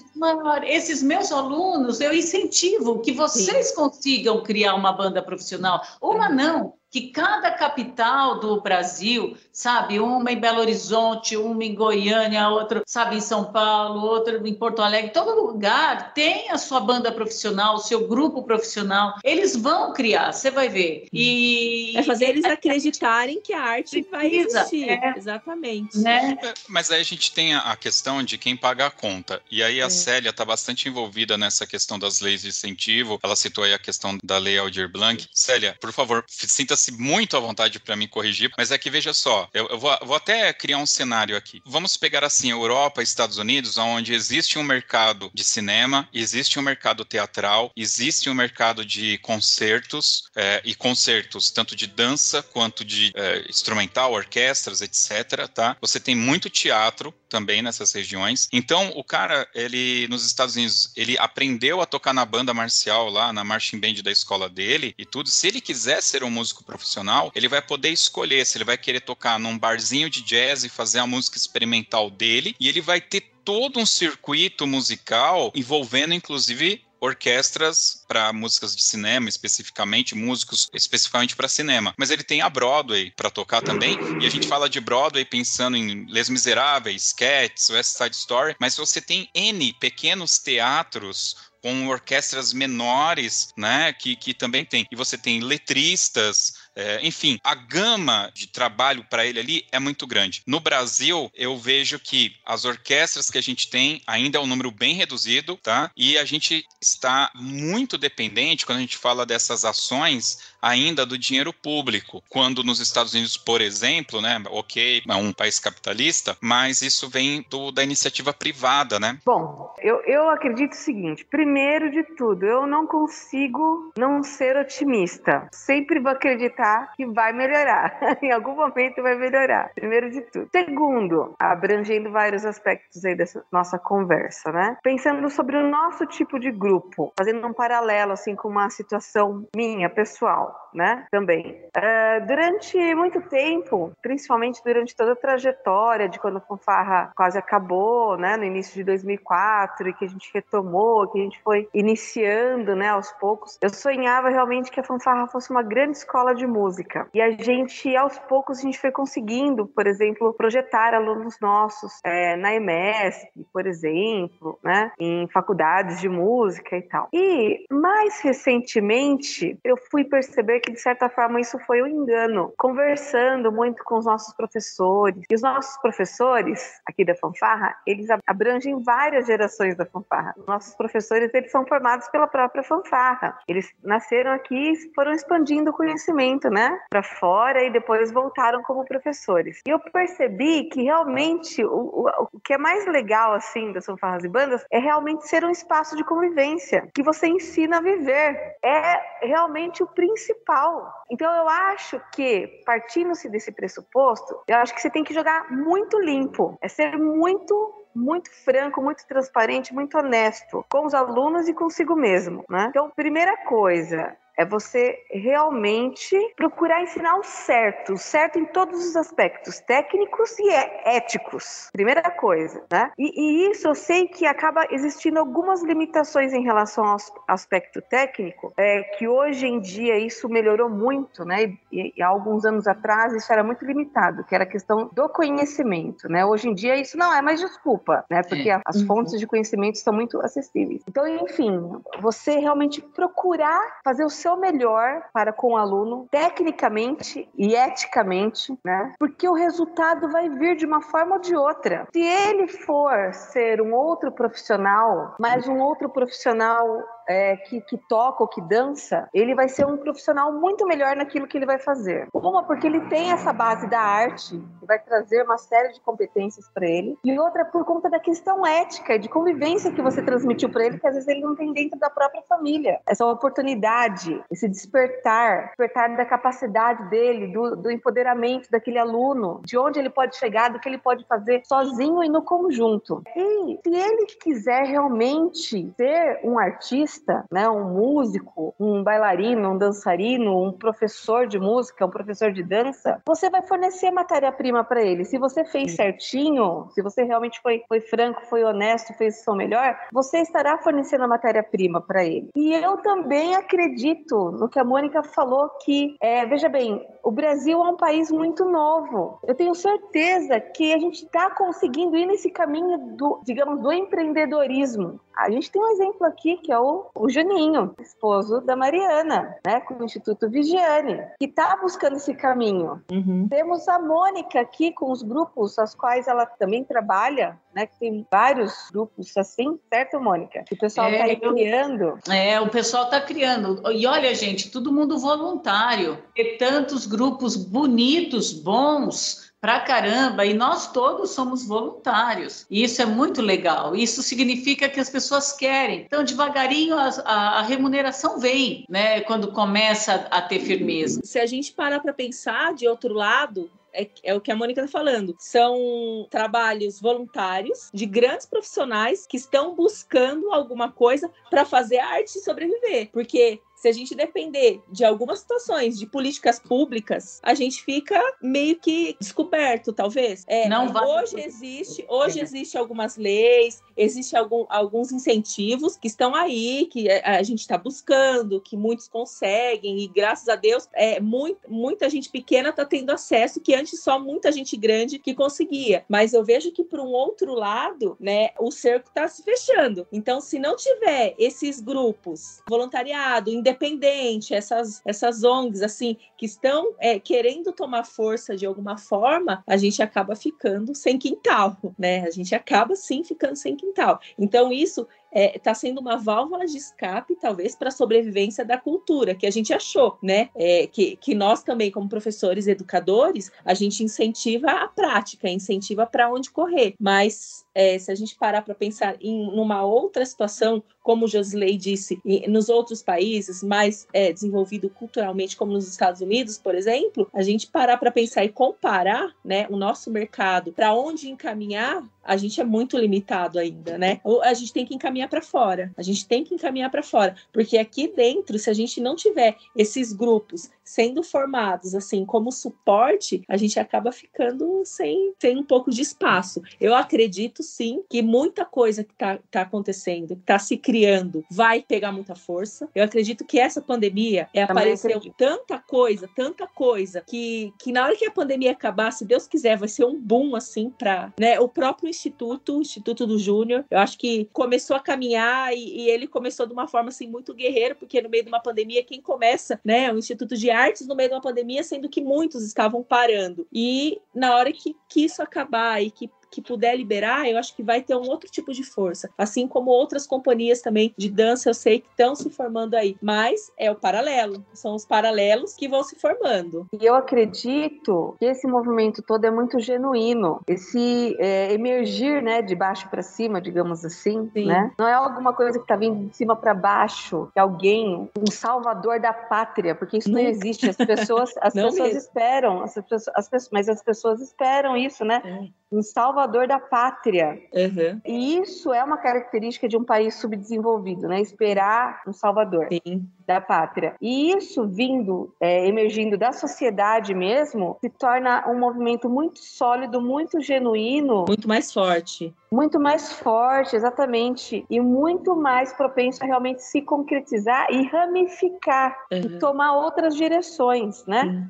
esses 0.66 1.04
meus 1.04 1.32
alunos, 1.32 2.02
eu 2.02 2.14
incentivo 2.14 3.00
que 3.00 3.12
vocês 3.12 3.68
Sim. 3.68 3.76
consigam 3.76 4.42
criar 4.42 4.76
uma 4.76 4.92
banda 4.92 5.22
profissional. 5.22 5.82
Uma 6.02 6.30
não, 6.30 6.74
que 6.96 7.10
cada 7.10 7.52
capital 7.52 8.40
do 8.40 8.62
Brasil, 8.62 9.36
sabe, 9.52 10.00
uma 10.00 10.32
em 10.32 10.40
Belo 10.40 10.62
Horizonte, 10.62 11.36
uma 11.36 11.62
em 11.62 11.76
Goiânia, 11.76 12.48
outra, 12.48 12.84
sabe, 12.88 13.18
em 13.18 13.22
São 13.22 13.52
Paulo, 13.52 14.00
outra 14.00 14.42
em 14.48 14.54
Porto 14.54 14.82
Alegre, 14.82 15.12
todo 15.12 15.46
lugar 15.46 16.14
tem 16.14 16.50
a 16.50 16.58
sua 16.58 16.80
banda 16.80 17.12
profissional, 17.12 17.76
o 17.76 17.80
seu 17.80 18.08
grupo 18.08 18.44
profissional. 18.44 19.14
Eles 19.26 19.58
vão 19.58 19.92
criar, 19.92 20.32
você 20.32 20.50
vai 20.50 20.70
ver. 20.70 21.10
E 21.12 21.98
é 21.98 22.04
fazer 22.04 22.30
eles 22.30 22.46
acreditarem 22.46 23.42
que 23.42 23.52
a 23.52 23.62
arte 23.62 24.08
vai 24.10 24.34
existir. 24.34 24.88
É. 24.88 25.18
Exatamente. 25.18 25.98
Né? 25.98 26.38
É, 26.42 26.54
mas 26.70 26.92
aí 26.92 27.02
a 27.02 27.04
gente 27.04 27.34
tem 27.34 27.56
a 27.56 27.76
questão 27.76 28.24
de 28.24 28.38
quem 28.38 28.56
paga 28.56 28.86
a 28.86 28.90
conta. 28.90 29.42
E 29.52 29.62
aí 29.62 29.82
a 29.82 29.88
é. 29.88 29.90
Célia 29.90 30.30
está 30.30 30.46
bastante 30.46 30.88
envolvida 30.88 31.38
nessa 31.38 31.68
questão 31.68 32.00
das 32.00 32.22
leis 32.22 32.44
de 32.44 32.48
incentivo. 32.48 33.20
Ela 33.22 33.36
citou 33.36 33.66
aí 33.66 33.74
a 33.74 33.80
questão 33.80 34.18
da 34.24 34.38
lei 34.38 34.58
Aldir 34.58 34.90
Blanc. 34.90 35.28
Célia, 35.34 35.76
por 35.82 35.92
favor, 35.92 36.24
sinta-se 36.30 36.85
muito 36.92 37.36
à 37.38 37.40
vontade 37.40 37.80
para 37.80 37.96
me 37.96 38.08
corrigir, 38.08 38.52
mas 38.58 38.72
é 38.72 38.78
que 38.78 38.90
veja 38.90 39.14
só, 39.14 39.50
eu, 39.54 39.68
eu 39.68 39.80
vou, 39.80 39.98
vou, 40.04 40.16
até 40.16 40.52
criar 40.54 40.78
um 40.78 40.86
cenário 40.86 41.36
aqui. 41.36 41.62
Vamos 41.66 41.98
pegar 41.98 42.24
assim, 42.24 42.52
Europa, 42.52 43.02
Estados 43.02 43.38
Unidos, 43.38 43.78
onde 43.78 44.14
existe 44.14 44.58
um 44.58 44.64
mercado 44.64 45.30
de 45.34 45.44
cinema, 45.44 46.08
existe 46.14 46.60
um 46.60 46.62
mercado 46.62 47.06
teatral, 47.06 47.72
existe 47.76 48.30
um 48.30 48.34
mercado 48.34 48.86
de 48.86 49.18
concertos 49.20 50.24
é, 50.36 50.62
e 50.64 50.74
concertos, 50.74 51.52
tanto 51.52 51.76
de 51.76 51.88
dança 51.88 52.42
quanto 52.42 52.84
de 52.84 53.12
é, 53.16 53.46
instrumental, 53.50 54.14
orquestras, 54.14 54.82
etc. 54.82 55.48
Tá? 55.54 55.78
Você 55.82 56.00
tem 56.00 56.16
muito 56.16 56.50
teatro 56.50 57.14
também 57.30 57.62
nessas 57.62 57.92
regiões. 57.92 58.48
Então, 58.52 58.92
o 58.96 59.04
cara, 59.04 59.48
ele 59.54 60.08
nos 60.08 60.26
Estados 60.26 60.56
Unidos, 60.56 60.92
ele 60.96 61.18
aprendeu 61.18 61.82
a 61.82 61.86
tocar 61.86 62.14
na 62.14 62.26
banda 62.26 62.54
marcial 62.54 63.10
lá, 63.10 63.34
na 63.34 63.44
marching 63.44 63.80
band 63.80 63.96
da 64.04 64.12
escola 64.12 64.50
dele 64.50 64.94
e 64.98 65.06
tudo. 65.06 65.30
Se 65.30 65.48
ele 65.48 65.62
quiser 65.62 66.02
ser 66.02 66.24
um 66.24 66.30
músico 66.30 66.64
profissional, 66.78 67.32
ele 67.36 67.48
vai 67.48 67.62
poder 67.62 67.90
escolher 67.90 68.46
se 68.46 68.58
ele 68.58 68.66
vai 68.66 68.78
querer 68.78 69.02
tocar 69.02 69.40
num 69.40 69.58
barzinho 69.58 70.10
de 70.10 70.22
jazz 70.22 70.64
e 70.64 70.70
fazer 70.70 71.00
a 71.00 71.08
música 71.08 71.38
experimental 71.38 72.10
dele, 72.10 72.56
e 72.60 72.68
ele 72.68 72.82
vai 72.82 73.02
ter 73.02 73.22
todo 73.44 73.80
um 73.80 73.86
circuito 73.86 74.66
musical 74.66 75.52
envolvendo 75.56 76.14
inclusive 76.14 76.84
orquestras 77.00 78.04
para 78.08 78.34
músicas 78.34 78.76
de 78.76 78.82
cinema, 78.82 79.30
especificamente, 79.30 80.16
músicos 80.16 80.68
especificamente 80.74 81.36
para 81.36 81.48
cinema. 81.48 81.94
Mas 81.98 82.10
ele 82.10 82.24
tem 82.24 82.42
a 82.42 82.50
Broadway 82.50 83.12
para 83.16 83.30
tocar 83.30 83.62
também, 83.62 83.98
e 84.22 84.26
a 84.26 84.30
gente 84.30 84.48
fala 84.48 84.70
de 84.70 84.80
Broadway 84.80 85.24
pensando 85.24 85.78
em 85.78 86.06
Les 86.10 86.30
Miseráveis, 86.30 87.14
Cats, 87.14 87.70
West 87.70 87.98
Side 87.98 88.16
Story, 88.16 88.56
mas 88.60 88.76
você 88.76 89.00
tem 89.00 89.30
N 89.34 89.74
pequenos 89.80 90.40
teatros 90.40 91.36
com 91.62 91.88
orquestras 91.88 92.54
menores, 92.54 93.50
né, 93.58 93.92
que, 93.92 94.16
que 94.16 94.36
também 94.36 94.64
tem. 94.64 94.86
E 94.92 94.96
você 94.96 95.18
tem 95.18 95.40
letristas, 95.40 96.54
é, 96.76 97.00
enfim, 97.02 97.40
a 97.44 97.56
gama 97.56 98.30
de 98.34 98.48
trabalho 98.48 99.06
para 99.10 99.26
ele 99.26 99.40
ali 99.40 99.66
é 99.72 99.80
muito 99.80 100.06
grande. 100.06 100.44
No 100.46 100.60
Brasil, 100.60 101.32
eu 101.34 101.58
vejo 101.58 101.98
que 102.00 102.36
as 102.46 102.66
orquestras 102.66 103.32
que 103.32 103.38
a 103.38 103.42
gente 103.42 103.70
tem 103.70 104.02
ainda 104.06 104.38
é 104.38 104.42
um 104.42 104.48
número 104.48 104.70
bem 104.72 104.94
reduzido, 104.94 105.58
tá? 105.58 105.90
E 105.96 106.18
a 106.18 106.26
gente 106.26 106.66
está 106.82 107.32
muito 107.34 107.98
dependente, 107.98 108.66
quando 108.66 108.80
a 108.80 108.82
gente 108.82 108.98
fala 108.98 109.26
dessas 109.26 109.64
ações, 109.64 110.54
ainda 110.62 111.06
do 111.06 111.18
dinheiro 111.18 111.54
público. 111.54 112.24
Quando 112.30 112.64
nos 112.64 112.80
Estados 112.80 113.14
Unidos, 113.14 113.38
por 113.38 113.62
exemplo, 113.62 114.22
né, 114.22 114.42
ok, 114.50 115.04
é 115.08 115.16
um 115.16 115.32
país 115.32 115.60
capitalista, 115.60 116.36
mas 116.42 116.82
isso 116.82 117.08
vem 117.08 117.46
do, 117.50 117.72
da 117.72 117.84
iniciativa 117.84 118.34
privada, 118.34 119.00
né? 119.00 119.20
Bom, 119.26 119.74
eu, 119.80 120.02
eu 120.06 120.30
acredito 120.30 120.74
o 120.74 120.76
seguinte: 120.76 121.24
primeiro 121.26 121.92
de 121.92 122.04
tudo, 122.16 122.46
eu 122.46 122.68
não 122.68 122.86
consigo 122.86 123.94
não 123.98 124.24
ser 124.24 124.58
otimista. 124.58 125.48
Sempre 125.54 126.00
vou 126.00 126.12
acreditar 126.12 126.65
que 126.96 127.06
vai 127.06 127.34
melhorar. 127.34 127.98
em 128.22 128.32
algum 128.32 128.56
momento 128.56 129.02
vai 129.02 129.16
melhorar. 129.16 129.72
Primeiro 129.74 130.10
de 130.10 130.22
tudo. 130.22 130.50
Segundo, 130.52 131.36
abrangendo 131.40 132.12
vários 132.12 132.46
aspectos 132.46 133.04
aí 133.06 133.16
dessa 133.16 133.44
nossa 133.52 133.78
conversa, 133.78 134.52
né? 134.52 134.78
Pensando 134.84 135.30
sobre 135.30 135.58
o 135.58 135.70
nosso 135.70 136.06
tipo 136.06 136.40
de 136.40 136.52
grupo, 136.52 137.14
fazendo 137.18 137.46
um 137.46 137.54
paralelo 137.54 138.14
assim 138.14 138.36
com 138.36 138.48
uma 138.48 138.70
situação 138.70 139.48
minha, 139.56 139.90
pessoal 139.90 140.66
né? 140.76 141.08
Também. 141.10 141.58
Uh, 141.76 142.28
durante 142.28 142.78
muito 142.96 143.22
tempo, 143.22 143.94
principalmente 144.02 144.62
durante 144.64 144.96
toda 144.96 145.14
a 145.14 145.16
trajetória 145.16 146.10
de 146.10 146.20
quando 146.20 146.38
a 146.38 146.42
fanfarra 146.42 147.12
quase 147.16 147.38
acabou, 147.38 148.18
né? 148.18 148.36
No 148.36 148.44
início 148.44 148.76
de 148.76 148.84
2004 148.84 149.90
e 149.90 149.94
que 149.94 150.06
a 150.06 150.08
gente 150.08 150.30
retomou, 150.34 151.08
que 151.08 151.20
a 151.20 151.24
gente 151.24 151.42
foi 151.42 151.70
iniciando, 151.74 152.76
né? 152.76 152.90
Aos 152.90 153.12
poucos, 153.14 153.58
eu 153.62 153.70
sonhava 153.70 154.30
realmente 154.30 154.70
que 154.70 154.80
a 154.80 154.84
fanfarra 154.84 155.28
fosse 155.28 155.50
uma 155.50 155.64
grande 155.64 155.98
escola 155.98 156.36
de 156.36 156.46
música. 156.56 157.08
E 157.14 157.22
a 157.22 157.32
gente, 157.32 157.96
aos 157.96 158.18
poucos, 158.18 158.60
a 158.60 158.62
gente 158.62 158.80
foi 158.80 158.92
conseguindo, 158.92 159.68
por 159.68 159.86
exemplo, 159.86 160.34
projetar 160.34 160.94
alunos 160.94 161.38
nossos 161.42 162.00
é, 162.04 162.36
na 162.38 162.54
EMESP, 162.54 163.46
por 163.52 163.68
exemplo, 163.68 164.58
né, 164.64 164.92
em 164.98 165.28
faculdades 165.28 166.00
de 166.00 166.08
música 166.08 166.78
e 166.78 166.82
tal. 166.82 167.10
E 167.14 167.66
mais 167.70 168.22
recentemente, 168.22 169.60
eu 169.64 169.76
fui 169.92 170.04
perceber 170.04 170.62
que, 170.62 170.72
de 170.72 170.80
certa 170.80 171.10
forma, 171.10 171.42
isso 171.42 171.60
foi 171.60 171.82
um 171.82 171.88
engano. 171.88 172.54
Conversando 172.58 173.52
muito 173.52 173.84
com 173.84 173.98
os 173.98 174.06
nossos 174.06 174.34
professores, 174.36 175.24
e 175.30 175.36
os 175.36 175.42
nossos 175.42 175.78
professores 175.82 176.82
aqui 176.88 177.04
da 177.04 177.16
fanfarra, 177.16 177.76
eles 177.86 178.08
abrangem 178.26 178.82
várias 178.84 179.28
gerações 179.28 179.76
da 179.76 179.86
fanfarra. 179.86 180.34
Nossos 180.48 180.76
professores, 180.76 181.34
eles 181.34 181.52
são 181.52 181.66
formados 181.66 182.08
pela 182.10 182.28
própria 182.28 182.64
fanfarra. 182.64 183.38
Eles 183.48 183.74
nasceram 183.84 184.32
aqui 184.32 184.72
e 184.72 184.94
foram 184.94 185.12
expandindo 185.12 185.72
o 185.72 185.74
conhecimento, 185.74 186.45
né, 186.50 186.80
para 186.90 187.04
fora 187.04 187.64
e 187.64 187.72
depois 187.72 188.12
voltaram 188.12 188.62
como 188.64 188.86
professores. 188.86 189.62
E 189.66 189.70
eu 189.70 189.80
percebi 189.80 190.70
que 190.70 190.84
realmente 190.84 191.64
o, 191.64 191.70
o, 191.70 192.10
o 192.32 192.40
que 192.40 192.54
é 192.54 192.58
mais 192.58 192.86
legal, 192.86 193.34
assim, 193.34 193.72
das 193.72 193.86
fanfarras 193.86 194.24
e 194.24 194.30
bandas 194.30 194.66
é 194.72 194.80
realmente 194.80 195.28
ser 195.28 195.44
um 195.44 195.50
espaço 195.50 195.96
de 195.96 196.04
convivência, 196.04 196.90
que 196.94 197.04
você 197.04 197.28
ensina 197.28 197.78
a 197.78 197.82
viver. 197.82 198.56
É 198.64 199.26
realmente 199.26 199.84
o 199.84 199.88
principal. 199.88 200.94
Então 201.10 201.34
eu 201.34 201.48
acho 201.48 202.00
que, 202.14 202.62
partindo-se 202.66 203.30
desse 203.30 203.52
pressuposto, 203.52 204.42
eu 204.48 204.58
acho 204.58 204.74
que 204.74 204.82
você 204.82 204.90
tem 204.90 205.04
que 205.04 205.14
jogar 205.14 205.52
muito 205.52 206.00
limpo. 206.00 206.58
É 206.62 206.68
ser 206.68 206.98
muito 206.98 207.86
muito 207.96 208.30
franco, 208.44 208.82
muito 208.82 209.08
transparente, 209.08 209.74
muito 209.74 209.98
honesto 209.98 210.66
com 210.70 210.86
os 210.86 210.94
alunos 210.94 211.48
e 211.48 211.54
consigo 211.54 211.96
mesmo, 211.96 212.44
né? 212.50 212.68
Então, 212.70 212.92
primeira 212.94 213.38
coisa, 213.46 214.16
é 214.38 214.46
você 214.46 214.98
realmente 215.10 216.16
procurar 216.36 216.82
ensinar 216.82 217.18
o 217.18 217.24
certo, 217.24 217.94
o 217.94 217.98
certo 217.98 218.40
em 218.40 218.46
todos 218.46 218.86
os 218.86 218.96
aspectos, 218.96 219.60
técnicos 219.60 220.38
e 220.40 220.50
é, 220.50 220.98
éticos. 220.98 221.70
Primeira 221.72 222.10
coisa, 222.12 222.64
né? 222.72 222.92
E, 222.98 223.12
e, 223.16 223.52
isso 223.52 223.68
eu 223.68 223.76
sei 223.76 224.08
que 224.08 224.26
acaba 224.26 224.66
existindo 224.70 225.20
algumas 225.20 225.64
limitações 225.64 226.34
em 226.34 226.44
relação 226.44 226.86
ao 226.86 226.98
aspecto 227.28 227.82
técnico, 227.82 228.54
é, 228.58 228.82
que 228.98 229.08
hoje 229.08 229.48
em 229.48 229.60
dia 229.60 229.98
isso 229.98 230.28
melhorou 230.30 230.70
muito, 230.70 231.24
né? 231.24 231.56
E, 231.72 231.94
e 231.96 232.02
há 232.02 232.08
alguns 232.08 232.46
anos 232.46 232.68
atrás 232.68 233.14
isso 233.14 233.32
era 233.32 233.44
muito 233.44 233.64
limitado, 233.66 234.24
que 234.24 234.36
era 234.36 234.44
a 234.44 234.48
questão 234.48 234.90
do 234.92 235.10
conhecimento, 235.10 236.08
né? 236.10 236.26
Hoje 236.26 236.50
em 236.50 236.54
dia 236.54 236.76
isso 236.76 236.98
não 236.98 237.14
é 237.14 237.22
mais 237.22 237.40
desculpa, 237.40 238.06
né? 238.10 238.22
Porque 238.24 238.50
é. 238.50 238.60
as 238.66 238.82
fontes 238.84 239.20
de 239.20 239.28
conhecimento 239.28 239.76
estão 239.76 239.94
muito 239.94 240.20
acessíveis. 240.22 240.82
Então, 240.88 241.08
enfim, 241.08 241.82
você 242.02 242.38
realmente 242.40 242.82
procurar 242.82 243.80
fazer 243.84 244.04
o 244.04 244.10
seu 244.26 244.36
melhor 244.36 245.04
para 245.14 245.32
com 245.32 245.54
o 245.54 245.58
aluno, 245.58 246.08
tecnicamente 246.10 247.30
e 247.38 247.54
eticamente, 247.54 248.58
né? 248.66 248.94
Porque 248.98 249.30
o 249.30 249.34
resultado 249.34 250.10
vai 250.10 250.28
vir 250.28 250.56
de 250.56 250.66
uma 250.66 250.82
forma 250.82 251.18
ou 251.18 251.22
de 251.22 251.36
outra. 251.36 251.88
Se 251.94 252.02
ele 252.02 252.48
for 252.48 253.14
ser 253.14 253.62
um 253.62 253.72
outro 253.72 254.12
profissional, 254.12 255.16
mas 255.20 255.48
um 255.48 255.60
outro 255.60 255.88
profissional 255.90 256.66
é, 257.08 257.38
que, 257.38 257.62
que 257.62 257.78
toca 257.90 258.24
ou 258.24 258.28
que 258.28 258.42
dança, 258.42 259.10
ele 259.14 259.36
vai 259.36 259.48
ser 259.48 259.66
um 259.66 259.78
profissional 259.78 260.32
muito 260.34 260.66
melhor 260.66 260.96
naquilo 260.96 261.28
que 261.28 261.38
ele 261.38 261.46
vai 261.46 261.60
fazer. 261.60 262.08
Uma, 262.14 262.44
porque 262.44 262.68
ele 262.68 262.82
tem 262.88 263.12
essa 263.12 263.32
base 263.32 263.68
da 263.68 263.80
arte, 263.80 264.38
que 264.60 264.66
vai 264.66 264.80
trazer 264.80 265.24
uma 265.24 265.38
série 265.38 265.74
de 265.74 265.82
competências 265.82 266.50
para 266.50 266.68
ele, 266.68 266.98
e 267.04 267.20
outra, 267.20 267.46
por 267.46 267.66
conta 267.66 267.90
da 267.90 268.00
questão 268.00 268.46
ética, 268.46 268.98
de 268.98 269.10
convivência 269.10 269.72
que 269.72 269.82
você 269.82 270.02
transmitiu 270.02 270.50
para 270.50 270.66
ele, 270.66 270.80
que 270.80 270.88
às 270.88 270.94
vezes 270.94 271.08
ele 271.08 271.22
não 271.22 271.36
tem 271.36 271.54
dentro 271.54 271.80
da 271.80 271.90
própria 271.90 272.24
família. 272.28 272.80
Essa 272.88 273.06
oportunidade, 273.06 274.24
esse 274.32 274.48
despertar, 274.48 275.48
despertar 275.50 275.96
da 275.96 276.06
capacidade 276.06 276.90
dele, 276.90 277.28
do, 277.28 277.56
do 277.56 277.72
empoderamento 277.72 278.50
daquele 278.50 278.80
aluno, 278.80 279.42
de 279.44 279.58
onde 279.58 279.80
ele 279.80 279.90
pode 279.90 280.16
chegar, 280.16 280.50
do 280.50 280.60
que 280.60 280.68
ele 280.68 280.78
pode 280.78 281.06
fazer 281.06 281.42
sozinho 281.46 282.04
e 282.04 282.10
no 282.10 282.22
conjunto. 282.22 283.02
E 283.16 283.60
se 283.64 283.76
ele 283.76 284.06
quiser 284.22 284.66
realmente 284.66 285.74
ser 285.78 286.20
um 286.24 286.40
artista, 286.40 286.95
artista, 286.96 287.26
né, 287.32 287.50
um 287.50 287.74
músico, 287.74 288.56
um 288.60 288.84
bailarino, 288.84 289.52
um 289.52 289.58
dançarino, 289.58 290.42
um 290.42 290.52
professor 290.52 291.28
de 291.28 291.40
música, 291.40 291.86
um 291.86 291.90
professor 291.90 292.32
de 292.32 292.44
dança, 292.44 293.02
você 293.06 293.30
vai 293.30 293.42
fornecer 293.42 293.92
matéria-prima 293.92 294.64
para 294.64 294.82
ele. 294.82 295.06
Se 295.06 295.18
você 295.18 295.44
fez 295.44 295.76
certinho, 295.76 296.68
se 296.72 296.82
você 296.82 297.04
realmente 297.04 297.42
foi, 297.42 297.64
foi 297.68 297.82
franco, 297.82 298.26
foi 298.26 298.44
honesto, 298.44 298.94
fez 298.94 299.20
o 299.20 299.24
seu 299.24 299.36
melhor, 299.36 299.78
você 299.92 300.20
estará 300.20 300.58
fornecendo 300.58 301.04
a 301.04 301.08
matéria-prima 301.08 301.82
para 301.82 302.04
ele. 302.04 302.30
E 302.36 302.54
eu 302.54 302.78
também 302.78 303.36
acredito 303.36 304.32
no 304.32 304.48
que 304.50 304.60
a 304.60 304.64
Mônica 304.64 305.04
falou 305.04 305.50
que, 305.64 305.96
é, 306.02 306.26
veja 306.26 306.48
bem, 306.48 306.86
o 307.04 307.12
Brasil 307.12 307.64
é 307.64 307.70
um 307.70 307.78
país 307.78 308.10
muito 308.10 308.46
novo. 308.46 309.20
Eu 309.24 309.36
tenho 309.36 309.54
certeza 309.54 310.40
que 310.40 310.74
a 310.74 310.80
gente 310.80 311.04
está 311.04 311.30
conseguindo 311.30 311.96
ir 311.96 312.06
nesse 312.06 312.30
caminho 312.32 312.96
do, 312.96 313.22
digamos, 313.24 313.62
do 313.62 313.72
empreendedorismo. 313.72 315.00
A 315.16 315.30
gente 315.30 315.50
tem 315.50 315.62
um 315.62 315.72
exemplo 315.72 316.06
aqui 316.06 316.38
que 316.38 316.52
é 316.52 316.60
o, 316.60 316.85
o 316.94 317.10
Juninho, 317.10 317.74
esposo 317.80 318.42
da 318.42 318.56
Mariana, 318.56 319.36
né, 319.46 319.60
com 319.62 319.76
o 319.76 319.84
Instituto 319.84 320.30
Vigiane, 320.30 321.02
que 321.20 321.26
está 321.26 321.56
buscando 321.58 321.96
esse 321.96 322.14
caminho. 322.14 322.82
Uhum. 322.92 323.28
Temos 323.30 323.68
a 323.68 323.80
Mônica 323.80 324.40
aqui 324.40 324.72
com 324.72 324.92
os 324.92 325.02
grupos 325.02 325.58
aos 325.58 325.74
quais 325.74 326.08
ela 326.08 326.26
também 326.26 326.64
trabalha, 326.64 327.40
né, 327.54 327.66
que 327.66 327.80
tem 327.80 328.06
vários 328.12 328.70
grupos 328.72 329.16
assim, 329.18 329.60
certo, 329.70 330.00
Mônica? 330.00 330.44
Que 330.44 330.56
o 330.56 330.58
pessoal 330.58 330.90
está 330.90 331.08
é, 331.08 331.16
criando. 331.16 332.00
É, 332.10 332.40
o 332.40 332.50
pessoal 332.50 332.86
está 332.86 333.02
criando. 333.02 333.62
E 333.72 333.88
olha, 333.88 334.14
gente, 334.14 334.52
todo 334.52 334.74
mundo 334.74 335.00
voluntário. 335.00 335.98
Ter 336.14 336.38
tantos 336.38 336.86
grupos 336.86 337.36
bonitos, 337.36 338.34
bons, 338.34 339.25
pra 339.46 339.60
caramba 339.60 340.26
e 340.26 340.34
nós 340.34 340.72
todos 340.72 341.12
somos 341.12 341.46
voluntários. 341.46 342.48
E 342.50 342.64
isso 342.64 342.82
é 342.82 342.86
muito 342.86 343.22
legal. 343.22 343.76
Isso 343.76 344.02
significa 344.02 344.68
que 344.68 344.80
as 344.80 344.90
pessoas 344.90 345.32
querem. 345.32 345.82
Então, 345.82 346.04
devagarinho 346.04 346.76
a, 346.76 346.90
a, 347.06 347.40
a 347.40 347.42
remuneração 347.44 348.20
vem, 348.20 348.66
né? 348.68 349.02
Quando 349.02 349.32
começa 349.32 350.08
a 350.10 350.20
ter 350.20 350.40
firmeza. 350.40 351.00
Se 351.04 351.20
a 351.20 351.28
gente 351.28 351.54
parar 351.54 351.80
para 351.80 351.94
pensar 351.94 352.56
de 352.56 352.68
outro 352.68 352.92
lado, 352.92 353.48
é, 353.72 353.88
é, 354.02 354.16
o 354.16 354.22
que 354.22 354.32
a 354.32 354.36
Mônica 354.36 354.62
está 354.62 354.80
falando. 354.80 355.16
São 355.20 356.08
trabalhos 356.10 356.82
voluntários 356.82 357.70
de 357.72 357.86
grandes 357.86 358.26
profissionais 358.26 359.06
que 359.06 359.18
estão 359.18 359.54
buscando 359.54 360.32
alguma 360.32 360.72
coisa 360.72 361.12
para 361.30 361.46
fazer 361.46 361.78
arte 361.78 362.20
sobreviver. 362.20 362.90
Porque 362.92 363.40
se 363.66 363.70
a 363.70 363.74
gente 363.74 363.96
depender 363.96 364.62
de 364.72 364.86
algumas 364.86 365.22
situações 365.22 365.80
de 365.80 365.88
políticas 365.88 366.38
públicas, 366.38 367.20
a 367.24 367.34
gente 367.34 367.64
fica 367.64 368.00
meio 368.22 368.60
que 368.60 368.96
descoberto, 369.00 369.74
talvez. 369.74 370.24
É, 370.28 370.48
não 370.48 370.72
vai. 370.72 370.86
Hoje 370.86 371.20
existe, 371.20 371.84
hoje 371.90 372.20
existe 372.20 372.60
algumas 372.60 372.96
leis, 372.96 373.64
existe 373.76 374.16
algum, 374.16 374.46
alguns 374.50 374.92
incentivos 374.92 375.76
que 375.78 375.88
estão 375.88 376.14
aí, 376.14 376.68
que 376.72 376.88
a 376.92 377.24
gente 377.24 377.40
está 377.40 377.58
buscando, 377.58 378.40
que 378.40 378.56
muitos 378.56 378.88
conseguem 378.88 379.80
e 379.80 379.88
graças 379.88 380.30
a 380.30 380.36
Deus, 380.36 380.70
é 380.72 381.00
muito, 381.00 381.40
muita 381.48 381.90
gente 381.90 382.12
pequena 382.12 382.50
está 382.50 382.66
tendo 382.66 382.92
acesso 382.92 383.42
que 383.42 383.56
antes 383.56 383.82
só 383.82 384.00
muita 384.00 384.32
gente 384.32 384.56
grande 384.56 385.00
que 385.00 385.16
conseguia. 385.16 385.84
Mas 385.90 386.14
eu 386.14 386.24
vejo 386.24 386.52
que 386.52 386.64
por 386.64 386.80
um 386.80 386.90
outro 386.90 387.34
lado, 387.34 387.98
né, 388.00 388.30
o 388.40 388.52
cerco 388.52 388.90
está 388.90 389.08
se 389.08 389.24
fechando. 389.24 389.88
Então, 389.92 390.22
se 390.22 390.38
não 390.38 390.56
tiver 390.56 391.16
esses 391.18 391.60
grupos, 391.60 392.44
voluntariado, 392.48 393.32
independente 393.32 393.55
independente, 393.56 394.34
essas, 394.34 394.82
essas 394.86 395.24
ONGs, 395.24 395.62
assim, 395.62 395.98
que 396.18 396.26
estão 396.26 396.76
é, 396.80 397.00
querendo 397.00 397.52
tomar 397.52 397.86
força 397.86 398.36
de 398.36 398.46
alguma 398.46 398.78
forma, 398.78 399.44
a 399.48 399.58
gente 399.58 399.82
acaba 399.82 400.16
ficando 400.16 400.76
sem 400.76 400.98
quintal, 400.98 401.58
né? 401.78 402.06
A 402.06 402.12
gente 402.12 402.36
acaba 402.36 402.76
sim 402.76 403.04
ficando 403.04 403.36
sem 403.36 403.56
quintal. 403.56 404.00
Então, 404.18 404.52
isso 404.52 404.88
está 405.16 405.38
é, 405.38 405.40
tá 405.40 405.54
sendo 405.54 405.80
uma 405.80 405.96
válvula 405.96 406.46
de 406.46 406.58
escape, 406.58 407.16
talvez, 407.16 407.56
para 407.56 407.70
a 407.70 407.72
sobrevivência 407.72 408.44
da 408.44 408.58
cultura, 408.58 409.16
que 409.16 409.26
a 409.26 409.32
gente 409.32 409.54
achou, 409.54 409.98
né? 410.04 410.30
É, 410.36 410.68
que, 410.68 410.98
que 410.98 411.16
nós 411.16 411.42
também, 411.42 411.72
como 411.72 411.88
professores 411.88 412.48
educadores, 412.48 413.32
a 413.46 413.54
gente 413.54 413.82
incentiva 413.82 414.52
a 414.52 414.68
prática, 414.68 415.30
incentiva 415.30 415.86
para 415.86 416.12
onde 416.12 416.30
correr. 416.30 416.76
Mas 416.78 417.46
é, 417.56 417.80
se 417.80 417.90
a 417.90 417.96
gente 417.96 418.16
parar 418.16 418.42
para 418.42 418.54
pensar 418.54 418.98
em 419.00 419.28
uma 419.30 419.64
outra 419.64 420.06
situação, 420.06 420.62
como 420.84 421.08
Josley 421.08 421.58
disse, 421.58 422.00
nos 422.28 422.50
outros 422.50 422.84
países 422.84 423.42
mais 423.42 423.88
é, 423.94 424.12
desenvolvido 424.12 424.70
culturalmente, 424.70 425.38
como 425.38 425.54
nos 425.54 425.68
Estados 425.68 426.02
Unidos, 426.02 426.38
por 426.38 426.54
exemplo, 426.54 427.10
a 427.14 427.24
gente 427.24 427.48
parar 427.48 427.78
para 427.78 427.90
pensar 427.90 428.26
e 428.26 428.30
comparar, 428.30 429.16
né, 429.24 429.48
o 429.50 429.56
nosso 429.56 429.90
mercado 429.90 430.52
para 430.52 430.74
onde 430.74 431.10
encaminhar, 431.10 431.82
a 432.04 432.18
gente 432.18 432.40
é 432.40 432.44
muito 432.44 432.78
limitado 432.78 433.40
ainda, 433.40 433.80
né? 433.80 434.00
Ou 434.04 434.22
a 434.22 434.34
gente 434.34 434.54
tem 434.54 434.64
que 434.64 434.76
encaminhar 434.76 435.05
para 435.08 435.22
fora. 435.22 435.72
A 435.78 435.82
gente 435.82 436.08
tem 436.08 436.24
que 436.24 436.34
encaminhar 436.34 436.70
para 436.70 436.84
fora, 436.84 437.16
porque 437.32 437.58
aqui 437.58 437.88
dentro, 437.88 438.38
se 438.40 438.50
a 438.50 438.54
gente 438.54 438.80
não 438.80 438.96
tiver 438.96 439.36
esses 439.56 439.92
grupos 439.92 440.50
sendo 440.64 441.04
formados 441.04 441.76
assim 441.76 442.04
como 442.06 442.32
suporte, 442.32 443.24
a 443.28 443.38
gente 443.38 443.60
acaba 443.60 443.92
ficando 443.92 444.64
sem, 444.66 445.14
sem 445.20 445.38
um 445.38 445.44
pouco 445.44 445.70
de 445.70 445.82
espaço. 445.82 446.42
Eu 446.60 446.74
acredito 446.74 447.44
sim 447.44 447.84
que 447.90 448.02
muita 448.02 448.44
coisa 448.44 448.84
que 448.84 448.92
está 448.92 449.20
tá 449.30 449.42
acontecendo, 449.42 450.16
que 450.16 450.22
está 450.22 450.40
se 450.40 450.58
criando 450.58 450.76
criando 450.76 451.26
vai 451.32 451.62
pegar 451.62 451.92
muita 451.92 452.16
força. 452.16 452.68
Eu 452.76 452.84
acredito 452.84 453.26
que 453.26 453.40
essa 453.40 453.62
pandemia 453.62 454.28
é, 454.34 454.44
apareceu 454.44 455.02
tanta 455.18 455.58
coisa, 455.58 456.10
tanta 456.16 456.48
coisa, 456.48 457.02
que, 457.02 457.54
que 457.60 457.72
na 457.72 457.86
hora 457.86 457.96
que 457.96 458.06
a 458.06 458.12
pandemia 458.12 458.52
acabar, 458.52 458.92
se 458.92 459.06
Deus 459.06 459.28
quiser, 459.28 459.58
vai 459.58 459.68
ser 459.68 459.86
um 459.86 460.00
boom, 460.00 460.36
assim, 460.36 460.70
para 460.70 461.14
né, 461.20 461.40
o 461.40 461.48
próprio 461.48 461.90
Instituto, 461.90 462.58
o 462.58 462.62
Instituto 462.62 463.08
do 463.08 463.18
Júnior. 463.18 463.66
Eu 463.70 463.80
acho 463.80 463.98
que 463.98 464.30
começou 464.34 464.76
a 464.76 464.80
caminhar 464.96 465.54
e, 465.54 465.82
e, 465.82 465.90
ele 465.90 466.08
começou 466.08 466.48
de 466.48 466.54
uma 466.54 466.68
forma, 466.68 466.90
assim, 466.90 467.08
muito 467.08 467.34
guerreiro, 467.34 467.76
porque 467.76 468.02
no 468.02 468.10
meio 468.10 468.24
de 468.24 468.30
uma 468.30 468.40
pandemia, 468.40 468.84
quem 468.84 469.02
começa, 469.02 469.60
né, 469.64 469.92
o 469.92 469.98
Instituto 469.98 470.36
de 470.36 470.50
Artes 470.50 470.88
no 470.88 470.96
meio 470.96 471.10
de 471.10 471.16
uma 471.16 471.22
pandemia, 471.22 471.64
sendo 471.64 471.90
que 471.90 472.02
muitos 472.02 472.44
estavam 472.44 472.82
parando. 472.82 473.46
E 473.52 474.02
na 474.14 474.36
hora 474.36 474.52
que, 474.52 474.76
que 474.90 475.04
isso 475.04 475.22
acabar 475.22 475.84
e 475.84 475.92
que 475.92 476.10
que 476.36 476.42
puder 476.42 476.76
liberar, 476.76 477.30
eu 477.30 477.38
acho 477.38 477.56
que 477.56 477.64
vai 477.64 477.82
ter 477.82 477.96
um 477.96 478.10
outro 478.10 478.30
tipo 478.30 478.52
de 478.52 478.64
força. 478.64 479.10
Assim 479.18 479.48
como 479.48 479.72
outras 479.72 480.06
companhias 480.06 480.62
também 480.62 480.94
de 480.98 481.10
dança, 481.10 481.50
eu 481.50 481.54
sei 481.54 481.80
que 481.80 481.88
estão 481.88 482.14
se 482.14 482.30
formando 482.30 482.76
aí. 482.76 482.98
Mas 483.02 483.52
é 483.58 483.72
o 483.72 483.76
paralelo, 483.76 484.44
são 484.54 484.76
os 484.76 484.86
paralelos 484.86 485.54
que 485.54 485.70
vão 485.70 485.82
se 485.82 485.96
formando. 485.98 486.68
E 486.78 486.86
eu 486.86 486.94
acredito 486.94 488.16
que 488.20 488.26
esse 488.26 488.46
movimento 488.46 489.02
todo 489.02 489.24
é 489.24 489.32
muito 489.32 489.60
genuíno. 489.60 490.42
Esse 490.46 491.16
é, 491.20 491.54
emergir, 491.54 492.22
né, 492.22 492.42
de 492.42 492.54
baixo 492.54 492.90
para 492.90 493.02
cima, 493.02 493.40
digamos 493.40 493.86
assim, 493.86 494.30
Sim. 494.34 494.48
né? 494.48 494.74
Não 494.78 494.88
é 494.88 494.94
alguma 494.94 495.32
coisa 495.32 495.58
que 495.58 495.64
está 495.64 495.78
vindo 495.78 496.10
de 496.10 496.16
cima 496.18 496.36
para 496.36 496.54
baixo, 496.54 497.30
que 497.34 497.40
alguém, 497.40 498.10
um 498.20 498.30
salvador 498.30 499.00
da 499.00 499.14
pátria, 499.14 499.74
porque 499.74 499.98
isso 500.00 500.12
não, 500.12 500.22
não 500.22 500.30
existe. 500.30 500.70
As 500.70 500.76
pessoas, 500.76 501.34
as 501.40 501.54
pessoas 501.56 501.96
esperam, 501.96 502.62
as 502.62 502.74
pessoas, 502.74 503.08
as 503.16 503.30
pessoas, 503.30 503.50
mas 503.54 503.70
as 503.70 503.82
pessoas 503.82 504.20
esperam 504.20 504.76
isso, 504.76 505.06
né? 505.06 505.22
É 505.24 505.65
um 505.72 505.82
salvador 505.82 506.48
da 506.48 506.60
pátria. 506.60 507.40
Uhum. 507.54 508.02
E 508.06 508.38
isso 508.40 508.74
é 508.74 508.84
uma 508.84 508.98
característica 508.98 509.68
de 509.68 509.78
um 509.78 509.84
país 509.84 510.16
subdesenvolvido, 510.16 511.08
né? 511.08 511.22
Esperar 511.22 512.02
um 512.08 512.14
salvador. 512.14 512.68
Sim 512.72 513.08
da 513.26 513.42
pátria. 513.42 513.96
E 514.02 514.32
isso 514.32 514.68
vindo, 514.68 515.34
é, 515.40 515.68
emergindo 515.68 516.18
da 516.18 516.32
sociedade 516.32 517.14
mesmo, 517.14 517.78
se 517.82 517.90
torna 517.90 518.48
um 518.48 518.60
movimento 518.60 519.10
muito 519.10 519.40
sólido, 519.40 520.02
muito 520.02 520.40
genuíno. 520.40 521.26
Muito 521.28 521.48
mais 521.48 521.74
forte. 521.74 522.34
Muito 522.52 522.80
mais 522.80 523.14
forte, 523.14 523.76
exatamente. 523.76 524.66
E 524.70 524.80
muito 524.80 525.36
mais 525.36 525.74
propenso 525.74 526.24
a 526.24 526.28
realmente 526.28 526.62
se 526.64 526.82
concretizar 526.82 527.68
e 527.72 527.84
ramificar 527.84 528.96
uhum. 529.12 529.20
e 529.20 529.40
tomar 529.40 529.76
outras 529.78 530.16
direções, 530.16 531.06
né? 531.06 531.24
Uhum. 531.24 531.50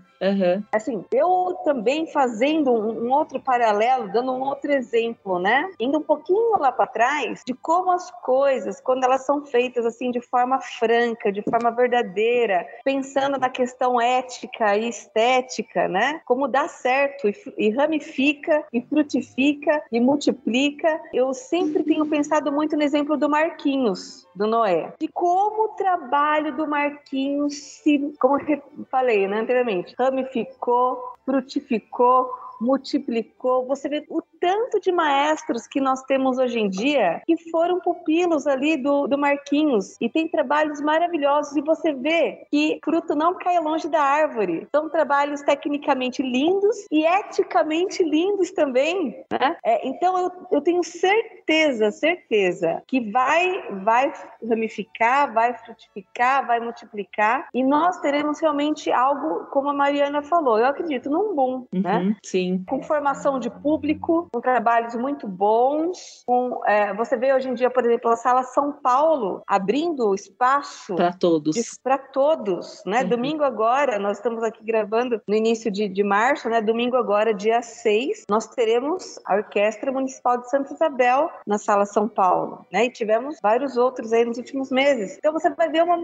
Assim, 0.71 1.03
eu 1.11 1.57
também 1.63 2.07
fazendo 2.07 2.71
um, 2.71 3.11
outro 3.11 3.39
paralelo, 3.39 4.11
dando 4.11 4.31
um 4.31 4.41
outro 4.41 4.71
exemplo, 4.71 5.39
né? 5.39 5.69
Indo 5.79 5.97
um 5.97 6.03
pouquinho 6.03 6.57
lá 6.57 6.71
para 6.71 6.87
trás 6.87 7.41
de 7.45 7.53
como 7.53 7.91
as 7.91 8.09
coisas, 8.21 8.79
quando 8.79 9.03
elas 9.03 9.25
são 9.25 9.45
feitas 9.45 9.85
assim 9.85 10.11
de 10.11 10.21
forma 10.21 10.59
franca, 10.61 11.31
de 11.31 11.41
forma 11.41 11.65
forma 11.65 11.71
verdadeira, 11.71 12.67
pensando 12.83 13.39
na 13.39 13.49
questão 13.49 13.99
ética 13.99 14.75
e 14.77 14.89
estética, 14.89 15.87
né? 15.87 16.21
Como 16.25 16.47
dá 16.47 16.67
certo 16.67 17.27
e, 17.27 17.35
e 17.57 17.69
ramifica 17.69 18.65
e 18.71 18.81
frutifica 18.81 19.83
e 19.91 19.99
multiplica. 19.99 21.01
Eu 21.13 21.33
sempre 21.33 21.83
tenho 21.83 22.05
pensado 22.05 22.51
muito 22.51 22.75
no 22.75 22.83
exemplo 22.83 23.17
do 23.17 23.29
Marquinhos, 23.29 24.27
do 24.35 24.45
Noé, 24.45 24.93
de 24.99 25.07
como 25.07 25.65
o 25.65 25.69
trabalho 25.69 26.55
do 26.55 26.67
Marquinhos 26.67 27.55
se, 27.55 28.13
como 28.19 28.39
eu 28.41 28.61
falei 28.91 29.27
né, 29.27 29.39
anteriormente, 29.39 29.95
ramificou, 30.05 31.15
frutificou, 31.25 32.29
multiplicou. 32.65 33.65
Você 33.67 33.87
vê 33.87 34.05
o 34.09 34.21
tanto 34.39 34.79
de 34.79 34.91
maestros 34.91 35.67
que 35.67 35.79
nós 35.79 36.01
temos 36.03 36.37
hoje 36.37 36.59
em 36.59 36.69
dia 36.69 37.21
que 37.25 37.37
foram 37.49 37.79
pupilos 37.79 38.47
ali 38.47 38.77
do, 38.77 39.07
do 39.07 39.17
Marquinhos 39.17 39.95
e 40.01 40.09
tem 40.09 40.27
trabalhos 40.27 40.81
maravilhosos 40.81 41.55
e 41.55 41.61
você 41.61 41.93
vê 41.93 42.45
que 42.51 42.79
fruto 42.83 43.15
não 43.15 43.35
cai 43.35 43.59
longe 43.59 43.87
da 43.87 44.01
árvore. 44.01 44.67
São 44.75 44.89
trabalhos 44.89 45.41
tecnicamente 45.41 46.21
lindos 46.21 46.85
e 46.91 47.05
eticamente 47.05 48.03
lindos 48.03 48.51
também, 48.51 49.23
né? 49.31 49.57
É, 49.63 49.87
então 49.87 50.17
eu, 50.17 50.31
eu 50.51 50.61
tenho 50.61 50.83
certeza, 50.83 51.91
certeza 51.91 52.81
que 52.87 53.11
vai, 53.11 53.61
vai 53.83 54.11
ramificar, 54.47 55.33
vai 55.33 55.53
frutificar, 55.53 56.45
vai 56.45 56.59
multiplicar 56.59 57.47
e 57.53 57.63
nós 57.63 57.99
teremos 57.99 58.39
realmente 58.39 58.91
algo, 58.91 59.45
como 59.47 59.69
a 59.69 59.73
Mariana 59.73 60.21
falou, 60.21 60.57
eu 60.57 60.65
acredito 60.65 61.09
num 61.09 61.35
boom, 61.35 61.65
né? 61.71 61.97
uhum, 61.97 62.09
né? 62.09 62.15
Sim. 62.23 62.54
Com 62.67 62.81
formação 62.81 63.39
de 63.39 63.49
público, 63.49 64.27
com 64.33 64.41
trabalhos 64.41 64.95
muito 64.95 65.27
bons. 65.27 66.23
Com, 66.25 66.61
é, 66.65 66.93
você 66.93 67.17
vê 67.17 67.33
hoje 67.33 67.49
em 67.49 67.53
dia, 67.53 67.69
por 67.69 67.85
exemplo, 67.85 68.11
a 68.11 68.15
Sala 68.15 68.43
São 68.43 68.71
Paulo 68.71 69.41
abrindo 69.47 70.13
espaço 70.13 70.95
para 70.95 71.11
todos. 71.11 71.55
Para 71.83 71.97
todos, 71.97 72.81
né? 72.85 73.01
Uhum. 73.01 73.09
Domingo 73.09 73.43
agora, 73.43 73.99
nós 73.99 74.17
estamos 74.17 74.43
aqui 74.43 74.63
gravando 74.63 75.21
no 75.27 75.35
início 75.35 75.71
de, 75.71 75.87
de 75.87 76.03
março, 76.03 76.49
né? 76.49 76.61
Domingo 76.61 76.95
agora, 76.95 77.33
dia 77.33 77.61
6, 77.61 78.25
nós 78.29 78.47
teremos 78.47 79.19
a 79.25 79.35
Orquestra 79.35 79.91
Municipal 79.91 80.37
de 80.37 80.49
Santa 80.49 80.73
Isabel 80.73 81.29
na 81.45 81.57
Sala 81.57 81.85
São 81.85 82.07
Paulo, 82.07 82.65
né? 82.71 82.85
E 82.85 82.89
tivemos 82.89 83.39
vários 83.41 83.77
outros 83.77 84.13
aí 84.13 84.25
nos 84.25 84.37
últimos 84.37 84.71
meses. 84.71 85.17
Então 85.17 85.33
você 85.33 85.49
vai 85.49 85.69
ver 85.69 85.83
uma. 85.83 85.97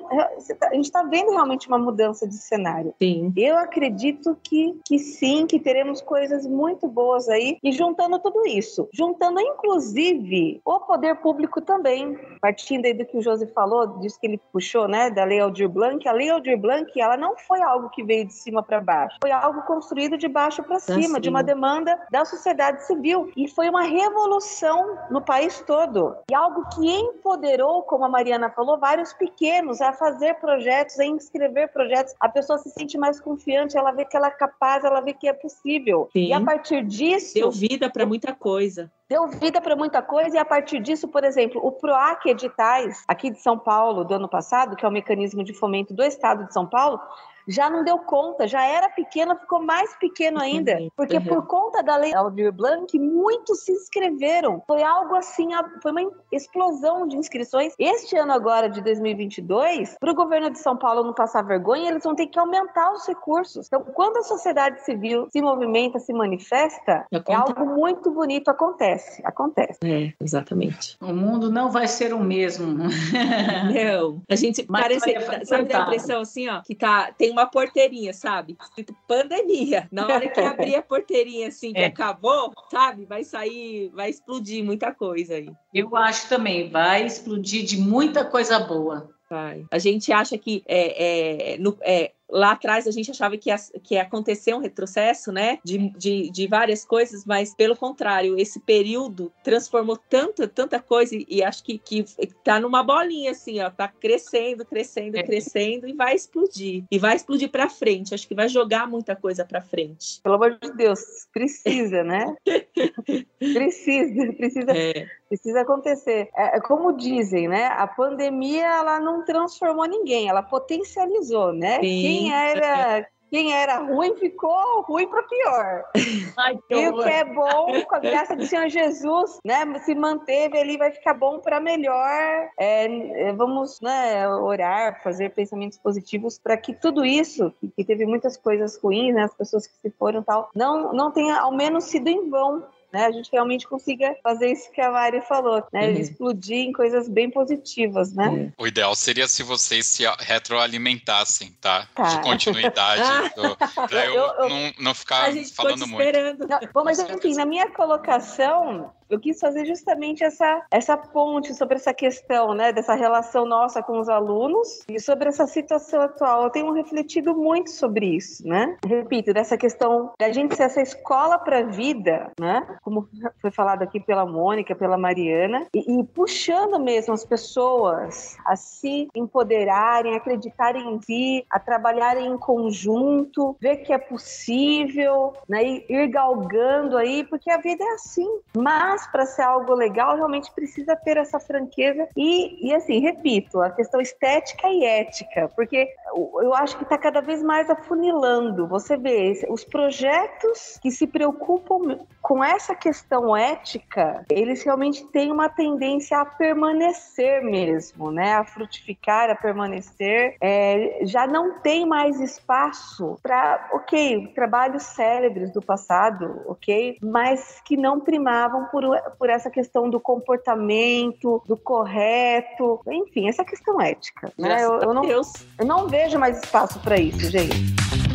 Tá, 0.60 0.70
a 0.70 0.76
gente 0.76 0.86
está 0.86 1.04
vendo 1.04 1.32
realmente 1.32 1.68
uma 1.68 1.78
mudança 1.78 2.28
de 2.28 2.36
cenário. 2.36 2.93
Sim. 3.02 3.34
Eu 3.36 3.58
acredito 3.58 4.38
que, 4.43 4.80
que 4.86 4.99
sim, 4.99 5.45
que 5.45 5.60
teremos 5.60 6.02
coisas 6.02 6.31
coisas 6.32 6.48
muito 6.48 6.88
boas 6.88 7.28
aí. 7.28 7.58
E 7.62 7.72
juntando 7.72 8.18
tudo 8.20 8.46
isso, 8.48 8.88
juntando 8.94 9.40
inclusive 9.40 10.62
o 10.64 10.80
poder 10.80 11.16
público 11.18 11.60
também, 11.60 12.18
partindo 12.40 12.86
aí 12.86 12.94
do 12.94 13.06
que 13.06 13.18
o 13.18 13.22
Josi 13.22 13.48
falou, 13.48 14.00
disso 14.00 14.20
que 14.20 14.28
ele 14.28 14.40
puxou, 14.52 14.88
né, 14.88 15.10
da 15.10 15.26
Lei 15.26 15.40
Aldir 15.40 15.68
Blanc, 15.68 16.08
a 16.08 16.14
Lei 16.14 16.30
Aldir 16.30 16.58
Blanc, 16.58 16.90
ela 17.00 17.18
não 17.18 17.36
foi 17.38 17.62
algo 17.62 17.90
que 17.90 18.04
veio 18.04 18.26
de 18.26 18.34
cima 18.34 18.64
para 18.64 18.80
baixo, 18.80 19.18
foi 19.22 19.32
algo 19.32 19.62
construído 19.64 20.18
de 20.18 20.28
baixo 20.28 20.64
para 20.64 20.80
cima, 20.80 21.02
cima, 21.02 21.20
de 21.20 21.30
uma 21.30 21.44
demanda 21.44 22.00
da 22.10 22.24
sociedade 22.24 22.86
civil. 22.86 23.32
E 23.36 23.48
foi 23.48 23.70
uma 23.70 23.84
revolução 23.84 24.98
no 25.10 25.22
país 25.22 25.62
todo. 25.62 26.16
E 26.32 26.36
algo 26.36 26.64
que 26.70 26.90
empoderou, 26.90 27.84
como 27.84 28.06
a 28.06 28.10
Mariana 28.10 28.50
falou, 28.50 28.80
vários 28.80 29.14
pequenos 29.14 29.82
a 29.82 29.92
fazer 29.94 30.36
projetos, 30.36 31.00
a 31.00 31.06
inscrever 31.06 31.72
projetos. 31.72 32.14
A 32.20 32.30
pessoa 32.30 32.58
se 32.60 32.70
sente 32.70 32.98
mais 32.98 33.20
confiante, 33.20 33.78
ela 33.78 33.92
vê 33.92 34.06
que 34.06 34.16
ela 34.16 34.28
é 34.28 34.32
capaz, 34.32 34.84
ela 34.84 35.02
vê 35.02 35.14
que 35.14 35.28
é 35.28 35.34
possível. 35.34 36.10
Sim. 36.14 36.21
E 36.28 36.34
a 36.34 36.42
partir 36.42 36.84
disso. 36.86 37.34
Deu 37.34 37.52
vida 37.52 37.90
para 37.90 38.06
muita 38.06 38.34
coisa. 38.34 38.92
Deu 39.10 39.28
vida 39.28 39.60
para 39.60 39.76
muita 39.76 40.02
coisa, 40.02 40.36
e 40.36 40.40
a 40.40 40.46
partir 40.46 40.80
disso, 40.80 41.08
por 41.08 41.24
exemplo, 41.24 41.60
o 41.64 41.72
PROAC 41.72 42.28
Editais, 42.28 43.04
aqui 43.08 43.30
de 43.30 43.42
São 43.42 43.58
Paulo, 43.58 44.06
do 44.06 44.14
ano 44.14 44.30
passado, 44.30 44.76
que 44.76 44.86
é 44.86 44.88
o 44.88 44.92
mecanismo 44.92 45.44
de 45.44 45.54
fomento 45.54 45.94
do 45.94 46.02
Estado 46.02 46.46
de 46.46 46.54
São 46.54 46.66
Paulo, 46.66 47.00
já 47.48 47.70
não 47.70 47.84
deu 47.84 47.98
conta, 48.00 48.48
já 48.48 48.64
era 48.64 48.89
pequeno, 48.89 49.36
ficou 49.38 49.62
mais 49.62 49.94
pequeno 49.98 50.39
ainda, 50.39 50.78
porque 50.96 51.18
uhum. 51.18 51.26
por 51.26 51.48
conta 51.48 51.84
da 51.84 51.96
lei 51.96 52.14
Aldir 52.14 52.52
Blanc, 52.52 52.98
muitos 52.98 53.62
se 53.62 53.72
inscreveram. 53.72 54.64
Foi 54.68 54.84
algo 54.84 55.16
assim, 55.16 55.50
foi 55.82 55.92
uma 55.92 56.12
explosão 56.32 57.08
de 57.08 57.18
inscrições. 57.18 57.74
Este 57.78 58.18
ano 58.18 58.32
agora 58.32 58.70
de 58.70 58.82
2022, 58.82 59.98
para 60.00 60.12
o 60.12 60.16
governo 60.16 60.50
de 60.50 60.60
São 60.60 60.78
Paulo 60.78 61.04
não 61.04 61.14
passar 61.14 61.42
vergonha, 61.44 61.89
eles 61.89 62.04
vão 62.04 62.16
ter 62.16 62.28
que 62.28 62.39
aumentar 62.39 62.92
os 62.94 63.06
recursos. 63.08 63.68
Então, 63.68 63.84
quando 63.94 64.18
a 64.18 64.24
sociedade 64.24 64.84
civil 64.84 65.28
se 65.32 65.42
movimenta, 65.42 66.00
se 66.00 66.14
manifesta, 66.14 67.06
é 67.12 67.34
algo 67.34 67.66
muito 67.66 68.12
bonito 68.12 68.50
acontece, 68.50 69.22
acontece. 69.26 69.80
É, 69.84 70.14
exatamente. 70.22 70.98
O 71.02 71.14
mundo 71.14 71.52
não 71.52 71.72
vai 71.72 71.88
ser 71.88 72.14
o 72.14 72.20
mesmo. 72.20 72.68
não. 72.78 74.22
A 74.30 74.36
gente 74.36 74.66
Mas 74.70 74.82
parece, 74.82 75.46
sabe, 75.46 75.74
a 75.74 75.82
impressão 75.82 76.22
assim, 76.22 76.48
ó, 76.50 76.62
que 76.62 76.76
tá 76.76 77.12
tem 77.18 77.31
uma 77.32 77.46
porteirinha, 77.46 78.14
sabe? 78.14 78.58
Escrito 78.62 78.96
pandemia. 79.08 79.88
Na 79.92 80.06
hora 80.06 80.30
que 80.30 80.40
abrir 80.40 80.76
a 80.76 80.82
porteirinha, 80.82 81.48
assim, 81.48 81.74
que 81.74 81.80
é. 81.80 81.86
acabou, 81.86 82.54
sabe? 82.70 83.06
Vai 83.06 83.24
sair, 83.24 83.90
vai 83.90 84.10
explodir 84.10 84.64
muita 84.64 84.94
coisa 84.94 85.36
aí. 85.36 85.50
Eu 85.74 85.96
acho 85.96 86.28
também, 86.30 86.70
vai 86.70 87.06
explodir 87.06 87.64
de 87.64 87.78
muita 87.78 88.26
coisa 88.26 88.60
boa. 88.60 89.10
Vai. 89.30 89.66
A 89.72 89.78
gente 89.78 90.12
acha 90.12 90.38
que 90.38 90.62
é, 90.68 91.54
é, 91.54 91.58
no, 91.58 91.78
é 91.82 92.12
lá 92.32 92.52
atrás 92.52 92.88
a 92.88 92.92
gente 92.92 93.12
achava 93.12 93.38
que 93.38 93.50
ia, 93.50 93.58
que 93.84 93.96
ia 93.96 94.04
acontecer 94.04 94.54
um 94.54 94.60
retrocesso, 94.60 95.32
né, 95.32 95.60
de, 95.64 95.90
de, 95.98 96.32
de, 96.32 96.48
várias 96.48 96.86
coisas, 96.86 97.26
mas 97.26 97.54
pelo 97.54 97.76
contrário, 97.76 98.40
esse 98.40 98.60
período 98.60 99.32
transformou 99.44 99.98
tanta, 99.98 100.48
tanta 100.48 100.80
coisa 100.80 101.16
e, 101.16 101.26
e 101.28 101.44
acho 101.44 101.64
que, 101.64 101.78
que 101.78 102.06
tá 102.44 102.60
numa 102.60 102.84
bolinha 102.84 103.32
assim, 103.32 103.60
ó, 103.60 103.70
tá 103.70 103.88
crescendo, 103.88 104.66
crescendo, 104.66 105.18
é. 105.18 105.24
crescendo 105.24 105.88
e 105.88 105.94
vai 105.94 106.16
explodir. 106.16 106.86
E 106.90 106.98
vai 106.98 107.16
explodir 107.16 107.50
para 107.50 107.70
frente, 107.70 108.14
acho 108.14 108.28
que 108.28 108.36
vai 108.36 108.48
jogar 108.48 108.88
muita 108.88 109.16
coisa 109.16 109.44
para 109.44 109.62
frente. 109.62 110.22
Pelo 110.22 110.36
amor 110.36 110.58
de 110.60 110.72
Deus, 110.74 111.02
precisa, 111.34 112.04
né? 112.04 112.34
precisa, 113.40 114.34
precisa. 114.34 114.72
É. 114.72 115.21
Precisa 115.32 115.62
acontecer. 115.62 116.28
É, 116.36 116.58
é, 116.58 116.60
como 116.60 116.92
dizem, 116.92 117.48
né? 117.48 117.68
A 117.68 117.88
pandemia 117.88 118.66
ela 118.66 119.00
não 119.00 119.24
transformou 119.24 119.86
ninguém, 119.86 120.28
ela 120.28 120.44
potencializou, 120.44 121.54
né? 121.54 121.76
Sim. 121.76 122.02
Quem 122.02 122.34
era 122.34 123.08
quem 123.30 123.54
era 123.54 123.78
ruim 123.78 124.14
ficou 124.18 124.82
ruim 124.82 125.08
para 125.08 125.24
pior. 125.24 125.86
Ai, 126.38 126.60
e 126.70 126.88
o 126.90 127.02
que 127.02 127.10
é 127.10 127.24
bom, 127.24 127.82
com 127.86 127.96
a 127.96 128.00
graça 128.00 128.36
do 128.36 128.46
Senhor 128.46 128.68
Jesus, 128.68 129.40
né, 129.46 129.64
se 129.86 129.96
manteve 129.96 130.60
ali, 130.60 130.78
vai 130.78 130.92
ficar 130.92 131.14
bom 131.14 131.40
para 131.40 131.62
melhor. 131.62 132.50
É, 132.60 133.30
é, 133.30 133.32
vamos 133.32 133.80
né, 133.80 134.28
orar, 134.28 135.02
fazer 135.02 135.30
pensamentos 135.30 135.78
positivos 135.78 136.38
para 136.38 136.58
que 136.58 136.74
tudo 136.74 137.06
isso, 137.06 137.54
que, 137.62 137.70
que, 137.70 137.86
teve 137.86 138.06
muitas 138.06 138.36
coisas 138.36 138.78
ruins, 138.78 139.16
né, 139.16 139.24
as 139.24 139.34
pessoas 139.34 139.66
que 139.66 139.76
se 139.78 139.90
foram 139.92 140.22
tal, 140.22 140.50
não, 140.54 140.92
não 140.92 141.10
tenha 141.10 141.40
ao 141.40 141.54
menos 141.54 141.86
sido 141.86 142.10
em 142.10 142.30
vão 142.30 142.66
né? 142.92 143.06
A 143.06 143.12
gente 143.12 143.30
realmente 143.32 143.68
consiga 143.68 144.16
fazer 144.24 144.52
isso 144.52 144.72
que 144.72 144.82
a 144.82 144.92
Mari 144.92 145.22
falou, 145.22 145.64
né? 145.72 145.89
Uhum. 145.89 145.98
Explodir 145.98 146.58
em 146.58 146.72
coisas 146.72 147.08
bem 147.08 147.30
positivas, 147.30 148.14
né? 148.14 148.28
Uhum. 148.28 148.52
O 148.58 148.68
ideal 148.68 148.96
seria 148.96 149.28
se 149.28 149.44
vocês 149.44 149.86
se 149.86 150.04
retroalimentassem, 150.20 151.56
tá? 151.62 151.88
tá. 151.96 152.04
De 152.04 152.22
continuidade, 152.22 153.30
do, 153.36 153.56
pra 153.88 154.06
eu, 154.06 154.16
eu, 154.16 154.34
eu, 154.39 154.50
não, 154.50 154.74
não 154.80 154.96
ficar 154.96 155.32
falando 155.56 155.88
muito. 155.88 156.48
Não, 156.48 156.60
bom, 156.74 156.84
mas 156.84 157.00
enfim, 157.00 157.36
na 157.36 157.46
minha 157.46 157.70
colocação, 157.72 158.92
eu 159.12 159.20
quis 159.20 159.39
fazer 159.39 159.66
justamente 159.66 160.24
essa, 160.24 160.64
essa 160.72 160.97
ponte 160.97 161.53
sobre 161.53 161.76
essa 161.76 161.93
questão, 161.93 162.53
né, 162.53 162.72
dessa 162.72 162.95
relação 162.95 163.45
nossa 163.45 163.84
com 163.84 163.99
os 163.99 164.09
alunos 164.09 164.84
e 164.89 164.99
sobre 164.99 165.30
essa 165.30 165.45
situação 165.45 166.01
atual. 166.01 166.43
Eu 166.43 166.49
tenho 166.49 166.72
refletido 166.72 167.36
muito 167.36 167.70
sobre 167.70 168.05
isso, 168.16 168.47
né? 168.47 168.78
Repito, 168.86 169.34
dessa 169.34 169.57
questão 169.57 170.12
da 170.20 170.32
gente 170.32 170.55
ser 170.55 170.64
essa 170.64 170.82
escola 170.82 171.38
para 171.38 171.59
a 171.59 171.64
vida, 171.64 172.32
né? 172.39 172.66
Como 172.82 173.07
foi 173.41 173.51
falado 173.51 173.84
aqui 173.84 173.99
pela 173.99 174.26
Mônica, 174.26 174.76
pela 174.76 174.97
Mariana, 174.97 175.68
e, 175.74 175.99
e 175.99 176.03
puxando 176.03 176.80
mesmo 176.80 177.14
as 177.14 177.26
pessoas 177.26 178.38
a 178.45 178.55
se 178.55 179.07
empoderarem, 179.16 180.16
acreditarem 180.16 180.95
em 180.95 181.01
si, 181.01 181.45
a 181.49 181.59
trabalharem 181.59 182.28
em 182.28 182.38
conjunto, 182.38 183.55
ver 183.59 183.78
que 183.78 183.91
é 183.91 183.97
possível, 183.97 185.34
né? 185.47 185.64
E 185.64 185.86
ir 185.89 186.07
galgando 186.07 186.97
aí, 186.97 187.24
porque 187.26 187.49
a 187.49 187.57
vida 187.57 187.84
é 187.84 187.93
assim. 187.93 188.28
Mas 188.55 189.01
mas 189.02 189.08
para 189.08 189.26
ser 189.26 189.41
algo 189.41 189.74
legal, 189.74 190.16
realmente 190.16 190.52
precisa 190.52 190.95
ter 190.95 191.18
essa 191.18 191.39
franqueza. 191.39 192.08
E, 192.16 192.68
e 192.68 192.74
assim, 192.74 192.99
repito, 192.99 193.60
a 193.62 193.72
questão 193.72 193.99
estética 193.99 194.68
e 194.68 194.84
ética, 194.84 195.49
porque 195.56 195.89
eu 196.16 196.54
acho 196.54 196.78
que 196.78 196.84
está 196.84 196.97
cada 196.97 197.22
vez 197.22 197.41
mais 197.41 197.70
afunilando. 197.70 198.68
Você 198.68 198.97
vê, 198.97 199.32
os 199.49 199.64
projetos 199.64 200.78
que 200.82 200.91
se 200.91 201.08
preocupam 201.08 201.99
com 202.22 202.44
essa 202.44 202.76
questão 202.76 203.36
ética, 203.36 204.26
eles 204.30 204.64
realmente 204.64 205.06
têm 205.08 205.32
uma 205.32 205.50
tendência 205.50 206.20
a 206.20 206.26
permanecer 206.26 207.44
mesmo, 207.44 208.12
né? 208.12 208.34
A 208.34 208.46
frutificar, 208.46 209.30
a 209.30 209.36
permanecer. 209.36 210.36
É, 210.42 211.00
já 211.04 211.26
não 211.26 211.60
tem 211.60 211.86
mais 211.86 212.20
espaço 212.20 213.18
para, 213.24 213.70
ok, 213.74 214.32
trabalhos 214.36 214.84
célebres 214.84 215.52
do 215.52 215.62
passado, 215.62 216.42
ok, 216.46 216.98
mas 217.02 217.62
que 217.66 217.76
não 217.76 218.00
primavam 218.00 218.66
por 218.66 218.82
por 219.18 219.30
essa 219.30 219.50
questão 219.50 219.90
do 219.90 220.00
comportamento, 220.00 221.42
do 221.48 221.56
correto, 221.56 222.82
enfim, 222.88 223.30
essa 223.30 223.44
questão 223.44 223.80
ética. 223.82 224.32
Né? 224.38 224.64
Eu, 224.64 224.80
eu, 224.80 224.94
não, 224.94 225.04
eu 225.06 225.22
não 225.66 225.88
vejo 225.88 226.18
mais 226.18 226.40
espaço 226.40 226.80
para 226.80 226.98
isso, 226.98 227.30
gente. 227.30 228.11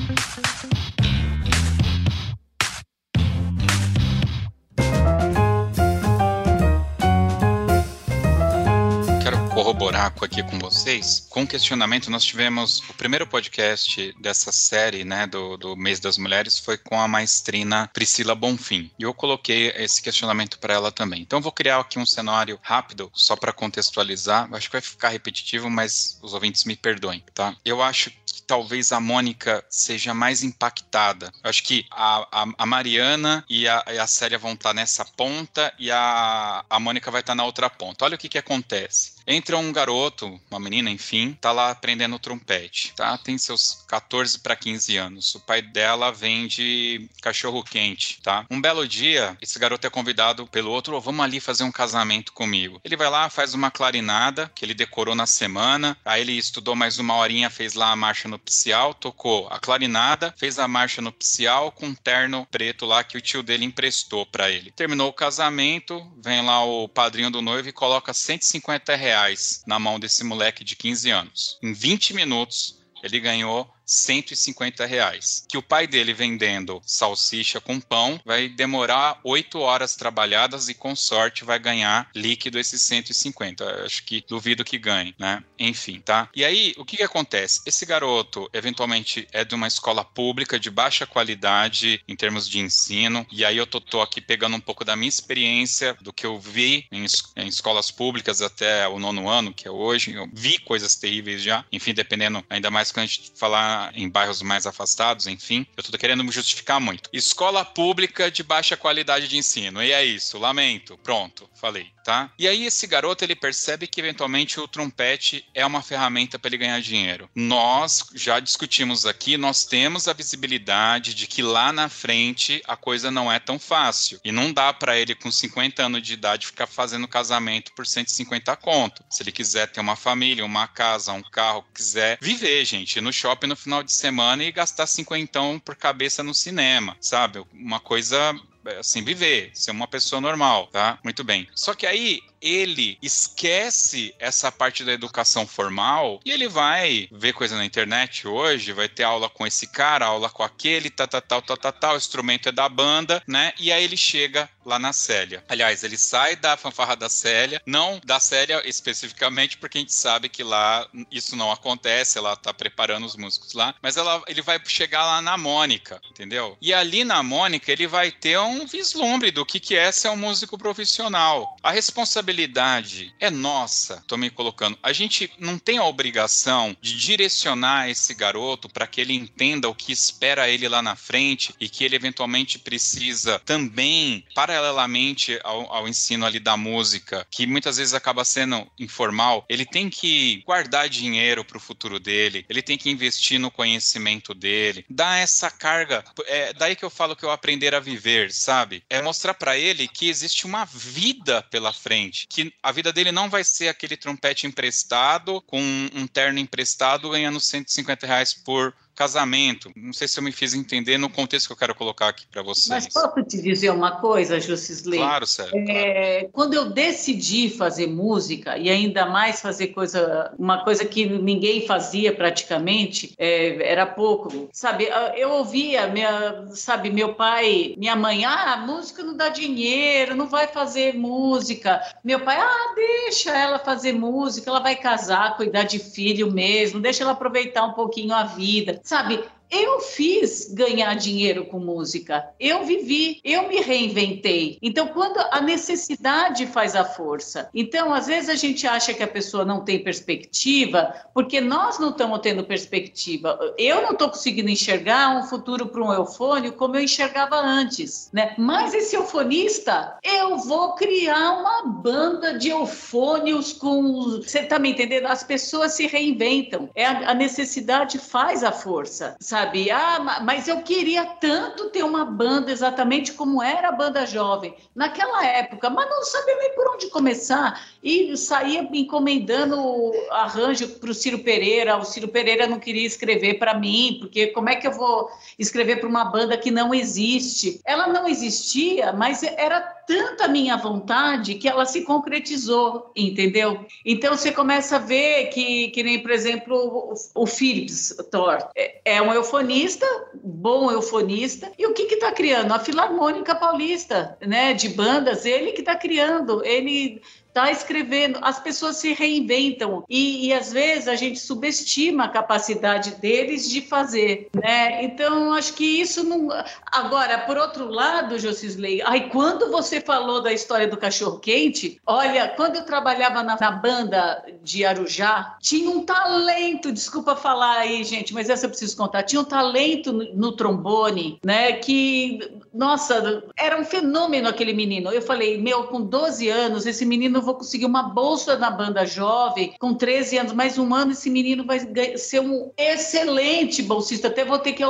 Corroborar 9.66 10.14
aqui 10.20 10.44
com 10.44 10.60
vocês. 10.60 11.26
Com 11.28 11.44
questionamento, 11.44 12.08
nós 12.08 12.24
tivemos 12.24 12.78
o 12.88 12.94
primeiro 12.94 13.26
podcast 13.26 14.14
dessa 14.20 14.52
série, 14.52 15.02
né, 15.02 15.26
do, 15.26 15.56
do 15.56 15.76
mês 15.76 15.98
das 15.98 16.16
mulheres, 16.16 16.56
foi 16.56 16.78
com 16.78 17.00
a 17.00 17.08
maestrina 17.08 17.90
Priscila 17.92 18.36
Bonfim. 18.36 18.92
E 18.96 19.02
eu 19.02 19.12
coloquei 19.12 19.72
esse 19.76 20.00
questionamento 20.00 20.60
para 20.60 20.72
ela 20.72 20.92
também. 20.92 21.20
Então, 21.20 21.40
vou 21.40 21.50
criar 21.50 21.80
aqui 21.80 21.98
um 21.98 22.06
cenário 22.06 22.60
rápido, 22.62 23.10
só 23.12 23.34
para 23.34 23.52
contextualizar. 23.52 24.48
Acho 24.52 24.68
que 24.68 24.74
vai 24.74 24.80
ficar 24.80 25.08
repetitivo, 25.08 25.68
mas 25.68 26.16
os 26.22 26.32
ouvintes 26.32 26.62
me 26.62 26.76
perdoem, 26.76 27.24
tá? 27.34 27.56
Eu 27.64 27.82
acho 27.82 28.12
que 28.36 28.42
talvez 28.42 28.92
a 28.92 29.00
Mônica 29.00 29.64
seja 29.70 30.12
mais 30.12 30.42
impactada. 30.42 31.32
Eu 31.42 31.48
acho 31.48 31.62
que 31.62 31.86
a, 31.90 32.42
a, 32.42 32.46
a 32.58 32.66
Mariana 32.66 33.42
e 33.48 33.66
a, 33.66 33.82
e 33.94 33.98
a 33.98 34.06
Célia 34.06 34.38
vão 34.38 34.52
estar 34.52 34.74
nessa 34.74 35.04
ponta 35.06 35.72
e 35.78 35.90
a, 35.90 36.62
a 36.68 36.78
Mônica 36.78 37.10
vai 37.10 37.22
estar 37.22 37.34
na 37.34 37.44
outra 37.44 37.70
ponta. 37.70 38.04
Olha 38.04 38.14
o 38.14 38.18
que, 38.18 38.28
que 38.28 38.38
acontece. 38.38 39.16
Entra 39.26 39.58
um 39.58 39.72
garoto, 39.72 40.40
uma 40.48 40.60
menina, 40.60 40.88
enfim, 40.88 41.36
tá 41.40 41.50
lá 41.50 41.70
aprendendo 41.70 42.16
trompete, 42.18 42.92
tá? 42.94 43.18
Tem 43.18 43.36
seus 43.36 43.84
14 43.88 44.38
para 44.38 44.54
15 44.54 44.96
anos. 44.96 45.34
O 45.34 45.40
pai 45.40 45.60
dela 45.60 46.12
vende 46.12 47.10
cachorro 47.20 47.64
quente, 47.64 48.20
tá? 48.22 48.46
Um 48.48 48.60
belo 48.60 48.86
dia, 48.86 49.36
esse 49.42 49.58
garoto 49.58 49.84
é 49.84 49.90
convidado 49.90 50.46
pelo 50.46 50.70
outro, 50.70 50.96
oh, 50.96 51.00
vamos 51.00 51.24
ali 51.24 51.40
fazer 51.40 51.64
um 51.64 51.72
casamento 51.72 52.32
comigo. 52.32 52.80
Ele 52.84 52.96
vai 52.96 53.10
lá, 53.10 53.28
faz 53.28 53.52
uma 53.52 53.68
clarinada 53.68 54.48
que 54.54 54.64
ele 54.64 54.74
decorou 54.74 55.16
na 55.16 55.26
semana, 55.26 55.98
aí 56.04 56.20
ele 56.20 56.38
estudou 56.38 56.76
mais 56.76 57.00
uma 57.00 57.16
horinha, 57.16 57.50
fez 57.50 57.74
lá 57.74 57.90
a 57.90 57.96
marcha 57.96 58.25
nupcial, 58.26 58.94
tocou 58.94 59.48
a 59.48 59.58
clarinada, 59.58 60.34
fez 60.36 60.58
a 60.58 60.68
marcha 60.68 61.00
nupcial 61.00 61.72
com 61.72 61.86
um 61.86 61.94
terno 61.94 62.46
preto 62.50 62.86
lá 62.86 63.02
que 63.02 63.16
o 63.16 63.20
tio 63.20 63.42
dele 63.42 63.64
emprestou 63.64 64.26
para 64.26 64.50
ele. 64.50 64.70
Terminou 64.72 65.08
o 65.08 65.12
casamento, 65.12 66.00
vem 66.22 66.44
lá 66.44 66.64
o 66.64 66.88
padrinho 66.88 67.30
do 67.30 67.42
noivo 67.42 67.68
e 67.68 67.72
coloca 67.72 68.12
150 68.12 68.94
reais 68.94 69.16
reais 69.16 69.62
na 69.66 69.78
mão 69.78 69.98
desse 69.98 70.24
moleque 70.24 70.64
de 70.64 70.76
15 70.76 71.10
anos. 71.10 71.58
Em 71.62 71.72
20 71.72 72.14
minutos, 72.14 72.78
ele 73.02 73.20
ganhou 73.20 73.70
150 73.86 74.84
reais. 74.84 75.44
Que 75.48 75.56
o 75.56 75.62
pai 75.62 75.86
dele 75.86 76.12
vendendo 76.12 76.82
salsicha 76.84 77.60
com 77.60 77.80
pão 77.80 78.20
vai 78.24 78.48
demorar 78.48 79.20
8 79.22 79.58
horas 79.58 79.94
trabalhadas 79.94 80.68
e 80.68 80.74
com 80.74 80.96
sorte 80.96 81.44
vai 81.44 81.58
ganhar 81.58 82.10
líquido 82.14 82.58
esses 82.58 82.82
150. 82.82 83.84
Acho 83.84 84.02
que 84.04 84.24
duvido 84.28 84.64
que 84.64 84.78
ganhe, 84.78 85.14
né? 85.18 85.42
Enfim, 85.58 86.00
tá? 86.00 86.28
E 86.34 86.44
aí, 86.44 86.74
o 86.76 86.84
que 86.84 86.96
que 86.96 87.02
acontece? 87.02 87.62
Esse 87.64 87.86
garoto 87.86 88.48
eventualmente 88.52 89.28
é 89.32 89.44
de 89.44 89.54
uma 89.54 89.68
escola 89.68 90.04
pública 90.04 90.58
de 90.58 90.70
baixa 90.70 91.06
qualidade 91.06 92.02
em 92.08 92.16
termos 92.16 92.48
de 92.48 92.58
ensino, 92.58 93.26
e 93.30 93.44
aí 93.44 93.56
eu 93.56 93.66
tô, 93.66 93.80
tô 93.80 94.00
aqui 94.00 94.20
pegando 94.20 94.56
um 94.56 94.60
pouco 94.60 94.84
da 94.84 94.96
minha 94.96 95.08
experiência, 95.08 95.96
do 96.00 96.12
que 96.12 96.26
eu 96.26 96.38
vi 96.38 96.86
em, 96.90 97.06
em 97.36 97.46
escolas 97.46 97.90
públicas 97.90 98.42
até 98.42 98.88
o 98.88 98.98
nono 98.98 99.28
ano, 99.28 99.52
que 99.52 99.68
é 99.68 99.70
hoje, 99.70 100.14
eu 100.14 100.28
vi 100.32 100.58
coisas 100.58 100.96
terríveis 100.96 101.42
já, 101.42 101.64
enfim, 101.70 101.94
dependendo, 101.94 102.44
ainda 102.48 102.70
mais 102.70 102.90
quando 102.90 103.04
a 103.04 103.06
gente 103.06 103.32
falar 103.34 103.75
em 103.94 104.08
bairros 104.08 104.42
mais 104.42 104.66
afastados, 104.66 105.26
enfim. 105.26 105.66
Eu 105.76 105.82
tô 105.82 105.96
querendo 105.98 106.24
me 106.24 106.30
justificar 106.30 106.80
muito. 106.80 107.08
Escola 107.12 107.64
pública 107.64 108.30
de 108.30 108.42
baixa 108.42 108.76
qualidade 108.76 109.28
de 109.28 109.36
ensino. 109.36 109.82
E 109.82 109.92
é 109.92 110.04
isso, 110.04 110.38
lamento. 110.38 110.98
Pronto, 110.98 111.48
falei, 111.54 111.90
tá? 112.06 112.30
E 112.38 112.46
aí 112.46 112.64
esse 112.64 112.86
garoto 112.86 113.24
ele 113.24 113.34
percebe 113.34 113.88
que 113.88 114.00
eventualmente 114.00 114.60
o 114.60 114.68
trompete 114.68 115.44
é 115.52 115.66
uma 115.66 115.82
ferramenta 115.82 116.38
para 116.38 116.48
ele 116.50 116.58
ganhar 116.58 116.80
dinheiro. 116.80 117.28
Nós 117.34 118.06
já 118.14 118.38
discutimos 118.38 119.04
aqui, 119.04 119.36
nós 119.36 119.64
temos 119.64 120.06
a 120.06 120.12
visibilidade 120.12 121.14
de 121.14 121.26
que 121.26 121.42
lá 121.42 121.72
na 121.72 121.88
frente 121.88 122.62
a 122.64 122.76
coisa 122.76 123.10
não 123.10 123.30
é 123.30 123.40
tão 123.40 123.58
fácil 123.58 124.20
e 124.24 124.30
não 124.30 124.52
dá 124.52 124.72
para 124.72 124.96
ele 124.96 125.16
com 125.16 125.32
50 125.32 125.82
anos 125.82 126.00
de 126.00 126.12
idade 126.12 126.46
ficar 126.46 126.68
fazendo 126.68 127.08
casamento 127.08 127.72
por 127.72 127.84
150 127.84 128.54
conto. 128.54 129.02
Se 129.10 129.24
ele 129.24 129.32
quiser 129.32 129.66
ter 129.66 129.80
uma 129.80 129.96
família, 129.96 130.44
uma 130.44 130.68
casa, 130.68 131.12
um 131.12 131.22
carro, 131.22 131.64
quiser 131.74 132.18
viver, 132.20 132.64
gente, 132.64 133.00
no 133.00 133.12
shopping 133.12 133.48
no 133.48 133.56
final 133.56 133.82
de 133.82 133.92
semana 133.92 134.44
e 134.44 134.52
gastar 134.52 134.86
cinquentão 134.86 135.58
por 135.58 135.74
cabeça 135.74 136.22
no 136.22 136.32
cinema, 136.32 136.96
sabe? 137.00 137.44
Uma 137.52 137.80
coisa 137.80 138.32
assim, 138.72 139.02
viver, 139.02 139.50
ser 139.54 139.70
uma 139.70 139.86
pessoa 139.86 140.20
normal, 140.20 140.68
tá? 140.68 140.98
Muito 141.04 141.22
bem. 141.24 141.48
Só 141.54 141.74
que 141.74 141.86
aí 141.86 142.20
ele 142.46 142.96
esquece 143.02 144.14
essa 144.20 144.52
parte 144.52 144.84
da 144.84 144.92
educação 144.92 145.46
formal 145.46 146.20
e 146.24 146.30
ele 146.30 146.48
vai 146.48 147.08
ver 147.10 147.32
coisa 147.32 147.56
na 147.56 147.64
internet 147.64 148.28
hoje, 148.28 148.72
vai 148.72 148.88
ter 148.88 149.02
aula 149.02 149.28
com 149.28 149.44
esse 149.44 149.66
cara, 149.66 150.06
aula 150.06 150.30
com 150.30 150.44
aquele, 150.44 150.88
tal, 150.88 151.08
tal, 151.08 151.20
tal, 151.20 151.42
tal, 151.42 151.56
tal, 151.56 151.72
tal, 151.72 151.94
o 151.94 151.98
instrumento 151.98 152.48
é 152.48 152.52
da 152.52 152.68
banda, 152.68 153.22
né? 153.26 153.52
E 153.58 153.72
aí 153.72 153.82
ele 153.82 153.96
chega 153.96 154.48
lá 154.64 154.78
na 154.78 154.92
Célia. 154.92 155.44
Aliás, 155.48 155.82
ele 155.82 155.96
sai 155.96 156.36
da 156.36 156.56
fanfarra 156.56 156.94
da 156.94 157.08
Célia, 157.08 157.60
não 157.66 158.00
da 158.04 158.20
Célia 158.20 158.62
especificamente, 158.64 159.56
porque 159.58 159.78
a 159.78 159.80
gente 159.80 159.94
sabe 159.94 160.28
que 160.28 160.42
lá 160.42 160.86
isso 161.10 161.34
não 161.34 161.50
acontece, 161.50 162.18
ela 162.18 162.36
tá 162.36 162.54
preparando 162.54 163.06
os 163.06 163.16
músicos 163.16 163.54
lá, 163.54 163.74
mas 163.82 163.96
ela, 163.96 164.22
ele 164.28 164.42
vai 164.42 164.60
chegar 164.66 165.04
lá 165.04 165.20
na 165.20 165.36
Mônica, 165.36 166.00
entendeu? 166.10 166.56
E 166.60 166.72
ali 166.72 167.04
na 167.04 167.22
Mônica 167.22 167.72
ele 167.72 167.86
vai 167.86 168.12
ter 168.12 168.38
um 168.38 168.66
vislumbre 168.66 169.30
do 169.30 169.44
que, 169.44 169.58
que 169.58 169.76
é 169.76 169.90
ser 169.90 170.08
um 170.08 170.16
músico 170.16 170.56
profissional. 170.56 171.56
A 171.62 171.70
responsabilidade 171.70 172.35
responsabilidade 172.36 173.14
é 173.18 173.30
nossa, 173.30 174.04
tô 174.06 174.16
me 174.16 174.28
colocando. 174.28 174.78
A 174.82 174.92
gente 174.92 175.30
não 175.38 175.58
tem 175.58 175.78
a 175.78 175.84
obrigação 175.84 176.76
de 176.80 176.96
direcionar 176.96 177.88
esse 177.88 178.14
garoto 178.14 178.68
para 178.68 178.86
que 178.86 179.00
ele 179.00 179.14
entenda 179.14 179.68
o 179.68 179.74
que 179.74 179.92
espera 179.92 180.48
ele 180.48 180.68
lá 180.68 180.82
na 180.82 180.94
frente 180.94 181.54
e 181.58 181.68
que 181.68 181.84
ele 181.84 181.96
eventualmente 181.96 182.58
precisa 182.58 183.38
também, 183.40 184.24
paralelamente 184.34 185.40
ao, 185.42 185.72
ao 185.72 185.88
ensino 185.88 186.26
ali 186.26 186.38
da 186.38 186.56
música, 186.56 187.26
que 187.30 187.46
muitas 187.46 187.78
vezes 187.78 187.94
acaba 187.94 188.24
sendo 188.24 188.66
informal, 188.78 189.44
ele 189.48 189.64
tem 189.64 189.88
que 189.88 190.42
guardar 190.44 190.88
dinheiro 190.88 191.44
para 191.44 191.56
o 191.56 191.60
futuro 191.60 191.98
dele, 191.98 192.44
ele 192.48 192.62
tem 192.62 192.76
que 192.76 192.90
investir 192.90 193.40
no 193.40 193.50
conhecimento 193.50 194.34
dele, 194.34 194.84
dar 194.90 195.18
essa 195.18 195.50
carga. 195.50 196.04
É 196.26 196.52
daí 196.52 196.76
que 196.76 196.84
eu 196.84 196.90
falo 196.90 197.16
que 197.16 197.24
eu 197.24 197.30
aprender 197.30 197.74
a 197.74 197.80
viver, 197.80 198.32
sabe? 198.32 198.82
É 198.90 199.00
mostrar 199.00 199.34
para 199.34 199.56
ele 199.56 199.88
que 199.88 200.08
existe 200.08 200.44
uma 200.44 200.64
vida 200.64 201.42
pela 201.50 201.72
frente, 201.72 202.15
que 202.28 202.54
a 202.62 202.72
vida 202.72 202.92
dele 202.92 203.12
não 203.12 203.28
vai 203.28 203.44
ser 203.44 203.68
aquele 203.68 203.96
trompete 203.96 204.46
emprestado 204.46 205.42
com 205.42 205.60
um 205.92 206.06
terno 206.06 206.38
emprestado 206.38 207.10
ganhando 207.10 207.40
150 207.40 208.06
reais 208.06 208.32
por 208.32 208.74
casamento. 208.96 209.70
Não 209.76 209.92
sei 209.92 210.08
se 210.08 210.18
eu 210.18 210.24
me 210.24 210.32
fiz 210.32 210.54
entender 210.54 210.96
no 210.96 211.10
contexto 211.10 211.48
que 211.48 211.52
eu 211.52 211.56
quero 211.56 211.74
colocar 211.74 212.08
aqui 212.08 212.26
para 212.26 212.42
vocês. 212.42 212.68
Mas 212.68 212.88
posso 212.88 213.22
te 213.24 213.42
dizer 213.42 213.70
uma 213.70 214.00
coisa, 214.00 214.40
Jusisley? 214.40 214.98
Claro, 214.98 215.26
Sérgio. 215.26 215.58
É, 215.68 216.20
claro. 216.20 216.28
Quando 216.32 216.54
eu 216.54 216.70
decidi 216.70 217.50
fazer 217.50 217.86
música, 217.86 218.56
e 218.56 218.70
ainda 218.70 219.04
mais 219.04 219.42
fazer 219.42 219.68
coisa, 219.68 220.32
uma 220.38 220.64
coisa 220.64 220.84
que 220.86 221.06
ninguém 221.06 221.66
fazia 221.66 222.14
praticamente, 222.14 223.12
é, 223.18 223.70
era 223.70 223.84
pouco. 223.84 224.48
Sabe, 224.50 224.88
eu 225.14 225.30
ouvia, 225.30 225.86
minha, 225.88 226.46
sabe, 226.52 226.90
meu 226.90 227.14
pai, 227.14 227.74
minha 227.76 227.94
mãe, 227.94 228.24
ah, 228.24 228.56
música 228.66 229.02
não 229.02 229.14
dá 229.14 229.28
dinheiro, 229.28 230.16
não 230.16 230.26
vai 230.26 230.46
fazer 230.46 230.94
música. 230.94 231.82
Meu 232.02 232.20
pai, 232.20 232.38
ah, 232.38 232.74
deixa 232.74 233.36
ela 233.36 233.58
fazer 233.58 233.92
música, 233.92 234.48
ela 234.48 234.60
vai 234.60 234.74
casar, 234.74 235.36
cuidar 235.36 235.64
de 235.64 235.78
filho 235.78 236.32
mesmo, 236.32 236.80
deixa 236.80 237.02
ela 237.02 237.12
aproveitar 237.12 237.66
um 237.66 237.74
pouquinho 237.74 238.14
a 238.14 238.24
vida 238.24 238.80
sabe? 238.86 239.28
Eu 239.50 239.80
fiz 239.80 240.52
ganhar 240.52 240.94
dinheiro 240.94 241.46
com 241.46 241.58
música. 241.58 242.28
Eu 242.38 242.64
vivi, 242.64 243.20
eu 243.24 243.48
me 243.48 243.60
reinventei. 243.60 244.58
Então, 244.60 244.88
quando 244.88 245.18
a 245.30 245.40
necessidade 245.40 246.46
faz 246.46 246.74
a 246.74 246.84
força. 246.84 247.48
Então, 247.54 247.92
às 247.92 248.06
vezes 248.06 248.28
a 248.28 248.34
gente 248.34 248.66
acha 248.66 248.92
que 248.92 249.02
a 249.02 249.08
pessoa 249.08 249.44
não 249.44 249.64
tem 249.64 249.82
perspectiva, 249.82 250.92
porque 251.14 251.40
nós 251.40 251.78
não 251.78 251.90
estamos 251.90 252.20
tendo 252.20 252.44
perspectiva. 252.44 253.38
Eu 253.56 253.82
não 253.82 253.90
estou 253.90 254.08
conseguindo 254.08 254.50
enxergar 254.50 255.16
um 255.16 255.24
futuro 255.24 255.66
para 255.66 255.82
um 255.82 255.92
eufônio 255.92 256.52
como 256.52 256.76
eu 256.76 256.82
enxergava 256.82 257.36
antes, 257.36 258.10
né? 258.12 258.34
Mas 258.36 258.74
esse 258.74 258.96
eufonista, 258.96 259.96
eu 260.02 260.38
vou 260.38 260.74
criar 260.74 261.32
uma 261.32 261.66
banda 261.66 262.38
de 262.38 262.48
eufônios 262.48 263.52
com. 263.52 264.20
Você 264.22 264.40
está 264.40 264.58
me 264.58 264.70
entendendo? 264.70 265.06
As 265.06 265.22
pessoas 265.22 265.72
se 265.72 265.86
reinventam. 265.86 266.68
É 266.74 266.86
a, 266.86 267.14
necessidade 267.14 267.98
faz 267.98 268.42
a 268.42 268.52
força. 268.52 269.16
Sabe? 269.20 269.35
Sabe? 269.36 269.70
Ah, 269.70 270.20
mas 270.22 270.48
eu 270.48 270.62
queria 270.62 271.04
tanto 271.04 271.68
ter 271.68 271.82
uma 271.82 272.06
banda 272.06 272.50
exatamente 272.50 273.12
como 273.12 273.42
era 273.42 273.68
a 273.68 273.72
banda 273.72 274.06
jovem 274.06 274.54
naquela 274.74 275.26
época, 275.26 275.68
mas 275.68 275.90
não 275.90 276.02
sabia 276.04 276.36
nem 276.38 276.54
por 276.54 276.74
onde 276.74 276.88
começar. 276.88 277.60
E 277.82 278.16
saía 278.16 278.62
me 278.62 278.80
encomendando 278.80 279.92
arranjo 280.10 280.66
para 280.78 280.90
o 280.90 280.94
Ciro 280.94 281.18
Pereira. 281.18 281.76
O 281.76 281.84
Ciro 281.84 282.08
Pereira 282.08 282.46
não 282.46 282.58
queria 282.58 282.86
escrever 282.86 283.34
para 283.34 283.52
mim, 283.52 283.98
porque 284.00 284.28
como 284.28 284.48
é 284.48 284.56
que 284.56 284.66
eu 284.66 284.72
vou 284.72 285.10
escrever 285.38 285.80
para 285.80 285.88
uma 285.88 286.06
banda 286.06 286.38
que 286.38 286.50
não 286.50 286.74
existe? 286.74 287.60
Ela 287.66 287.88
não 287.88 288.08
existia, 288.08 288.90
mas 288.92 289.22
era 289.22 289.75
tanta 289.86 290.28
minha 290.28 290.56
vontade 290.56 291.36
que 291.36 291.48
ela 291.48 291.64
se 291.64 291.82
concretizou, 291.82 292.90
entendeu? 292.96 293.64
Então 293.84 294.16
você 294.16 294.32
começa 294.32 294.76
a 294.76 294.80
ver 294.80 295.26
que, 295.26 295.68
que 295.68 295.82
nem, 295.82 296.02
por 296.02 296.10
exemplo, 296.10 296.56
o, 296.56 297.22
o 297.22 297.26
Philips 297.26 297.94
Thor 298.10 298.38
é, 298.56 298.80
é, 298.84 299.02
um 299.02 299.12
eufonista, 299.12 299.86
bom 300.22 300.70
eufonista, 300.70 301.50
e 301.58 301.66
o 301.66 301.72
que 301.72 301.82
está 301.82 302.10
criando? 302.12 302.52
A 302.52 302.58
Filarmônica 302.58 303.34
Paulista, 303.34 304.18
né, 304.20 304.52
de 304.52 304.68
bandas, 304.68 305.24
ele 305.24 305.52
que 305.52 305.60
está 305.60 305.76
criando, 305.76 306.44
ele 306.44 307.00
está 307.36 307.50
escrevendo, 307.50 308.18
as 308.22 308.40
pessoas 308.40 308.76
se 308.76 308.94
reinventam 308.94 309.84
e, 309.90 310.28
e, 310.28 310.32
às 310.32 310.50
vezes 310.50 310.88
a 310.88 310.96
gente 310.96 311.18
subestima 311.18 312.04
a 312.04 312.08
capacidade 312.08 312.92
deles 312.92 313.50
de 313.50 313.60
fazer, 313.60 314.30
né? 314.34 314.82
Então 314.82 315.34
acho 315.34 315.52
que 315.52 315.64
isso 315.64 316.02
não. 316.02 316.28
Agora, 316.72 317.18
por 317.18 317.36
outro 317.36 317.68
lado, 317.68 318.18
Josisley, 318.18 318.80
aí 318.82 319.10
quando 319.10 319.50
você 319.50 319.82
falou 319.82 320.22
da 320.22 320.32
história 320.32 320.66
do 320.66 320.78
cachorro 320.78 321.18
quente, 321.18 321.78
olha, 321.84 322.28
quando 322.28 322.56
eu 322.56 322.64
trabalhava 322.64 323.22
na, 323.22 323.36
na 323.38 323.50
banda 323.50 324.24
de 324.42 324.64
Arujá, 324.64 325.36
tinha 325.40 325.70
um 325.70 325.84
talento, 325.84 326.72
desculpa 326.72 327.14
falar 327.14 327.58
aí, 327.58 327.84
gente, 327.84 328.14
mas 328.14 328.30
essa 328.30 328.46
eu 328.46 328.50
preciso 328.50 328.76
contar, 328.76 329.02
tinha 329.02 329.20
um 329.20 329.24
talento 329.24 329.92
no, 329.92 330.14
no 330.14 330.32
trombone, 330.32 331.20
né? 331.22 331.52
Que, 331.52 332.18
nossa, 332.56 333.22
era 333.36 333.58
um 333.60 333.64
fenômeno 333.64 334.28
aquele 334.28 334.52
menino. 334.52 334.90
Eu 334.90 335.02
falei, 335.02 335.40
meu, 335.40 335.64
com 335.64 335.80
12 335.80 336.28
anos, 336.28 336.66
esse 336.66 336.84
menino 336.84 337.20
vou 337.20 337.34
conseguir 337.34 337.66
uma 337.66 337.82
bolsa 337.82 338.36
na 338.36 338.50
banda 338.50 338.86
jovem 338.86 339.54
com 339.58 339.74
13 339.74 340.18
anos, 340.18 340.32
mais 340.32 340.58
um 340.58 340.74
ano 340.74 340.92
esse 340.92 341.10
menino 341.10 341.44
vai 341.44 341.60
ser 341.96 342.20
um 342.20 342.50
excelente 342.56 343.62
bolsista. 343.62 344.08
Até 344.08 344.24
vou 344.24 344.38
ter 344.38 344.52
que 344.52 344.62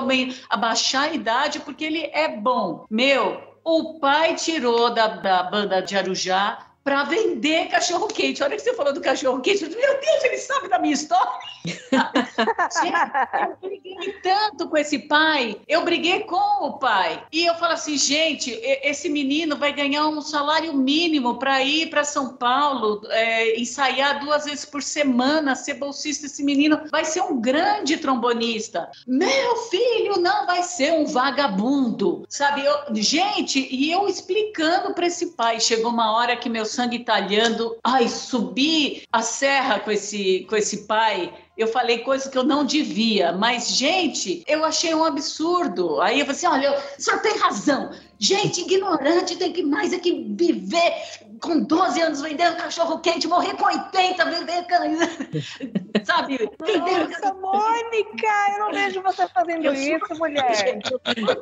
abaixar 0.51 1.05
a 1.05 1.15
idade 1.15 1.61
porque 1.61 1.85
ele 1.85 2.11
é 2.13 2.29
bom. 2.29 2.85
Meu, 2.91 3.41
o 3.65 3.99
pai 3.99 4.35
tirou 4.35 4.91
da, 4.91 5.09
da 5.09 5.43
banda 5.45 5.81
de 5.81 5.97
Arujá 5.97 6.66
para 6.87 7.03
vender 7.03 7.67
cachorro 7.67 8.07
quente. 8.07 8.45
Olha 8.45 8.55
que 8.55 8.63
você 8.63 8.73
falou 8.73 8.93
do 8.93 9.01
cachorro 9.01 9.41
quente. 9.41 9.65
Meu 9.65 9.71
Deus, 10.01 10.25
ele 10.25 10.39
sabe 10.39 10.69
da 10.69 10.79
minha 10.79 10.95
história. 10.95 11.33
gente, 11.67 13.51
eu 13.51 13.57
briguei 13.61 14.13
tanto 14.23 14.69
com 14.69 14.77
esse 14.77 15.01
pai. 15.01 15.61
Eu 15.67 15.83
briguei 15.83 16.21
com 16.21 16.65
o 16.65 16.79
pai. 16.79 17.25
E 17.33 17.45
eu 17.45 17.57
falo 17.57 17.73
assim, 17.73 17.99
gente, 17.99 18.53
esse 18.85 19.09
menino 19.09 19.57
vai 19.57 19.73
ganhar 19.73 20.07
um 20.07 20.21
salário 20.21 20.73
mínimo 20.75 21.41
para 21.41 21.61
ir 21.61 21.91
para 21.91 22.05
São 22.05 22.37
Paulo, 22.37 23.03
é, 23.11 23.59
ensaiar 23.59 24.21
duas 24.21 24.45
vezes 24.45 24.65
por 24.65 24.81
semana, 24.81 25.57
ser 25.57 25.75
bolsista. 25.75 26.27
Esse 26.27 26.45
menino 26.45 26.83
vai 26.93 27.05
ser 27.05 27.23
um 27.23 27.41
grande 27.41 27.97
trombonista. 27.97 28.89
Meu 29.09 29.57
filho 29.57 30.21
não 30.21 30.47
vai 30.47 30.63
ser 30.63 30.93
um 30.93 31.05
vagabundo, 31.05 32.25
sabe? 32.29 32.65
Eu, 32.65 32.95
gente, 32.95 33.67
e 33.73 33.91
eu 33.91 34.07
explicando 34.07 34.95
para 34.95 35.09
esse 35.09 35.33
pai. 35.33 35.59
Chegou 35.59 35.91
uma 35.91 36.13
hora 36.13 36.37
que 36.37 36.49
meus 36.49 36.76
sangue 36.77 37.01
talhando. 37.01 37.77
Ai, 37.83 38.09
subi 38.09 39.03
a 39.13 39.23
serra 39.23 39.81
com 39.81 39.91
esse, 39.91 40.47
com 40.49 40.57
esse 40.57 40.87
pai 40.87 41.33
eu 41.57 41.67
falei 41.69 41.99
coisas 42.01 42.29
que 42.29 42.37
eu 42.37 42.45
não 42.45 42.65
devia, 42.65 43.33
mas, 43.33 43.71
gente, 43.71 44.45
eu 44.47 44.63
achei 44.63 44.95
um 44.95 45.05
absurdo. 45.05 46.01
Aí 46.03 46.21
eu 46.21 46.27
falei 46.27 46.37
assim: 46.37 46.47
olha, 46.47 46.83
só 46.99 47.17
tem 47.19 47.39
razão. 47.39 47.91
Gente 48.19 48.63
ignorante 48.63 49.37
tem 49.37 49.53
que 49.53 49.63
mais 49.63 49.93
é 49.93 49.99
que 49.99 50.25
viver 50.31 50.93
com 51.41 51.61
12 51.61 52.01
anos 52.01 52.21
vendendo 52.21 52.57
cachorro 52.57 52.99
quente, 53.01 53.29
morrer 53.29 53.55
com 53.57 53.65
80, 53.65 54.25
vender 54.25 54.67
sabe? 56.05 56.39
Nossa, 56.61 57.35
Mônica, 57.35 58.27
eu 58.53 58.59
não 58.59 58.73
vejo 58.73 59.03
você 59.03 59.29
fazendo 59.29 59.65
eu 59.65 59.73
isso, 59.75 60.07
sou... 60.09 60.19
mulher. 60.19 60.79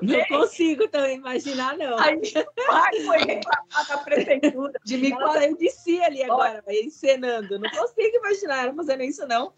não 0.02 0.24
consigo 0.26 0.88
também 0.88 1.16
imaginar, 1.16 1.76
não. 1.76 1.98
Aí, 1.98 2.20
pai 2.66 3.00
foi 3.04 3.18
reclamar 3.18 3.88
da 3.88 3.98
prefeitura 3.98 4.72
de 4.84 4.96
me 4.96 5.12
Ela 5.12 5.32
saiu 5.32 5.56
de 5.56 5.70
si 5.70 6.00
ali 6.02 6.24
agora, 6.24 6.62
encenando. 6.68 7.58
Não 7.58 7.70
consigo 7.70 8.16
imaginar 8.16 8.64
ela 8.64 8.74
fazendo 8.74 9.02
isso, 9.02 9.26
não. 9.26 9.52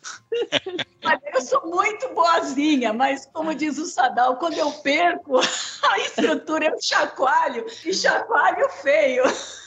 Mas 1.02 1.20
eu 1.32 1.40
sou 1.40 1.66
muito 1.66 2.08
boazinha, 2.14 2.92
mas 2.92 3.26
como 3.32 3.54
diz 3.54 3.78
o 3.78 3.86
Sadal, 3.86 4.36
quando 4.36 4.58
eu 4.58 4.70
perco 4.82 5.38
a 5.82 5.98
estrutura, 5.98 6.66
eu 6.66 6.78
chacoalho, 7.07 7.66
e 7.84 7.94
chacoalho 7.94 8.68
feio. 8.82 9.22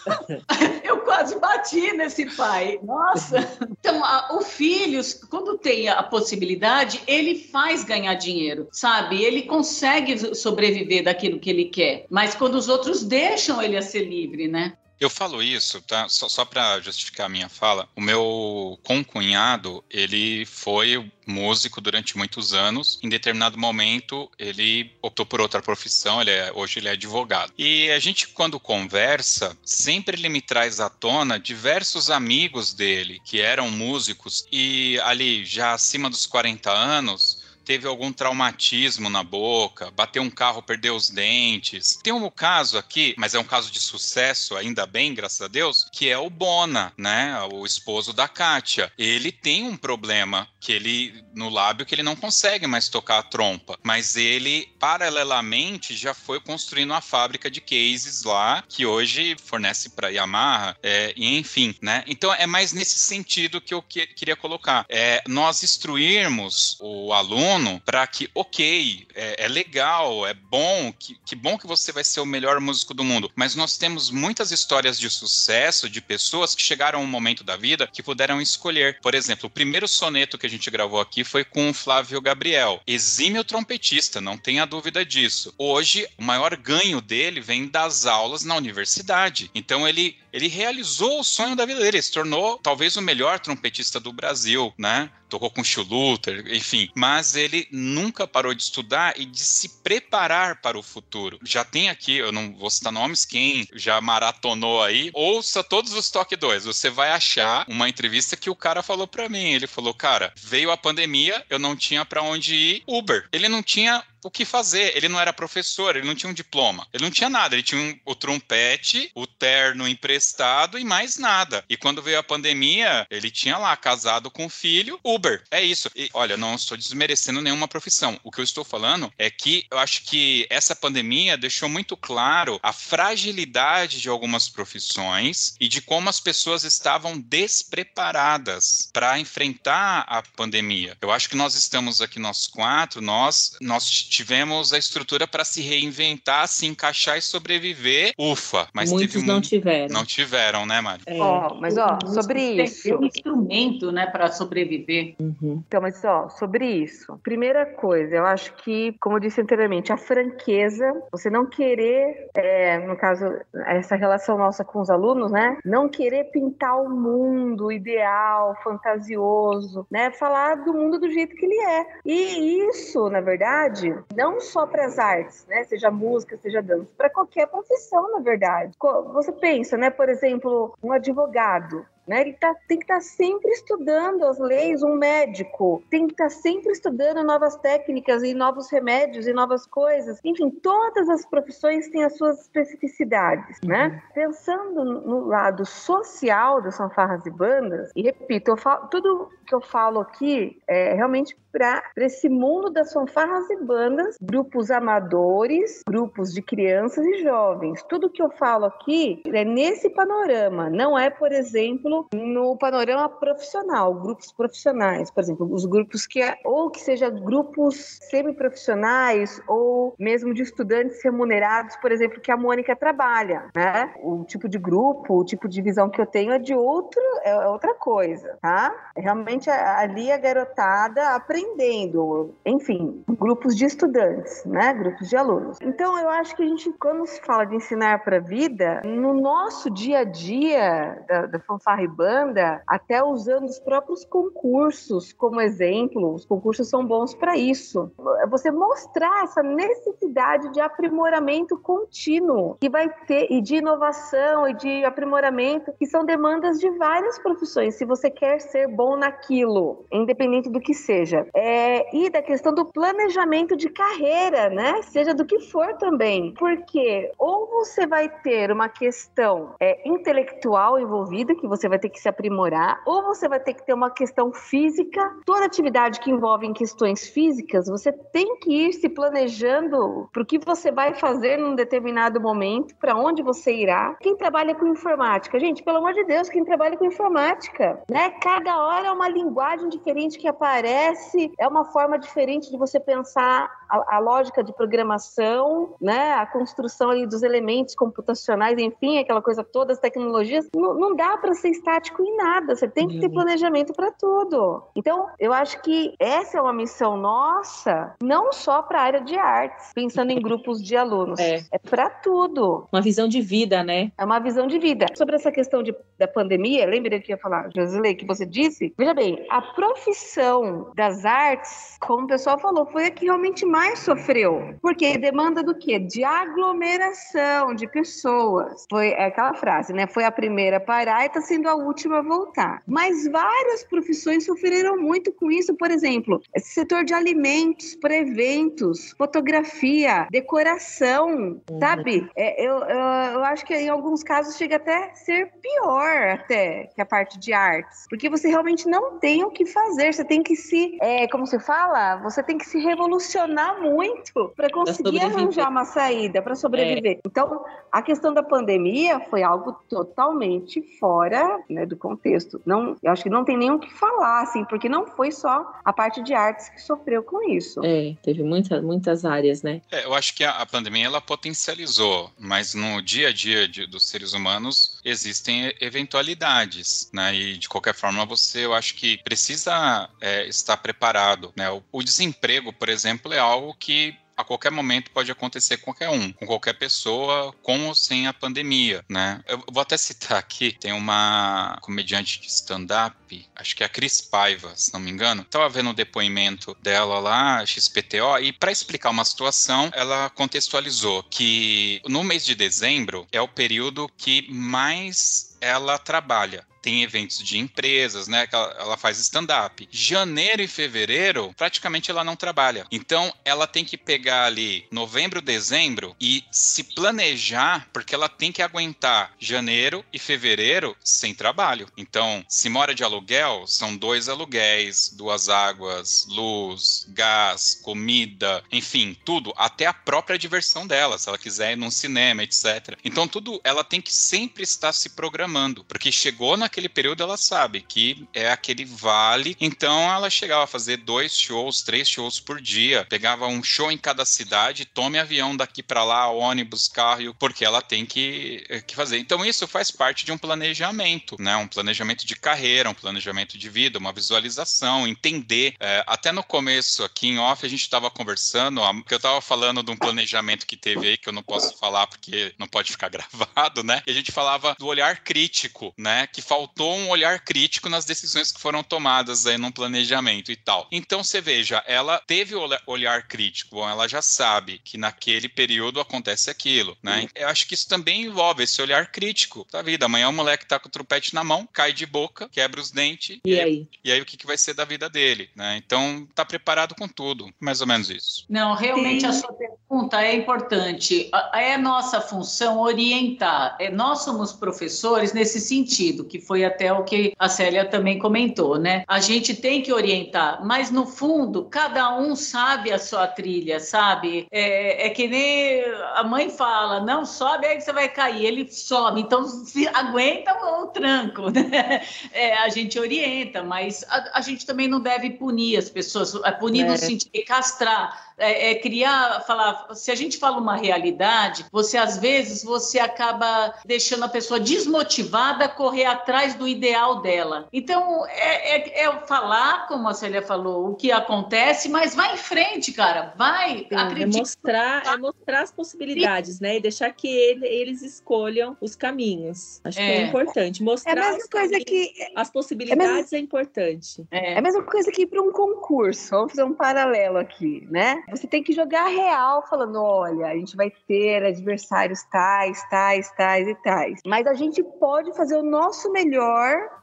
Eu 0.84 1.02
quase 1.02 1.40
bati 1.40 1.94
nesse 1.94 2.26
pai. 2.36 2.80
Nossa! 2.84 3.38
Então, 3.80 4.04
a, 4.04 4.36
o 4.36 4.42
filho, 4.42 5.02
quando 5.30 5.58
tem 5.58 5.88
a 5.88 6.02
possibilidade, 6.04 7.02
ele 7.08 7.36
faz 7.36 7.84
ganhar 7.84 8.16
dinheiro, 8.16 8.68
sabe? 8.72 9.24
Ele 9.24 9.44
consegue 9.44 10.36
sobreviver 10.36 11.04
daquilo 11.04 11.40
que 11.40 11.50
ele 11.50 11.66
quer. 11.66 12.06
Mas 12.10 12.36
quando 12.36 12.56
os 12.56 12.68
outros 12.68 13.04
deixam 13.04 13.62
ele 13.62 13.78
a 13.78 13.82
ser 13.82 14.04
livre, 14.04 14.48
né? 14.48 14.74
Eu 15.00 15.10
falo 15.10 15.42
isso, 15.42 15.82
tá? 15.82 16.10
Só, 16.10 16.28
só 16.28 16.44
para 16.44 16.82
justificar 16.82 17.28
a 17.28 17.30
minha 17.30 17.48
fala. 17.48 17.88
O 17.96 18.02
meu 18.02 18.78
concunhado, 18.84 19.82
ele 19.90 20.46
foi 20.46 21.10
músico 21.26 21.80
durante 21.80 22.18
muitos 22.18 22.54
anos. 22.54 23.00
Em 23.02 23.08
determinado 23.08 23.58
momento, 23.58 24.30
ele 24.38 24.92
optou 25.02 25.26
por 25.26 25.40
outra 25.40 25.62
profissão. 25.62 26.22
Ele 26.22 26.32
é, 26.32 26.52
hoje 26.54 26.80
ele 26.80 26.90
é 26.90 26.92
advogado. 26.92 27.54
E 27.58 27.90
a 27.92 28.00
gente, 28.00 28.28
quando 28.28 28.60
conversa, 28.60 29.58
sempre 29.64 30.18
ele 30.18 30.28
me 30.28 30.42
traz 30.42 30.82
à 30.82 30.90
tona 30.90 31.40
diversos 31.40 32.10
amigos 32.10 32.74
dele 32.74 33.22
que 33.24 33.40
eram 33.40 33.72
músicos 33.72 34.46
e 34.52 35.00
ali 35.06 35.46
já 35.46 35.74
acima 35.74 36.10
dos 36.10 36.28
40 36.28 36.70
anos 36.72 37.39
teve 37.70 37.86
algum 37.86 38.12
traumatismo 38.12 39.12
na 39.12 39.24
boca, 39.24 39.92
bateu 39.92 40.24
um 40.24 40.30
carro, 40.32 40.60
perdeu 40.60 40.96
os 40.96 41.12
dentes. 41.12 42.00
Tem 42.02 42.12
um 42.12 42.28
caso 42.28 42.80
aqui, 42.80 43.14
mas 43.16 43.36
é 43.36 43.40
um 43.40 43.44
caso 43.44 43.70
de 43.70 43.80
sucesso, 43.80 44.56
ainda 44.56 44.88
bem, 44.88 45.14
graças 45.14 45.40
a 45.40 45.48
Deus, 45.48 45.86
que 45.94 46.10
é 46.10 46.18
o 46.18 46.32
Bona, 46.32 46.92
né? 46.98 47.40
O 47.54 47.68
esposo 47.68 48.12
da 48.12 48.28
Kátia. 48.28 48.92
Ele 48.98 49.32
tem 49.32 49.68
um 49.68 49.78
problema 49.78 50.48
que 50.60 50.72
ele 50.72 51.24
no 51.36 51.48
lábio 51.48 51.86
que 51.86 51.94
ele 51.94 52.02
não 52.02 52.16
consegue 52.16 52.66
mais 52.66 52.90
tocar 52.90 53.20
a 53.20 53.24
trompa, 53.24 53.78
mas 53.84 54.16
ele 54.16 54.68
paralelamente 54.80 55.96
já 55.96 56.16
foi 56.16 56.42
construindo 56.42 56.90
uma 56.90 57.02
fábrica 57.02 57.52
de 57.52 57.62
cases 57.62 58.24
lá 58.24 58.64
que 58.68 58.84
hoje 58.84 59.36
fornece 59.46 59.92
para 59.92 60.10
Yamaha, 60.10 60.76
é, 60.82 61.14
e 61.16 61.38
enfim, 61.38 61.76
né? 61.82 62.04
Então 62.08 62.34
é 62.34 62.48
mais 62.48 62.74
nesse 62.74 62.98
sentido 62.98 63.62
que 63.62 63.76
eu 63.76 63.82
que, 63.84 64.08
queria 64.08 64.36
colocar. 64.36 64.88
É, 64.90 65.22
nós 65.28 65.62
instruirmos 65.62 66.76
o 66.80 67.14
aluno 67.14 67.59
para 67.86 68.06
que, 68.08 68.30
ok, 68.34 69.08
é, 69.14 69.46
é, 69.46 69.48
legal, 69.48 70.26
é 70.26 70.34
bom, 70.34 70.94
que, 70.98 71.18
que 71.26 71.36
bom 71.36 71.58
que 71.58 71.68
você 71.68 71.92
vai 71.92 72.04
ser 72.04 72.20
o 72.20 72.26
melhor 72.26 72.60
músico 72.60 72.94
do 72.94 73.04
mundo, 73.04 73.32
mas 73.36 73.56
nós 73.56 73.78
temos 73.78 74.10
muitas 74.10 74.52
histórias 74.52 75.00
de 75.00 75.10
sucesso 75.10 75.90
de 75.90 76.02
pessoas 76.02 76.56
que 76.56 76.62
chegaram 76.62 77.00
a 77.00 77.04
um 77.04 77.08
momento 77.08 77.44
da 77.44 77.56
vida 77.56 77.88
que 77.88 78.04
puderam 78.04 78.42
escolher. 78.42 79.00
Por 79.02 79.14
exemplo, 79.14 79.48
o 79.48 79.50
primeiro 79.50 79.88
soneto 79.88 80.38
que 80.38 80.46
a 80.46 80.50
gente 80.50 80.70
gravou 80.70 81.00
aqui 81.00 81.24
foi 81.24 81.44
com 81.44 81.70
o 81.70 81.74
Flávio 81.74 82.22
Gabriel, 82.22 82.82
exímio 82.88 83.44
trompetista, 83.44 84.22
não 84.22 84.38
tenha 84.38 84.66
dúvida 84.66 85.06
disso. 85.06 85.54
Hoje, 85.58 86.08
o 86.18 86.24
maior 86.24 86.56
ganho 86.56 87.02
dele 87.02 87.42
vem 87.42 87.68
das 87.68 88.06
aulas 88.06 88.44
na 88.44 88.56
universidade. 88.56 89.50
Então 89.54 89.88
ele 89.88 90.18
ele 90.32 90.48
realizou 90.48 91.20
o 91.20 91.24
sonho 91.24 91.56
da 91.56 91.66
vida 91.66 91.80
dele, 91.80 91.98
ele 91.98 92.02
se 92.02 92.12
tornou 92.12 92.58
talvez 92.58 92.96
o 92.98 93.02
melhor 93.02 93.40
trompetista 93.40 94.00
do 94.00 94.14
Brasil, 94.14 94.74
né? 94.78 95.10
tocou 95.30 95.50
com 95.52 95.64
Schluter, 95.64 96.44
enfim. 96.48 96.90
Mas 96.96 97.36
ele 97.36 97.68
nunca 97.72 98.28
parou 98.28 98.54
de 98.54 98.64
estudar 98.64 99.14
e 99.18 99.26
de 99.26 99.40
se 99.40 99.70
preparar 99.84 100.60
para 100.60 100.78
o 100.78 100.84
futuro. 100.84 101.40
Já 101.44 101.64
tem 101.64 101.90
aqui, 101.90 102.18
eu 102.18 102.32
não 102.32 102.54
vou 102.56 102.70
citar 102.70 102.92
nomes, 102.92 103.24
quem 103.24 103.68
já 103.74 104.02
maratonou 104.02 104.84
aí, 104.84 105.12
ouça 105.14 105.64
todos 105.64 105.94
os 105.94 106.10
Toque 106.10 106.36
2. 106.36 106.66
Você 106.66 106.90
vai 106.90 107.12
achar 107.12 107.66
uma 107.70 107.88
entrevista 107.88 108.36
que 108.36 108.50
o 108.50 108.56
cara 108.56 108.82
falou 108.82 109.08
para 109.08 109.30
mim. 109.30 109.54
Ele 109.54 109.68
falou, 109.68 109.94
cara, 109.94 110.34
veio 110.36 110.72
a 110.72 110.78
pandemia, 110.78 111.46
eu 111.50 111.60
não 111.60 111.76
tinha 111.76 112.04
para 112.04 112.24
onde 112.24 112.56
ir, 112.56 112.84
Uber. 112.88 113.28
Ele 113.32 113.48
não 113.48 113.62
tinha 113.62 114.04
o 114.24 114.32
que 114.32 114.46
fazer. 114.46 114.96
Ele 114.96 115.10
não 115.10 115.20
era 115.20 115.34
professor, 115.34 115.96
ele 115.96 116.08
não 116.08 116.16
tinha 116.16 116.30
um 116.30 116.34
diploma. 116.34 116.88
Ele 116.94 117.04
não 117.04 117.12
tinha 117.12 117.30
nada. 117.30 117.56
Ele 117.56 117.64
tinha 117.64 117.82
um, 117.82 118.00
o 118.06 118.16
trompete, 118.16 119.12
o 119.16 119.26
terno 119.26 119.88
emprestado 119.88 120.78
e 120.78 120.84
mais 120.84 121.18
nada. 121.18 121.64
E 121.70 121.78
quando 121.78 122.02
veio 122.02 122.20
a 122.20 122.24
pandemia, 122.24 123.06
ele 123.10 123.32
tinha 123.32 123.58
lá 123.58 123.76
casado 123.76 124.30
com 124.30 124.46
o 124.46 124.50
filho, 124.50 125.00
Uber. 125.04 125.44
É 125.52 125.62
isso. 125.62 125.90
E 125.96 126.10
olha, 126.14 126.38
não 126.38 126.56
estou 126.56 126.78
desmerecendo 126.78 127.42
nenhuma 127.42 127.68
profissão. 127.68 128.20
O 128.24 128.32
que 128.32 128.40
eu 128.40 128.44
estou 128.44 128.64
falando 128.64 129.12
é 129.18 129.30
que 129.30 129.66
eu 129.72 129.78
acho 129.78 130.04
que 130.04 130.46
essa 130.50 130.76
pandemia 130.76 131.38
deixou 131.38 131.70
muito 131.70 131.96
claro 131.96 132.60
a 132.62 132.74
fragilidade 132.74 134.02
de 134.02 134.10
algumas 134.10 134.50
profissões 134.50 135.56
e 135.60 135.68
de 135.68 135.82
como 135.82 136.10
as 136.10 136.20
pessoas 136.20 136.64
estavam 136.64 137.20
despreparadas 137.20 138.90
para 138.92 139.20
enfrentar 139.20 140.06
a 140.08 140.22
pandemia. 140.22 140.98
Eu 141.02 141.12
acho 141.12 141.30
que 141.30 141.38
nós 141.38 141.56
estamos 141.56 142.02
aqui 142.02 142.20
nós 142.20 142.48
quatro, 142.48 143.02
nós 143.02 143.58
nós 143.62 143.90
tivemos 144.10 144.74
a 144.74 144.78
estrutura 144.78 145.28
para 145.28 145.46
se 145.46 145.62
reinventar, 145.62 146.48
se 146.48 146.66
encaixar 146.66 147.18
e 147.18 147.22
sobreviver. 147.22 148.14
Ufa, 148.18 148.68
mas 148.74 148.92
muitos 148.92 149.14
teve 149.14 149.28
não 149.28 149.42
tiveram. 149.42 149.94
Não 149.94 150.06
tiveram, 150.06 150.66
né, 150.66 150.82
Mari? 150.82 151.04
É, 151.06 151.20
ó, 151.20 151.54
mas 151.56 151.78
ó, 151.78 151.98
sobre 152.06 152.64
isso. 152.64 152.98
um 152.98 153.06
instrumento, 153.06 153.92
né, 153.92 154.08
para 154.08 154.32
sobreviver. 154.32 155.16
Uhum. 155.20 155.64
Então, 155.68 155.82
mas 155.82 156.04
ó, 156.04 156.30
sobre 156.30 156.66
isso. 156.66 157.20
Primeira 157.24 157.66
coisa, 157.66 158.16
eu 158.16 158.26
acho 158.26 158.54
que, 158.56 158.96
como 159.00 159.18
eu 159.18 159.20
disse 159.20 159.42
anteriormente, 159.42 159.92
a 159.92 159.98
franqueza, 159.98 160.92
você 161.12 161.30
não 161.30 161.46
querer, 161.46 162.30
é, 162.34 162.80
no 162.80 162.96
caso, 162.96 163.26
essa 163.68 163.96
relação 163.96 164.38
nossa 164.38 164.64
com 164.64 164.82
os 164.82 164.90
alunos, 164.90 165.32
né? 165.32 165.58
Não 165.64 165.88
querer 165.88 166.26
pintar 166.26 166.82
o 166.82 166.90
mundo 166.90 167.72
ideal, 167.72 168.58
fantasioso, 168.64 169.86
né? 169.92 170.12
Falar 170.12 170.56
do 170.56 170.74
mundo 170.74 171.00
do 171.00 171.10
jeito 171.12 171.36
que 171.36 171.46
ele 171.46 171.60
é. 171.62 171.86
E 172.06 172.70
isso, 172.70 173.10
na 173.10 173.22
verdade, 173.22 173.94
não 174.16 174.40
só 174.40 174.66
para 174.66 174.86
as 174.86 175.00
artes, 175.00 175.46
né? 175.48 175.64
Seja 175.64 175.92
música, 175.92 176.38
seja 176.38 176.62
dança, 176.62 176.92
para 176.98 177.10
qualquer 177.10 177.48
profissão, 177.48 178.12
na 178.12 178.20
verdade. 178.20 178.74
Você 179.14 179.32
pensa, 179.32 179.78
né? 179.78 179.90
Por 179.90 180.10
exemplo, 180.10 180.74
um 180.82 180.92
advogado. 180.92 181.86
Né? 182.10 182.22
Ele 182.22 182.34
tá, 182.34 182.56
tem 182.68 182.80
que 182.80 182.86
estar 182.86 182.96
tá 182.96 183.02
sempre 183.02 183.52
estudando 183.52 184.26
as 184.26 184.40
leis, 184.40 184.82
um 184.82 184.96
médico 184.96 185.84
tem 185.92 186.08
que 186.08 186.14
estar 186.14 186.24
tá 186.24 186.30
sempre 186.30 186.72
estudando 186.72 187.24
novas 187.24 187.56
técnicas 187.58 188.24
e 188.24 188.34
novos 188.34 188.72
remédios 188.72 189.28
e 189.28 189.34
novas 189.34 189.68
coisas. 189.68 190.20
Enfim, 190.26 190.50
todas 190.50 191.08
as 191.08 191.24
profissões 191.24 191.88
têm 191.90 192.04
as 192.04 192.18
suas 192.18 192.42
especificidades, 192.42 193.60
né? 193.64 193.88
uhum. 193.88 194.14
Pensando 194.14 194.84
no 194.84 195.28
lado 195.28 195.66
social 195.66 196.62
das 196.62 196.78
fanfarras 196.78 197.24
e 197.28 197.30
bandas, 197.30 197.92
e 197.96 198.02
repito, 198.02 198.58
falo, 198.58 198.88
tudo 198.88 199.30
que 199.46 199.54
eu 199.54 199.62
falo 199.62 200.00
aqui 200.00 200.62
é 200.68 200.94
realmente 200.94 201.38
para 201.52 201.84
esse 201.98 202.30
mundo 202.30 202.70
das 202.70 202.94
fanfarras 202.94 203.50
e 203.50 203.58
bandas, 203.58 204.16
grupos 204.22 204.70
amadores, 204.70 205.82
grupos 205.88 206.34
de 206.34 206.42
crianças 206.42 207.04
e 207.06 207.24
jovens. 207.24 207.82
Tudo 207.84 208.10
que 208.10 208.22
eu 208.22 208.30
falo 208.30 208.66
aqui 208.66 209.22
é 209.26 209.44
nesse 209.44 209.90
panorama, 209.90 210.70
não 210.70 210.98
é, 210.98 211.10
por 211.10 211.32
exemplo, 211.32 211.99
no 212.14 212.58
panorama 212.58 213.10
profissional, 213.10 213.94
grupos 213.94 214.32
profissionais, 214.32 215.12
por 215.12 215.22
exemplo, 215.22 215.52
os 215.52 215.66
grupos 215.66 216.06
que 216.06 216.22
é, 216.22 216.38
ou 216.44 216.70
que 216.70 216.80
seja 216.80 217.10
grupos 217.10 218.00
semiprofissionais 218.10 219.42
ou 219.48 219.94
mesmo 220.00 220.34
de 220.34 220.44
estudantes 220.44 221.04
remunerados, 221.04 221.76
por 221.78 221.92
exemplo, 221.92 222.22
que 222.22 222.32
a 222.32 222.38
Mônica 222.38 222.76
trabalha, 222.76 223.46
né? 223.56 223.94
O 224.02 224.24
tipo 224.24 224.48
de 224.48 224.58
grupo, 224.58 225.20
o 225.20 225.26
tipo 225.26 225.48
de 225.48 225.62
visão 225.62 225.90
que 225.90 226.02
eu 226.02 226.06
tenho 226.06 226.32
é 226.32 226.40
de 226.40 226.54
outro, 226.54 227.02
é 227.24 227.48
outra 227.48 227.74
coisa, 227.74 228.38
tá? 228.42 228.74
Realmente 228.96 229.50
ali 229.50 230.12
a 230.12 230.18
garotada 230.18 231.16
aprende 231.16 231.50
aprendendo, 231.50 232.34
enfim, 232.46 233.04
grupos 233.08 233.56
de 233.56 233.66
estudantes, 233.66 234.44
né? 234.46 234.74
Grupos 234.74 235.10
de 235.10 235.16
alunos. 235.16 235.58
Então, 235.62 235.98
eu 235.98 236.10
acho 236.10 236.36
que 236.36 236.44
a 236.44 236.46
gente, 236.46 236.72
quando 236.80 237.06
se 237.06 237.22
fala 237.22 237.46
de 237.46 237.56
ensinar 237.56 238.04
para 238.04 238.18
a 238.18 238.20
vida, 238.20 238.82
no 238.84 239.14
nosso 239.14 239.70
dia 239.70 240.00
a 240.00 240.04
dia 240.04 241.04
da, 241.08 241.26
da 241.26 241.40
fanfarra 241.40 241.84
banda, 241.90 242.62
até 242.68 243.04
usando 243.04 243.46
os 243.46 243.60
próprios 243.60 244.06
concursos 244.06 245.14
como 245.14 245.42
exemplo, 245.42 246.14
os 246.14 246.26
concursos 246.26 246.70
são 246.70 246.86
bons 246.86 247.14
para 247.14 247.38
isso. 247.38 247.92
É 248.22 248.28
você 248.28 248.52
mostrar 248.52 249.24
essa 249.24 249.42
necessidade 249.42 250.52
de 250.54 250.62
aprimoramento 250.62 251.58
contínuo 251.58 252.56
que 252.60 252.70
vai 252.70 252.90
ter 253.06 253.28
e 253.32 253.42
de 253.42 253.56
inovação 253.56 254.48
e 254.48 254.54
de 254.54 254.84
aprimoramento 254.86 255.74
que 255.78 255.86
são 255.86 256.06
demandas 256.06 256.60
de 256.60 256.70
várias 256.72 257.20
profissões. 257.20 257.76
Se 257.76 257.86
você 257.86 258.10
quer 258.10 258.40
ser 258.40 258.68
bom 258.68 258.96
naquilo, 258.96 259.86
independente 259.92 260.50
do 260.50 260.60
que 260.60 260.74
seja, 260.74 261.28
é, 261.34 261.96
e 261.96 262.10
da 262.10 262.22
questão 262.22 262.54
do 262.54 262.66
planejamento 262.66 263.56
de 263.56 263.70
carreira, 263.70 264.50
né? 264.50 264.82
Seja 264.84 265.14
do 265.14 265.26
que 265.26 265.40
for 265.40 265.76
também. 265.78 266.34
Porque 266.36 267.12
ou 267.18 267.48
você 267.48 267.88
vai 267.88 268.10
ter 268.10 268.52
uma 268.52 268.70
questão 268.70 269.56
é, 269.60 269.88
intelectual 269.88 270.80
envolvida, 270.80 271.36
que 271.36 271.48
você 271.48 271.68
vai 271.68 271.79
ter 271.80 271.90
que 271.90 272.00
se 272.00 272.10
aprimorar, 272.10 272.82
ou 272.86 273.04
você 273.04 273.28
vai 273.28 273.40
ter 273.40 273.54
que 273.54 273.66
ter 273.66 273.74
uma 273.74 273.90
questão 273.90 274.32
física. 274.32 275.16
Toda 275.26 275.46
atividade 275.46 276.00
que 276.00 276.12
envolve 276.12 276.46
em 276.46 276.54
questões 276.54 277.08
físicas, 277.08 277.68
você 277.68 277.92
tem 277.92 278.38
que 278.40 278.68
ir 278.68 278.74
se 278.74 278.90
planejando 278.90 280.10
para 280.12 280.24
o 280.24 280.26
que 280.26 280.40
você 280.40 280.72
vai 280.72 280.94
fazer 280.94 281.38
num 281.38 281.56
determinado 281.56 282.20
momento, 282.20 282.76
para 282.76 282.96
onde 282.96 283.24
você 283.24 283.54
irá. 283.54 283.96
Quem 284.02 284.16
trabalha 284.16 284.54
com 284.56 284.68
informática, 284.68 285.40
gente, 285.40 285.64
pelo 285.64 285.78
amor 285.78 285.94
de 285.94 286.04
Deus, 286.04 286.30
quem 286.30 286.44
trabalha 286.44 286.78
com 286.78 286.86
informática, 286.86 287.82
né? 287.90 288.12
Cada 288.22 288.58
hora 288.58 288.88
é 288.88 288.92
uma 288.92 289.10
linguagem 289.10 289.70
diferente 289.70 290.18
que 290.18 290.28
aparece 290.28 291.32
é 291.38 291.48
uma 291.48 291.66
forma 291.66 291.98
diferente 291.98 292.50
de 292.50 292.58
você 292.58 292.80
pensar 292.80 293.50
a, 293.70 293.96
a, 293.96 294.00
lógica 294.00 294.44
de 294.44 294.54
programação, 294.54 295.76
né, 295.80 296.14
a 296.14 296.26
construção 296.26 296.90
ali 296.90 297.06
dos 297.06 297.24
elementos 297.24 297.76
computacionais, 297.76 298.58
enfim, 298.58 298.98
aquela 298.98 299.22
coisa 299.22 299.44
toda, 299.44 299.74
as 299.74 299.80
tecnologias. 299.80 300.48
Não, 300.56 300.74
não 300.74 300.96
dá 300.96 301.18
para 301.18 301.34
ser 301.34 301.50
estático 301.60 302.02
em 302.04 302.18
nada. 302.18 302.56
Você 302.56 302.68
tem 302.68 302.88
que 302.88 303.00
ter 303.00 303.08
uhum. 303.08 303.14
planejamento 303.14 303.74
para 303.74 303.92
tudo. 303.92 304.64
Então, 304.76 305.08
eu 305.20 305.34
acho 305.34 305.62
que 305.62 305.94
essa 306.00 306.38
é 306.38 306.42
uma 306.42 306.54
missão 306.54 306.98
nossa, 306.98 307.96
não 308.02 308.32
só 308.32 308.62
para 308.62 308.80
a 308.80 308.84
área 308.84 309.02
de 309.02 309.18
artes, 309.18 309.72
pensando 309.74 310.12
em 310.12 310.22
grupos 310.22 310.64
de 310.64 310.76
alunos. 310.76 311.20
É, 311.20 311.44
é 311.52 311.58
para 311.58 311.90
tudo. 311.90 312.68
Uma 312.72 312.82
visão 312.82 313.08
de 313.08 313.22
vida, 313.22 313.64
né? 313.64 313.92
É 313.98 314.06
uma 314.06 314.20
visão 314.20 314.48
de 314.48 314.58
vida. 314.58 314.86
Sobre 314.96 315.16
essa 315.16 315.32
questão 315.32 315.62
de, 315.62 315.76
da 315.98 316.08
pandemia, 316.08 316.66
lembra 316.66 317.00
que 317.00 317.12
ia 317.12 317.18
falar, 317.18 317.50
Josilei, 317.56 317.96
que 317.96 318.06
você 318.06 318.26
disse? 318.26 318.74
Veja 318.78 318.94
bem, 318.94 319.26
a 319.30 319.42
profissão 319.42 320.72
das 320.76 321.06
artes, 321.06 321.78
como 321.82 322.06
o 322.06 322.08
pessoal 322.08 322.40
falou, 322.40 322.66
foi 322.66 322.86
a 322.86 322.92
que 322.92 323.06
realmente 323.06 323.46
mais 323.46 323.80
sofreu. 323.80 324.56
Porque 324.62 324.98
demanda 324.98 325.44
do 325.44 325.56
quê? 325.56 325.80
De 325.80 326.04
aglomeração 326.04 327.54
de 327.54 327.68
pessoas. 327.68 328.66
Foi 328.70 328.94
aquela 328.94 329.34
frase, 329.34 329.74
né? 329.74 329.88
Foi 329.88 330.04
a 330.04 330.12
primeira 330.12 330.58
a 330.58 330.60
parar 330.60 331.04
e 331.04 331.08
está 331.08 331.22
sendo 331.22 331.49
a 331.50 331.56
última 331.56 332.00
a 332.00 332.02
voltar. 332.02 332.62
Mas 332.68 333.08
várias 333.08 333.64
profissões 333.64 334.26
sofreram 334.26 334.78
muito 334.78 335.12
com 335.12 335.32
isso, 335.32 335.56
por 335.56 335.72
exemplo, 335.72 336.22
esse 336.36 336.54
setor 336.54 336.84
de 336.84 336.94
alimentos 336.94 337.76
para 337.76 337.96
eventos, 337.96 338.94
fotografia, 338.98 340.08
decoração, 340.12 341.42
uhum. 341.50 341.60
sabe? 341.60 342.10
É, 342.16 342.44
eu, 342.44 342.60
eu, 342.60 342.80
eu 343.14 343.24
acho 343.24 343.46
que 343.46 343.54
em 343.56 343.70
alguns 343.70 344.04
casos 344.04 344.36
chega 344.36 344.56
até 344.56 344.92
a 344.92 344.96
ser 344.96 345.32
pior 345.42 346.10
até 346.10 346.70
que 346.74 346.82
a 346.82 346.86
parte 346.86 347.20
de 347.20 347.34
artes, 347.34 347.86
porque 347.90 348.10
você 348.10 348.28
realmente 348.28 348.68
não 348.68 349.00
tem 349.00 349.24
o 349.24 349.32
que 349.32 349.46
fazer, 349.46 349.94
você 349.94 350.04
tem 350.04 350.22
que 350.24 350.36
se, 350.36 350.78
é, 350.82 351.08
como 351.08 351.26
se 351.26 351.40
fala, 351.40 351.98
você 351.98 352.22
tem 352.24 352.38
que 352.38 352.46
se 352.46 352.60
revolucionar 352.60 353.62
muito 353.62 354.32
para 354.36 354.50
conseguir 354.50 355.00
arranjar 355.02 355.50
uma 355.50 355.66
saída 355.66 356.22
para 356.22 356.36
sobreviver. 356.36 356.98
É. 356.98 357.00
Então, 357.06 357.44
a 357.72 357.82
questão 357.82 358.14
da 358.14 358.24
pandemia 358.24 359.00
foi 359.10 359.24
algo 359.24 359.54
totalmente 359.70 360.62
fora 360.80 361.39
né, 361.50 361.66
do 361.66 361.78
contexto. 361.78 362.42
Não, 362.46 362.76
eu 362.82 362.92
acho 362.92 363.04
que 363.04 363.10
não 363.10 363.24
tem 363.24 363.38
nem 363.38 363.52
o 363.52 363.60
que 363.60 363.72
falar, 363.74 364.22
assim, 364.22 364.44
porque 364.46 364.68
não 364.68 364.86
foi 364.86 365.12
só 365.12 365.54
a 365.64 365.72
parte 365.74 366.02
de 366.04 366.14
artes 366.14 366.50
que 366.50 366.62
sofreu 366.62 367.04
com 367.04 367.30
isso. 367.30 367.62
É, 367.64 367.96
teve 368.04 368.24
muita, 368.24 368.62
muitas 368.62 369.06
áreas, 369.06 369.44
né? 369.44 369.62
É, 369.72 369.86
eu 369.86 369.94
acho 369.94 370.16
que 370.16 370.24
a, 370.24 370.32
a, 370.32 370.46
pandemia 370.46 370.86
ela 370.86 371.02
potencializou, 371.02 372.12
mas 372.18 372.54
no 372.54 372.82
dia 372.82 373.10
a 373.10 373.14
dia 373.14 373.48
de, 373.48 373.68
dos 373.68 373.88
seres 373.88 374.14
humanos 374.14 374.80
existem 374.84 375.54
eventualidades, 375.60 376.90
né? 376.94 377.14
E 377.16 377.38
de 377.38 377.48
qualquer 377.48 377.74
forma 377.74 378.06
você, 378.06 378.46
eu 378.46 378.54
acho 378.54 378.76
que 378.76 378.98
precisa 379.04 379.90
é, 380.02 380.28
estar 380.28 380.58
preparado, 380.58 381.32
né? 381.36 381.50
O, 381.50 381.64
o 381.72 381.84
desemprego, 381.84 382.52
por 382.52 382.70
exemplo, 382.70 383.14
é 383.14 383.20
algo 383.20 383.56
que 383.58 383.96
a 384.20 384.24
qualquer 384.26 384.52
momento 384.52 384.92
pode 384.92 385.10
acontecer 385.10 385.58
com 385.58 385.72
qualquer 385.72 385.90
um, 385.90 386.12
com 386.12 386.26
qualquer 386.26 386.54
pessoa, 386.54 387.34
com 387.42 387.68
ou 387.68 387.74
sem 387.74 388.06
a 388.06 388.14
pandemia, 388.14 388.84
né? 388.90 389.24
Eu 389.26 389.42
vou 389.50 389.62
até 389.62 389.78
citar 389.78 390.18
aqui, 390.18 390.52
tem 390.60 390.74
uma 390.74 391.58
comediante 391.62 392.20
de 392.20 392.28
stand-up, 392.28 393.30
acho 393.34 393.56
que 393.56 393.64
é 393.64 393.66
a 393.66 393.70
Cris 393.70 394.02
Paiva, 394.02 394.52
se 394.58 394.74
não 394.74 394.80
me 394.82 394.92
engano, 394.92 395.22
estava 395.22 395.48
vendo 395.48 395.70
o 395.70 395.74
depoimento 395.74 396.56
dela 396.62 397.00
lá, 397.00 397.46
XPTO, 397.46 398.20
e 398.22 398.34
para 398.34 398.52
explicar 398.52 398.90
uma 398.90 399.06
situação, 399.06 399.72
ela 399.74 400.10
contextualizou 400.10 401.02
que 401.04 401.82
no 401.88 402.04
mês 402.04 402.26
de 402.26 402.36
dezembro 402.36 403.08
é 403.14 403.22
o 403.22 403.28
período 403.28 403.90
que 403.98 404.30
mais 404.30 405.38
ela 405.40 405.78
trabalha 405.78 406.46
tem 406.62 406.84
eventos 406.84 407.20
de 407.20 407.38
empresas, 407.38 408.08
né? 408.08 408.28
Que 408.28 408.36
ela, 408.36 408.56
ela 408.60 408.78
faz 408.78 408.98
stand-up. 409.00 409.68
Janeiro 409.72 410.42
e 410.42 410.48
fevereiro, 410.48 411.34
praticamente 411.38 411.92
ela 411.92 412.04
não 412.04 412.16
trabalha. 412.16 412.66
Então, 412.72 413.14
ela 413.24 413.48
tem 413.48 413.66
que 413.66 413.78
pegar 413.78 414.26
ali 414.26 414.68
novembro, 414.72 415.22
dezembro 415.22 415.96
e 416.00 416.24
se 416.32 416.64
planejar, 416.64 417.68
porque 417.72 417.96
ela 417.96 418.10
tem 418.10 418.32
que 418.32 418.42
aguentar 418.42 419.14
janeiro 419.20 419.84
e 419.92 420.00
fevereiro 420.00 420.76
sem 420.84 421.14
trabalho. 421.14 421.68
Então, 421.78 422.24
se 422.28 422.50
mora 422.50 422.76
de 422.76 422.84
aluguel, 422.84 423.46
são 423.48 423.76
dois 423.76 424.10
aluguéis, 424.10 424.94
duas 424.96 425.30
águas, 425.30 426.06
luz, 426.10 426.86
gás, 426.90 427.60
comida, 427.64 428.44
enfim, 428.52 428.96
tudo, 429.06 429.34
até 429.38 429.66
a 429.66 429.74
própria 429.74 430.18
diversão 430.18 430.68
dela, 430.68 430.98
se 430.98 431.08
ela 431.08 431.18
quiser 431.18 431.54
ir 431.54 431.56
num 431.56 431.72
cinema, 431.72 432.24
etc. 432.24 432.78
Então, 432.84 433.08
tudo 433.08 433.40
ela 433.44 433.64
tem 433.64 433.82
que 433.82 433.94
sempre 433.94 434.44
estar 434.44 434.74
se 434.74 434.90
programando, 434.90 435.64
porque 435.66 435.92
chegou 435.92 436.36
na 436.38 436.50
naquele 436.60 436.70
período 436.70 437.04
ela 437.04 437.16
sabe 437.16 437.62
que 437.62 438.06
é 438.14 438.30
aquele 438.30 438.66
vale. 438.66 439.36
Então 439.40 439.92
ela 439.92 440.10
chegava 440.10 440.44
a 440.44 440.48
fazer 440.48 440.78
dois 440.78 441.18
shows, 441.18 441.62
três 441.62 441.88
shows 441.88 442.20
por 442.20 442.42
dia, 442.42 442.86
pegava 442.90 443.28
um 443.28 443.42
show 443.42 443.72
em 443.72 443.78
cada 443.78 444.04
cidade, 444.04 444.66
tome 444.66 445.00
avião 445.00 445.36
daqui 445.36 445.64
para 445.64 445.84
lá, 445.84 446.10
ônibus, 446.10 446.68
carro, 446.68 447.16
porque 447.18 447.46
ela 447.46 447.62
tem 447.62 447.86
que, 447.86 448.44
que 448.68 448.76
fazer. 448.76 448.98
Então 448.98 449.26
isso 449.26 449.48
faz 449.48 449.72
parte 449.72 450.06
de 450.06 450.12
um 450.12 450.18
planejamento, 450.18 451.16
né? 451.20 451.36
Um 451.38 451.48
planejamento 451.48 452.06
de 452.06 452.16
carreira, 452.16 452.70
um 452.70 452.74
planejamento 452.74 453.38
de 453.38 453.50
vida, 453.50 453.80
uma 453.80 453.94
visualização, 453.94 454.88
entender. 454.88 455.54
É, 455.60 455.84
até 455.88 456.12
no 456.12 456.24
começo 456.24 456.84
aqui 456.84 457.08
em 457.08 457.20
off 457.20 457.46
a 457.46 457.50
gente 457.50 457.62
estava 457.62 457.90
conversando, 457.90 458.62
que 458.86 458.94
eu 458.94 458.98
estava 458.98 459.22
falando 459.22 459.64
de 459.64 459.72
um 459.72 459.78
planejamento 459.78 460.46
que 460.46 460.58
teve 460.58 460.88
aí 460.88 460.98
que 460.98 461.08
eu 461.08 461.14
não 461.14 461.24
posso 461.24 461.58
falar 461.58 461.88
porque 461.88 462.34
não 462.38 462.48
pode 462.48 462.72
ficar 462.72 462.90
gravado, 462.90 463.64
né? 463.64 463.82
E 463.88 463.92
a 463.92 463.94
gente 463.94 464.12
falava 464.12 464.56
do 464.60 464.68
olhar 464.68 465.04
crítico, 465.04 465.74
né? 465.78 466.08
Que 466.08 466.22
falta 466.22 466.39
faltou 466.40 466.78
um 466.78 466.90
olhar 466.90 467.20
crítico 467.20 467.68
nas 467.68 467.84
decisões 467.84 468.32
que 468.32 468.40
foram 468.40 468.64
tomadas 468.64 469.26
aí 469.26 469.38
no 469.38 469.52
planejamento 469.52 470.32
e 470.32 470.38
tal. 470.38 470.68
Então 470.72 471.04
você 471.04 471.20
veja, 471.20 471.62
ela 471.68 472.00
teve 472.08 472.34
o 472.34 472.48
olhar 472.66 473.08
crítico, 473.08 473.58
bom, 473.58 473.70
ela 473.70 473.90
já 473.90 474.02
sabe 474.02 474.62
que 474.64 474.78
naquele 474.78 475.28
período 475.28 475.82
acontece 475.82 476.30
aquilo, 476.30 476.78
né? 476.82 477.02
Uhum. 477.02 477.08
Eu 477.16 477.28
acho 477.28 477.46
que 477.46 477.54
isso 477.54 477.68
também 477.68 478.04
envolve 478.04 478.44
esse 478.44 478.62
olhar 478.62 478.90
crítico 478.90 479.46
da 479.52 479.62
vida. 479.62 479.86
Amanhã 479.86 480.08
o 480.08 480.14
moleque 480.14 480.46
tá 480.46 480.58
com 480.58 480.70
o 480.70 480.72
trupete 480.72 481.14
na 481.14 481.24
mão, 481.24 481.48
cai 481.52 481.74
de 481.74 481.86
boca, 481.86 482.30
quebra 482.30 482.62
os 482.62 482.72
dentes. 482.72 483.20
E, 483.26 483.34
e 483.34 483.40
aí? 483.40 483.68
E 483.84 483.92
aí 483.92 484.00
o 484.00 484.06
que, 484.06 484.16
que 484.16 484.26
vai 484.26 484.38
ser 484.38 484.54
da 484.54 484.64
vida 484.64 484.90
dele, 484.90 485.30
né? 485.36 485.58
Então 485.58 486.08
tá 486.16 486.24
preparado 486.24 486.74
com 486.74 486.88
tudo, 486.88 487.30
mais 487.38 487.60
ou 487.60 487.68
menos 487.68 487.90
isso. 487.90 488.26
Não, 488.30 488.56
realmente 488.56 489.02
Sim. 489.02 489.08
a 489.08 489.14
sua 489.14 489.34
pergunta 489.34 490.02
é 490.02 490.16
importante. 490.16 491.10
É 491.34 491.58
nossa 491.58 492.00
função 492.00 492.60
orientar. 492.60 493.58
É, 493.60 493.70
nós 493.70 494.04
somos 494.04 494.32
professores 494.32 495.12
nesse 495.12 495.42
sentido, 495.42 496.06
que 496.06 496.22
foi 496.30 496.46
até 496.46 496.72
o 496.72 496.84
que 496.84 497.12
a 497.18 497.28
Célia 497.28 497.66
também 497.66 497.98
comentou, 497.98 498.60
né? 498.60 498.84
A 498.88 499.00
gente 499.00 499.34
tem 499.34 499.64
que 499.64 499.74
orientar, 499.74 500.46
mas 500.46 500.70
no 500.70 500.86
fundo, 500.86 501.46
cada 501.46 501.98
um 501.98 502.16
sabe 502.16 502.72
a 502.72 502.78
sua 502.78 503.08
trilha, 503.08 503.60
sabe? 503.60 504.28
É, 504.30 504.86
é 504.86 504.90
que 504.92 505.08
nem 505.08 505.64
a 505.96 506.04
mãe 506.04 506.30
fala, 506.30 506.82
não 506.82 507.04
sobe, 507.04 507.48
aí 507.48 507.60
você 507.60 507.74
vai 507.74 507.90
cair. 507.90 508.24
Ele 508.24 508.48
sobe, 508.48 509.02
então 509.02 509.28
se 509.28 509.68
aguenta 509.70 510.32
o, 510.36 510.66
o 510.66 510.68
tranco, 510.68 511.32
né? 511.34 511.82
É, 512.14 512.38
a 512.38 512.50
gente 512.50 512.78
orienta, 512.78 513.42
mas 513.42 513.84
a, 513.90 514.20
a, 514.20 514.22
gente 514.22 514.46
também 514.46 514.68
não 514.68 514.80
deve 514.80 515.10
punir 515.10 515.58
as 515.58 515.68
pessoas, 515.68 516.14
é, 516.14 516.32
punir 516.32 516.62
é. 516.62 516.70
no 516.70 516.78
sentido 516.78 517.10
de 517.12 517.24
castrar 517.24 518.10
é, 518.20 518.52
é, 518.52 518.56
criar, 518.56 519.24
falar, 519.26 519.68
se 519.74 519.90
a 519.90 519.96
gente 519.96 520.18
fala 520.18 520.38
uma 520.38 520.58
realidade, 520.58 521.46
você 521.52 521.78
às 521.78 521.98
vezes 521.98 522.44
você 522.44 522.78
acaba 522.78 523.54
deixando 523.66 524.04
a 524.04 524.10
pessoa 524.10 524.40
desmotivada 524.40 525.46
a 525.46 525.50
correr 525.50 525.86
atrás 525.86 526.19
do 526.36 526.48
ideal 526.48 527.02
dela. 527.02 527.48
Então 527.52 528.06
é, 528.08 528.58
é, 528.58 528.84
é 528.84 529.00
falar, 529.08 529.68
como 529.68 529.88
a 529.88 529.94
Célia 529.94 530.22
falou, 530.22 530.70
o 530.70 530.76
que 530.76 530.92
acontece, 530.92 531.70
mas 531.70 531.96
vai 531.96 532.14
em 532.14 532.18
frente, 532.18 532.72
cara, 532.72 533.14
vai. 533.18 533.68
Sim, 533.70 534.02
é 534.02 534.06
mostrar, 534.06 534.86
é 534.86 534.98
mostrar 534.98 535.42
as 535.42 535.52
possibilidades, 535.52 536.38
Sim. 536.38 536.44
né? 536.44 536.58
E 536.58 536.60
deixar 536.60 536.92
que 536.92 537.08
ele, 537.08 537.48
eles 537.48 537.82
escolham 537.82 538.56
os 538.62 538.76
caminhos. 538.76 539.62
Acho 539.64 539.78
que 539.78 539.84
é, 539.84 539.98
é 539.98 540.02
importante 540.08 540.64
mostrar. 540.64 540.98
É 540.98 541.00
a 541.00 541.12
mesma 541.12 541.30
coisa 541.30 541.60
que 541.60 541.92
as 542.16 542.30
possibilidades 542.30 542.90
é, 542.90 542.94
mesmo, 542.94 543.18
é 543.18 543.20
importante. 543.20 544.08
É. 544.12 544.38
a 544.38 544.42
mesma 544.42 544.64
coisa 544.64 544.92
que 544.92 545.04
ir 545.04 545.08
para 545.08 545.22
um 545.22 545.32
concurso. 545.32 546.10
Vamos 546.12 546.32
fazer 546.32 546.44
um 546.44 546.54
paralelo 546.54 547.18
aqui, 547.18 547.68
né? 547.70 548.04
Você 548.10 548.28
tem 548.28 548.44
que 548.44 548.54
jogar 548.54 548.88
real, 548.88 549.46
falando: 549.48 549.82
olha, 549.82 550.28
a 550.28 550.36
gente 550.36 550.56
vai 550.56 550.72
ter 550.88 551.24
adversários 551.24 552.04
tais, 552.04 552.62
tais, 552.70 553.12
tais 553.16 553.48
e 553.48 553.56
tais. 553.56 554.00
Mas 554.06 554.28
a 554.28 554.34
gente 554.34 554.64
pode 554.80 555.16
fazer 555.16 555.36
o 555.36 555.44
nosso 555.44 555.92
melhor, 555.92 556.09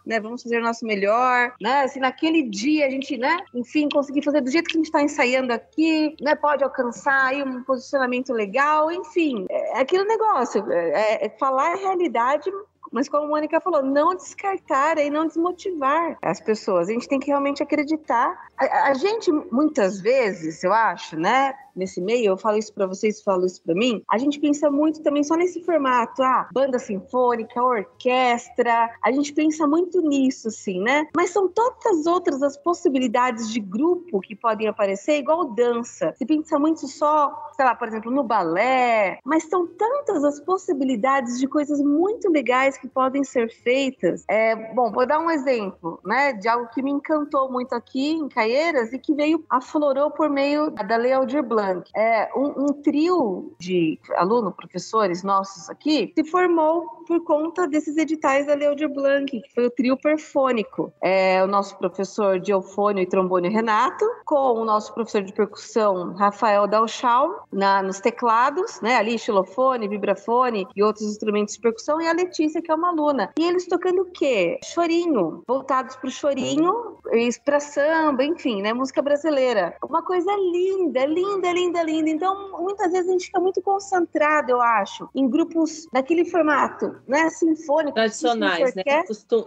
né? 0.05 0.21
Vamos 0.21 0.43
fazer 0.43 0.59
o 0.59 0.63
nosso 0.63 0.87
melhor, 0.87 1.55
né? 1.61 1.89
Se 1.89 1.99
naquele 1.99 2.43
dia 2.43 2.87
a 2.87 2.91
gente, 2.91 3.17
né? 3.17 3.39
Enfim, 3.55 3.89
conseguir 3.89 4.23
fazer 4.23 4.41
do 4.41 4.51
jeito 4.51 4.69
que 4.69 4.77
a 4.77 4.79
gente 4.79 4.87
está 4.87 5.03
ensaiando 5.03 5.53
aqui, 5.53 6.15
né? 6.21 6.35
Pode 6.35 6.63
alcançar 6.63 7.27
aí 7.27 7.43
um 7.43 7.63
posicionamento 7.63 8.33
legal, 8.33 8.91
enfim. 8.93 9.47
É 9.51 9.81
aquele 9.81 10.05
negócio, 10.05 10.65
é, 10.71 11.27
é 11.27 11.29
falar 11.39 11.73
a 11.73 11.77
realidade 11.77 12.51
mas 12.93 13.09
como 13.09 13.25
a 13.25 13.29
Mônica 13.29 13.61
falou, 13.61 13.83
não 13.83 14.15
descartar 14.15 14.99
e 14.99 15.11
não 15.11 15.27
desmotivar 15.27 16.17
as 16.23 16.41
pessoas. 16.41 16.89
A 16.89 16.93
gente 16.93 17.09
tem 17.09 17.19
que 17.19 17.27
realmente 17.27 17.63
acreditar. 17.63 18.49
A, 18.57 18.91
a 18.91 18.95
gente, 18.95 19.31
muitas 19.53 20.01
vezes, 20.01 20.63
eu 20.63 20.73
acho, 20.73 21.17
né? 21.17 21.53
Nesse 21.77 22.01
meio, 22.01 22.27
eu 22.27 22.37
falo 22.37 22.57
isso 22.57 22.73
para 22.73 22.87
vocês, 22.87 23.23
falo 23.23 23.47
isso 23.47 23.63
para 23.63 23.75
mim, 23.75 24.03
a 24.11 24.19
gente 24.19 24.41
pensa 24.41 24.71
muito 24.71 25.03
também 25.03 25.23
só 25.23 25.37
nesse 25.37 25.63
formato, 25.63 26.23
ah, 26.23 26.49
banda 26.53 26.79
sinfônica, 26.79 27.63
orquestra, 27.63 28.91
a 29.03 29.13
gente 29.13 29.33
pensa 29.33 29.67
muito 29.67 30.01
nisso, 30.01 30.49
assim, 30.49 30.81
né? 30.81 31.07
Mas 31.15 31.31
são 31.31 31.49
tantas 31.49 32.07
outras 32.07 32.43
as 32.43 32.57
possibilidades 32.57 33.53
de 33.53 33.61
grupo 33.61 34.21
que 34.21 34.35
podem 34.35 34.69
aparecer, 34.69 35.19
igual 35.19 35.45
dança. 35.53 36.15
Se 36.17 36.25
pensa 36.25 36.59
muito 36.59 36.87
só, 36.89 37.51
sei 37.55 37.65
lá, 37.65 37.75
por 37.75 37.89
exemplo, 37.89 38.11
no 38.11 38.23
balé, 38.23 39.19
mas 39.25 39.45
são 39.45 39.67
tantas 39.67 40.25
as 40.25 40.41
possibilidades 40.41 41.39
de 41.39 41.47
coisas 41.47 41.81
muito 41.81 42.31
legais 42.31 42.79
que 42.79 42.89
podem 42.89 43.23
ser 43.25 43.51
feitas. 43.51 44.25
É, 44.29 44.55
bom, 44.75 44.91
vou 44.91 45.07
dar 45.07 45.19
um 45.19 45.31
exemplo, 45.31 46.01
né, 46.05 46.33
de 46.33 46.49
algo 46.49 46.69
que 46.69 46.83
me 46.83 46.91
encantou 46.91 47.51
muito 47.51 47.75
aqui 47.75 48.13
em 48.13 48.29
Caieiras 48.29 48.93
e 48.93 48.99
que 48.99 49.15
veio, 49.15 49.45
aflorou 49.51 50.11
por 50.11 50.31
meio 50.31 50.71
da 50.71 50.97
Lei 50.97 51.13
Aldir 51.13 51.43
Blanc 51.43 51.66
é, 51.95 52.31
um, 52.37 52.65
um 52.65 52.83
trio 52.83 53.55
de 53.59 53.99
alunos, 54.17 54.55
professores 54.55 55.23
nossos 55.23 55.69
aqui, 55.71 56.13
se 56.15 56.25
formou 56.25 56.96
por 57.07 57.23
conta 57.23 57.67
desses 57.67 57.97
editais 57.97 58.47
da 58.47 58.55
Leodir 58.55 58.89
Blanc, 58.89 59.31
que 59.41 59.55
foi 59.55 59.67
o 59.67 59.71
trio 59.71 59.97
perfônico. 59.97 60.93
É, 61.03 61.43
o 61.43 61.47
nosso 61.47 61.79
professor 61.79 62.39
de 62.41 62.53
eufônio 62.53 63.03
e 63.03 63.07
trombone 63.07 63.49
Renato, 63.49 64.05
com 64.25 64.55
o 64.55 64.65
nosso 64.65 64.93
professor 64.93 65.23
de 65.23 65.33
percussão 65.33 66.15
Rafael 66.15 66.67
Dalchal, 66.67 67.47
na, 67.53 67.83
nos 67.83 68.01
teclados, 68.01 68.81
né? 68.81 68.97
Ali, 68.97 69.19
xilofone, 69.19 69.89
vibrafone 69.89 70.67
e 70.75 70.83
outros 70.83 71.07
instrumentos 71.07 71.55
de 71.55 71.61
percussão, 71.61 72.01
e 72.01 72.09
a 72.09 72.13
Letícia, 72.13 72.61
que 72.61 72.71
é 72.71 72.75
uma 72.75 72.89
aluna. 72.89 73.33
E 73.39 73.45
eles 73.45 73.67
tocando 73.67 74.03
o 74.03 74.11
quê? 74.11 74.59
Chorinho, 74.65 75.43
voltados 75.47 75.97
para 75.97 76.09
o 76.09 76.11
chorinho, 76.11 76.97
para 77.45 77.61
samba, 77.61 78.25
enfim, 78.25 78.63
né? 78.63 78.73
Música 78.73 79.01
brasileira. 79.01 79.77
Uma 79.83 80.03
coisa 80.03 80.33
linda, 80.37 81.05
linda, 81.07 81.53
linda, 81.53 81.83
linda. 81.83 82.11
Então, 82.11 82.61
muitas 82.61 82.93
vezes 82.93 83.09
a 83.09 83.13
gente 83.13 83.27
fica 83.27 83.41
muito 83.41 83.63
concentrado, 83.63 84.51
eu 84.51 84.61
acho, 84.61 85.09
em 85.15 85.29
grupos 85.29 85.87
daquele 85.93 86.25
formato, 86.25 86.96
né? 87.07 87.29
Sinfônico. 87.31 87.95
Tradicionais, 87.95 88.75
né? 88.75 88.83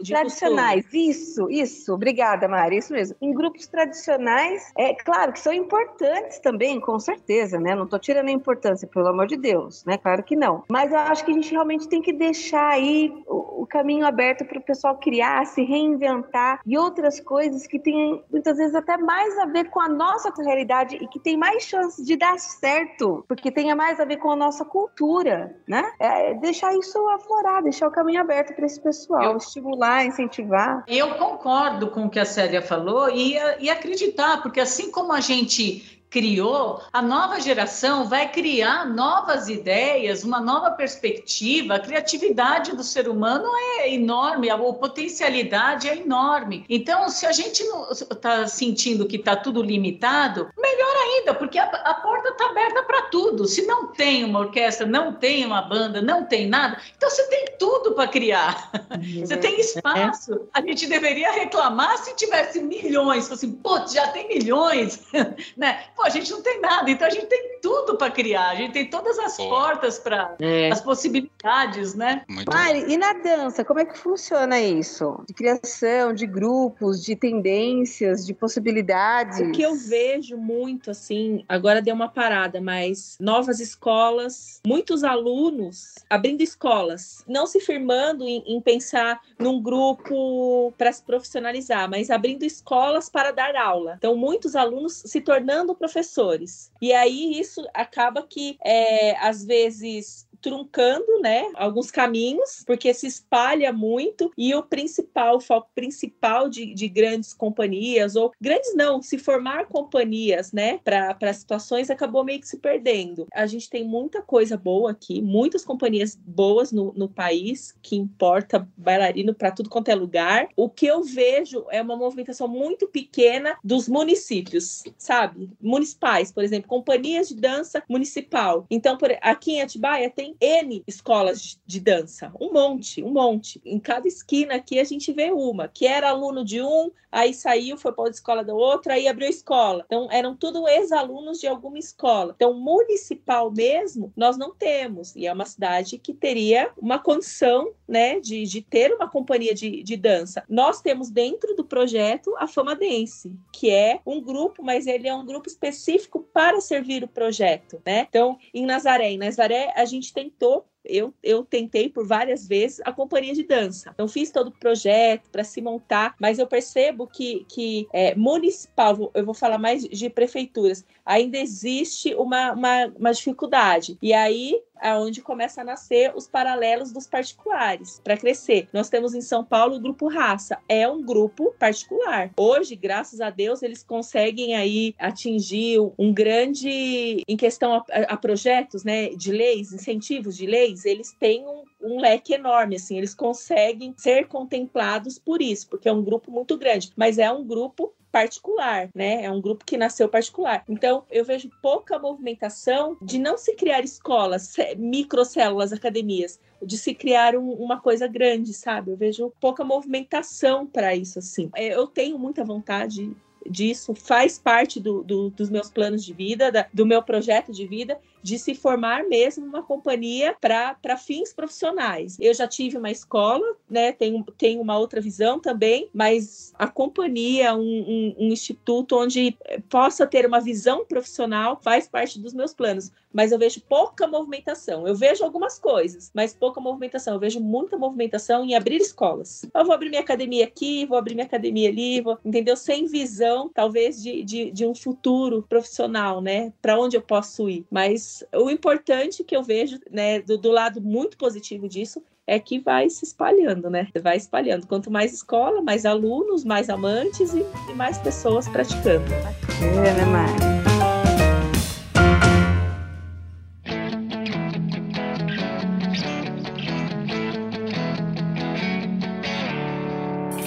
De 0.01 0.11
tradicionais, 0.11 0.83
costume. 0.83 1.09
isso, 1.09 1.49
isso. 1.49 1.93
Obrigada, 1.93 2.47
Mari, 2.47 2.77
isso 2.77 2.93
mesmo. 2.93 3.15
Em 3.21 3.33
grupos 3.33 3.67
tradicionais, 3.67 4.71
é 4.77 4.93
claro 4.93 5.33
que 5.33 5.39
são 5.39 5.53
importantes 5.53 6.39
também, 6.39 6.79
com 6.79 6.99
certeza, 6.99 7.59
né? 7.59 7.75
Não 7.75 7.87
tô 7.87 7.97
tirando 7.99 8.29
a 8.29 8.31
importância, 8.31 8.87
pelo 8.87 9.07
amor 9.07 9.27
de 9.27 9.37
Deus, 9.37 9.83
né? 9.85 9.97
Claro 9.97 10.23
que 10.23 10.35
não. 10.35 10.63
Mas 10.69 10.91
eu 10.91 10.97
acho 10.97 11.23
que 11.25 11.31
a 11.31 11.33
gente 11.33 11.51
realmente 11.51 11.87
tem 11.87 12.01
que 12.01 12.13
deixar 12.13 12.69
aí 12.69 13.11
o, 13.27 13.63
o 13.63 13.67
caminho 13.67 14.05
aberto 14.05 14.45
para 14.45 14.59
o 14.59 14.63
pessoal 14.63 14.97
criar, 14.97 15.45
se 15.45 15.63
reinventar 15.63 16.61
e 16.65 16.77
outras 16.77 17.19
coisas 17.19 17.67
que 17.67 17.79
têm 17.79 18.23
muitas 18.31 18.57
vezes 18.57 18.75
até 18.75 18.97
mais 18.97 19.37
a 19.37 19.45
ver 19.45 19.69
com 19.69 19.79
a 19.79 19.89
nossa 19.89 20.31
realidade 20.41 20.95
e 20.95 21.07
que 21.07 21.19
tem 21.19 21.37
mais 21.37 21.63
chance 21.63 22.03
de 22.03 22.15
dar 22.15 22.37
certo, 22.39 23.23
porque 23.27 23.51
tenha 23.51 23.75
mais 23.75 23.99
a 23.99 24.05
ver 24.05 24.17
com 24.17 24.31
a 24.31 24.35
nossa 24.35 24.65
cultura, 24.65 25.55
né? 25.67 25.91
É 25.99 26.33
deixar 26.35 26.73
isso 26.75 26.97
aflorar, 27.09 27.38
deixar 27.61 27.87
o 27.87 27.91
caminho 27.91 28.21
aberto 28.21 28.53
para 28.53 28.65
esse 28.65 28.79
pessoal, 28.79 29.23
eu, 29.23 29.37
estimular, 29.37 30.05
incentivar. 30.05 30.83
Eu 30.87 31.15
concordo 31.15 31.89
com 31.89 32.05
o 32.05 32.09
que 32.09 32.19
a 32.19 32.25
Célia 32.25 32.61
falou 32.61 33.09
e, 33.09 33.35
e 33.59 33.69
acreditar, 33.69 34.41
porque 34.41 34.59
assim 34.59 34.91
como 34.91 35.13
a 35.13 35.19
gente 35.19 35.98
criou, 36.09 36.81
a 36.91 37.01
nova 37.01 37.39
geração 37.39 38.07
vai 38.07 38.31
criar 38.31 38.85
novas 38.85 39.47
ideias, 39.47 40.23
uma 40.23 40.39
nova 40.39 40.71
perspectiva. 40.71 41.75
A 41.75 41.79
criatividade 41.79 42.75
do 42.75 42.83
ser 42.83 43.07
humano 43.07 43.49
é 43.77 43.93
enorme, 43.93 44.49
a 44.49 44.57
potencialidade 44.57 45.87
é 45.87 45.97
enorme. 45.97 46.65
Então, 46.67 47.09
se 47.09 47.25
a 47.25 47.31
gente 47.31 47.63
está 48.11 48.47
sentindo 48.47 49.05
que 49.05 49.17
está 49.17 49.35
tudo 49.35 49.61
limitado, 49.61 50.49
melhor 50.57 50.95
ainda, 51.03 51.33
porque 51.33 51.59
a, 51.59 51.65
a 51.65 51.93
porta 51.95 52.29
está 52.29 52.45
aberta 52.45 52.83
para 52.83 53.03
tudo. 53.03 53.45
Se 53.45 53.65
não 53.65 53.87
tem 53.87 54.23
uma 54.23 54.39
orquestra, 54.39 54.87
não 54.87 55.13
tem 55.13 55.45
uma 55.45 55.61
banda, 55.61 56.01
não 56.01 56.25
tem 56.25 56.47
nada, 56.47 56.79
então 56.97 57.09
você 57.09 57.23
tem 57.27 57.45
tudo 57.59 57.93
para 57.93 58.07
criar. 58.07 58.71
Você 59.19 59.37
tem 59.37 59.59
espaço. 59.59 60.47
A 60.53 60.61
gente 60.61 60.87
deveria 60.87 61.31
reclamar 61.31 61.97
se 61.97 62.15
tivesse 62.15 62.61
milhões, 62.61 63.31
assim, 63.31 63.51
putz, 63.51 63.93
já 63.93 64.07
tem 64.07 64.27
milhões, 64.27 65.01
né? 65.55 65.83
Pô, 65.99 66.05
a 66.05 66.09
gente 66.09 66.31
não 66.31 66.41
tem 66.41 66.61
nada, 66.61 66.89
então 66.89 67.05
a 67.05 67.09
gente 67.09 67.25
tem 67.25 67.59
tudo 67.61 67.97
para 67.97 68.09
criar, 68.09 68.51
a 68.51 68.55
gente 68.55 68.71
tem 68.71 68.89
todas 68.89 69.19
as 69.19 69.35
Pô. 69.35 69.49
portas 69.49 69.99
para 69.99 70.33
é. 70.39 70.71
as 70.71 70.79
possibilidades, 70.79 71.93
né? 71.93 72.23
Muito 72.25 72.49
Mari, 72.49 72.85
bom. 72.85 72.87
e 72.87 72.97
na 72.97 73.11
dança, 73.11 73.65
como 73.65 73.81
é 73.81 73.85
que 73.85 73.97
funciona 73.97 74.61
isso? 74.61 75.21
De 75.27 75.33
criação, 75.33 76.13
de 76.13 76.25
grupos, 76.25 77.03
de 77.03 77.17
tendências, 77.17 78.25
de 78.25 78.33
possibilidades? 78.33 79.39
O 79.39 79.51
que 79.51 79.61
eu 79.61 79.75
vejo 79.75 80.37
muito, 80.37 80.89
assim, 80.89 81.43
agora 81.49 81.81
deu 81.81 81.95
uma 81.95 82.07
parada, 82.07 82.61
mas 82.61 83.17
novas 83.19 83.59
escolas, 83.59 84.61
muitos 84.65 85.03
alunos 85.03 85.95
abrindo 86.09 86.39
escolas, 86.39 87.25
não 87.27 87.45
se 87.45 87.59
firmando 87.59 88.23
em, 88.23 88.41
em 88.47 88.61
pensar 88.61 89.19
num 89.37 89.61
grupo 89.61 90.73
para 90.77 90.93
se 90.93 91.03
profissionalizar, 91.03 91.89
mas 91.89 92.09
abrindo 92.09 92.43
escolas 92.43 93.09
para 93.09 93.31
dar 93.31 93.53
aula. 93.57 93.95
Então, 93.97 94.15
muitos 94.15 94.55
alunos 94.55 95.03
se 95.05 95.19
tornando 95.19 95.75
professores. 95.89 96.71
E 96.81 96.93
aí 96.93 97.39
isso 97.39 97.65
acaba 97.73 98.21
que, 98.23 98.57
é, 98.63 99.17
às 99.17 99.43
vezes, 99.43 100.27
truncando, 100.41 101.19
né, 101.21 101.49
alguns 101.55 101.91
caminhos, 101.91 102.63
porque 102.65 102.93
se 102.93 103.07
espalha 103.07 103.71
muito 103.73 104.31
e 104.37 104.53
o 104.53 104.63
principal, 104.63 105.37
o 105.37 105.41
foco 105.41 105.69
principal 105.75 106.49
de, 106.49 106.73
de 106.73 106.87
grandes 106.87 107.33
companhias, 107.33 108.15
ou 108.15 108.31
grandes 108.39 108.75
não, 108.75 109.01
se 109.01 109.17
formar 109.17 109.67
companhias, 109.67 110.51
né, 110.51 110.79
para 110.83 111.33
situações 111.33 111.89
acabou 111.89 112.23
meio 112.23 112.39
que 112.39 112.47
se 112.47 112.57
perdendo. 112.57 113.27
A 113.33 113.45
gente 113.45 113.69
tem 113.69 113.83
muita 113.83 114.21
coisa 114.21 114.57
boa 114.57 114.91
aqui, 114.91 115.21
muitas 115.21 115.63
companhias 115.63 116.15
boas 116.15 116.71
no, 116.71 116.93
no 116.93 117.09
país, 117.09 117.75
que 117.81 117.95
importa 117.95 118.67
bailarino 118.77 119.33
para 119.33 119.51
tudo 119.51 119.69
quanto 119.69 119.89
é 119.89 119.95
lugar. 119.95 120.47
O 120.55 120.69
que 120.69 120.85
eu 120.85 121.03
vejo 121.03 121.65
é 121.69 121.81
uma 121.81 121.95
movimentação 121.95 122.47
muito 122.47 122.87
pequena 122.87 123.57
dos 123.63 123.87
municípios, 123.87 124.83
sabe? 124.97 125.49
Municipais, 125.61 126.31
por 126.31 126.43
exemplo, 126.43 126.69
companhias 126.69 127.29
de 127.29 127.35
dança 127.35 127.83
municipal. 127.89 128.65
Então, 128.69 128.97
por, 128.97 129.09
aqui 129.21 129.53
em 129.53 129.61
Atibaia 129.61 130.09
tem 130.09 130.28
N 130.39 130.83
escolas 130.87 131.59
de 131.65 131.79
dança, 131.79 132.31
um 132.39 132.51
monte, 132.51 133.03
um 133.03 133.11
monte. 133.11 133.61
Em 133.65 133.79
cada 133.79 134.07
esquina 134.07 134.55
aqui 134.55 134.79
a 134.79 134.83
gente 134.83 135.11
vê 135.11 135.31
uma, 135.31 135.67
que 135.67 135.85
era 135.85 136.09
aluno 136.09 136.43
de 136.43 136.61
um, 136.61 136.91
aí 137.11 137.33
saiu, 137.33 137.77
foi 137.77 137.91
para 137.91 138.03
outra 138.03 138.15
escola 138.15 138.43
da 138.43 138.53
outra, 138.53 138.93
aí 138.93 139.07
abriu 139.07 139.29
escola. 139.29 139.83
Então, 139.85 140.07
eram 140.11 140.35
tudo 140.35 140.67
ex-alunos 140.67 141.39
de 141.39 141.47
alguma 141.47 141.77
escola. 141.79 142.33
Então, 142.35 142.53
municipal 142.53 143.51
mesmo, 143.51 144.13
nós 144.15 144.37
não 144.37 144.53
temos. 144.53 145.15
E 145.15 145.25
é 145.25 145.33
uma 145.33 145.45
cidade 145.45 145.97
que 145.97 146.13
teria 146.13 146.71
uma 146.77 146.99
condição, 146.99 147.71
né, 147.87 148.19
de, 148.19 148.43
de 148.43 148.61
ter 148.61 148.93
uma 148.93 149.09
companhia 149.09 149.53
de, 149.53 149.81
de 149.83 149.97
dança. 149.97 150.43
Nós 150.47 150.81
temos 150.81 151.09
dentro 151.09 151.55
do 151.55 151.63
projeto 151.63 152.35
a 152.37 152.47
Fama 152.47 152.75
Dance, 152.75 153.31
que 153.51 153.69
é 153.69 153.99
um 154.05 154.21
grupo, 154.21 154.63
mas 154.63 154.85
ele 154.85 155.07
é 155.07 155.13
um 155.13 155.25
grupo 155.25 155.47
específico 155.47 156.19
para 156.31 156.61
servir 156.61 157.03
o 157.03 157.07
projeto, 157.07 157.81
né? 157.85 158.05
Então, 158.07 158.37
em 158.53 158.65
Nazaré, 158.65 159.11
em 159.11 159.17
Nazaré, 159.17 159.73
a 159.75 159.85
gente 159.85 160.13
tentou 160.19 160.67
eu, 160.83 161.13
eu 161.21 161.43
tentei 161.43 161.89
por 161.89 162.05
várias 162.05 162.47
vezes 162.47 162.81
a 162.85 162.91
companhia 162.91 163.33
de 163.33 163.43
dança. 163.43 163.91
Então, 163.93 164.07
fiz 164.07 164.31
todo 164.31 164.47
o 164.47 164.51
projeto 164.51 165.29
para 165.29 165.43
se 165.43 165.61
montar, 165.61 166.15
mas 166.19 166.39
eu 166.39 166.47
percebo 166.47 167.07
que, 167.07 167.45
que 167.49 167.87
é, 167.93 168.15
municipal, 168.15 169.11
eu 169.13 169.25
vou 169.25 169.33
falar 169.33 169.57
mais 169.57 169.83
de 169.83 170.09
prefeituras, 170.09 170.85
ainda 171.05 171.37
existe 171.37 172.13
uma, 172.15 172.53
uma, 172.53 172.85
uma 172.97 173.11
dificuldade. 173.11 173.97
E 174.01 174.13
aí 174.13 174.61
aonde 174.81 175.21
começa 175.21 175.61
a 175.61 175.63
nascer 175.63 176.11
os 176.15 176.27
paralelos 176.27 176.91
dos 176.91 177.07
particulares 177.07 177.99
para 178.03 178.17
crescer. 178.17 178.67
Nós 178.73 178.89
temos 178.89 179.13
em 179.13 179.21
São 179.21 179.43
Paulo 179.43 179.75
o 179.75 179.79
grupo 179.79 180.07
Raça, 180.07 180.57
é 180.67 180.87
um 180.87 181.03
grupo 181.03 181.53
particular. 181.59 182.31
Hoje, 182.37 182.75
graças 182.75 183.21
a 183.21 183.29
Deus, 183.29 183.61
eles 183.61 183.83
conseguem 183.83 184.55
aí 184.55 184.95
atingir 184.97 185.79
um 185.97 186.13
grande 186.13 187.23
em 187.27 187.37
questão 187.37 187.73
a, 187.73 187.83
a 188.07 188.17
projetos, 188.17 188.83
né, 188.83 189.09
de 189.09 189.31
leis, 189.31 189.73
incentivos 189.73 190.37
de 190.37 190.45
leis, 190.45 190.68
eles 190.85 191.11
têm 191.19 191.45
um, 191.47 191.63
um 191.81 191.99
leque 191.99 192.33
enorme, 192.33 192.75
assim, 192.75 192.97
eles 192.97 193.13
conseguem 193.13 193.93
ser 193.97 194.27
contemplados 194.27 195.17
por 195.17 195.41
isso, 195.41 195.67
porque 195.69 195.89
é 195.89 195.93
um 195.93 196.03
grupo 196.03 196.31
muito 196.31 196.57
grande, 196.57 196.91
mas 196.95 197.17
é 197.17 197.31
um 197.31 197.43
grupo 197.43 197.93
particular, 198.11 198.89
né? 198.93 199.23
É 199.23 199.31
um 199.31 199.41
grupo 199.41 199.63
que 199.63 199.77
nasceu 199.77 200.09
particular. 200.09 200.63
Então, 200.67 201.03
eu 201.11 201.23
vejo 201.23 201.49
pouca 201.61 201.99
movimentação 201.99 202.97
de 203.01 203.19
não 203.19 203.37
se 203.37 203.55
criar 203.55 203.83
escolas, 203.83 204.55
microcélulas, 204.77 205.71
academias, 205.71 206.39
de 206.61 206.77
se 206.77 206.93
criar 206.93 207.35
um, 207.35 207.51
uma 207.51 207.79
coisa 207.79 208.07
grande, 208.07 208.53
sabe? 208.53 208.91
Eu 208.91 208.97
vejo 208.97 209.31
pouca 209.39 209.63
movimentação 209.63 210.65
para 210.65 210.95
isso, 210.95 211.19
assim. 211.19 211.49
É, 211.55 211.75
eu 211.75 211.87
tenho 211.87 212.17
muita 212.17 212.43
vontade 212.43 213.15
disso, 213.49 213.95
faz 213.95 214.37
parte 214.37 214.79
do, 214.79 215.03
do, 215.03 215.29
dos 215.29 215.49
meus 215.49 215.69
planos 215.69 216.03
de 216.03 216.13
vida, 216.13 216.51
da, 216.51 216.67
do 216.73 216.85
meu 216.85 217.01
projeto 217.01 217.51
de 217.51 217.65
vida, 217.65 217.99
de 218.21 218.37
se 218.37 218.53
formar 218.53 219.03
mesmo 219.05 219.45
uma 219.45 219.63
companhia 219.63 220.35
para 220.39 220.97
fins 220.97 221.33
profissionais. 221.33 222.17
Eu 222.19 222.33
já 222.33 222.47
tive 222.47 222.77
uma 222.77 222.91
escola, 222.91 223.55
né? 223.69 223.91
Tenho, 223.91 224.23
tenho 224.37 224.61
uma 224.61 224.77
outra 224.77 225.01
visão 225.01 225.39
também, 225.39 225.89
mas 225.93 226.53
a 226.57 226.67
companhia, 226.67 227.55
um, 227.55 227.61
um, 227.61 228.15
um 228.19 228.27
instituto 228.27 228.97
onde 228.97 229.37
possa 229.69 230.05
ter 230.05 230.25
uma 230.25 230.39
visão 230.39 230.85
profissional 230.85 231.59
faz 231.61 231.87
parte 231.87 232.19
dos 232.19 232.33
meus 232.33 232.53
planos. 232.53 232.91
Mas 233.11 233.31
eu 233.31 233.39
vejo 233.39 233.61
pouca 233.61 234.07
movimentação. 234.07 234.87
Eu 234.87 234.95
vejo 234.95 235.23
algumas 235.23 235.57
coisas, 235.57 236.11
mas 236.13 236.33
pouca 236.33 236.61
movimentação. 236.61 237.15
Eu 237.15 237.19
vejo 237.19 237.39
muita 237.39 237.77
movimentação 237.77 238.45
em 238.45 238.55
abrir 238.55 238.77
escolas. 238.77 239.45
Eu 239.53 239.65
vou 239.65 239.73
abrir 239.73 239.89
minha 239.89 240.01
academia 240.01 240.45
aqui, 240.45 240.85
vou 240.85 240.97
abrir 240.97 241.15
minha 241.15 241.25
academia 241.25 241.69
ali, 241.69 242.01
vou, 242.01 242.17
entendeu? 242.23 242.55
Sem 242.55 242.85
visão, 242.85 243.49
talvez, 243.49 244.01
de, 244.01 244.23
de, 244.23 244.51
de 244.51 244.65
um 244.65 244.75
futuro 244.75 245.43
profissional, 245.49 246.21
né? 246.21 246.53
Para 246.61 246.79
onde 246.79 246.97
eu 246.97 247.01
posso 247.01 247.49
ir. 247.49 247.65
Mas 247.71 248.08
o 248.33 248.49
importante 248.49 249.23
que 249.23 249.35
eu 249.35 249.43
vejo, 249.43 249.79
né, 249.91 250.21
do, 250.21 250.37
do 250.37 250.51
lado 250.51 250.81
muito 250.81 251.17
positivo 251.17 251.67
disso, 251.67 252.03
é 252.25 252.39
que 252.39 252.59
vai 252.59 252.89
se 252.89 253.03
espalhando, 253.05 253.69
né? 253.71 253.87
Vai 254.03 254.17
espalhando. 254.17 254.67
Quanto 254.67 254.91
mais 254.91 255.11
escola, 255.11 255.63
mais 255.63 255.83
alunos, 255.83 256.45
mais 256.45 256.69
amantes 256.69 257.33
e, 257.33 257.43
e 257.69 257.73
mais 257.73 257.97
pessoas 257.97 258.47
praticando. 258.47 259.09
Né, 259.09 260.05
Mari? 260.05 260.58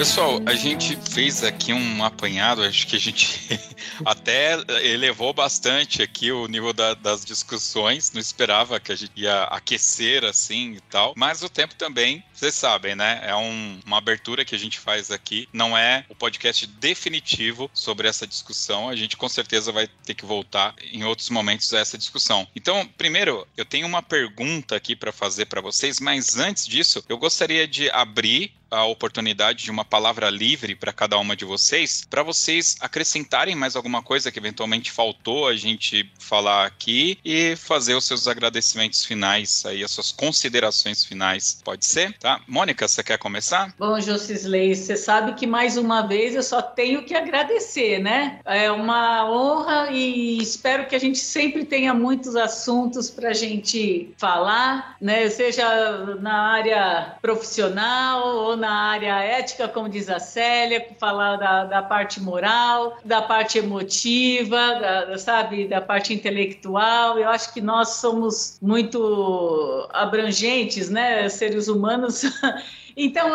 Pessoal, 0.02 0.42
a 0.46 0.54
gente 0.56 0.98
fez 1.12 1.44
aqui 1.44 1.72
um 1.72 2.04
apanhado, 2.04 2.64
acho 2.64 2.88
que 2.88 2.96
a 2.96 2.98
gente 2.98 3.38
até 4.04 4.54
elevou 4.84 5.32
bastante 5.32 6.02
aqui 6.02 6.32
o 6.32 6.48
nível 6.48 6.72
da, 6.72 6.94
das 6.94 7.24
discussões, 7.24 8.10
não 8.10 8.20
esperava 8.20 8.80
que 8.80 8.90
a 8.90 8.96
gente 8.96 9.12
ia 9.14 9.44
aquecer 9.44 10.24
assim 10.24 10.72
e 10.72 10.80
tal, 10.80 11.14
mas 11.16 11.44
o 11.44 11.48
tempo 11.48 11.76
também, 11.76 12.20
vocês 12.34 12.52
sabem, 12.52 12.96
né? 12.96 13.20
É 13.22 13.36
um, 13.36 13.78
uma 13.86 13.98
abertura 13.98 14.44
que 14.44 14.56
a 14.56 14.58
gente 14.58 14.76
faz 14.80 15.12
aqui, 15.12 15.48
não 15.52 15.78
é 15.78 16.04
o 16.08 16.16
podcast 16.16 16.66
definitivo 16.66 17.70
sobre 17.72 18.08
essa 18.08 18.26
discussão, 18.26 18.88
a 18.88 18.96
gente 18.96 19.16
com 19.16 19.28
certeza 19.28 19.70
vai 19.70 19.86
ter 19.86 20.14
que 20.14 20.26
voltar 20.26 20.74
em 20.92 21.04
outros 21.04 21.30
momentos 21.30 21.72
a 21.72 21.78
essa 21.78 21.96
discussão. 21.96 22.44
Então, 22.56 22.90
primeiro, 22.98 23.46
eu 23.56 23.64
tenho 23.64 23.86
uma 23.86 24.02
pergunta 24.02 24.74
aqui 24.74 24.96
para 24.96 25.12
fazer 25.12 25.44
para 25.44 25.60
vocês, 25.60 26.00
mas 26.00 26.36
antes 26.36 26.66
disso, 26.66 27.04
eu 27.08 27.16
gostaria 27.16 27.68
de 27.68 27.88
abrir 27.90 28.52
a 28.72 28.84
oportunidade 28.86 29.64
de 29.64 29.70
uma 29.70 29.84
palavra 29.84 30.30
livre 30.30 30.74
para 30.74 30.92
cada 30.92 31.18
uma 31.18 31.36
de 31.36 31.44
vocês, 31.44 32.04
para 32.08 32.22
vocês 32.22 32.76
acrescentarem 32.80 33.54
mais 33.54 33.76
alguma 33.76 34.02
coisa 34.02 34.32
que 34.32 34.38
eventualmente 34.38 34.90
faltou 34.90 35.46
a 35.46 35.54
gente 35.54 36.10
falar 36.18 36.66
aqui 36.66 37.18
e 37.24 37.54
fazer 37.56 37.94
os 37.94 38.06
seus 38.06 38.26
agradecimentos 38.26 39.04
finais, 39.04 39.64
aí 39.66 39.84
as 39.84 39.90
suas 39.90 40.10
considerações 40.10 41.04
finais. 41.04 41.60
Pode 41.62 41.84
ser? 41.84 42.16
Tá? 42.18 42.40
Mônica, 42.48 42.88
você 42.88 43.02
quer 43.02 43.18
começar? 43.18 43.74
Bom, 43.78 44.00
Josisley, 44.00 44.74
você 44.74 44.96
sabe 44.96 45.34
que 45.34 45.46
mais 45.46 45.76
uma 45.76 46.02
vez 46.02 46.34
eu 46.34 46.42
só 46.42 46.62
tenho 46.62 47.04
que 47.04 47.14
agradecer, 47.14 47.98
né? 47.98 48.40
É 48.44 48.70
uma 48.70 49.30
honra 49.30 49.90
e 49.90 50.38
espero 50.38 50.86
que 50.86 50.96
a 50.96 50.98
gente 50.98 51.18
sempre 51.18 51.64
tenha 51.64 51.92
muitos 51.92 52.34
assuntos 52.36 53.10
para 53.10 53.30
a 53.30 53.34
gente 53.34 54.14
falar, 54.16 54.96
né? 55.00 55.28
Seja 55.28 56.16
na 56.20 56.52
área 56.52 57.16
profissional 57.20 58.26
ou 58.26 58.56
na 58.62 58.92
área 58.92 59.18
ética, 59.20 59.66
como 59.66 59.88
diz 59.88 60.08
a 60.08 60.20
Célia, 60.20 60.86
falar 60.98 61.36
da, 61.36 61.64
da 61.64 61.82
parte 61.82 62.20
moral, 62.20 62.96
da 63.04 63.20
parte 63.20 63.58
emotiva, 63.58 64.56
da, 64.76 65.18
sabe, 65.18 65.66
da 65.66 65.80
parte 65.80 66.14
intelectual. 66.14 67.18
Eu 67.18 67.28
acho 67.28 67.52
que 67.52 67.60
nós 67.60 67.88
somos 67.96 68.58
muito 68.62 69.88
abrangentes, 69.92 70.88
né, 70.88 71.28
seres 71.28 71.66
humanos. 71.66 72.22
Então, 72.96 73.28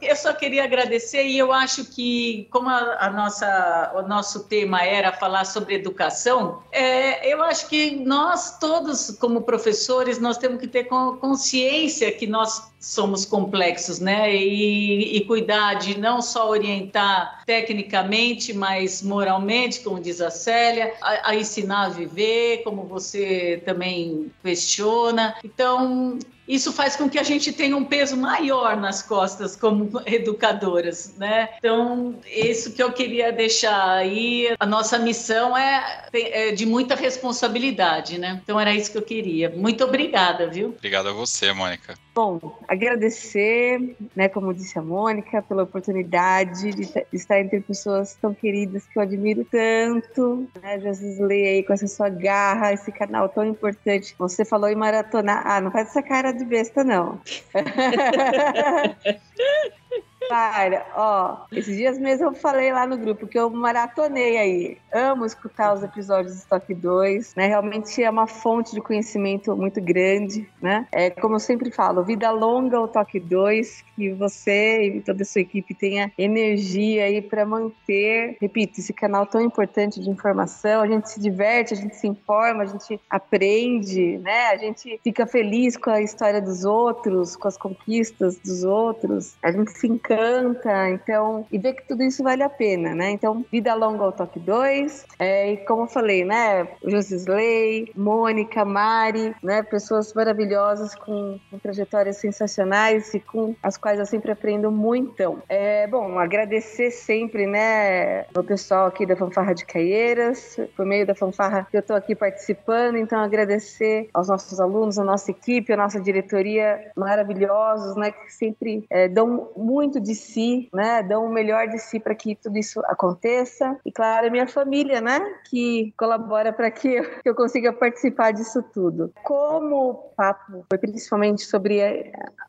eu 0.00 0.16
só 0.16 0.32
queria 0.32 0.64
agradecer 0.64 1.24
e 1.24 1.38
eu 1.38 1.52
acho 1.52 1.84
que, 1.84 2.46
como 2.50 2.68
a, 2.68 3.06
a 3.06 3.10
nossa, 3.10 3.92
o 3.96 4.02
nosso 4.08 4.44
tema 4.44 4.82
era 4.82 5.12
falar 5.12 5.44
sobre 5.44 5.74
educação, 5.74 6.62
é, 6.70 7.32
eu 7.32 7.42
acho 7.42 7.68
que 7.68 7.96
nós 7.96 8.58
todos, 8.58 9.16
como 9.20 9.42
professores, 9.42 10.18
nós 10.18 10.38
temos 10.38 10.60
que 10.60 10.66
ter 10.66 10.84
consciência 10.84 12.10
que 12.12 12.26
nós 12.26 12.72
somos 12.82 13.24
complexos, 13.24 14.00
né? 14.00 14.34
E, 14.34 15.16
e, 15.16 15.24
cuidar 15.24 15.74
de 15.74 15.96
não 15.98 16.20
só 16.20 16.50
orientar 16.50 17.44
tecnicamente, 17.46 18.52
mas 18.52 19.02
moralmente, 19.02 19.80
como 19.80 20.00
diz 20.00 20.20
a 20.20 20.30
Célia, 20.30 20.92
a, 21.00 21.30
a 21.30 21.36
ensinar 21.36 21.86
a 21.86 21.88
viver, 21.90 22.62
como 22.64 22.84
você 22.84 23.62
também 23.64 24.32
questiona. 24.42 25.36
Então, 25.44 26.18
isso 26.46 26.72
faz 26.72 26.96
com 26.96 27.08
que 27.08 27.18
a 27.18 27.22
gente 27.22 27.52
tenha 27.52 27.76
um 27.76 27.84
peso 27.84 28.16
maior 28.16 28.76
nas 28.76 29.02
costas 29.02 29.56
como 29.56 29.90
educadoras, 30.06 31.14
né? 31.16 31.50
Então, 31.58 32.16
isso 32.26 32.72
que 32.72 32.82
eu 32.82 32.92
queria 32.92 33.32
deixar 33.32 33.92
aí. 33.92 34.54
A 34.58 34.66
nossa 34.66 34.98
missão 34.98 35.56
é, 35.56 36.08
é 36.12 36.52
de 36.52 36.66
muita 36.66 36.94
responsabilidade, 36.94 38.18
né? 38.18 38.40
Então, 38.42 38.58
era 38.58 38.74
isso 38.74 38.92
que 38.92 38.98
eu 38.98 39.02
queria. 39.02 39.50
Muito 39.50 39.84
obrigada, 39.84 40.48
viu? 40.48 40.68
Obrigado 40.76 41.08
a 41.08 41.12
você, 41.12 41.52
Mônica. 41.52 41.94
Bom, 42.14 42.38
agradecer, 42.68 43.96
né, 44.14 44.28
como 44.28 44.52
disse 44.52 44.78
a 44.78 44.82
Mônica, 44.82 45.40
pela 45.40 45.62
oportunidade 45.62 46.70
de 46.72 46.82
estar 47.10 47.40
entre 47.40 47.58
pessoas 47.60 48.14
tão 48.20 48.34
queridas 48.34 48.86
que 48.86 48.98
eu 48.98 49.02
admiro 49.02 49.46
tanto, 49.50 50.46
né, 50.62 50.78
Josisley 50.78 51.46
aí 51.46 51.62
com 51.62 51.72
essa 51.72 51.88
sua 51.88 52.10
garra, 52.10 52.70
esse 52.70 52.92
canal 52.92 53.30
tão 53.30 53.46
importante. 53.46 54.14
Você 54.18 54.44
falou 54.44 54.68
em 54.68 54.74
maratonar, 54.74 55.42
ah, 55.46 55.62
não 55.62 55.70
faz 55.70 55.88
essa 55.88 56.02
cara 56.02 56.32
de 56.32 56.44
besta 56.44 56.84
não. 56.84 57.18
Para, 60.28 60.86
ó, 60.94 61.46
esses 61.52 61.76
dias 61.76 61.98
mesmo 61.98 62.26
eu 62.26 62.34
falei 62.34 62.72
lá 62.72 62.86
no 62.86 62.96
grupo 62.96 63.26
que 63.26 63.38
eu 63.38 63.50
maratonei 63.50 64.36
aí. 64.38 64.78
Amo 64.92 65.26
escutar 65.26 65.74
os 65.74 65.82
episódios 65.82 66.34
do 66.34 66.38
Stock 66.38 66.74
2, 66.74 67.34
né? 67.34 67.46
Realmente 67.46 68.02
é 68.02 68.08
uma 68.08 68.26
fonte 68.26 68.72
de 68.72 68.80
conhecimento 68.80 69.56
muito 69.56 69.80
grande, 69.80 70.48
né? 70.60 70.86
É 70.92 71.10
como 71.10 71.34
eu 71.34 71.40
sempre 71.40 71.70
falo, 71.70 72.04
vida 72.04 72.30
longa 72.30 72.80
o 72.80 72.88
Toque 72.88 73.18
2, 73.18 73.84
que 73.96 74.12
você 74.12 74.96
e 74.96 75.00
toda 75.00 75.22
a 75.22 75.26
sua 75.26 75.40
equipe 75.40 75.74
tenha 75.74 76.12
energia 76.16 77.04
aí 77.04 77.20
para 77.20 77.44
manter, 77.44 78.36
repito, 78.40 78.80
esse 78.80 78.92
canal 78.92 79.26
tão 79.26 79.40
importante 79.40 80.00
de 80.00 80.08
informação. 80.08 80.82
A 80.82 80.86
gente 80.86 81.10
se 81.10 81.20
diverte, 81.20 81.74
a 81.74 81.76
gente 81.76 81.96
se 81.96 82.06
informa, 82.06 82.62
a 82.62 82.66
gente 82.66 83.00
aprende, 83.08 84.18
né? 84.18 84.48
A 84.48 84.56
gente 84.56 85.00
fica 85.02 85.26
feliz 85.26 85.76
com 85.76 85.90
a 85.90 86.00
história 86.00 86.40
dos 86.40 86.64
outros, 86.64 87.36
com 87.36 87.48
as 87.48 87.56
conquistas 87.56 88.38
dos 88.38 88.64
outros. 88.64 89.36
A 89.42 89.50
gente 89.50 89.72
se 89.72 89.86
encanta 89.86 90.11
encanta, 90.12 90.90
então, 90.90 91.46
e 91.50 91.58
ver 91.58 91.74
que 91.74 91.86
tudo 91.86 92.02
isso 92.02 92.22
vale 92.22 92.42
a 92.42 92.48
pena, 92.48 92.94
né? 92.94 93.10
Então, 93.10 93.44
Vida 93.50 93.74
Longa 93.74 94.04
ao 94.04 94.12
Toque 94.12 94.38
2, 94.38 95.06
é, 95.18 95.52
e 95.52 95.56
como 95.58 95.82
eu 95.82 95.86
falei, 95.86 96.24
né? 96.24 96.66
Josisley, 96.84 97.92
Mônica, 97.96 98.64
Mari, 98.64 99.34
né? 99.42 99.62
Pessoas 99.62 100.12
maravilhosas 100.14 100.94
com, 100.94 101.38
com, 101.50 101.58
trajetórias 101.58 102.16
sensacionais 102.16 103.14
e 103.14 103.20
com 103.20 103.54
as 103.62 103.76
quais 103.76 103.98
eu 103.98 104.06
sempre 104.06 104.32
aprendo 104.32 104.70
muito. 104.70 105.42
É, 105.48 105.86
bom, 105.86 106.18
agradecer 106.18 106.90
sempre, 106.90 107.46
né, 107.46 108.22
o 108.36 108.42
pessoal 108.42 108.86
aqui 108.86 109.06
da 109.06 109.16
Fanfarra 109.16 109.54
de 109.54 109.64
Caieiras, 109.64 110.58
por 110.76 110.86
meio 110.86 111.06
da 111.06 111.14
fanfarra 111.14 111.66
que 111.70 111.76
eu 111.76 111.80
estou 111.80 111.96
aqui 111.96 112.14
participando, 112.14 112.96
então 112.96 113.18
agradecer 113.18 114.08
aos 114.12 114.28
nossos 114.28 114.60
alunos, 114.60 114.98
a 114.98 115.04
nossa 115.04 115.30
equipe, 115.30 115.72
a 115.72 115.76
nossa 115.76 116.00
diretoria 116.00 116.90
maravilhosos, 116.96 117.96
né, 117.96 118.10
que 118.10 118.32
sempre 118.32 118.84
é, 118.90 119.08
dão 119.08 119.50
muito 119.56 120.00
de 120.02 120.14
si, 120.14 120.68
né? 120.72 121.02
Dão 121.02 121.24
o 121.24 121.32
melhor 121.32 121.68
de 121.68 121.78
si 121.78 121.98
para 121.98 122.14
que 122.14 122.34
tudo 122.36 122.58
isso 122.58 122.80
aconteça. 122.86 123.78
E 123.84 123.92
claro, 123.92 124.26
a 124.26 124.30
minha 124.30 124.46
família, 124.46 125.00
né? 125.00 125.20
Que 125.48 125.92
colabora 125.96 126.52
para 126.52 126.70
que 126.70 127.00
eu 127.24 127.34
consiga 127.34 127.72
participar 127.72 128.32
disso 128.32 128.62
tudo. 128.62 129.12
Como 129.22 129.90
o 129.90 129.94
papo 129.94 130.64
foi 130.68 130.78
principalmente 130.78 131.44
sobre 131.44 131.80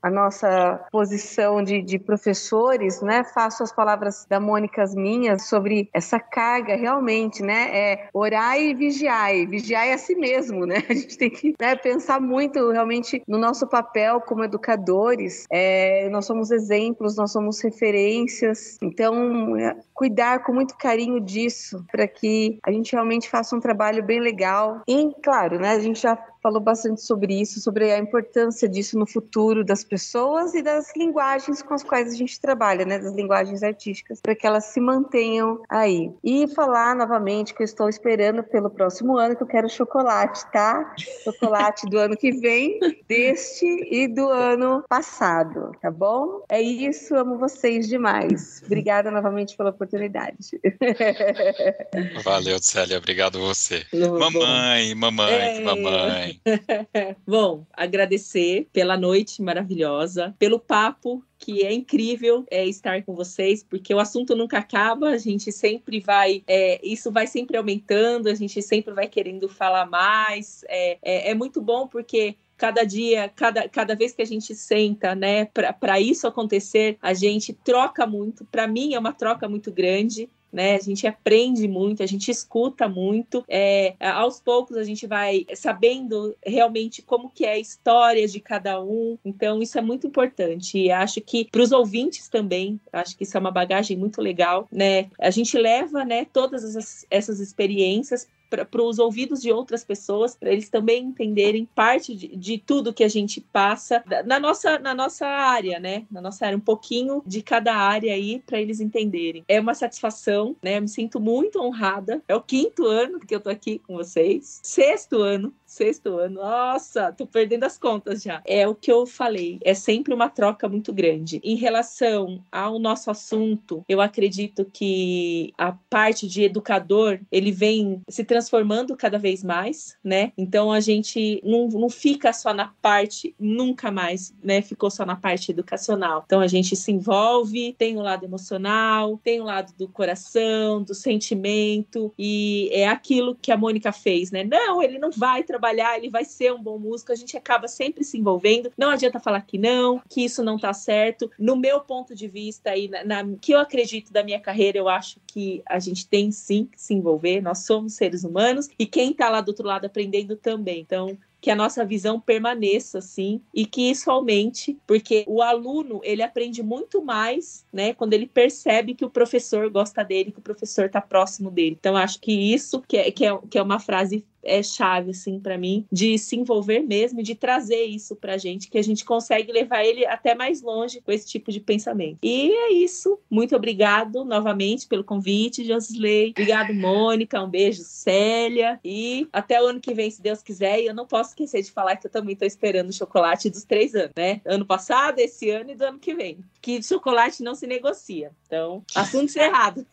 a, 0.02 0.10
nossa 0.10 0.86
posição 0.92 1.64
de, 1.64 1.82
de 1.82 1.98
professores, 1.98 3.02
né? 3.02 3.24
Faço 3.24 3.64
as 3.64 3.72
palavras 3.72 4.26
da 4.30 4.40
Mônica 4.40 4.82
as 4.82 4.94
minhas 4.94 5.44
sobre 5.44 5.90
essa 5.94 6.20
carga 6.20 6.76
realmente, 6.76 7.42
né? 7.42 7.70
É 7.76 8.10
orar 8.14 8.60
e 8.60 8.74
vigiar, 8.74 9.32
vigiar 9.48 9.88
é 9.88 9.94
a 9.94 9.98
si 9.98 10.16
mesmo, 10.16 10.66
né? 10.66 10.84
A 10.90 10.94
gente 10.94 11.18
tem 11.18 11.30
que 11.30 11.54
né, 11.60 11.76
pensar 11.76 12.20
muito 12.20 12.72
realmente 12.72 13.24
no 13.28 13.38
nosso 13.38 13.68
papel 13.68 14.22
como 14.22 14.44
educadores. 14.44 15.46
É, 15.52 16.08
nós 16.10 16.26
somos 16.26 16.52
exemplos, 16.52 17.16
nós 17.16 17.32
somos 17.32 17.43
somos 17.44 17.62
referências. 17.62 18.78
Então, 18.82 19.58
é, 19.58 19.76
cuidar 19.94 20.44
com 20.44 20.54
muito 20.54 20.78
carinho 20.78 21.20
disso, 21.20 21.84
para 21.92 22.08
que 22.08 22.58
a 22.64 22.72
gente 22.72 22.94
realmente 22.94 23.30
faça 23.30 23.56
um 23.56 23.60
trabalho 23.60 24.04
bem 24.04 24.20
legal. 24.20 24.82
E, 24.88 25.12
claro, 25.22 25.60
né, 25.60 25.72
a 25.72 25.80
gente 25.80 26.02
já 26.02 26.18
falou 26.44 26.60
bastante 26.60 27.02
sobre 27.02 27.40
isso, 27.40 27.62
sobre 27.62 27.90
a 27.90 27.98
importância 27.98 28.68
disso 28.68 29.00
no 29.00 29.08
futuro 29.08 29.64
das 29.64 29.86
pessoas 29.86 30.54
e 30.54 30.62
das 30.62 30.92
linguagens 30.96 31.62
com 31.62 31.74
as 31.74 31.84
quais 31.84 32.14
a 32.14 32.18
gente 32.18 32.40
trabalha, 32.40 32.86
né, 32.86 33.00
das 33.00 33.14
linguagens 33.14 33.64
artísticas, 33.64 34.20
para 34.22 34.36
que 34.36 34.46
elas 34.46 34.66
se 34.66 34.82
mantenham 34.82 35.64
aí. 35.70 36.12
E 36.22 36.46
falar 36.50 36.96
novamente 36.96 37.54
que 37.54 37.64
eu 37.64 37.66
estou 37.66 37.88
esperando 37.88 38.44
pelo 38.44 38.70
próximo 38.70 39.18
ano, 39.18 39.38
que 39.38 39.44
eu 39.44 39.48
quero 39.48 39.70
chocolate, 39.70 40.46
tá? 40.52 40.94
Chocolate 41.24 41.86
do 41.90 41.98
ano 41.98 42.18
que 42.18 42.32
vem, 42.32 42.78
deste 43.08 43.66
e 43.66 44.08
do 44.08 44.28
ano 44.28 44.84
passado, 44.90 45.72
tá 45.82 45.90
bom? 45.90 46.44
É 46.50 46.62
isso, 46.62 47.16
amo 47.16 47.38
vocês 47.38 47.88
demais. 47.88 48.62
Obrigada 48.66 49.10
novamente 49.10 49.56
pela 49.56 49.70
oportunidade. 49.70 50.60
Valeu, 52.24 52.60
Célia, 52.60 52.98
obrigado 52.98 53.40
você. 53.40 53.86
mamãe, 53.94 54.94
mamãe, 54.96 55.34
é... 55.34 55.62
mamãe. 55.62 56.33
Bom, 57.26 57.66
agradecer 57.74 58.68
pela 58.72 58.98
noite 58.98 59.42
maravilhosa, 59.42 60.36
pelo 60.40 60.60
papo 60.60 61.24
que 61.38 61.66
é 61.66 61.74
incrível 61.74 62.46
é, 62.50 62.66
estar 62.66 63.04
com 63.04 63.14
vocês, 63.14 63.62
porque 63.64 63.94
o 63.94 64.00
assunto 64.00 64.34
nunca 64.34 64.60
acaba, 64.60 65.10
a 65.10 65.18
gente 65.18 65.52
sempre 65.52 66.00
vai, 66.00 66.42
é, 66.48 66.80
isso 66.82 67.12
vai 67.12 67.28
sempre 67.28 67.58
aumentando, 67.58 68.30
a 68.30 68.34
gente 68.34 68.62
sempre 68.62 68.94
vai 68.94 69.10
querendo 69.10 69.50
falar 69.50 69.86
mais. 69.86 70.64
É, 70.70 70.98
é, 71.02 71.32
é 71.32 71.34
muito 71.34 71.62
bom 71.62 71.86
porque 71.86 72.38
cada 72.56 72.86
dia, 72.86 73.30
cada, 73.36 73.68
cada 73.68 73.94
vez 73.94 74.14
que 74.14 74.22
a 74.22 74.26
gente 74.26 74.56
senta, 74.56 75.14
né, 75.14 75.46
para 75.80 76.00
isso 76.00 76.26
acontecer, 76.26 76.98
a 77.02 77.14
gente 77.14 77.52
troca 77.52 78.08
muito. 78.08 78.46
Para 78.46 78.66
mim 78.66 78.94
é 78.94 79.00
uma 79.00 79.12
troca 79.12 79.50
muito 79.50 79.70
grande 79.70 80.30
né? 80.54 80.76
A 80.76 80.80
gente 80.80 81.08
aprende 81.08 81.68
muito, 81.68 82.04
a 82.04 82.06
gente 82.06 82.30
escuta 82.30 82.88
muito. 82.88 83.44
É, 83.48 83.96
aos 84.00 84.40
poucos 84.40 84.78
a 84.78 84.84
gente 84.84 85.08
vai 85.08 85.46
sabendo 85.56 86.36
realmente 86.46 87.02
como 87.02 87.30
que 87.30 87.44
é 87.44 87.54
a 87.54 87.60
história 87.60 88.28
de 88.28 88.40
cada 88.40 88.82
um. 88.82 89.18
Então 89.26 89.62
isso 89.62 89.78
é 89.78 89.82
muito 89.82 90.06
importante. 90.06 90.78
E 90.78 90.92
acho 90.92 91.20
que 91.20 91.50
para 91.52 91.62
os 91.62 91.72
ouvintes 91.72 92.30
também, 92.30 92.80
acho 92.92 93.18
que 93.18 93.24
isso 93.24 93.36
é 93.36 93.40
uma 93.40 93.52
bagagem 93.52 93.98
muito 93.98 94.22
legal, 94.22 94.68
né? 94.72 95.10
A 95.20 95.32
gente 95.32 95.58
leva, 95.58 96.06
né, 96.06 96.26
todas 96.32 96.64
essas, 96.64 97.06
essas 97.10 97.40
experiências 97.40 98.28
para 98.70 98.82
os 98.82 99.00
ouvidos 99.00 99.42
de 99.42 99.52
outras 99.52 99.84
pessoas, 99.84 100.36
para 100.36 100.52
eles 100.52 100.70
também 100.70 101.06
entenderem 101.06 101.66
parte 101.74 102.16
de, 102.16 102.28
de, 102.36 102.58
tudo 102.58 102.94
que 102.94 103.04
a 103.04 103.08
gente 103.08 103.42
passa 103.42 104.04
na 104.26 104.40
nossa, 104.40 104.80
na 104.80 104.94
nossa 104.94 105.26
área, 105.26 105.80
né? 105.80 106.06
Na 106.12 106.22
nossa 106.22 106.46
área, 106.46 106.58
um 106.58 106.62
pouquinho 106.62 107.22
de 107.26 107.42
cada 107.42 107.76
área 107.76 108.14
aí 108.14 108.42
para 108.46 108.62
eles 108.62 108.80
entenderem. 108.80 109.44
É 109.48 109.60
uma 109.60 109.74
satisfação, 109.74 110.56
né? 110.62 110.78
Eu 110.78 110.82
me 110.82 110.88
sinto 110.88 111.20
muito 111.20 111.60
honrada. 111.60 112.22
É 112.28 112.36
o 112.36 112.42
quinto 112.42 112.86
ano 112.86 113.20
que 113.20 113.34
eu 113.34 113.40
tô 113.40 113.50
aqui 113.50 113.80
com 113.80 113.96
vocês, 113.96 114.60
sexto 114.64 115.22
ano 115.22 115.54
sexto 115.74 116.18
ano. 116.18 116.36
Nossa, 116.36 117.12
tô 117.12 117.26
perdendo 117.26 117.64
as 117.64 117.78
contas 117.78 118.22
já. 118.22 118.42
É 118.46 118.68
o 118.68 118.76
que 118.76 118.92
eu 118.92 119.06
falei, 119.06 119.60
é 119.64 119.74
sempre 119.74 120.14
uma 120.14 120.30
troca 120.30 120.70
muito 120.70 120.94
grande. 120.94 121.42
Em 121.44 121.56
relação 121.56 122.44
ao 122.52 122.78
nosso 122.78 123.10
assunto, 123.10 123.84
eu 123.90 124.00
acredito 124.00 124.66
que 124.72 125.52
a 125.58 125.72
parte 125.90 126.28
de 126.28 126.44
educador, 126.44 127.20
ele 127.32 127.52
vem 127.52 128.02
se 128.08 128.24
transformando 128.24 128.96
cada 128.96 129.18
vez 129.18 129.44
mais, 129.44 129.98
né? 130.04 130.32
Então 130.38 130.72
a 130.72 130.80
gente 130.80 131.42
não, 131.44 131.68
não 131.68 131.90
fica 131.90 132.32
só 132.32 132.54
na 132.54 132.72
parte, 132.82 133.34
nunca 133.40 133.92
mais, 133.92 134.34
né? 134.44 134.62
Ficou 134.62 134.92
só 134.92 135.06
na 135.06 135.16
parte 135.16 135.52
educacional. 135.52 136.24
Então 136.26 136.40
a 136.40 136.48
gente 136.48 136.76
se 136.76 136.92
envolve, 136.92 137.74
tem 137.78 137.98
o 137.98 138.02
lado 138.02 138.26
emocional, 138.26 139.20
tem 139.24 139.42
o 139.42 139.46
lado 139.46 139.74
do 139.78 139.88
coração, 139.88 140.84
do 140.84 140.94
sentimento, 140.94 142.14
e 142.18 142.70
é 142.72 142.88
aquilo 142.88 143.36
que 143.42 143.52
a 143.52 143.58
Mônica 143.58 143.92
fez, 143.92 144.30
né? 144.32 144.44
Não, 144.44 144.82
ele 144.82 145.00
não 145.00 145.10
vai 145.12 145.44
trabalhar 145.44 145.63
trabalhar, 145.64 145.98
ele 145.98 146.10
vai 146.10 146.26
ser 146.26 146.54
um 146.54 146.62
bom 146.62 146.78
músico, 146.78 147.14
a 147.14 147.16
gente 147.16 147.38
acaba 147.38 147.70
sempre 147.70 148.04
se 148.04 148.18
envolvendo. 148.18 148.72
Não 148.78 148.90
adianta 148.90 149.20
falar 149.20 149.42
que 149.42 149.58
não, 149.58 150.02
que 150.10 150.26
isso 150.26 150.44
não 150.44 150.60
tá 150.60 150.74
certo. 150.74 151.32
No 151.40 151.56
meu 151.56 151.80
ponto 151.80 152.14
de 152.14 152.28
vista 152.28 152.76
e 152.76 152.90
na, 152.90 153.04
na, 153.04 153.38
que 153.42 153.54
eu 153.54 153.60
acredito 153.60 154.12
da 154.12 154.24
minha 154.24 154.40
carreira, 154.40 154.78
eu 154.78 154.90
acho 154.90 155.22
que 155.26 155.64
a 155.66 155.80
gente 155.80 156.06
tem 156.06 156.32
sim 156.32 156.66
que 156.66 156.82
se 156.82 156.94
envolver, 156.94 157.42
nós 157.42 157.60
somos 157.60 157.94
seres 157.94 158.26
humanos 158.26 158.68
e 158.78 158.86
quem 158.86 159.14
tá 159.14 159.30
lá 159.30 159.40
do 159.40 159.50
outro 159.50 159.66
lado 159.66 159.86
aprendendo 159.86 160.36
também. 160.36 160.82
Então, 160.82 161.18
que 161.44 161.52
a 161.52 161.56
nossa 161.58 161.84
visão 161.84 162.22
permaneça 162.22 163.00
assim 163.00 163.42
e 163.54 163.66
que 163.66 163.92
isso 163.92 164.10
aumente, 164.10 164.78
porque 164.88 165.26
o 165.28 165.42
aluno 165.42 166.00
ele 166.02 166.24
aprende 166.24 166.64
muito 166.64 167.04
mais, 167.04 167.66
né, 167.72 167.94
quando 167.94 168.14
ele 168.14 168.26
percebe 168.26 168.96
que 168.96 169.04
o 169.04 169.10
professor 169.10 169.70
gosta 169.70 170.06
dele, 170.06 170.32
que 170.32 170.40
o 170.40 170.42
professor 170.42 170.86
está 170.86 171.02
próximo 171.02 171.52
dele. 171.52 171.76
Então 171.78 171.98
acho 171.98 172.22
que 172.22 172.32
isso 172.32 172.82
que 172.88 172.96
é, 172.96 173.12
que 173.12 173.26
é, 173.26 173.38
que 173.50 173.58
é 173.58 173.62
uma 173.62 173.78
frase 173.78 174.26
é 174.44 174.62
chave 174.62 175.12
assim 175.12 175.40
para 175.40 175.58
mim 175.58 175.86
de 175.92 176.18
se 176.18 176.36
envolver 176.36 176.82
mesmo 176.82 177.24
de 177.24 177.36
trazer 177.36 177.84
isso 177.84 178.16
pra 178.16 178.38
gente 178.38 178.70
que 178.70 178.78
a 178.78 178.84
gente 178.84 179.06
consegue 179.06 179.52
levar 179.52 179.84
ele 179.84 180.06
até 180.06 180.36
mais 180.36 180.62
longe 180.62 181.02
com 181.02 181.12
esse 181.12 181.28
tipo 181.28 181.52
de 181.52 181.60
pensamento. 181.60 182.20
E 182.22 182.52
é 182.52 182.74
isso. 182.74 183.20
Muito 183.30 183.56
obrigado 183.56 184.24
novamente 184.26 184.88
pelo 184.88 185.04
convite, 185.04 185.66
Josley. 185.66 186.32
Obrigado, 186.32 186.74
Mônica. 186.74 187.42
Um 187.42 187.50
beijo, 187.50 187.84
Célia. 187.84 188.80
E 188.84 189.28
até 189.32 189.62
o 189.62 189.68
ano 189.68 189.80
que 189.80 189.94
vem, 189.94 190.10
se 190.10 190.22
Deus 190.22 190.42
quiser. 190.42 190.82
E 190.82 190.88
eu 190.88 190.94
não 190.94 191.06
posso 191.06 191.30
esquecer 191.30 191.62
de 191.62 191.72
falar 191.72 191.96
que 191.96 192.08
eu 192.08 192.12
também 192.12 192.36
tô 192.36 192.46
esperando 192.46 192.90
o 192.90 192.94
chocolate 192.94 193.50
dos 193.50 193.64
três 193.64 193.96
anos, 193.96 194.12
né? 194.16 194.42
Ano 194.46 194.66
passado, 194.66 195.20
esse 195.20 195.50
ano 195.50 195.72
e 195.72 195.76
do 195.76 195.84
ano 195.84 196.00
que 196.00 196.14
vem. 196.14 196.38
Que 196.62 196.82
chocolate 196.82 197.44
não 197.44 197.56
se 197.56 197.68
negocia. 197.68 198.32
Então, 198.48 198.84
assunto 198.96 199.26
encerrado. 199.26 199.86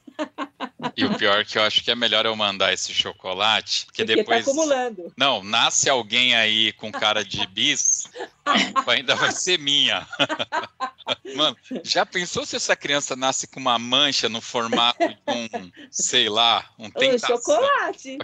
E 0.96 1.04
o 1.04 1.16
pior 1.16 1.40
é 1.40 1.44
que 1.44 1.58
eu 1.58 1.62
acho 1.62 1.82
que 1.82 1.90
é 1.90 1.94
melhor 1.94 2.26
eu 2.26 2.34
mandar 2.34 2.72
esse 2.72 2.92
chocolate, 2.92 3.86
porque, 3.86 4.04
porque 4.04 4.16
tá 4.16 4.20
depois. 4.22 4.44
Tá 4.44 4.50
acumulando. 4.50 5.12
Não, 5.16 5.42
nasce 5.42 5.88
alguém 5.88 6.34
aí 6.34 6.72
com 6.72 6.90
cara 6.90 7.24
de 7.24 7.46
bis, 7.46 8.10
ainda 8.86 9.14
vai 9.14 9.32
ser 9.32 9.58
minha. 9.58 10.06
Mano, 11.34 11.56
já 11.82 12.04
pensou 12.06 12.44
se 12.44 12.56
essa 12.56 12.76
criança 12.76 13.16
nasce 13.16 13.46
com 13.46 13.60
uma 13.60 13.78
mancha 13.78 14.28
no 14.28 14.40
formato 14.40 15.06
de 15.08 15.18
um, 15.28 15.70
sei 15.90 16.28
lá, 16.28 16.64
um 16.78 16.90
tentação? 16.90 17.36
Um 17.36 17.38
chocolate. 17.38 18.18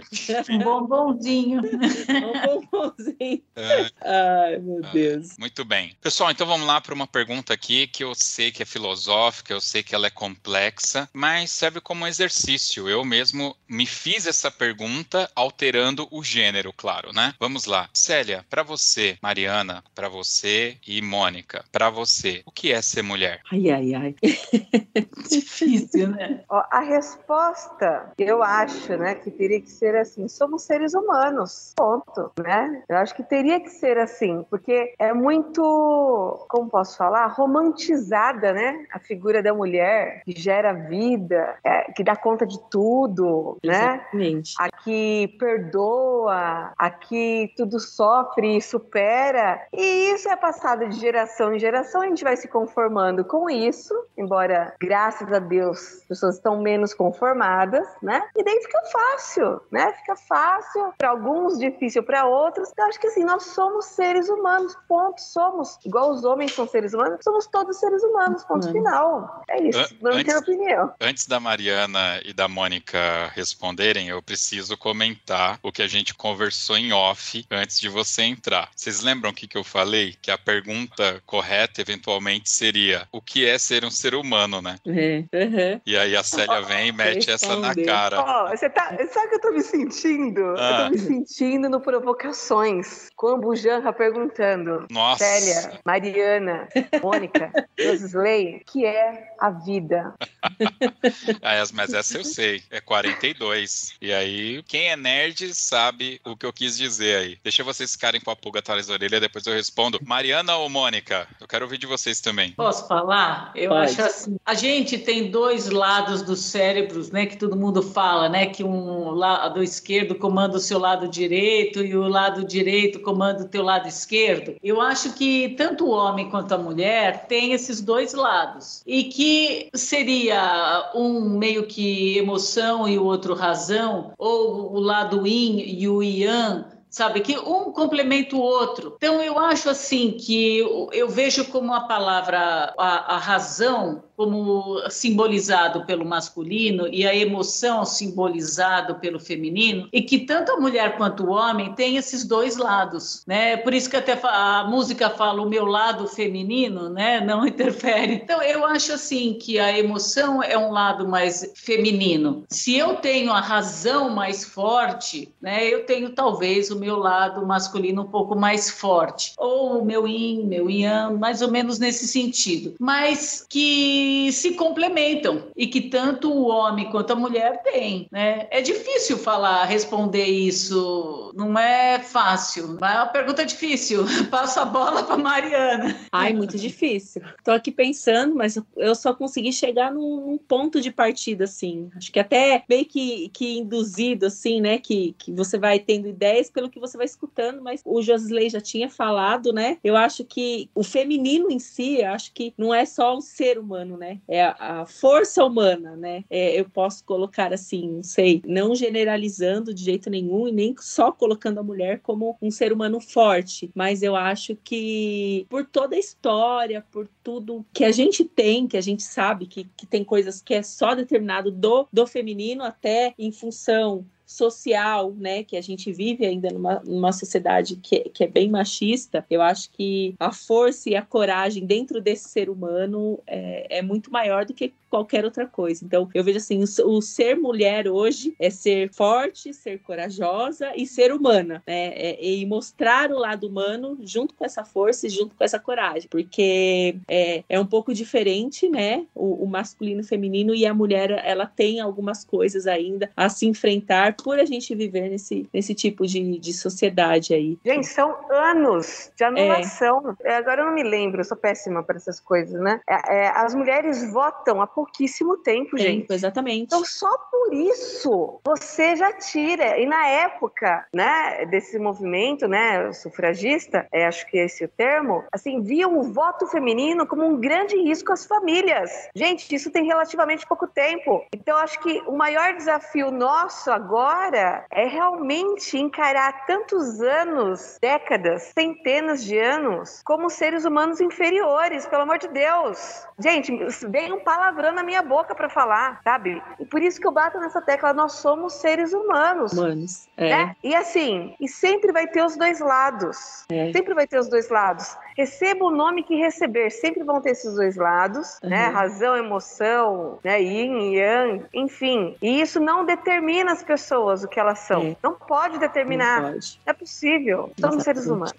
um 0.49 0.59
bombonzinho. 0.59 1.61
um 1.61 2.61
bombonzinho. 2.71 3.43
É. 3.55 3.91
Ai, 4.01 4.57
meu 4.59 4.81
ah, 4.83 4.89
Deus. 4.91 5.37
Muito 5.37 5.65
bem. 5.65 5.95
Pessoal, 6.01 6.31
então 6.31 6.47
vamos 6.47 6.67
lá 6.67 6.79
para 6.79 6.93
uma 6.93 7.07
pergunta 7.07 7.53
aqui 7.53 7.87
que 7.87 8.03
eu 8.03 8.13
sei 8.15 8.51
que 8.51 8.63
é 8.63 8.65
filosófica, 8.65 9.53
eu 9.53 9.61
sei 9.61 9.83
que 9.83 9.95
ela 9.95 10.07
é 10.07 10.11
complexa, 10.11 11.09
mas 11.13 11.51
serve 11.51 11.81
como 11.87 12.05
exercício. 12.05 12.89
Eu 12.89 13.05
mesmo 13.05 13.55
me 13.65 13.85
fiz 13.85 14.27
essa 14.27 14.51
pergunta 14.51 15.31
alterando 15.33 16.05
o 16.11 16.21
gênero, 16.21 16.73
claro, 16.75 17.13
né? 17.13 17.33
Vamos 17.39 17.65
lá. 17.65 17.89
Célia, 17.93 18.45
para 18.49 18.61
você, 18.61 19.17
Mariana, 19.21 19.81
para 19.95 20.09
você 20.09 20.75
e 20.85 21.01
Mônica, 21.01 21.63
para 21.71 21.89
você, 21.89 22.43
o 22.45 22.51
que 22.51 22.73
é 22.73 22.81
ser 22.81 23.03
mulher? 23.03 23.39
Ai, 23.49 23.71
ai, 23.71 23.93
ai. 23.95 24.15
Difícil, 25.29 26.09
né? 26.09 26.41
Ó, 26.49 26.61
a 26.69 26.81
resposta, 26.81 28.11
eu 28.17 28.43
acho, 28.43 28.97
né, 28.97 29.15
que 29.15 29.31
teria 29.31 29.61
que 29.61 29.71
ser 29.71 29.95
assim: 29.95 30.27
somos 30.27 30.63
seres 30.63 30.93
humanos, 30.93 31.71
ponto, 31.73 32.33
né? 32.37 32.83
Eu 32.89 32.97
acho 32.97 33.15
que 33.15 33.23
teria 33.23 33.61
que 33.61 33.69
ser 33.69 33.97
assim, 33.97 34.43
porque 34.49 34.93
é 34.99 35.13
muito, 35.13 36.45
como 36.49 36.69
posso 36.69 36.97
falar, 36.97 37.27
romantizada, 37.27 38.51
né? 38.51 38.85
A 38.91 38.99
figura 38.99 39.41
da 39.41 39.53
mulher 39.53 40.21
que 40.25 40.37
gera 40.37 40.73
vida, 40.73 41.57
é, 41.63 41.76
que 41.95 42.03
dá 42.03 42.15
conta 42.15 42.45
de 42.45 42.59
tudo, 42.69 43.57
né? 43.63 43.95
Exatamente. 43.95 44.53
A 44.59 44.69
que 44.69 45.35
perdoa, 45.39 46.73
a 46.77 46.89
que 46.89 47.53
tudo 47.55 47.79
sofre 47.79 48.57
e 48.57 48.61
supera. 48.61 49.61
E 49.73 50.13
isso 50.13 50.29
é 50.29 50.35
passado 50.35 50.87
de 50.87 50.99
geração 50.99 51.53
em 51.53 51.59
geração, 51.59 52.01
a 52.01 52.07
gente 52.07 52.23
vai 52.23 52.35
se 52.37 52.47
conformando 52.47 53.23
com 53.23 53.49
isso, 53.49 53.93
embora, 54.17 54.73
graças 54.79 55.31
a 55.31 55.39
Deus, 55.39 55.77
as 55.77 56.03
pessoas 56.07 56.35
estão 56.35 56.61
menos 56.61 56.93
conformadas, 56.93 57.87
né? 58.01 58.23
E 58.35 58.43
daí 58.43 58.61
fica 58.61 58.81
fácil, 58.91 59.61
né? 59.71 59.93
Fica 59.93 60.15
fácil, 60.15 60.93
para 60.97 61.09
alguns 61.09 61.57
difícil 61.57 62.03
para 62.03 62.25
outros. 62.25 62.71
Eu 62.77 62.85
acho 62.85 62.99
que 62.99 63.07
assim, 63.07 63.23
nós 63.23 63.43
somos 63.43 63.85
seres 63.85 64.29
humanos, 64.29 64.77
ponto, 64.87 65.21
somos. 65.21 65.77
Igual 65.85 66.11
os 66.11 66.23
homens 66.23 66.53
são 66.53 66.67
seres 66.67 66.93
humanos, 66.93 67.19
somos 67.23 67.47
todos 67.47 67.79
seres 67.79 68.03
humanos, 68.03 68.43
ponto 68.45 68.67
uhum. 68.67 68.73
final. 68.73 69.43
É 69.49 69.61
isso, 69.61 69.95
não 70.01 70.11
antes, 70.11 70.25
tenho 70.25 70.39
opinião. 70.39 70.93
Antes 71.01 71.27
da 71.27 71.39
Mariana 71.57 72.21
e 72.23 72.33
da 72.33 72.47
Mônica 72.47 73.31
responderem, 73.33 74.09
eu 74.09 74.21
preciso 74.21 74.77
comentar 74.77 75.57
o 75.63 75.71
que 75.71 75.81
a 75.81 75.87
gente 75.87 76.13
conversou 76.13 76.77
em 76.77 76.93
off 76.93 77.43
antes 77.49 77.79
de 77.79 77.89
você 77.89 78.21
entrar. 78.21 78.69
Vocês 78.75 79.01
lembram 79.01 79.31
o 79.31 79.33
que, 79.33 79.47
que 79.47 79.57
eu 79.57 79.63
falei? 79.63 80.15
Que 80.21 80.29
a 80.29 80.37
pergunta 80.37 81.19
correta, 81.25 81.81
eventualmente, 81.81 82.47
seria: 82.47 83.07
o 83.11 83.19
que 83.19 83.43
é 83.43 83.57
ser 83.57 83.83
um 83.83 83.89
ser 83.89 84.13
humano, 84.13 84.61
né? 84.61 84.75
Uhum. 84.85 85.81
E 85.83 85.97
aí 85.97 86.15
a 86.15 86.21
Célia 86.21 86.61
vem 86.61 86.89
e 86.89 86.91
mete 86.91 87.31
essa 87.31 87.55
na 87.55 87.73
cara. 87.73 88.21
Oh, 88.21 88.49
você 88.49 88.69
tá, 88.69 88.95
sabe 89.11 89.25
o 89.25 89.29
que 89.29 89.35
eu 89.35 89.41
tô 89.41 89.51
me 89.51 89.63
sentindo? 89.63 90.53
Ah. 90.59 90.69
Eu 90.69 90.77
tô 90.77 90.83
ah. 90.83 90.89
me 90.91 90.99
sentindo 90.99 91.69
no 91.69 91.81
Provocações, 91.81 93.09
com 93.15 93.29
a 93.29 93.37
Bujanra 93.37 93.91
perguntando. 93.91 94.85
Nossa. 94.91 95.23
Célia, 95.25 95.79
Mariana, 95.83 96.67
Mônica, 97.01 97.51
Rosley, 97.81 98.61
que 98.67 98.85
é 98.85 99.33
a 99.39 99.49
vida? 99.49 100.13
ah, 101.47 101.63
mas 101.73 101.93
essa 101.93 102.17
eu 102.17 102.23
sei. 102.23 102.61
É 102.69 102.81
42. 102.81 103.93
E 104.01 104.11
aí, 104.13 104.63
quem 104.63 104.89
é 104.89 104.97
nerd 104.97 105.53
sabe 105.53 106.19
o 106.25 106.35
que 106.35 106.45
eu 106.45 106.53
quis 106.53 106.77
dizer 106.77 107.17
aí. 107.17 107.37
Deixa 107.43 107.63
vocês 107.63 107.91
ficarem 107.93 108.19
com 108.19 108.31
a 108.31 108.35
pulga 108.35 108.59
atrás 108.59 108.87
da 108.87 108.93
orelha, 108.93 109.19
depois 109.19 109.45
eu 109.47 109.53
respondo. 109.53 109.99
Mariana 110.05 110.55
ou 110.57 110.69
Mônica? 110.69 111.27
Eu 111.39 111.47
quero 111.47 111.65
ouvir 111.65 111.77
de 111.77 111.87
vocês 111.87 112.19
também. 112.19 112.51
Posso 112.51 112.87
falar? 112.87 113.51
Eu 113.55 113.69
Pode. 113.69 113.91
acho 113.91 114.01
assim. 114.01 114.37
A 114.45 114.53
gente 114.53 114.97
tem 114.97 115.29
dois 115.31 115.69
lados 115.69 116.21
dos 116.21 116.39
cérebros, 116.39 117.11
né? 117.11 117.25
Que 117.25 117.37
todo 117.37 117.55
mundo 117.55 117.81
fala, 117.81 118.27
né? 118.29 118.47
Que 118.47 118.63
um 118.63 119.11
lado 119.11 119.63
esquerdo 119.63 120.15
comanda 120.15 120.57
o 120.57 120.59
seu 120.59 120.79
lado 120.79 121.07
direito 121.07 121.83
e 121.83 121.95
o 121.95 122.07
lado 122.07 122.45
direito 122.45 122.99
comanda 122.99 123.43
o 123.43 123.47
teu 123.47 123.63
lado 123.63 123.87
esquerdo. 123.87 124.55
Eu 124.63 124.81
acho 124.81 125.13
que 125.13 125.49
tanto 125.49 125.85
o 125.85 125.91
homem 125.91 126.29
quanto 126.29 126.53
a 126.53 126.57
mulher 126.57 127.25
tem 127.27 127.53
esses 127.53 127.81
dois 127.81 128.13
lados. 128.13 128.81
E 128.85 129.05
que 129.05 129.69
seria 129.73 130.91
um 130.93 131.36
meio 131.37 131.67
que 131.67 132.17
emoção 132.17 132.87
e 132.87 132.97
o 132.97 133.05
outro 133.05 133.33
razão, 133.33 134.11
ou 134.17 134.73
o 134.73 134.79
lado 134.79 135.25
yin 135.25 135.59
e 135.59 135.87
o 135.87 136.01
yang 136.03 136.65
sabe? 136.89 137.21
Que 137.21 137.37
um 137.37 137.71
complementa 137.71 138.35
o 138.35 138.39
outro. 138.41 138.95
Então, 138.97 139.21
eu 139.21 139.37
acho 139.37 139.69
assim 139.69 140.11
que 140.11 140.57
eu, 140.91 141.07
vejo 141.09 141.45
como 141.45 141.73
a 141.73 141.81
palavra, 141.81 142.73
a, 142.77 143.15
a 143.15 143.17
razão, 143.17 144.03
como 144.17 144.81
simbolizado 144.89 145.85
pelo 145.85 146.03
masculino 146.03 146.87
e 146.87 147.05
a 147.05 147.15
emoção 147.15 147.85
simbolizado 147.85 148.95
pelo 148.95 149.19
feminino, 149.19 149.87
e 149.93 150.01
que 150.01 150.17
tanto 150.17 150.53
a 150.53 150.59
mulher 150.59 150.97
quanto 150.97 151.23
o 151.23 151.29
homem 151.29 151.75
tem 151.75 151.97
esses 151.97 152.25
dois 152.25 152.57
lados, 152.57 153.21
né? 153.27 153.57
Por 153.57 153.75
isso 153.75 153.87
que 153.87 153.95
até 153.95 154.19
a 154.23 154.65
música 154.67 155.11
fala 155.11 155.43
o 155.43 155.47
meu 155.47 155.65
lado 155.65 156.07
feminino, 156.07 156.89
né? 156.89 157.21
Não 157.21 157.45
interfere. 157.47 158.15
Então 158.15 158.41
eu 158.41 158.65
acho 158.65 158.91
assim 158.93 159.35
que 159.35 159.59
a 159.59 159.77
emoção 159.77 160.41
é 160.41 160.57
um 160.57 160.71
lado 160.71 161.07
mais 161.07 161.51
feminino. 161.53 162.43
Se 162.49 162.75
eu 162.75 162.95
tenho 162.95 163.31
a 163.31 163.39
razão 163.39 164.09
mais 164.09 164.43
forte, 164.43 165.31
né? 165.39 165.63
Eu 165.67 165.85
tenho 165.85 166.09
talvez 166.09 166.71
o 166.71 166.79
meu 166.79 166.97
lado 166.97 167.45
masculino 167.45 168.01
um 168.01 168.07
pouco 168.07 168.35
mais 168.35 168.67
forte, 168.67 169.33
ou 169.37 169.79
o 169.79 169.85
meu 169.85 170.07
yin, 170.07 170.43
meu 170.43 170.71
yang, 170.71 171.19
mais 171.19 171.43
ou 171.43 171.51
menos 171.51 171.77
nesse 171.77 172.07
sentido. 172.07 172.73
Mas 172.79 173.45
que 173.47 174.06
se 174.31 174.51
complementam 174.53 175.47
e 175.55 175.67
que 175.67 175.81
tanto 175.81 176.31
o 176.31 176.47
homem 176.47 176.89
quanto 176.89 177.11
a 177.11 177.15
mulher 177.15 177.61
têm, 177.63 178.07
né? 178.11 178.47
É 178.51 178.61
difícil 178.61 179.17
falar, 179.17 179.65
responder 179.65 180.25
isso, 180.25 181.31
não 181.35 181.57
é 181.57 181.99
fácil. 181.99 182.77
É 182.81 182.95
uma 182.95 183.07
pergunta 183.07 183.45
difícil. 183.45 184.05
Passo 184.29 184.59
a 184.59 184.65
bola 184.65 185.03
para 185.03 185.17
Mariana. 185.17 185.95
Ai, 186.11 186.33
muito 186.33 186.57
difícil. 186.57 187.21
Tô 187.43 187.51
aqui 187.51 187.71
pensando, 187.71 188.35
mas 188.35 188.59
eu 188.75 188.95
só 188.95 189.13
consegui 189.13 189.51
chegar 189.51 189.91
num, 189.91 190.27
num 190.27 190.37
ponto 190.37 190.81
de 190.81 190.91
partida 190.91 191.45
assim. 191.45 191.89
Acho 191.95 192.11
que 192.11 192.19
até 192.19 192.63
meio 192.69 192.85
que, 192.85 193.29
que 193.29 193.57
induzido 193.57 194.25
assim, 194.25 194.61
né, 194.61 194.77
que, 194.77 195.15
que 195.17 195.31
você 195.31 195.57
vai 195.57 195.79
tendo 195.79 196.07
ideias 196.07 196.49
pelo 196.49 196.69
que 196.69 196.79
você 196.79 196.97
vai 196.97 197.05
escutando, 197.05 197.61
mas 197.61 197.81
o 197.85 198.01
Josley 198.01 198.49
já 198.49 198.61
tinha 198.61 198.89
falado, 198.89 199.53
né? 199.53 199.77
Eu 199.83 199.95
acho 199.95 200.23
que 200.23 200.69
o 200.73 200.83
feminino 200.83 201.51
em 201.51 201.59
si, 201.59 202.03
acho 202.03 202.33
que 202.33 202.53
não 202.57 202.73
é 202.73 202.85
só 202.85 203.15
o 203.15 203.21
ser 203.21 203.57
humano, 203.57 203.96
né? 203.97 204.21
É 204.27 204.43
a 204.43 204.85
força 204.85 205.43
humana, 205.43 205.95
né? 205.95 206.23
É, 206.29 206.59
eu 206.59 206.69
posso 206.69 207.03
colocar 207.03 207.53
assim, 207.53 207.89
não 207.89 208.03
sei, 208.03 208.41
não 208.45 208.75
generalizando 208.75 209.73
de 209.73 209.83
jeito 209.83 210.09
nenhum 210.09 210.47
e 210.47 210.51
nem 210.51 210.75
só 210.79 211.11
colocando 211.11 211.59
a 211.59 211.63
mulher 211.63 211.99
como 212.01 212.37
um 212.41 212.51
ser 212.51 212.71
humano 212.71 212.99
forte, 213.01 213.71
mas 213.75 214.03
eu 214.03 214.15
acho 214.15 214.55
que 214.63 215.45
por 215.49 215.65
toda 215.65 215.95
a 215.95 215.99
história, 215.99 216.85
por 216.91 217.09
tudo 217.23 217.65
que 217.73 217.83
a 217.83 217.91
gente 217.91 218.23
tem, 218.23 218.67
que 218.67 218.77
a 218.77 218.81
gente 218.81 219.03
sabe 219.03 219.47
que, 219.47 219.67
que 219.75 219.85
tem 219.85 220.03
coisas 220.03 220.41
que 220.41 220.53
é 220.53 220.61
só 220.61 220.95
determinado 220.95 221.51
do, 221.51 221.87
do 221.91 222.07
feminino, 222.07 222.63
até 222.63 223.13
em 223.17 223.31
função 223.31 224.05
social, 224.27 225.13
né, 225.17 225.41
que 225.43 225.55
a 225.55 225.61
gente 225.61 225.91
vive 225.91 226.25
ainda 226.25 226.49
numa, 226.49 226.81
numa 226.85 227.13
sociedade 227.13 227.77
que, 227.77 228.01
que 228.09 228.25
é 228.25 228.27
bem 228.27 228.49
machista, 228.49 229.25
eu 229.29 229.41
acho 229.41 229.71
que 229.71 230.13
a 230.19 230.33
força 230.33 230.89
e 230.89 230.95
a 230.95 231.01
coragem 231.01 231.65
dentro 231.65 232.01
desse 232.01 232.27
ser 232.27 232.49
humano 232.49 233.19
é, 233.25 233.77
é 233.77 233.81
muito 233.81 234.11
maior 234.11 234.45
do 234.45 234.53
que 234.53 234.73
qualquer 234.89 235.25
outra 235.25 235.45
coisa. 235.45 235.83
Então, 235.83 236.09
eu 236.13 236.23
vejo 236.23 236.37
assim, 236.37 236.63
o, 236.63 236.89
o, 236.89 237.01
ser 237.01 237.35
mulher 237.35 237.87
hoje 237.87 238.35
é 238.39 238.49
ser 238.49 238.89
forte, 238.93 239.53
ser 239.53 239.79
corajosa 239.79 240.71
e 240.75 240.85
ser 240.85 241.11
humana, 241.11 241.61
né? 241.67 241.87
É, 241.89 242.25
e 242.25 242.45
mostrar 242.45 243.11
o 243.11 243.19
lado 243.19 243.47
humano 243.47 243.97
junto 244.01 244.33
com 244.33 244.45
essa 244.45 244.63
força 244.63 245.07
e 245.07 245.09
junto 245.09 245.35
com 245.35 245.43
essa 245.43 245.59
coragem, 245.59 246.07
porque 246.09 246.95
é, 247.07 247.43
é 247.47 247.59
um 247.59 247.65
pouco 247.65 247.93
diferente, 247.93 248.69
né? 248.69 249.05
O, 249.13 249.43
o 249.43 249.47
masculino 249.47 250.01
e 250.01 250.03
o 250.03 250.07
feminino 250.07 250.55
e 250.55 250.65
a 250.65 250.73
mulher, 250.73 251.11
ela 251.25 251.45
tem 251.45 251.79
algumas 251.79 252.23
coisas 252.23 252.67
ainda 252.67 253.09
a 253.15 253.29
se 253.29 253.45
enfrentar 253.45 254.15
por 254.23 254.39
a 254.39 254.45
gente 254.45 254.73
viver 254.75 255.09
nesse, 255.09 255.47
nesse 255.53 255.73
tipo 255.73 256.05
de, 256.05 256.39
de 256.39 256.53
sociedade 256.53 257.33
aí. 257.33 257.57
Gente, 257.63 257.87
são 257.87 258.15
anos 258.29 259.11
de 259.15 259.23
anulação. 259.23 260.15
É. 260.23 260.35
agora 260.35 260.61
eu 260.61 260.65
não 260.65 260.73
me 260.73 260.83
lembro, 260.83 261.21
eu 261.21 261.25
sou 261.25 261.37
péssima 261.37 261.83
para 261.83 261.97
essas 261.97 262.19
coisas, 262.19 262.59
né? 262.59 262.81
É, 262.89 263.15
é, 263.15 263.27
as 263.29 263.53
mulheres 263.53 264.11
votam 264.11 264.61
há 264.61 264.67
pouquíssimo 264.67 265.37
tempo, 265.37 265.77
gente. 265.77 266.11
exatamente. 266.11 266.63
Então, 266.63 266.83
só 266.83 267.09
por 267.31 267.53
isso 267.53 268.41
você 268.45 268.95
já 268.95 269.11
tira. 269.13 269.79
E 269.79 269.85
na 269.85 270.07
época, 270.07 270.85
né, 270.93 271.45
desse 271.45 271.77
movimento, 271.77 272.47
né, 272.47 272.91
sufragista, 272.93 273.87
é, 273.91 274.05
acho 274.05 274.25
que 274.27 274.37
é 274.37 274.45
esse 274.45 274.65
o 274.65 274.67
termo, 274.67 275.23
assim, 275.31 275.61
viam 275.61 275.97
o 275.97 276.03
voto 276.03 276.47
feminino 276.47 277.05
como 277.05 277.25
um 277.25 277.39
grande 277.39 277.75
risco 277.77 278.11
às 278.11 278.25
famílias. 278.25 278.91
Gente, 279.15 279.53
isso 279.53 279.71
tem 279.71 279.85
relativamente 279.85 280.47
pouco 280.47 280.67
tempo. 280.67 281.25
Então, 281.33 281.57
acho 281.57 281.79
que 281.79 282.01
o 282.07 282.13
maior 282.13 282.53
desafio 282.55 283.11
nosso 283.11 283.71
agora 283.71 284.06
agora 284.07 284.65
é 284.71 284.85
realmente 284.85 285.77
encarar 285.77 286.45
tantos 286.45 287.01
anos, 287.01 287.77
décadas, 287.81 288.53
centenas 288.57 289.23
de 289.23 289.37
anos, 289.37 290.01
como 290.03 290.29
seres 290.29 290.63
humanos 290.63 291.01
inferiores, 291.01 291.85
pelo 291.87 292.03
amor 292.03 292.17
de 292.17 292.29
Deus. 292.29 293.05
Gente, 293.19 293.51
vem 293.89 294.13
um 294.13 294.19
palavrão 294.19 294.71
na 294.71 294.83
minha 294.83 295.01
boca 295.01 295.35
para 295.35 295.49
falar, 295.49 295.99
sabe? 296.03 296.41
E 296.59 296.65
por 296.65 296.81
isso 296.81 297.01
que 297.01 297.07
eu 297.07 297.11
bato 297.11 297.37
nessa 297.39 297.61
tecla, 297.61 297.93
nós 297.93 298.13
somos 298.13 298.53
seres 298.53 298.93
humanos. 298.93 299.51
Humanos, 299.51 300.07
é. 300.15 300.29
Né? 300.29 300.55
E 300.63 300.73
assim, 300.73 301.35
e 301.39 301.47
sempre 301.47 301.91
vai 301.91 302.07
ter 302.07 302.23
os 302.23 302.37
dois 302.37 302.59
lados. 302.61 303.45
É. 303.49 303.73
Sempre 303.73 303.93
vai 303.93 304.07
ter 304.07 304.19
os 304.19 304.29
dois 304.29 304.49
lados. 304.49 304.95
Receba 305.17 305.65
o 305.65 305.71
nome 305.71 306.03
que 306.03 306.15
receber, 306.15 306.69
sempre 306.69 307.03
vão 307.03 307.19
ter 307.19 307.31
esses 307.31 307.55
dois 307.55 307.75
lados, 307.75 308.37
uhum. 308.43 308.49
né? 308.49 308.67
Razão, 308.67 309.17
emoção, 309.17 310.19
né? 310.23 310.41
Yin, 310.41 310.93
yang, 310.93 311.45
enfim. 311.53 312.15
E 312.21 312.39
isso 312.39 312.59
não 312.59 312.85
determina 312.85 313.51
as 313.51 313.63
pessoas 313.63 313.87
pessoas 313.87 314.23
o 314.23 314.27
que 314.27 314.39
elas 314.39 314.59
são. 314.59 314.87
É. 314.87 314.97
Não 315.01 315.13
pode 315.13 315.57
determinar. 315.59 316.21
Não 316.21 316.33
pode. 316.33 316.59
É 316.65 316.73
possível. 316.73 317.51
Somos 317.59 317.83
seres 317.83 318.05
humanos. 318.05 318.33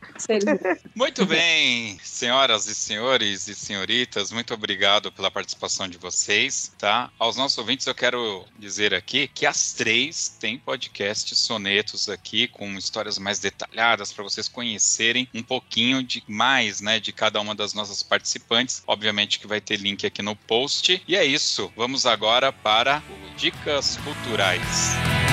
Muito 0.95 1.25
bem, 1.25 1.99
senhoras 2.03 2.67
e 2.67 2.75
senhores 2.75 3.49
e 3.49 3.55
senhoritas, 3.55 4.33
muito 4.33 4.53
obrigado 4.55 5.11
pela 5.13 5.31
participação 5.31 5.89
de 5.89 5.97
vocês, 5.99 6.73
tá? 6.79 7.11
Aos 7.19 7.37
nossos 7.37 7.57
ouvintes 7.59 7.87
eu 7.87 7.95
quero 7.95 8.45
dizer 8.59 8.95
aqui 8.95 9.29
que 9.29 9.47
as 9.47 9.73
três 9.73 10.29
têm 10.29 10.59
podcast 10.59 11.35
sonetos 11.37 12.09
aqui 12.09 12.49
com 12.49 12.71
histórias 12.73 13.19
mais 13.19 13.39
detalhadas 13.39 14.13
para 14.13 14.25
vocês 14.25 14.49
conhecerem 14.49 15.29
um 15.35 15.43
pouquinho 15.43 16.03
de 16.03 16.23
mais, 16.27 16.68
né, 16.81 17.01
de 17.01 17.13
cada 17.13 17.41
uma 17.41 17.55
das 17.55 17.75
nossas 17.75 18.03
participantes. 18.03 18.83
Obviamente 18.87 19.39
que 19.39 19.47
vai 19.47 19.61
ter 19.61 19.77
link 19.77 20.07
aqui 20.07 20.23
no 20.23 20.37
post. 20.37 21.03
E 21.07 21.17
é 21.17 21.25
isso. 21.25 21.73
Vamos 21.77 22.07
agora 22.07 22.53
para 22.53 23.03
o 23.11 23.37
Dicas 23.37 23.97
Culturais. 24.05 25.28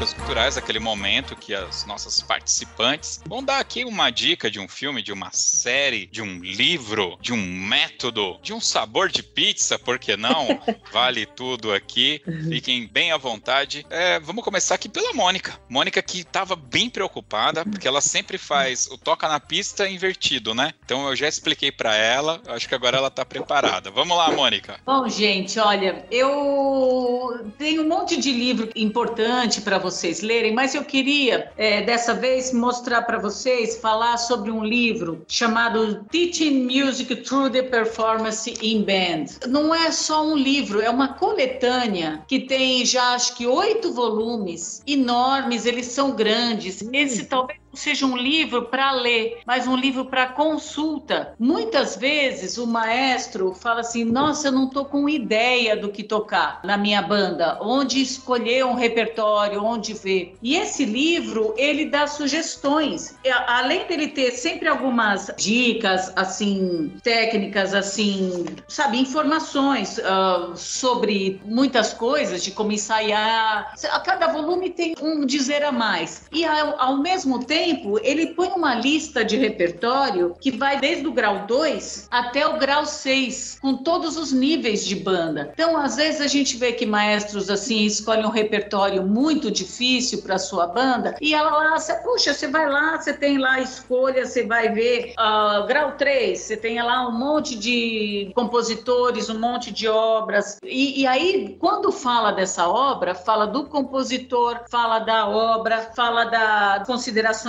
Dicas 0.00 0.14
culturais, 0.14 0.56
aquele 0.56 0.78
momento 0.78 1.36
que 1.36 1.54
as 1.54 1.84
nossas 1.84 2.22
participantes 2.22 3.20
vão 3.26 3.44
dar 3.44 3.58
aqui 3.58 3.84
uma 3.84 4.08
dica 4.08 4.50
de 4.50 4.58
um 4.58 4.66
filme, 4.66 5.02
de 5.02 5.12
uma 5.12 5.30
série, 5.30 6.06
de 6.06 6.22
um 6.22 6.38
livro, 6.42 7.18
de 7.20 7.34
um 7.34 7.36
método, 7.36 8.38
de 8.42 8.54
um 8.54 8.60
sabor 8.62 9.10
de 9.10 9.22
pizza, 9.22 9.78
por 9.78 9.98
que 9.98 10.16
não? 10.16 10.58
Vale 10.90 11.26
tudo 11.26 11.70
aqui. 11.70 12.22
Fiquem 12.48 12.86
bem 12.86 13.12
à 13.12 13.18
vontade. 13.18 13.84
É, 13.90 14.18
vamos 14.20 14.42
começar 14.42 14.76
aqui 14.76 14.88
pela 14.88 15.12
Mônica. 15.12 15.60
Mônica 15.68 16.00
que 16.00 16.20
estava 16.20 16.56
bem 16.56 16.88
preocupada, 16.88 17.62
porque 17.66 17.86
ela 17.86 18.00
sempre 18.00 18.38
faz 18.38 18.86
o 18.86 18.96
toca 18.96 19.28
na 19.28 19.38
pista 19.38 19.86
invertido, 19.86 20.54
né? 20.54 20.72
Então 20.82 21.08
eu 21.08 21.14
já 21.14 21.28
expliquei 21.28 21.70
para 21.70 21.94
ela, 21.94 22.40
acho 22.46 22.66
que 22.66 22.74
agora 22.74 22.96
ela 22.96 23.08
está 23.08 23.26
preparada. 23.26 23.90
Vamos 23.90 24.16
lá, 24.16 24.32
Mônica. 24.32 24.80
Bom, 24.86 25.06
gente, 25.10 25.58
olha, 25.58 26.06
eu 26.10 27.52
tenho 27.58 27.82
um 27.82 27.88
monte 27.88 28.18
de 28.18 28.32
livro 28.32 28.70
importante 28.74 29.60
para 29.60 29.76
vocês 29.76 29.89
lerem, 30.22 30.54
mas 30.54 30.74
eu 30.74 30.84
queria 30.84 31.50
é, 31.56 31.82
dessa 31.82 32.14
vez 32.14 32.52
mostrar 32.52 33.02
para 33.02 33.18
vocês, 33.18 33.76
falar 33.76 34.16
sobre 34.16 34.50
um 34.50 34.64
livro 34.64 35.24
chamado 35.28 36.04
Teaching 36.10 36.64
Music 36.64 37.14
Through 37.16 37.50
the 37.50 37.62
Performance 37.62 38.52
in 38.62 38.82
Band. 38.82 39.48
Não 39.48 39.74
é 39.74 39.90
só 39.90 40.24
um 40.24 40.36
livro, 40.36 40.80
é 40.80 40.90
uma 40.90 41.14
coletânea 41.14 42.22
que 42.26 42.40
tem 42.40 42.84
já 42.84 43.14
acho 43.14 43.36
que 43.36 43.46
oito 43.46 43.92
volumes, 43.92 44.82
enormes, 44.86 45.66
eles 45.66 45.86
são 45.86 46.12
grandes. 46.12 46.82
Esse 46.92 47.24
talvez 47.24 47.60
seja 47.72 48.06
um 48.06 48.16
livro 48.16 48.62
para 48.66 48.90
ler, 48.92 49.40
mas 49.46 49.66
um 49.66 49.76
livro 49.76 50.04
para 50.04 50.26
consulta. 50.26 51.34
Muitas 51.38 51.96
vezes 51.96 52.58
o 52.58 52.66
maestro 52.66 53.54
fala 53.54 53.80
assim: 53.80 54.04
Nossa, 54.04 54.48
eu 54.48 54.52
não 54.52 54.66
estou 54.66 54.84
com 54.84 55.08
ideia 55.08 55.76
do 55.76 55.90
que 55.90 56.02
tocar 56.02 56.60
na 56.64 56.76
minha 56.76 57.02
banda, 57.02 57.58
onde 57.60 58.00
escolher 58.00 58.64
um 58.64 58.74
repertório, 58.74 59.62
onde 59.62 59.94
ver. 59.94 60.36
E 60.42 60.56
esse 60.56 60.84
livro 60.84 61.54
ele 61.56 61.86
dá 61.86 62.06
sugestões. 62.06 63.16
Além 63.46 63.86
dele 63.86 64.08
ter 64.08 64.32
sempre 64.32 64.68
algumas 64.68 65.30
dicas, 65.36 66.12
assim, 66.16 66.92
técnicas, 67.02 67.74
assim, 67.74 68.46
sabe, 68.68 68.98
informações 68.98 69.98
uh, 69.98 70.56
sobre 70.56 71.40
muitas 71.44 71.92
coisas, 71.92 72.42
de 72.42 72.50
como 72.50 72.72
ensaiar. 72.72 73.74
A 73.90 74.00
cada 74.00 74.28
volume 74.28 74.70
tem 74.70 74.94
um 75.00 75.24
dizer 75.24 75.62
a 75.64 75.72
mais. 75.72 76.24
E 76.32 76.44
ao, 76.44 76.80
ao 76.80 76.96
mesmo 76.98 77.44
tempo, 77.44 77.59
ele 78.02 78.28
põe 78.28 78.48
uma 78.48 78.74
lista 78.74 79.24
de 79.24 79.36
repertório 79.36 80.34
que 80.40 80.50
vai 80.50 80.78
desde 80.80 81.06
o 81.06 81.12
grau 81.12 81.46
2 81.46 82.08
até 82.10 82.46
o 82.46 82.58
grau 82.58 82.86
6, 82.86 83.58
com 83.60 83.76
todos 83.76 84.16
os 84.16 84.32
níveis 84.32 84.84
de 84.84 84.96
banda. 84.96 85.50
Então, 85.52 85.76
às 85.76 85.96
vezes 85.96 86.20
a 86.20 86.26
gente 86.26 86.56
vê 86.56 86.72
que 86.72 86.86
maestros 86.86 87.50
assim 87.50 87.84
escolhem 87.84 88.26
um 88.26 88.30
repertório 88.30 89.02
muito 89.02 89.50
difícil 89.50 90.22
para 90.22 90.38
sua 90.38 90.66
banda 90.66 91.16
e 91.20 91.34
ela 91.34 91.50
lá, 91.50 91.78
você, 91.78 91.94
puxa, 91.94 92.34
você 92.34 92.48
vai 92.48 92.68
lá, 92.68 92.98
você 92.98 93.12
tem 93.12 93.38
lá 93.38 93.54
a 93.54 93.60
escolha, 93.60 94.26
você 94.26 94.44
vai 94.44 94.70
ver 94.70 95.14
uh, 95.18 95.66
grau 95.66 95.92
3, 95.92 96.38
você 96.38 96.56
tem 96.56 96.80
lá 96.82 97.08
um 97.08 97.12
monte 97.12 97.56
de 97.56 98.30
compositores, 98.34 99.28
um 99.28 99.38
monte 99.38 99.70
de 99.70 99.88
obras. 99.88 100.58
E, 100.62 101.02
e 101.02 101.06
aí, 101.06 101.56
quando 101.58 101.92
fala 101.92 102.32
dessa 102.32 102.68
obra, 102.68 103.14
fala 103.14 103.46
do 103.46 103.66
compositor, 103.66 104.60
fala 104.70 104.98
da 105.00 105.28
obra, 105.28 105.90
fala 105.94 106.24
das 106.24 106.86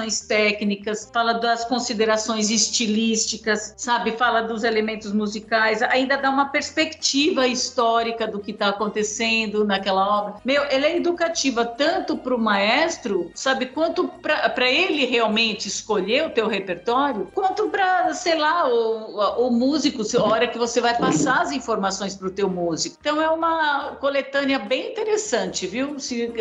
considerações 0.01 0.21
técnicas, 0.21 1.09
fala 1.11 1.33
das 1.33 1.65
considerações 1.65 2.49
estilísticas, 2.49 3.73
sabe? 3.77 4.11
Fala 4.11 4.41
dos 4.41 4.63
elementos 4.63 5.11
musicais, 5.11 5.81
ainda 5.81 6.17
dá 6.17 6.29
uma 6.29 6.45
perspectiva 6.45 7.47
histórica 7.47 8.27
do 8.27 8.39
que 8.39 8.51
está 8.51 8.69
acontecendo 8.69 9.63
naquela 9.65 10.19
obra. 10.19 10.35
Meu, 10.43 10.63
ela 10.63 10.87
é 10.87 10.97
educativa 10.97 11.65
tanto 11.65 12.17
para 12.17 12.35
o 12.35 12.39
maestro, 12.39 13.31
sabe, 13.35 13.67
quanto 13.67 14.07
para 14.07 14.69
ele 14.69 15.05
realmente 15.05 15.67
escolher 15.67 16.27
o 16.27 16.29
teu 16.29 16.47
repertório, 16.47 17.27
quanto 17.33 17.69
para, 17.69 18.13
sei 18.13 18.37
lá, 18.37 18.67
o, 18.67 19.47
o 19.47 19.51
músico, 19.51 20.01
a 20.17 20.23
hora 20.23 20.47
que 20.47 20.57
você 20.57 20.81
vai 20.81 20.97
passar 20.97 21.41
as 21.41 21.51
informações 21.51 22.15
para 22.15 22.27
o 22.27 22.31
teu 22.31 22.49
músico. 22.49 22.97
Então 22.99 23.21
é 23.21 23.29
uma 23.29 23.95
coletânea 23.99 24.59
bem 24.59 24.91
interessante, 24.91 25.67
viu? 25.67 25.97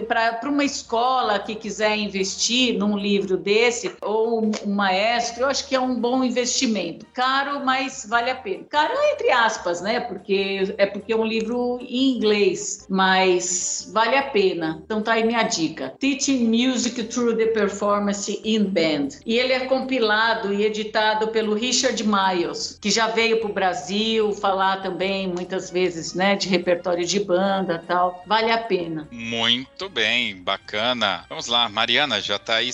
Para 0.07 0.41
uma 0.49 0.65
escola 0.65 1.39
que 1.39 1.55
quiser 1.55 1.97
investir 1.97 2.79
num 2.79 2.97
livro 2.97 3.37
desse, 3.51 3.97
ou 4.01 4.45
um 4.45 4.71
maestro, 4.73 5.43
eu 5.43 5.49
acho 5.49 5.67
que 5.67 5.75
é 5.75 5.81
um 5.81 6.01
bom 6.01 6.23
investimento. 6.23 7.05
Caro, 7.13 7.65
mas 7.65 8.07
vale 8.09 8.31
a 8.31 8.37
pena. 8.37 8.65
Caro 8.71 8.95
entre 9.13 9.33
aspas, 9.33 9.81
né? 9.81 9.99
Porque 9.99 10.73
é 10.79 10.87
porque 10.87 11.13
é 11.13 11.17
um 11.17 11.25
livro 11.25 11.81
em 11.83 12.17
inglês, 12.17 12.87
mas 12.89 13.91
vale 13.93 14.17
a 14.17 14.23
pena. 14.23 14.81
Então 14.85 15.03
tá 15.03 15.15
aí 15.15 15.25
minha 15.25 15.43
dica. 15.43 15.93
Teaching 15.99 16.47
Music 16.47 17.03
Through 17.05 17.37
the 17.37 17.47
Performance 17.47 18.41
in 18.45 18.65
Band. 18.65 19.09
E 19.27 19.37
ele 19.37 19.53
é 19.53 19.61
compilado 19.67 20.55
e 20.55 20.65
editado 20.65 21.29
pelo 21.29 21.55
Richard 21.55 22.01
Miles, 22.05 22.79
que 22.81 22.91
já 22.91 23.09
veio 23.09 23.41
para 23.41 23.51
o 23.51 23.53
Brasil 23.53 24.33
falar 24.33 24.81
também 24.81 25.27
muitas 25.27 25.71
vezes, 25.71 26.15
né, 26.15 26.37
de 26.37 26.49
repertório 26.49 27.05
de 27.05 27.19
banda, 27.19 27.83
tal. 27.85 28.23
Vale 28.27 28.53
a 28.53 28.59
pena. 28.59 29.09
Muito 29.11 29.89
bem, 29.89 30.37
bacana. 30.37 31.25
Vamos 31.29 31.49
lá, 31.49 31.69
Mariana, 31.69 32.21
já 32.21 32.39
tá 32.39 32.57
aí 32.57 32.73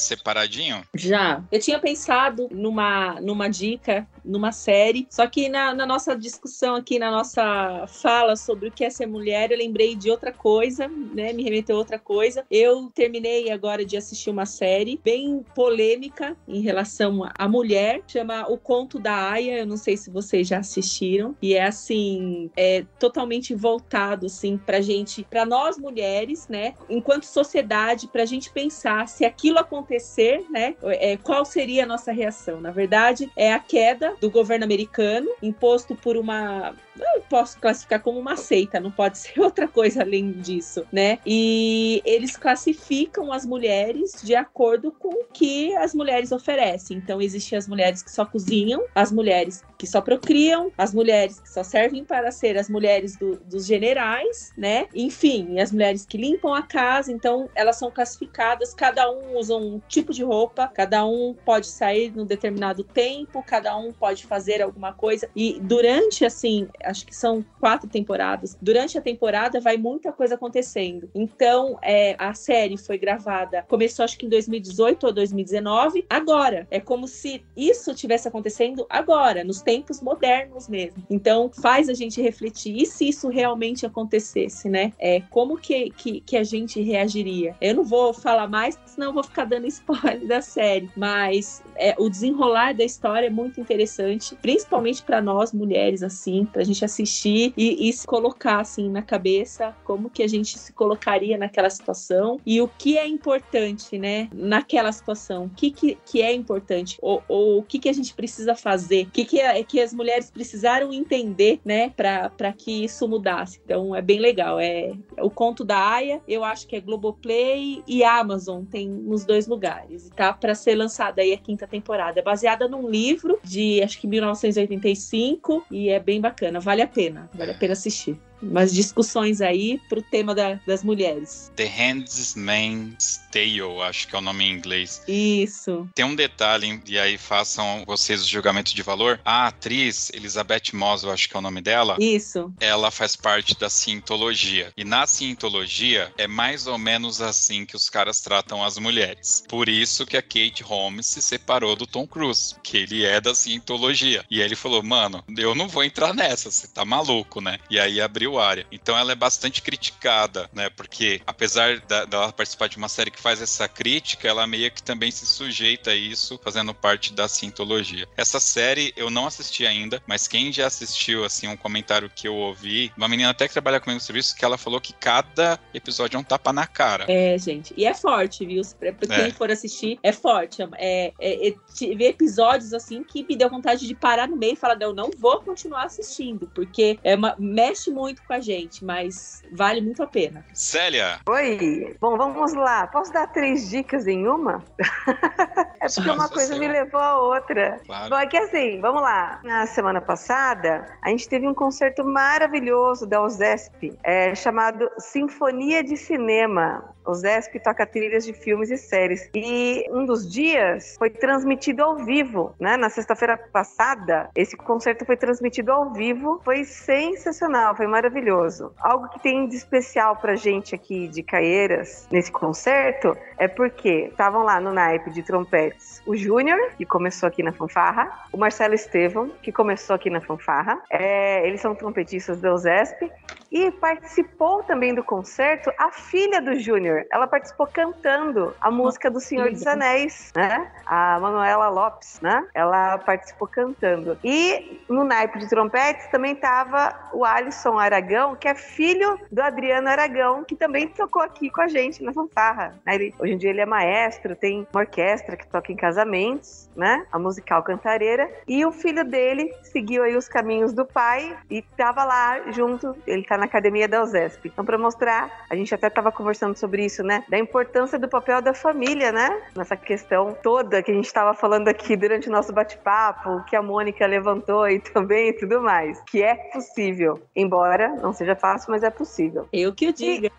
Já. 0.94 1.42
Eu 1.50 1.60
tinha 1.60 1.78
pensado 1.78 2.48
numa 2.50 3.20
numa 3.20 3.48
dica 3.48 4.06
numa 4.26 4.52
série. 4.52 5.06
Só 5.10 5.26
que 5.26 5.48
na, 5.48 5.74
na, 5.74 5.86
nossa 5.86 6.16
discussão 6.16 6.74
aqui, 6.74 6.98
na 6.98 7.10
nossa 7.10 7.86
fala 7.86 8.36
sobre 8.36 8.68
o 8.68 8.72
que 8.72 8.84
é 8.84 8.90
ser 8.90 9.06
mulher, 9.06 9.50
eu 9.50 9.58
lembrei 9.58 9.94
de 9.94 10.10
outra 10.10 10.32
coisa, 10.32 10.88
né? 10.88 11.32
Me 11.32 11.42
remeteu 11.42 11.76
a 11.76 11.78
outra 11.78 11.98
coisa. 11.98 12.44
Eu 12.50 12.90
terminei 12.94 13.50
agora 13.50 13.84
de 13.84 13.96
assistir 13.96 14.30
uma 14.30 14.46
série 14.46 15.00
bem 15.04 15.44
polêmica 15.54 16.36
em 16.46 16.60
relação 16.60 17.28
à 17.38 17.48
mulher, 17.48 18.02
chama 18.06 18.46
O 18.48 18.58
Conto 18.58 18.98
da 18.98 19.30
Aya. 19.30 19.58
Eu 19.58 19.66
não 19.66 19.76
sei 19.76 19.96
se 19.96 20.10
vocês 20.10 20.48
já 20.48 20.58
assistiram. 20.58 21.36
E 21.40 21.54
é 21.54 21.64
assim, 21.64 22.50
é 22.56 22.84
totalmente 22.98 23.54
voltado 23.54 24.26
assim 24.26 24.58
pra 24.58 24.80
gente, 24.80 25.24
pra 25.24 25.44
nós 25.44 25.78
mulheres, 25.78 26.48
né? 26.48 26.74
Enquanto 26.88 27.24
sociedade, 27.24 28.08
pra 28.08 28.24
gente 28.24 28.50
pensar 28.50 29.08
se 29.08 29.24
aquilo 29.24 29.58
acontecer, 29.58 30.44
né? 30.50 30.74
É, 30.82 31.16
qual 31.16 31.44
seria 31.44 31.84
a 31.84 31.86
nossa 31.86 32.12
reação? 32.12 32.60
Na 32.60 32.70
verdade, 32.70 33.30
é 33.36 33.52
a 33.52 33.58
queda 33.58 34.15
do 34.20 34.30
governo 34.30 34.64
americano, 34.64 35.28
imposto 35.42 35.94
por 35.94 36.16
uma 36.16 36.74
eu 36.98 37.22
posso 37.22 37.58
classificar 37.58 38.00
como 38.00 38.18
uma 38.18 38.36
seita, 38.36 38.80
não 38.80 38.90
pode 38.90 39.18
ser 39.18 39.38
outra 39.40 39.68
coisa 39.68 40.02
além 40.02 40.32
disso, 40.32 40.86
né? 40.92 41.18
E 41.26 42.02
eles 42.04 42.36
classificam 42.36 43.32
as 43.32 43.44
mulheres 43.44 44.20
de 44.22 44.34
acordo 44.34 44.92
com 44.92 45.08
o 45.08 45.24
que 45.32 45.74
as 45.76 45.94
mulheres 45.94 46.32
oferecem. 46.32 46.96
Então, 46.96 47.20
existem 47.20 47.58
as 47.58 47.68
mulheres 47.68 48.02
que 48.02 48.10
só 48.10 48.24
cozinham, 48.24 48.84
as 48.94 49.12
mulheres 49.12 49.62
que 49.78 49.86
só 49.86 50.00
procriam, 50.00 50.72
as 50.76 50.94
mulheres 50.94 51.40
que 51.40 51.48
só 51.50 51.62
servem 51.62 52.04
para 52.04 52.30
ser 52.30 52.56
as 52.56 52.68
mulheres 52.68 53.16
do, 53.16 53.36
dos 53.40 53.66
generais, 53.66 54.52
né? 54.56 54.86
Enfim, 54.94 55.60
as 55.60 55.72
mulheres 55.72 56.06
que 56.06 56.16
limpam 56.16 56.54
a 56.54 56.62
casa. 56.62 57.12
Então, 57.12 57.48
elas 57.54 57.76
são 57.76 57.90
classificadas, 57.90 58.72
cada 58.74 59.10
um 59.10 59.36
usa 59.36 59.56
um 59.56 59.80
tipo 59.88 60.12
de 60.12 60.22
roupa, 60.22 60.68
cada 60.68 61.04
um 61.04 61.34
pode 61.44 61.66
sair 61.66 62.10
num 62.14 62.24
determinado 62.24 62.82
tempo, 62.82 63.42
cada 63.42 63.76
um 63.76 63.92
pode 63.92 64.24
fazer 64.26 64.62
alguma 64.62 64.92
coisa. 64.92 65.28
E 65.34 65.58
durante, 65.60 66.24
assim, 66.24 66.68
acho 66.86 67.06
que 67.06 67.14
são 67.14 67.44
quatro 67.60 67.88
temporadas. 67.88 68.56
Durante 68.60 68.96
a 68.96 69.00
temporada 69.00 69.60
vai 69.60 69.76
muita 69.76 70.12
coisa 70.12 70.34
acontecendo. 70.34 71.10
Então, 71.14 71.78
é, 71.82 72.14
a 72.18 72.34
série 72.34 72.76
foi 72.76 72.98
gravada, 72.98 73.64
começou 73.68 74.04
acho 74.04 74.18
que 74.18 74.26
em 74.26 74.28
2018 74.28 75.06
ou 75.06 75.12
2019, 75.12 76.06
agora. 76.08 76.66
É 76.70 76.80
como 76.80 77.06
se 77.06 77.44
isso 77.56 77.94
tivesse 77.94 78.28
acontecendo 78.28 78.86
agora, 78.88 79.44
nos 79.44 79.60
tempos 79.62 80.00
modernos 80.00 80.68
mesmo. 80.68 81.02
Então, 81.10 81.50
faz 81.60 81.88
a 81.88 81.94
gente 81.94 82.20
refletir. 82.20 82.76
E 82.76 82.86
se 82.86 83.08
isso 83.08 83.28
realmente 83.28 83.84
acontecesse, 83.84 84.68
né? 84.68 84.92
É, 84.98 85.20
como 85.30 85.56
que, 85.56 85.90
que, 85.90 86.20
que 86.20 86.36
a 86.36 86.44
gente 86.44 86.80
reagiria? 86.80 87.54
Eu 87.60 87.76
não 87.76 87.84
vou 87.84 88.12
falar 88.12 88.48
mais, 88.48 88.78
senão 88.86 89.12
vou 89.12 89.24
ficar 89.24 89.44
dando 89.44 89.66
spoiler 89.68 90.26
da 90.26 90.40
série. 90.40 90.90
Mas 90.96 91.62
é, 91.76 91.94
o 91.98 92.08
desenrolar 92.08 92.74
da 92.74 92.84
história 92.84 93.26
é 93.26 93.30
muito 93.30 93.60
interessante, 93.60 94.36
principalmente 94.36 95.02
para 95.02 95.20
nós 95.20 95.52
mulheres, 95.52 96.02
assim, 96.02 96.44
pra 96.44 96.64
gente 96.64 96.75
gente 96.76 96.84
assistir 96.84 97.54
e, 97.56 97.88
e, 97.88 97.92
se 97.92 98.06
colocar 98.06 98.60
assim 98.60 98.90
na 98.90 99.02
cabeça 99.02 99.74
como 99.84 100.10
que 100.10 100.22
a 100.22 100.28
gente 100.28 100.58
se 100.58 100.72
colocaria 100.72 101.38
naquela 101.38 101.70
situação 101.70 102.38
e 102.44 102.60
o 102.60 102.68
que 102.68 102.98
é 102.98 103.06
importante, 103.06 103.98
né, 103.98 104.28
naquela 104.32 104.92
situação, 104.92 105.46
o 105.46 105.50
que, 105.50 105.70
que, 105.70 105.98
que 106.04 106.20
é 106.20 106.32
importante 106.32 106.98
ou, 107.00 107.22
ou 107.26 107.58
o 107.58 107.62
que, 107.62 107.78
que 107.78 107.88
a 107.88 107.92
gente 107.92 108.14
precisa 108.14 108.54
fazer, 108.54 109.06
o 109.06 109.10
que, 109.10 109.24
que, 109.24 109.40
é, 109.40 109.62
que 109.64 109.80
as 109.80 109.94
mulheres 109.94 110.30
precisaram 110.30 110.92
entender, 110.92 111.60
né, 111.64 111.90
para 111.90 112.52
que 112.52 112.84
isso 112.84 113.08
mudasse. 113.08 113.60
Então 113.64 113.94
é 113.94 114.02
bem 114.02 114.18
legal. 114.18 114.60
É 114.60 114.92
o 115.18 115.30
conto 115.30 115.64
da 115.64 115.78
Aya, 115.78 116.20
eu 116.28 116.44
acho 116.44 116.66
que 116.66 116.76
é 116.76 116.80
Globoplay 116.80 117.82
e 117.86 118.04
Amazon 118.04 118.64
tem 118.64 118.88
nos 118.88 119.24
dois 119.24 119.46
lugares. 119.46 120.10
Tá 120.14 120.32
para 120.32 120.54
ser 120.54 120.74
lançada 120.74 121.22
aí 121.22 121.32
a 121.32 121.38
quinta 121.38 121.66
temporada, 121.66 122.20
é 122.20 122.22
baseada 122.22 122.68
num 122.68 122.88
livro 122.88 123.38
de 123.42 123.82
acho 123.82 123.98
que 123.98 124.06
1985 124.06 125.64
e 125.70 125.88
é 125.88 125.98
bem 125.98 126.20
bacana 126.20 126.60
vale 126.66 126.82
a 126.82 126.88
pena, 126.88 127.28
vale 127.32 127.52
a 127.52 127.58
pena 127.58 127.72
assistir 127.74 128.18
umas 128.42 128.72
discussões 128.72 129.40
aí 129.40 129.80
pro 129.88 130.02
tema 130.02 130.34
da, 130.34 130.54
das 130.66 130.82
mulheres. 130.82 131.50
The 131.56 131.66
Handmaid's 131.66 133.20
Tale, 133.30 133.82
acho 133.82 134.08
que 134.08 134.14
é 134.14 134.18
o 134.18 134.22
nome 134.22 134.44
em 134.44 134.52
inglês. 134.52 135.02
Isso. 135.06 135.88
Tem 135.94 136.04
um 136.04 136.14
detalhe, 136.14 136.80
e 136.86 136.98
aí 136.98 137.18
façam 137.18 137.84
vocês 137.86 138.22
o 138.22 138.28
julgamento 138.28 138.74
de 138.74 138.82
valor. 138.82 139.20
A 139.24 139.48
atriz, 139.48 140.10
Elizabeth 140.14 140.72
Moss, 140.72 141.02
eu 141.02 141.12
acho 141.12 141.28
que 141.28 141.36
é 141.36 141.38
o 141.38 141.42
nome 141.42 141.60
dela. 141.60 141.96
Isso. 142.00 142.52
Ela 142.60 142.90
faz 142.90 143.16
parte 143.16 143.58
da 143.58 143.68
cientologia. 143.68 144.72
E 144.76 144.84
na 144.84 145.06
cientologia, 145.06 146.12
é 146.16 146.26
mais 146.26 146.66
ou 146.66 146.78
menos 146.78 147.20
assim 147.20 147.64
que 147.64 147.76
os 147.76 147.88
caras 147.88 148.20
tratam 148.20 148.64
as 148.64 148.78
mulheres. 148.78 149.42
Por 149.48 149.68
isso 149.68 150.06
que 150.06 150.16
a 150.16 150.22
Kate 150.22 150.62
Holmes 150.62 151.06
se 151.06 151.22
separou 151.22 151.76
do 151.76 151.86
Tom 151.86 152.06
Cruise, 152.06 152.54
que 152.62 152.76
ele 152.76 153.04
é 153.04 153.20
da 153.20 153.34
cientologia. 153.34 154.24
E 154.30 154.40
ele 154.40 154.56
falou, 154.56 154.82
mano, 154.82 155.22
eu 155.36 155.54
não 155.54 155.68
vou 155.68 155.84
entrar 155.84 156.14
nessa, 156.14 156.50
você 156.50 156.66
tá 156.66 156.84
maluco, 156.84 157.40
né? 157.40 157.58
E 157.70 157.78
aí 157.78 158.00
abriu 158.00 158.25
área. 158.38 158.66
Então 158.70 158.96
ela 158.96 159.12
é 159.12 159.14
bastante 159.14 159.62
criticada, 159.62 160.48
né? 160.52 160.68
Porque 160.70 161.20
apesar 161.26 161.78
dela 161.80 162.32
participar 162.32 162.68
de 162.68 162.76
uma 162.76 162.88
série 162.88 163.10
que 163.10 163.20
faz 163.20 163.40
essa 163.40 163.68
crítica, 163.68 164.28
ela 164.28 164.46
meio 164.46 164.70
que 164.70 164.82
também 164.82 165.10
se 165.10 165.26
sujeita 165.26 165.90
a 165.90 165.94
isso, 165.94 166.40
fazendo 166.42 166.74
parte 166.74 167.12
da 167.12 167.28
sintologia. 167.28 168.08
Essa 168.16 168.40
série 168.40 168.92
eu 168.96 169.10
não 169.10 169.26
assisti 169.26 169.66
ainda, 169.66 170.02
mas 170.06 170.26
quem 170.26 170.52
já 170.52 170.66
assistiu, 170.66 171.24
assim, 171.24 171.46
um 171.46 171.56
comentário 171.56 172.10
que 172.14 172.26
eu 172.26 172.34
ouvi, 172.34 172.92
uma 172.96 173.08
menina 173.08 173.30
até 173.30 173.46
que 173.46 173.52
trabalha 173.52 173.80
comigo 173.80 174.00
no 174.00 174.04
serviço, 174.04 174.34
que 174.34 174.44
ela 174.44 174.58
falou 174.58 174.80
que 174.80 174.92
cada 174.92 175.58
episódio 175.72 176.16
é 176.16 176.20
um 176.20 176.24
tapa 176.24 176.52
na 176.52 176.66
cara. 176.66 177.04
É, 177.08 177.36
gente. 177.38 177.74
E 177.76 177.84
é 177.84 177.94
forte, 177.94 178.44
viu? 178.44 178.62
Pra 178.78 178.92
quem 178.92 179.26
é. 179.26 179.30
for 179.30 179.50
assistir, 179.50 179.98
é 180.02 180.12
forte. 180.12 180.62
É, 180.76 181.12
é, 181.18 181.48
é, 181.48 181.54
tive 181.74 182.04
episódios, 182.06 182.72
assim, 182.72 183.02
que 183.02 183.24
me 183.24 183.36
deu 183.36 183.50
vontade 183.50 183.86
de 183.86 183.94
parar 183.94 184.28
no 184.28 184.36
meio 184.36 184.54
e 184.54 184.56
falar, 184.56 184.76
não, 184.76 184.88
eu 184.88 184.94
não 184.94 185.10
vou 185.18 185.40
continuar 185.40 185.84
assistindo, 185.84 186.50
porque 186.54 186.98
é 187.02 187.14
uma, 187.14 187.34
mexe 187.38 187.90
muito 187.90 188.15
muito 188.16 188.22
com 188.26 188.32
a 188.32 188.40
gente, 188.40 188.84
mas 188.84 189.42
vale 189.52 189.80
muito 189.80 190.02
a 190.02 190.06
pena. 190.06 190.44
Célia! 190.52 191.20
Oi! 191.28 191.96
Bom, 192.00 192.16
vamos 192.16 192.54
lá. 192.54 192.86
Posso 192.86 193.06
Posso 193.06 193.12
dar 193.12 193.28
três 193.28 193.70
dicas 193.70 194.06
em 194.06 194.26
uma? 194.26 194.64
é 195.80 195.86
porque 195.86 196.10
uma 196.10 196.28
coisa 196.28 196.58
me 196.58 196.66
levou 196.66 197.00
a 197.00 197.18
outra. 197.20 197.78
Claro. 197.86 198.10
Bom, 198.10 198.18
é 198.18 198.26
que 198.26 198.36
assim, 198.36 198.80
vamos 198.80 199.00
lá. 199.00 199.40
Na 199.44 199.64
semana 199.66 200.00
passada, 200.00 200.86
a 201.02 201.10
gente 201.10 201.28
teve 201.28 201.46
um 201.46 201.54
concerto 201.54 202.04
maravilhoso 202.04 203.06
da 203.06 203.22
USESP, 203.22 203.96
é, 204.02 204.34
chamado 204.34 204.90
Sinfonia 204.98 205.84
de 205.84 205.96
Cinema. 205.96 206.95
O 207.06 207.14
Zesp 207.14 207.58
toca 207.60 207.86
trilhas 207.86 208.24
de 208.24 208.32
filmes 208.32 208.70
e 208.70 208.76
séries. 208.76 209.30
E 209.34 209.84
um 209.90 210.04
dos 210.04 210.30
dias 210.30 210.96
foi 210.98 211.10
transmitido 211.10 211.82
ao 211.82 211.96
vivo, 211.96 212.54
né? 212.58 212.76
Na 212.76 212.90
sexta-feira 212.90 213.36
passada, 213.36 214.30
esse 214.34 214.56
concerto 214.56 215.04
foi 215.04 215.16
transmitido 215.16 215.72
ao 215.72 215.92
vivo. 215.92 216.40
Foi 216.44 216.64
sensacional, 216.64 217.76
foi 217.76 217.86
maravilhoso. 217.86 218.72
Algo 218.78 219.08
que 219.08 219.20
tem 219.20 219.46
de 219.48 219.56
especial 219.56 220.16
pra 220.16 220.34
gente 220.34 220.74
aqui 220.74 221.08
de 221.08 221.22
Caieiras 221.22 222.06
nesse 222.10 222.30
concerto 222.32 223.16
é 223.38 223.48
porque 223.48 224.08
estavam 224.10 224.42
lá 224.42 224.60
no 224.60 224.72
naipe 224.72 225.10
de 225.10 225.22
trompetes 225.22 225.96
o 226.06 226.16
Júnior, 226.16 226.70
que 226.76 226.86
começou 226.86 227.26
aqui 227.26 227.42
na 227.42 227.52
fanfarra, 227.52 228.26
o 228.32 228.38
Marcelo 228.38 228.74
Estevão, 228.74 229.30
que 229.42 229.50
começou 229.50 229.96
aqui 229.96 230.08
na 230.08 230.20
fanfarra. 230.20 230.80
É, 230.90 231.46
eles 231.46 231.60
são 231.60 231.74
trompetistas 231.74 232.40
da 232.40 232.54
USESP. 232.54 233.10
E 233.50 233.70
participou 233.70 234.62
também 234.62 234.94
do 234.94 235.04
concerto 235.04 235.70
a 235.78 235.90
filha 235.90 236.40
do 236.40 236.58
Júnior. 236.58 237.04
Ela 237.10 237.26
participou 237.26 237.66
cantando 237.66 238.54
a 238.60 238.70
música 238.70 239.10
do 239.10 239.20
Senhor 239.20 239.50
dos 239.50 239.66
Anéis, 239.66 240.32
né? 240.34 240.70
A 240.84 241.18
Manuela 241.20 241.68
Lopes, 241.68 242.20
né? 242.20 242.46
Ela 242.54 242.98
participou 242.98 243.48
cantando. 243.48 244.18
E 244.24 244.80
no 244.88 245.04
naipe 245.04 245.38
de 245.38 245.48
trompetes 245.48 246.06
também 246.08 246.32
estava 246.32 246.94
o 247.12 247.24
Alisson 247.24 247.78
Aragão, 247.78 248.34
que 248.34 248.48
é 248.48 248.54
filho 248.54 249.18
do 249.30 249.40
Adriano 249.40 249.88
Aragão, 249.88 250.44
que 250.44 250.56
também 250.56 250.88
tocou 250.88 251.22
aqui 251.22 251.50
com 251.50 251.60
a 251.60 251.68
gente 251.68 252.02
na 252.02 252.12
fanfarra. 252.12 252.74
Ele, 252.86 253.14
hoje 253.18 253.32
em 253.32 253.38
dia 253.38 253.50
ele 253.50 253.60
é 253.60 253.66
maestro, 253.66 254.34
tem 254.34 254.66
uma 254.72 254.80
orquestra 254.80 255.36
que 255.36 255.46
toca 255.46 255.72
em 255.72 255.76
casamentos, 255.76 256.68
né? 256.76 257.06
A 257.12 257.18
musical 257.18 257.62
Cantareira. 257.62 258.30
E 258.46 258.64
o 258.64 258.72
filho 258.72 259.04
dele 259.04 259.52
seguiu 259.62 260.02
aí 260.02 260.16
os 260.16 260.28
caminhos 260.28 260.72
do 260.72 260.84
pai 260.84 261.36
e 261.50 261.58
estava 261.58 262.04
lá 262.04 262.50
junto. 262.52 262.96
Ele 263.06 263.24
tá 263.24 263.35
na 263.36 263.44
academia 263.44 263.88
da 263.88 264.02
USESP. 264.02 264.48
Então, 264.48 264.64
para 264.64 264.78
mostrar, 264.78 265.46
a 265.48 265.56
gente 265.56 265.74
até 265.74 265.88
estava 265.88 266.12
conversando 266.12 266.56
sobre 266.56 266.84
isso, 266.84 267.02
né? 267.02 267.24
Da 267.28 267.38
importância 267.38 267.98
do 267.98 268.08
papel 268.08 268.40
da 268.40 268.54
família, 268.54 269.12
né? 269.12 269.42
Nessa 269.54 269.76
questão 269.76 270.36
toda 270.42 270.82
que 270.82 270.90
a 270.90 270.94
gente 270.94 271.06
estava 271.06 271.34
falando 271.34 271.68
aqui 271.68 271.96
durante 271.96 272.28
o 272.28 272.32
nosso 272.32 272.52
bate-papo, 272.52 273.44
que 273.44 273.56
a 273.56 273.62
Mônica 273.62 274.06
levantou 274.06 274.62
aí 274.62 274.78
também 274.92 275.28
e 275.28 275.32
tudo 275.32 275.60
mais. 275.60 276.00
Que 276.06 276.22
é 276.22 276.34
possível. 276.52 277.20
Embora 277.34 277.88
não 278.02 278.12
seja 278.12 278.34
fácil, 278.34 278.70
mas 278.70 278.82
é 278.82 278.90
possível. 278.90 279.48
Eu 279.52 279.74
que 279.74 279.88
o 279.88 279.92
diga. 279.92 280.30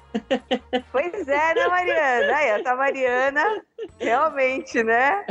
Pois 0.92 1.28
é, 1.28 1.54
né, 1.54 1.68
Mariana? 1.68 2.36
Aí, 2.36 2.48
essa 2.50 2.76
Mariana 2.76 3.62
realmente, 4.00 4.84
né? 4.84 5.26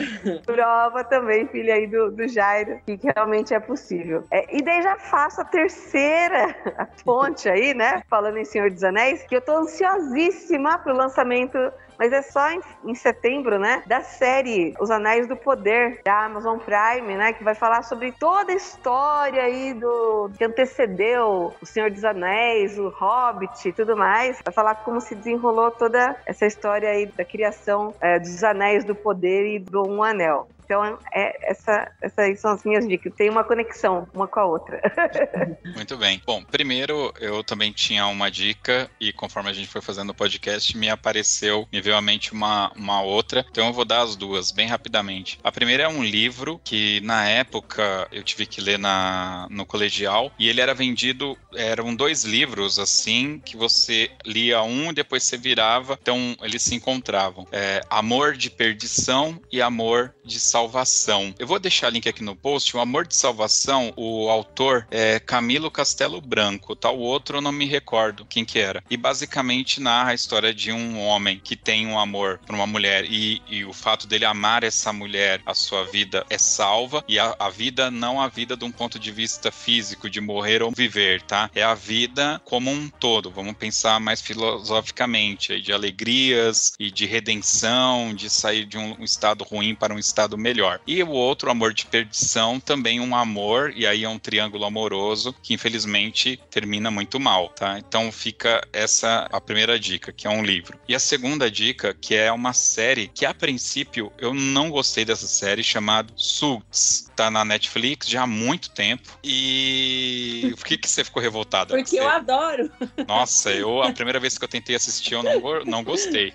Prova 0.44 1.04
também, 1.04 1.46
filha 1.48 1.74
aí 1.74 1.86
do, 1.86 2.10
do 2.10 2.28
Jairo, 2.28 2.80
que 2.84 2.98
realmente 3.14 3.54
é 3.54 3.60
possível. 3.60 4.24
É, 4.30 4.56
e 4.56 4.62
daí 4.62 4.82
já 4.82 4.96
faço 4.96 5.40
a 5.40 5.44
terceira 5.44 6.54
a 6.78 6.86
ponte 7.04 7.48
aí, 7.48 7.74
né? 7.74 8.02
Falando 8.08 8.38
em 8.38 8.44
Senhor 8.44 8.70
dos 8.70 8.84
Anéis, 8.84 9.22
que 9.24 9.36
eu 9.36 9.40
tô 9.40 9.58
ansiosíssima 9.58 10.78
pro 10.78 10.96
lançamento 10.96 11.58
mas 11.98 12.12
é 12.12 12.22
só 12.22 12.50
em, 12.50 12.60
em, 12.84 12.94
setembro, 12.94 13.58
né? 13.58 13.82
Da 13.86 14.00
série 14.02 14.74
Os 14.80 14.90
Anéis 14.90 15.26
do 15.26 15.36
Poder, 15.36 16.00
da 16.04 16.24
Amazon 16.24 16.58
Prime, 16.58 17.16
né? 17.16 17.32
Que 17.32 17.44
vai 17.44 17.54
falar 17.54 17.82
sobre 17.82 18.12
toda 18.12 18.52
a 18.52 18.56
história 18.56 19.42
aí 19.42 19.74
do 19.74 20.30
que 20.36 20.44
antecedeu 20.44 21.54
O 21.60 21.66
Senhor 21.66 21.90
dos 21.90 22.04
Anéis, 22.04 22.78
o 22.78 22.88
Hobbit 22.88 23.68
e 23.68 23.72
tudo 23.72 23.96
mais. 23.96 24.40
Vai 24.44 24.52
falar 24.52 24.76
como 24.76 25.00
se 25.00 25.14
desenrolou 25.14 25.70
toda 25.70 26.16
essa 26.26 26.46
história 26.46 26.88
aí 26.90 27.06
da 27.06 27.24
criação 27.24 27.94
é, 28.00 28.18
dos 28.18 28.42
Anéis 28.44 28.84
do 28.84 28.94
Poder 28.94 29.54
e 29.54 29.58
do 29.58 29.86
Um 29.86 30.02
Anel. 30.02 30.48
Então, 30.66 30.98
é, 31.14 31.50
essa, 31.50 31.92
essas 32.02 32.40
são 32.40 32.50
as 32.50 32.64
minhas 32.64 32.86
dicas. 32.86 33.12
Tem 33.14 33.30
uma 33.30 33.44
conexão 33.44 34.08
uma 34.12 34.26
com 34.26 34.40
a 34.40 34.44
outra. 34.44 34.82
Muito 35.76 35.96
bem. 35.96 36.20
Bom, 36.26 36.42
primeiro, 36.42 37.14
eu 37.20 37.44
também 37.44 37.70
tinha 37.70 38.04
uma 38.08 38.28
dica 38.28 38.90
e 39.00 39.12
conforme 39.12 39.48
a 39.48 39.52
gente 39.52 39.68
foi 39.68 39.80
fazendo 39.80 40.10
o 40.10 40.14
podcast, 40.14 40.76
me 40.76 40.90
apareceu, 40.90 41.68
me 41.72 41.80
veio 41.80 41.96
à 41.96 42.02
mente 42.02 42.32
uma, 42.32 42.72
uma 42.74 43.00
outra. 43.00 43.46
Então, 43.48 43.68
eu 43.68 43.72
vou 43.72 43.84
dar 43.84 44.02
as 44.02 44.16
duas 44.16 44.50
bem 44.50 44.66
rapidamente. 44.66 45.38
A 45.44 45.52
primeira 45.52 45.84
é 45.84 45.88
um 45.88 46.02
livro 46.02 46.60
que, 46.64 47.00
na 47.02 47.28
época, 47.28 48.08
eu 48.10 48.24
tive 48.24 48.44
que 48.44 48.60
ler 48.60 48.78
na, 48.78 49.46
no 49.48 49.64
colegial 49.64 50.32
e 50.36 50.48
ele 50.48 50.60
era 50.60 50.74
vendido, 50.74 51.38
eram 51.54 51.94
dois 51.94 52.24
livros, 52.24 52.80
assim, 52.80 53.38
que 53.38 53.56
você 53.56 54.10
lia 54.24 54.62
um 54.62 54.90
e 54.90 54.94
depois 54.94 55.22
você 55.22 55.36
virava. 55.36 55.96
Então, 56.02 56.36
eles 56.42 56.62
se 56.62 56.74
encontravam. 56.74 57.46
É, 57.52 57.80
Amor 57.88 58.36
de 58.36 58.50
Perdição 58.50 59.40
e 59.52 59.62
Amor 59.62 60.12
de 60.24 60.40
Salvação 60.40 60.55
Salvação. 60.56 61.34
Eu 61.38 61.46
vou 61.46 61.58
deixar 61.58 61.90
link 61.90 62.08
aqui 62.08 62.24
no 62.24 62.34
post. 62.34 62.74
O 62.74 62.80
Amor 62.80 63.06
de 63.06 63.14
Salvação, 63.14 63.92
o 63.94 64.30
autor 64.30 64.86
é 64.90 65.20
Camilo 65.20 65.70
Castelo 65.70 66.18
Branco, 66.18 66.74
tá? 66.74 66.90
O 66.90 66.98
outro 66.98 67.36
eu 67.36 67.42
não 67.42 67.52
me 67.52 67.66
recordo 67.66 68.24
quem 68.24 68.42
que 68.42 68.58
era. 68.58 68.82
E 68.88 68.96
basicamente 68.96 69.82
narra 69.82 70.12
a 70.12 70.14
história 70.14 70.54
de 70.54 70.72
um 70.72 70.98
homem 70.98 71.38
que 71.38 71.56
tem 71.56 71.86
um 71.86 71.98
amor 71.98 72.40
por 72.46 72.54
uma 72.54 72.66
mulher 72.66 73.04
e, 73.04 73.42
e 73.50 73.66
o 73.66 73.74
fato 73.74 74.06
dele 74.06 74.24
amar 74.24 74.64
essa 74.64 74.94
mulher, 74.94 75.42
a 75.44 75.52
sua 75.52 75.84
vida 75.84 76.24
é 76.30 76.38
salva 76.38 77.04
e 77.06 77.18
a, 77.18 77.36
a 77.38 77.50
vida 77.50 77.90
não 77.90 78.18
a 78.18 78.26
vida 78.26 78.56
de 78.56 78.64
um 78.64 78.72
ponto 78.72 78.98
de 78.98 79.12
vista 79.12 79.52
físico, 79.52 80.08
de 80.08 80.22
morrer 80.22 80.62
ou 80.62 80.72
viver, 80.74 81.20
tá? 81.20 81.50
É 81.54 81.62
a 81.62 81.74
vida 81.74 82.40
como 82.46 82.70
um 82.70 82.88
todo. 82.88 83.30
Vamos 83.30 83.58
pensar 83.58 84.00
mais 84.00 84.22
filosoficamente, 84.22 85.60
de 85.60 85.70
alegrias 85.70 86.72
e 86.80 86.90
de 86.90 87.04
redenção, 87.04 88.14
de 88.14 88.30
sair 88.30 88.64
de 88.64 88.78
um 88.78 89.04
estado 89.04 89.44
ruim 89.44 89.74
para 89.74 89.92
um 89.92 89.98
estado 89.98 90.38
melhor. 90.46 90.80
E 90.86 91.02
o 91.02 91.10
outro, 91.10 91.50
Amor 91.50 91.74
de 91.74 91.86
Perdição, 91.86 92.60
também 92.60 93.00
um 93.00 93.16
amor, 93.16 93.72
e 93.74 93.84
aí 93.84 94.04
é 94.04 94.08
um 94.08 94.18
triângulo 94.18 94.64
amoroso 94.64 95.34
que 95.42 95.52
infelizmente 95.52 96.38
termina 96.48 96.88
muito 96.88 97.18
mal, 97.18 97.48
tá? 97.48 97.80
Então 97.80 98.12
fica 98.12 98.62
essa 98.72 99.26
a 99.32 99.40
primeira 99.40 99.76
dica, 99.76 100.12
que 100.12 100.24
é 100.24 100.30
um 100.30 100.44
livro. 100.44 100.78
E 100.86 100.94
a 100.94 101.00
segunda 101.00 101.50
dica, 101.50 101.92
que 101.92 102.14
é 102.14 102.30
uma 102.30 102.52
série 102.52 103.08
que 103.08 103.26
a 103.26 103.34
princípio 103.34 104.12
eu 104.18 104.32
não 104.32 104.70
gostei 104.70 105.04
dessa 105.04 105.26
série, 105.26 105.64
chamada 105.64 106.12
Suits. 106.14 107.10
Tá 107.16 107.30
na 107.30 107.44
Netflix 107.44 108.06
já 108.06 108.22
há 108.22 108.26
muito 108.26 108.70
tempo. 108.70 109.18
E 109.24 110.52
por 110.56 110.64
que, 110.64 110.76
que 110.76 110.88
você 110.88 111.02
ficou 111.02 111.20
revoltada? 111.20 111.74
Porque 111.74 111.90
você... 111.90 111.98
eu 111.98 112.08
adoro. 112.08 112.70
Nossa, 113.08 113.50
eu 113.50 113.82
a 113.82 113.90
primeira 113.90 114.20
vez 114.20 114.38
que 114.38 114.44
eu 114.44 114.48
tentei 114.48 114.76
assistir 114.76 115.14
eu 115.14 115.22
não, 115.22 115.64
não 115.64 115.82
gostei. 115.82 116.32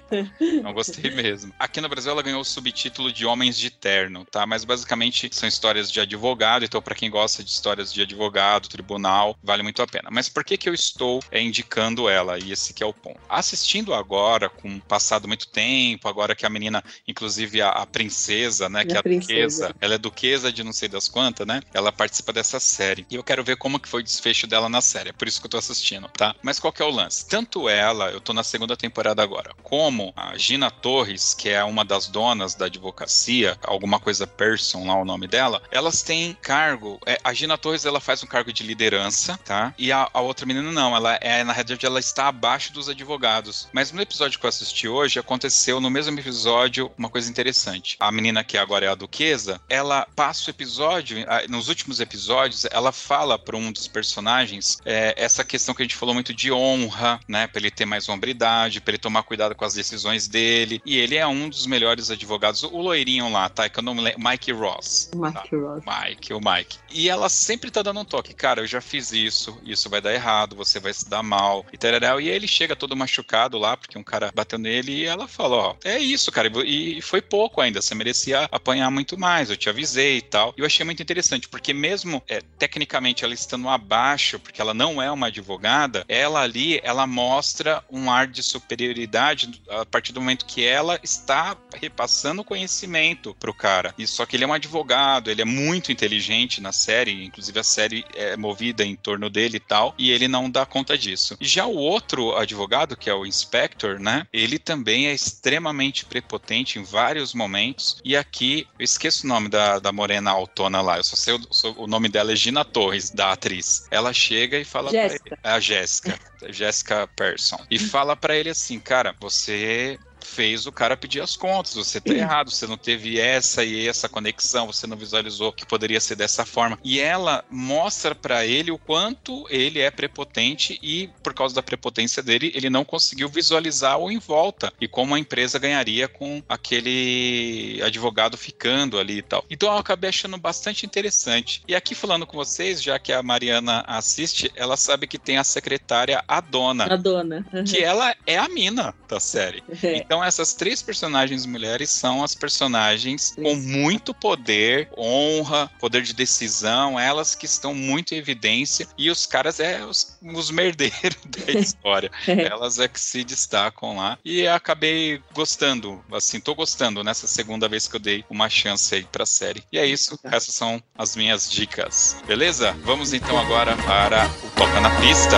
Não 0.61 0.73
gostei 0.73 1.11
mesmo. 1.11 1.53
Aqui 1.57 1.79
no 1.79 1.87
Brasil 1.87 2.11
ela 2.11 2.21
ganhou 2.21 2.41
o 2.41 2.45
subtítulo 2.45 3.11
de 3.11 3.25
Homens 3.25 3.57
de 3.57 3.69
Terra 3.69 4.00
tá? 4.25 4.45
Mas 4.45 4.63
basicamente 4.63 5.29
são 5.31 5.47
histórias 5.47 5.91
de 5.91 5.99
advogado, 5.99 6.65
então 6.65 6.81
para 6.81 6.95
quem 6.95 7.09
gosta 7.09 7.43
de 7.43 7.49
histórias 7.49 7.93
de 7.93 8.01
advogado, 8.01 8.67
tribunal, 8.67 9.37
vale 9.43 9.63
muito 9.63 9.81
a 9.81 9.87
pena. 9.87 10.09
Mas 10.11 10.29
por 10.29 10.43
que 10.43 10.57
que 10.57 10.69
eu 10.69 10.73
estou 10.73 11.21
é, 11.31 11.41
indicando 11.41 12.09
ela? 12.09 12.39
E 12.39 12.51
esse 12.51 12.73
que 12.73 12.83
é 12.83 12.85
o 12.85 12.93
ponto. 12.93 13.19
Assistindo 13.29 13.93
agora, 13.93 14.49
com 14.49 14.79
passado 14.79 15.27
muito 15.27 15.47
tempo, 15.47 16.07
agora 16.07 16.35
que 16.35 16.45
a 16.45 16.49
menina, 16.49 16.83
inclusive 17.07 17.61
a, 17.61 17.69
a 17.69 17.85
princesa, 17.85 18.69
né, 18.69 18.85
que 18.85 18.93
é 18.93 18.99
a 18.99 19.01
duquesa, 19.01 19.75
ela 19.79 19.95
é 19.95 19.97
duquesa 19.97 20.51
de 20.51 20.63
não 20.63 20.73
sei 20.73 20.87
das 20.89 21.07
quantas, 21.07 21.45
né? 21.45 21.61
Ela 21.73 21.91
participa 21.91 22.33
dessa 22.33 22.59
série. 22.59 23.05
E 23.09 23.15
eu 23.15 23.23
quero 23.23 23.43
ver 23.43 23.57
como 23.57 23.79
que 23.79 23.87
foi 23.87 24.01
o 24.01 24.03
desfecho 24.03 24.47
dela 24.47 24.69
na 24.69 24.81
série. 24.81 25.09
É 25.09 25.13
por 25.13 25.27
isso 25.27 25.39
que 25.39 25.47
eu 25.47 25.51
tô 25.51 25.57
assistindo, 25.57 26.07
tá? 26.09 26.35
Mas 26.41 26.59
qual 26.59 26.73
que 26.73 26.81
é 26.81 26.85
o 26.85 26.89
lance? 26.89 27.27
Tanto 27.27 27.67
ela, 27.69 28.11
eu 28.11 28.21
tô 28.21 28.33
na 28.33 28.43
segunda 28.43 28.75
temporada 28.77 29.21
agora, 29.21 29.53
como 29.63 30.13
a 30.15 30.37
Gina 30.37 30.69
Torres, 30.71 31.33
que 31.33 31.49
é 31.49 31.63
uma 31.63 31.83
das 31.83 32.07
donas 32.07 32.55
da 32.55 32.65
advocacia, 32.65 33.57
alguma 33.63 33.90
alguma 33.91 33.99
coisa 33.99 34.25
Person 34.25 34.87
lá 34.87 34.95
o 34.95 35.03
nome 35.03 35.27
dela, 35.27 35.61
elas 35.69 36.01
têm 36.01 36.37
cargo. 36.41 36.99
É, 37.05 37.19
a 37.23 37.33
Gina 37.33 37.57
Torres 37.57 37.85
ela 37.85 37.99
faz 37.99 38.23
um 38.23 38.27
cargo 38.27 38.53
de 38.53 38.63
liderança, 38.63 39.37
tá? 39.43 39.73
E 39.77 39.91
a, 39.91 40.09
a, 40.13 40.21
outra 40.21 40.45
menina 40.45 40.71
não, 40.71 40.95
ela 40.95 41.15
é 41.21 41.43
na 41.43 41.51
realidade 41.51 41.85
ela 41.85 41.99
está 41.99 42.27
abaixo 42.27 42.71
dos 42.71 42.87
advogados. 42.87 43.67
Mas 43.73 43.91
no 43.91 44.01
episódio 44.01 44.39
que 44.39 44.45
eu 44.45 44.49
assisti 44.49 44.87
hoje 44.87 45.19
aconteceu 45.19 45.81
no 45.81 45.89
mesmo 45.89 46.17
episódio 46.17 46.91
uma 46.97 47.09
coisa 47.09 47.29
interessante. 47.29 47.97
A 47.99 48.11
menina 48.11 48.43
que 48.43 48.57
agora 48.57 48.85
é 48.85 48.89
a 48.89 48.95
duquesa, 48.95 49.59
ela 49.67 50.07
passa 50.15 50.49
o 50.49 50.51
episódio, 50.51 51.17
nos 51.49 51.67
últimos 51.67 51.99
episódios, 51.99 52.65
ela 52.71 52.91
fala 52.91 53.37
para 53.37 53.57
um 53.57 53.71
dos 53.71 53.87
personagens 53.87 54.77
é, 54.85 55.13
essa 55.17 55.43
questão 55.43 55.75
que 55.75 55.81
a 55.81 55.85
gente 55.85 55.95
falou 55.95 56.13
muito 56.13 56.33
de 56.33 56.51
honra, 56.51 57.19
né? 57.27 57.47
Para 57.47 57.59
ele 57.59 57.71
ter 57.71 57.85
mais 57.85 58.07
hombridade, 58.07 58.79
para 58.79 58.91
ele 58.91 58.97
tomar 58.97 59.23
cuidado 59.23 59.53
com 59.55 59.65
as 59.65 59.73
decisões 59.73 60.27
dele. 60.27 60.81
E 60.85 60.97
ele 60.97 61.17
é 61.17 61.27
um 61.27 61.49
dos 61.49 61.65
melhores 61.65 62.09
advogados. 62.09 62.63
O 62.63 62.77
loirinho 62.77 63.29
lá, 63.29 63.49
tá? 63.49 63.67
Que 63.67 63.80
eu 63.81 63.95
não 63.95 64.01
lembro. 64.01 64.21
Mike 64.23 64.51
Ross. 64.51 65.09
Mike 65.13 65.33
tá? 65.33 65.57
Ross. 65.57 65.83
Mike, 65.85 66.33
o 66.33 66.39
Mike. 66.39 66.77
E 66.91 67.09
ela 67.09 67.27
sempre 67.27 67.71
tá 67.71 67.81
dando 67.81 67.99
um 67.99 68.05
toque. 68.05 68.33
Cara, 68.33 68.61
eu 68.61 68.67
já 68.67 68.79
fiz 68.79 69.11
isso, 69.11 69.59
isso 69.65 69.89
vai 69.89 69.99
dar 69.99 70.13
errado, 70.13 70.55
você 70.55 70.79
vai 70.79 70.93
se 70.93 71.09
dar 71.09 71.23
mal. 71.23 71.65
E, 71.73 71.77
tarará. 71.77 72.19
e 72.21 72.29
aí 72.29 72.35
ele 72.35 72.47
chega 72.47 72.75
todo 72.75 72.95
machucado 72.95 73.57
lá, 73.57 73.75
porque 73.75 73.97
um 73.97 74.03
cara 74.03 74.31
bateu 74.33 74.59
nele 74.59 74.91
e 74.93 75.05
ela 75.05 75.27
fala: 75.27 75.55
Ó, 75.55 75.75
é 75.83 75.97
isso, 75.97 76.31
cara. 76.31 76.49
E 76.65 77.01
foi 77.01 77.21
pouco 77.21 77.59
ainda, 77.59 77.81
você 77.81 77.95
merecia 77.95 78.47
apanhar 78.51 78.89
muito 78.91 79.17
mais, 79.17 79.49
eu 79.49 79.57
te 79.57 79.69
avisei 79.69 80.17
e 80.17 80.21
tal. 80.21 80.53
E 80.57 80.61
eu 80.61 80.65
achei 80.65 80.85
muito 80.85 81.01
interessante, 81.01 81.49
porque 81.49 81.73
mesmo 81.73 82.21
é, 82.27 82.41
tecnicamente 82.57 83.23
ela 83.23 83.33
estando 83.33 83.67
abaixo, 83.67 84.39
porque 84.39 84.61
ela 84.61 84.73
não 84.73 85.01
é 85.01 85.11
uma 85.11 85.27
advogada, 85.27 86.05
ela 86.07 86.41
ali, 86.41 86.79
ela 86.83 87.07
mostra 87.07 87.83
um 87.89 88.11
ar 88.11 88.27
de 88.27 88.43
superioridade 88.43 89.61
a 89.69 89.85
partir 89.85 90.13
do 90.13 90.21
momento 90.21 90.45
que 90.45 90.63
ela 90.63 90.99
está 91.03 91.57
repassando 91.73 92.43
conhecimento 92.43 93.35
pro 93.39 93.53
cara. 93.53 93.70
E 93.97 94.05
só 94.07 94.25
que 94.25 94.35
ele 94.35 94.43
é 94.43 94.47
um 94.47 94.53
advogado, 94.53 95.29
ele 95.29 95.41
é 95.41 95.45
muito 95.45 95.91
inteligente 95.91 96.61
na 96.61 96.71
série, 96.71 97.25
inclusive 97.25 97.59
a 97.59 97.63
série 97.63 98.05
é 98.13 98.35
movida 98.35 98.83
em 98.83 98.95
torno 98.95 99.29
dele 99.29 99.57
e 99.57 99.59
tal, 99.59 99.93
e 99.97 100.11
ele 100.11 100.27
não 100.27 100.49
dá 100.49 100.65
conta 100.65 100.97
disso. 100.97 101.37
Já 101.39 101.65
o 101.65 101.75
outro 101.75 102.35
advogado, 102.35 102.97
que 102.97 103.09
é 103.09 103.13
o 103.13 103.25
Inspector, 103.25 103.99
né? 103.99 104.27
Ele 104.33 104.57
também 104.57 105.07
é 105.07 105.13
extremamente 105.13 106.05
prepotente 106.05 106.79
em 106.79 106.83
vários 106.83 107.33
momentos. 107.33 108.01
E 108.03 108.15
aqui, 108.15 108.67
eu 108.77 108.83
esqueço 108.83 109.25
o 109.25 109.29
nome 109.29 109.49
da, 109.49 109.79
da 109.79 109.91
morena 109.91 110.31
autona 110.31 110.81
lá, 110.81 110.97
eu 110.97 111.03
só 111.03 111.15
sei 111.15 111.33
o, 111.33 111.41
o 111.77 111.87
nome 111.87 112.09
dela 112.09 112.31
é 112.31 112.35
Gina 112.35 112.65
Torres, 112.65 113.09
da 113.09 113.31
atriz. 113.31 113.87
Ela 113.91 114.13
chega 114.13 114.59
e 114.59 114.65
fala 114.65 114.91
Jéssica. 114.91 115.37
pra 115.37 115.49
ele, 115.49 115.55
a 115.55 115.59
Jéssica, 115.59 116.19
Jéssica 116.49 117.07
Persson, 117.15 117.59
e 117.69 117.77
fala 117.79 118.15
para 118.15 118.35
ele 118.35 118.49
assim, 118.49 118.79
cara, 118.79 119.15
você 119.19 119.99
fez 120.25 120.65
o 120.65 120.71
cara 120.71 120.97
pedir 120.97 121.21
as 121.21 121.35
contas. 121.35 121.75
Você 121.75 121.99
tá 121.99 122.13
errado, 122.13 122.51
você 122.51 122.67
não 122.67 122.77
teve 122.77 123.19
essa 123.19 123.63
e 123.63 123.87
essa 123.87 124.09
conexão, 124.09 124.67
você 124.67 124.87
não 124.87 124.97
visualizou 124.97 125.51
que 125.51 125.65
poderia 125.65 125.99
ser 125.99 126.15
dessa 126.15 126.45
forma. 126.45 126.77
E 126.83 126.99
ela 126.99 127.43
mostra 127.49 128.13
para 128.13 128.45
ele 128.45 128.71
o 128.71 128.77
quanto 128.77 129.45
ele 129.49 129.79
é 129.79 129.89
prepotente 129.89 130.79
e, 130.81 131.09
por 131.23 131.33
causa 131.33 131.55
da 131.55 131.63
prepotência 131.63 132.21
dele, 132.21 132.51
ele 132.55 132.69
não 132.69 132.83
conseguiu 132.83 133.29
visualizar 133.29 133.97
o 133.97 134.11
em 134.11 134.19
volta 134.19 134.73
e 134.79 134.87
como 134.87 135.15
a 135.15 135.19
empresa 135.19 135.59
ganharia 135.59 136.07
com 136.07 136.43
aquele 136.47 137.81
advogado 137.83 138.37
ficando 138.37 138.99
ali 138.99 139.19
e 139.19 139.21
tal. 139.21 139.45
Então 139.49 139.71
eu 139.71 139.77
acabei 139.77 140.09
achando 140.09 140.37
bastante 140.37 140.85
interessante. 140.85 141.61
E 141.67 141.75
aqui 141.75 141.95
falando 141.95 142.25
com 142.25 142.37
vocês, 142.37 142.81
já 142.81 142.97
que 142.99 143.13
a 143.13 143.23
Mariana 143.23 143.83
assiste, 143.87 144.51
ela 144.55 144.75
sabe 144.75 145.07
que 145.07 145.17
tem 145.17 145.37
a 145.37 145.43
secretária 145.43 146.23
a 146.27 146.41
dona. 146.41 146.85
A 146.85 146.95
dona. 146.95 147.45
Uhum. 147.53 147.63
Que 147.63 147.83
ela 147.83 148.15
é 148.25 148.37
a 148.37 148.49
mina 148.49 148.93
da 149.07 149.19
série. 149.19 149.63
É. 149.83 149.97
Então 149.97 150.10
essas 150.23 150.53
três 150.53 150.81
personagens 150.81 151.45
mulheres 151.45 151.91
são 151.91 152.23
as 152.23 152.33
personagens 152.33 153.33
com 153.35 153.55
muito 153.55 154.13
poder, 154.13 154.89
honra, 154.97 155.71
poder 155.79 156.01
de 156.01 156.13
decisão, 156.13 156.99
elas 156.99 157.35
que 157.35 157.45
estão 157.45 157.73
muito 157.75 158.13
em 158.13 158.17
evidência 158.17 158.87
e 158.97 159.09
os 159.09 159.25
caras 159.25 159.59
é 159.59 159.85
os, 159.85 160.17
os 160.21 160.49
merdeiros 160.49 161.17
da 161.45 161.51
história. 161.51 162.11
elas 162.27 162.79
é 162.79 162.87
que 162.87 162.99
se 162.99 163.23
destacam 163.23 163.97
lá 163.97 164.17
e 164.25 164.47
acabei 164.47 165.21
gostando, 165.33 166.03
assim, 166.11 166.39
tô 166.39 166.55
gostando 166.55 167.03
nessa 167.03 167.27
segunda 167.27 167.67
vez 167.67 167.87
que 167.87 167.95
eu 167.95 167.99
dei 167.99 168.25
uma 168.29 168.49
chance 168.49 168.95
aí 168.95 169.03
pra 169.03 169.25
série. 169.25 169.63
E 169.71 169.77
é 169.77 169.85
isso, 169.85 170.19
essas 170.23 170.55
são 170.55 170.81
as 170.97 171.15
minhas 171.15 171.49
dicas. 171.49 172.17
Beleza? 172.25 172.75
Vamos 172.83 173.13
então 173.13 173.37
agora 173.37 173.75
para 173.77 174.27
o 174.43 174.49
Toca 174.51 174.79
na 174.79 174.89
Pista. 175.01 175.37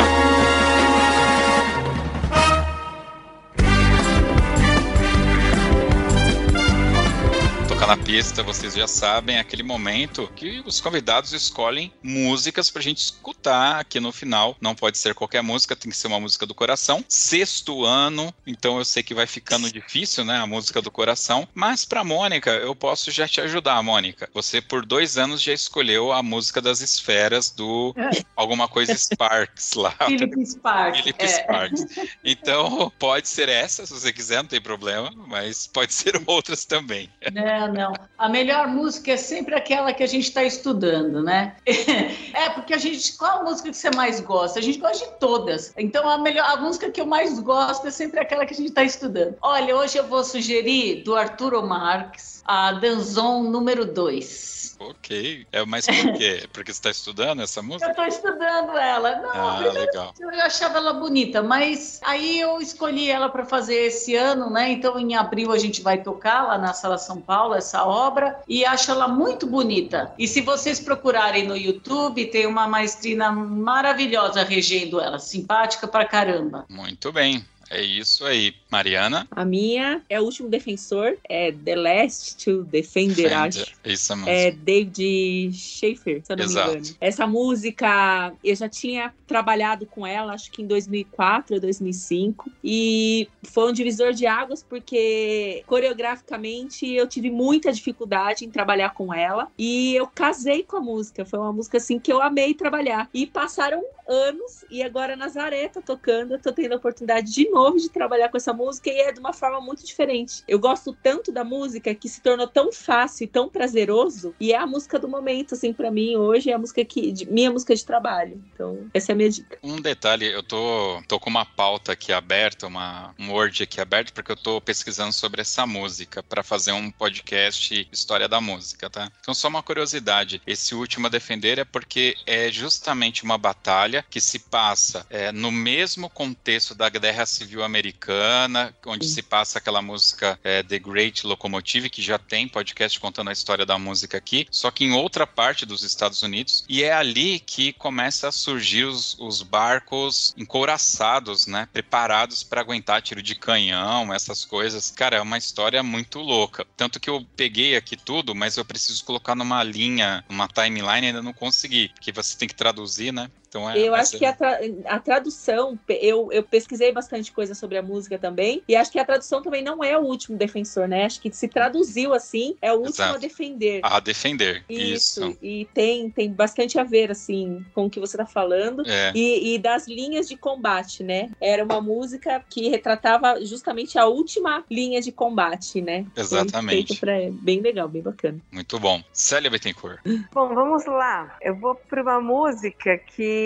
Na 7.95 8.03
Pista, 8.03 8.41
vocês 8.41 8.73
já 8.73 8.87
sabem, 8.87 9.35
é 9.35 9.39
aquele 9.39 9.61
momento 9.61 10.27
que 10.35 10.63
os 10.65 10.81
convidados 10.81 11.31
escolhem 11.31 11.93
músicas 12.01 12.71
pra 12.71 12.81
gente 12.81 12.97
escutar 12.97 13.79
aqui 13.79 13.99
no 13.99 14.11
final. 14.11 14.57
Não 14.59 14.73
pode 14.73 14.97
ser 14.97 15.13
qualquer 15.13 15.43
música, 15.43 15.75
tem 15.75 15.91
que 15.91 15.97
ser 15.97 16.07
uma 16.07 16.19
música 16.19 16.43
do 16.43 16.55
coração. 16.55 17.05
Sexto 17.07 17.85
ano, 17.85 18.33
então 18.47 18.79
eu 18.79 18.85
sei 18.85 19.03
que 19.03 19.13
vai 19.13 19.27
ficando 19.27 19.71
difícil, 19.71 20.25
né, 20.25 20.37
a 20.37 20.47
música 20.47 20.81
do 20.81 20.89
coração. 20.89 21.47
Mas 21.53 21.85
pra 21.85 22.03
Mônica, 22.03 22.49
eu 22.49 22.73
posso 22.73 23.11
já 23.11 23.27
te 23.27 23.39
ajudar, 23.41 23.83
Mônica. 23.83 24.27
Você 24.33 24.59
por 24.59 24.83
dois 24.83 25.15
anos 25.15 25.39
já 25.39 25.53
escolheu 25.53 26.11
a 26.11 26.23
música 26.23 26.59
das 26.59 26.81
esferas 26.81 27.51
do 27.51 27.93
alguma 28.35 28.67
coisa 28.67 28.97
Sparks 28.97 29.73
lá. 29.73 29.93
Philip 30.07 30.43
Sparks. 30.43 31.01
Philip 31.01 31.23
é. 31.23 31.27
Sparks. 31.27 31.85
Então 32.23 32.91
pode 32.97 33.27
ser 33.27 33.49
essa, 33.49 33.85
se 33.85 33.93
você 33.93 34.11
quiser, 34.11 34.37
não 34.37 34.49
tem 34.49 34.61
problema, 34.61 35.11
mas 35.27 35.67
pode 35.67 35.93
ser 35.93 36.19
outras 36.25 36.65
também. 36.65 37.07
Não, 37.31 37.71
não. 37.71 37.82
A 38.17 38.29
melhor 38.29 38.67
música 38.67 39.11
é 39.11 39.17
sempre 39.17 39.55
aquela 39.55 39.93
que 39.93 40.03
a 40.03 40.07
gente 40.07 40.27
está 40.27 40.43
estudando, 40.43 41.23
né? 41.23 41.55
É, 42.33 42.49
porque 42.49 42.73
a 42.73 42.77
gente. 42.77 43.15
Qual 43.15 43.41
a 43.41 43.43
música 43.43 43.69
que 43.69 43.77
você 43.77 43.91
mais 43.91 44.19
gosta? 44.19 44.57
A 44.57 44.61
gente 44.61 44.79
gosta 44.79 45.05
de 45.05 45.19
todas. 45.19 45.71
Então, 45.77 46.07
a, 46.09 46.17
melhor, 46.17 46.45
a 46.49 46.57
música 46.57 46.89
que 46.89 46.99
eu 46.99 47.05
mais 47.05 47.39
gosto 47.39 47.85
é 47.87 47.91
sempre 47.91 48.19
aquela 48.19 48.45
que 48.45 48.53
a 48.53 48.57
gente 48.57 48.69
está 48.69 48.83
estudando. 48.83 49.35
Olha, 49.41 49.75
hoje 49.75 49.97
eu 49.97 50.07
vou 50.07 50.23
sugerir 50.23 51.03
do 51.03 51.15
Arturo 51.15 51.61
Marques 51.65 52.32
a 52.45 52.71
Danzon 52.73 53.43
número 53.43 53.85
2. 53.85 54.53
Ok. 54.79 55.45
É, 55.51 55.65
mas 55.65 55.85
por 55.85 56.13
quê? 56.13 56.47
Porque 56.51 56.73
você 56.73 56.79
está 56.79 56.89
estudando 56.89 57.41
essa 57.41 57.61
música? 57.61 57.85
Eu 57.85 57.91
estou 57.91 58.05
estudando 58.05 58.77
ela. 58.77 59.21
Não, 59.21 59.31
ah, 59.31 59.59
legal. 59.59 60.13
eu 60.19 60.29
achava 60.41 60.77
ela 60.77 60.93
bonita, 60.93 61.41
mas 61.41 61.99
aí 62.03 62.39
eu 62.39 62.59
escolhi 62.59 63.09
ela 63.09 63.29
para 63.29 63.45
fazer 63.45 63.75
esse 63.75 64.15
ano, 64.15 64.49
né? 64.49 64.71
Então 64.71 64.99
em 64.99 65.15
abril 65.15 65.51
a 65.51 65.57
gente 65.57 65.81
vai 65.81 66.01
tocar 66.01 66.43
lá 66.47 66.57
na 66.57 66.73
Sala 66.73 66.97
São 66.97 67.21
Paulo 67.21 67.53
essa 67.53 67.85
obra 67.85 68.39
e 68.47 68.65
acho 68.65 68.91
ela 68.91 69.07
muito 69.07 69.45
bonita. 69.47 70.13
E 70.17 70.27
se 70.27 70.41
vocês 70.41 70.79
procurarem 70.79 71.47
no 71.47 71.55
YouTube, 71.55 72.25
tem 72.25 72.45
uma 72.45 72.67
maestrina 72.67 73.31
maravilhosa 73.31 74.43
regendo 74.43 74.99
ela, 74.99 75.19
simpática 75.19 75.87
pra 75.87 76.05
caramba. 76.05 76.65
Muito 76.69 77.11
bem. 77.11 77.45
É 77.69 77.81
isso 77.81 78.25
aí. 78.25 78.53
Mariana? 78.69 79.27
A 79.31 79.45
minha 79.45 80.01
é 80.09 80.19
o 80.19 80.23
último 80.23 80.49
defensor, 80.49 81.17
é 81.29 81.51
The 81.51 81.75
Last 81.75 82.43
to 82.43 82.63
Defender, 82.63 83.29
Defender. 83.29 83.33
acho. 83.33 83.73
Isso 83.85 84.15
mesmo. 84.15 84.29
É 84.29 84.51
David 84.51 85.51
Schaefer, 85.53 86.21
se 86.23 86.31
eu 86.31 86.37
não 86.37 86.43
Exato. 86.45 86.71
me 86.71 86.77
engano. 86.77 86.95
Essa 86.99 87.27
música, 87.27 88.33
eu 88.43 88.55
já 88.55 88.67
tinha 88.67 89.13
trabalhado 89.27 89.85
com 89.85 90.05
ela, 90.05 90.33
acho 90.33 90.51
que 90.51 90.61
em 90.61 90.67
2004 90.67 91.55
ou 91.55 91.61
2005, 91.61 92.51
e 92.63 93.27
foi 93.43 93.69
um 93.69 93.73
divisor 93.73 94.13
de 94.13 94.25
águas 94.25 94.63
porque 94.63 95.63
coreograficamente 95.67 96.89
eu 96.91 97.07
tive 97.07 97.29
muita 97.29 97.71
dificuldade 97.71 98.45
em 98.45 98.49
trabalhar 98.49 98.93
com 98.93 99.13
ela 99.13 99.51
e 99.57 99.95
eu 99.95 100.07
casei 100.07 100.63
com 100.63 100.77
a 100.77 100.81
música. 100.81 101.25
Foi 101.25 101.39
uma 101.39 101.53
música 101.53 101.77
assim 101.77 101.99
que 101.99 102.11
eu 102.11 102.21
amei 102.21 102.53
trabalhar. 102.53 103.09
E 103.13 103.25
passaram 103.25 103.83
anos 104.07 104.65
e 104.69 104.83
agora 104.83 105.15
Nazaré 105.15 105.67
tá 105.67 105.81
tocando, 105.81 106.33
eu 106.33 106.39
tô 106.39 106.51
tendo 106.51 106.73
a 106.73 106.77
oportunidade 106.77 107.31
de 107.31 107.49
novo 107.49 107.77
de 107.77 107.89
trabalhar 107.89 108.29
com 108.29 108.37
essa 108.37 108.53
música 108.53 108.89
e 108.89 108.99
é 108.99 109.11
de 109.11 109.19
uma 109.19 109.33
forma 109.33 109.61
muito 109.61 109.85
diferente. 109.85 110.43
Eu 110.47 110.59
gosto 110.59 110.93
tanto 111.01 111.31
da 111.31 111.43
música 111.43 111.93
que 111.93 112.09
se 112.09 112.21
tornou 112.21 112.47
tão 112.47 112.71
fácil 112.71 113.25
e 113.25 113.27
tão 113.27 113.49
prazeroso 113.49 114.35
e 114.39 114.53
é 114.53 114.57
a 114.57 114.65
música 114.65 114.99
do 114.99 115.07
momento, 115.07 115.53
assim, 115.53 115.73
para 115.73 115.91
mim 115.91 116.15
hoje 116.15 116.49
é 116.49 116.53
a 116.53 116.57
música 116.57 116.83
que 116.83 117.11
de, 117.11 117.25
minha 117.25 117.51
música 117.51 117.75
de 117.75 117.85
trabalho. 117.85 118.43
Então, 118.53 118.89
essa 118.93 119.11
é 119.11 119.13
a 119.13 119.15
minha 119.15 119.29
dica. 119.29 119.57
Um 119.63 119.79
detalhe, 119.81 120.31
eu 120.31 120.43
tô, 120.43 121.01
tô 121.07 121.19
com 121.19 121.29
uma 121.29 121.45
pauta 121.45 121.91
aqui 121.91 122.11
aberta, 122.11 122.67
uma, 122.67 123.13
um 123.19 123.31
Word 123.31 123.63
aqui 123.63 123.79
aberto, 123.79 124.13
porque 124.13 124.31
eu 124.31 124.37
tô 124.37 124.59
pesquisando 124.61 125.13
sobre 125.13 125.41
essa 125.41 125.65
música 125.65 126.23
para 126.23 126.43
fazer 126.43 126.71
um 126.71 126.91
podcast 126.91 127.87
História 127.91 128.27
da 128.27 128.41
Música, 128.41 128.89
tá? 128.89 129.11
Então, 129.21 129.33
só 129.33 129.47
uma 129.47 129.63
curiosidade: 129.63 130.41
esse 130.45 130.73
último 130.75 131.07
a 131.07 131.09
defender 131.09 131.59
é 131.59 131.65
porque 131.65 132.15
é 132.25 132.51
justamente 132.51 133.23
uma 133.23 133.37
batalha 133.37 133.92
que 134.01 134.19
se 134.19 134.39
passa 134.39 135.05
é, 135.09 135.31
no 135.31 135.51
mesmo 135.51 136.09
contexto 136.09 136.73
da 136.73 136.89
Guerra 136.89 137.25
Civil 137.25 137.63
Americana, 137.63 138.73
onde 138.85 139.05
Sim. 139.05 139.13
se 139.13 139.21
passa 139.21 139.59
aquela 139.59 139.81
música 139.81 140.39
é, 140.43 140.63
The 140.63 140.79
Great 140.79 141.27
Locomotive, 141.27 141.89
que 141.89 142.01
já 142.01 142.17
tem 142.17 142.47
podcast 142.47 142.99
contando 142.99 143.29
a 143.29 143.33
história 143.33 143.65
da 143.65 143.77
música 143.77 144.17
aqui, 144.17 144.47
só 144.49 144.71
que 144.71 144.85
em 144.85 144.93
outra 144.93 145.27
parte 145.27 145.65
dos 145.65 145.83
Estados 145.83 146.23
Unidos, 146.23 146.63
e 146.67 146.83
é 146.83 146.93
ali 146.93 147.39
que 147.39 147.73
começa 147.73 148.29
a 148.29 148.31
surgir 148.31 148.85
os, 148.85 149.17
os 149.19 149.41
barcos 149.43 150.33
encouraçados, 150.37 151.45
né, 151.45 151.67
preparados 151.71 152.43
para 152.43 152.61
aguentar 152.61 153.01
tiro 153.01 153.21
de 153.21 153.35
canhão, 153.35 154.13
essas 154.13 154.45
coisas. 154.45 154.91
Cara, 154.91 155.17
é 155.17 155.21
uma 155.21 155.37
história 155.37 155.83
muito 155.83 156.19
louca. 156.19 156.65
Tanto 156.77 156.99
que 156.99 157.09
eu 157.09 157.25
peguei 157.35 157.75
aqui 157.75 157.97
tudo, 157.97 158.33
mas 158.33 158.57
eu 158.57 158.65
preciso 158.65 159.03
colocar 159.03 159.35
numa 159.35 159.63
linha, 159.63 160.23
uma 160.29 160.47
timeline, 160.47 161.07
ainda 161.07 161.21
não 161.21 161.33
consegui, 161.33 161.89
porque 161.89 162.11
você 162.11 162.37
tem 162.37 162.47
que 162.47 162.55
traduzir, 162.55 163.11
né? 163.11 163.29
Então 163.53 163.69
é, 163.69 163.77
eu 163.79 163.93
acho 163.93 164.17
que 164.17 164.25
a, 164.25 164.33
tra 164.33 164.59
a 164.87 164.99
tradução, 164.99 165.77
eu, 165.87 166.31
eu 166.31 166.41
pesquisei 166.41 166.91
bastante 166.91 167.31
coisa 167.31 167.53
sobre 167.53 167.77
a 167.77 167.83
música 167.83 168.17
também, 168.17 168.63
e 168.67 168.75
acho 168.75 168.91
que 168.91 168.97
a 168.97 169.05
tradução 169.05 169.43
também 169.43 169.63
não 169.63 169.83
é 169.83 169.95
o 169.95 170.01
último 170.01 170.35
defensor, 170.35 170.87
né? 170.87 171.05
Acho 171.05 171.21
que 171.21 171.31
se 171.31 171.47
traduziu 171.47 172.13
assim, 172.15 172.55
é 172.61 172.73
o 172.73 172.77
último 172.77 172.95
Exato. 172.95 173.15
a 173.15 173.19
defender. 173.19 173.79
A 173.83 173.99
defender. 173.99 174.65
Isso. 174.67 175.03
Isso. 175.03 175.37
E 175.41 175.67
tem, 175.73 176.09
tem 176.09 176.31
bastante 176.31 176.79
a 176.79 176.83
ver, 176.83 177.11
assim, 177.11 177.63
com 177.75 177.85
o 177.85 177.89
que 177.89 177.99
você 177.99 178.17
tá 178.17 178.25
falando. 178.25 178.83
É. 178.87 179.11
E, 179.13 179.53
e 179.53 179.59
das 179.59 179.87
linhas 179.87 180.27
de 180.27 180.35
combate, 180.35 181.03
né? 181.03 181.29
Era 181.39 181.63
uma 181.63 181.79
música 181.79 182.43
que 182.49 182.69
retratava 182.69 183.43
justamente 183.45 183.99
a 183.99 184.07
última 184.07 184.63
linha 184.69 184.99
de 185.01 185.11
combate, 185.11 185.81
né? 185.81 186.05
Exatamente. 186.15 186.99
Pra, 186.99 187.13
bem 187.31 187.61
legal, 187.61 187.87
bem 187.87 188.01
bacana. 188.01 188.39
Muito 188.51 188.79
bom. 188.79 189.03
Célia 189.11 189.51
Bittencourt. 189.51 189.99
Bom, 190.31 190.53
vamos 190.55 190.85
lá. 190.85 191.37
Eu 191.41 191.55
vou 191.55 191.75
para 191.75 192.01
uma 192.01 192.21
música 192.21 192.97
que 192.97 193.42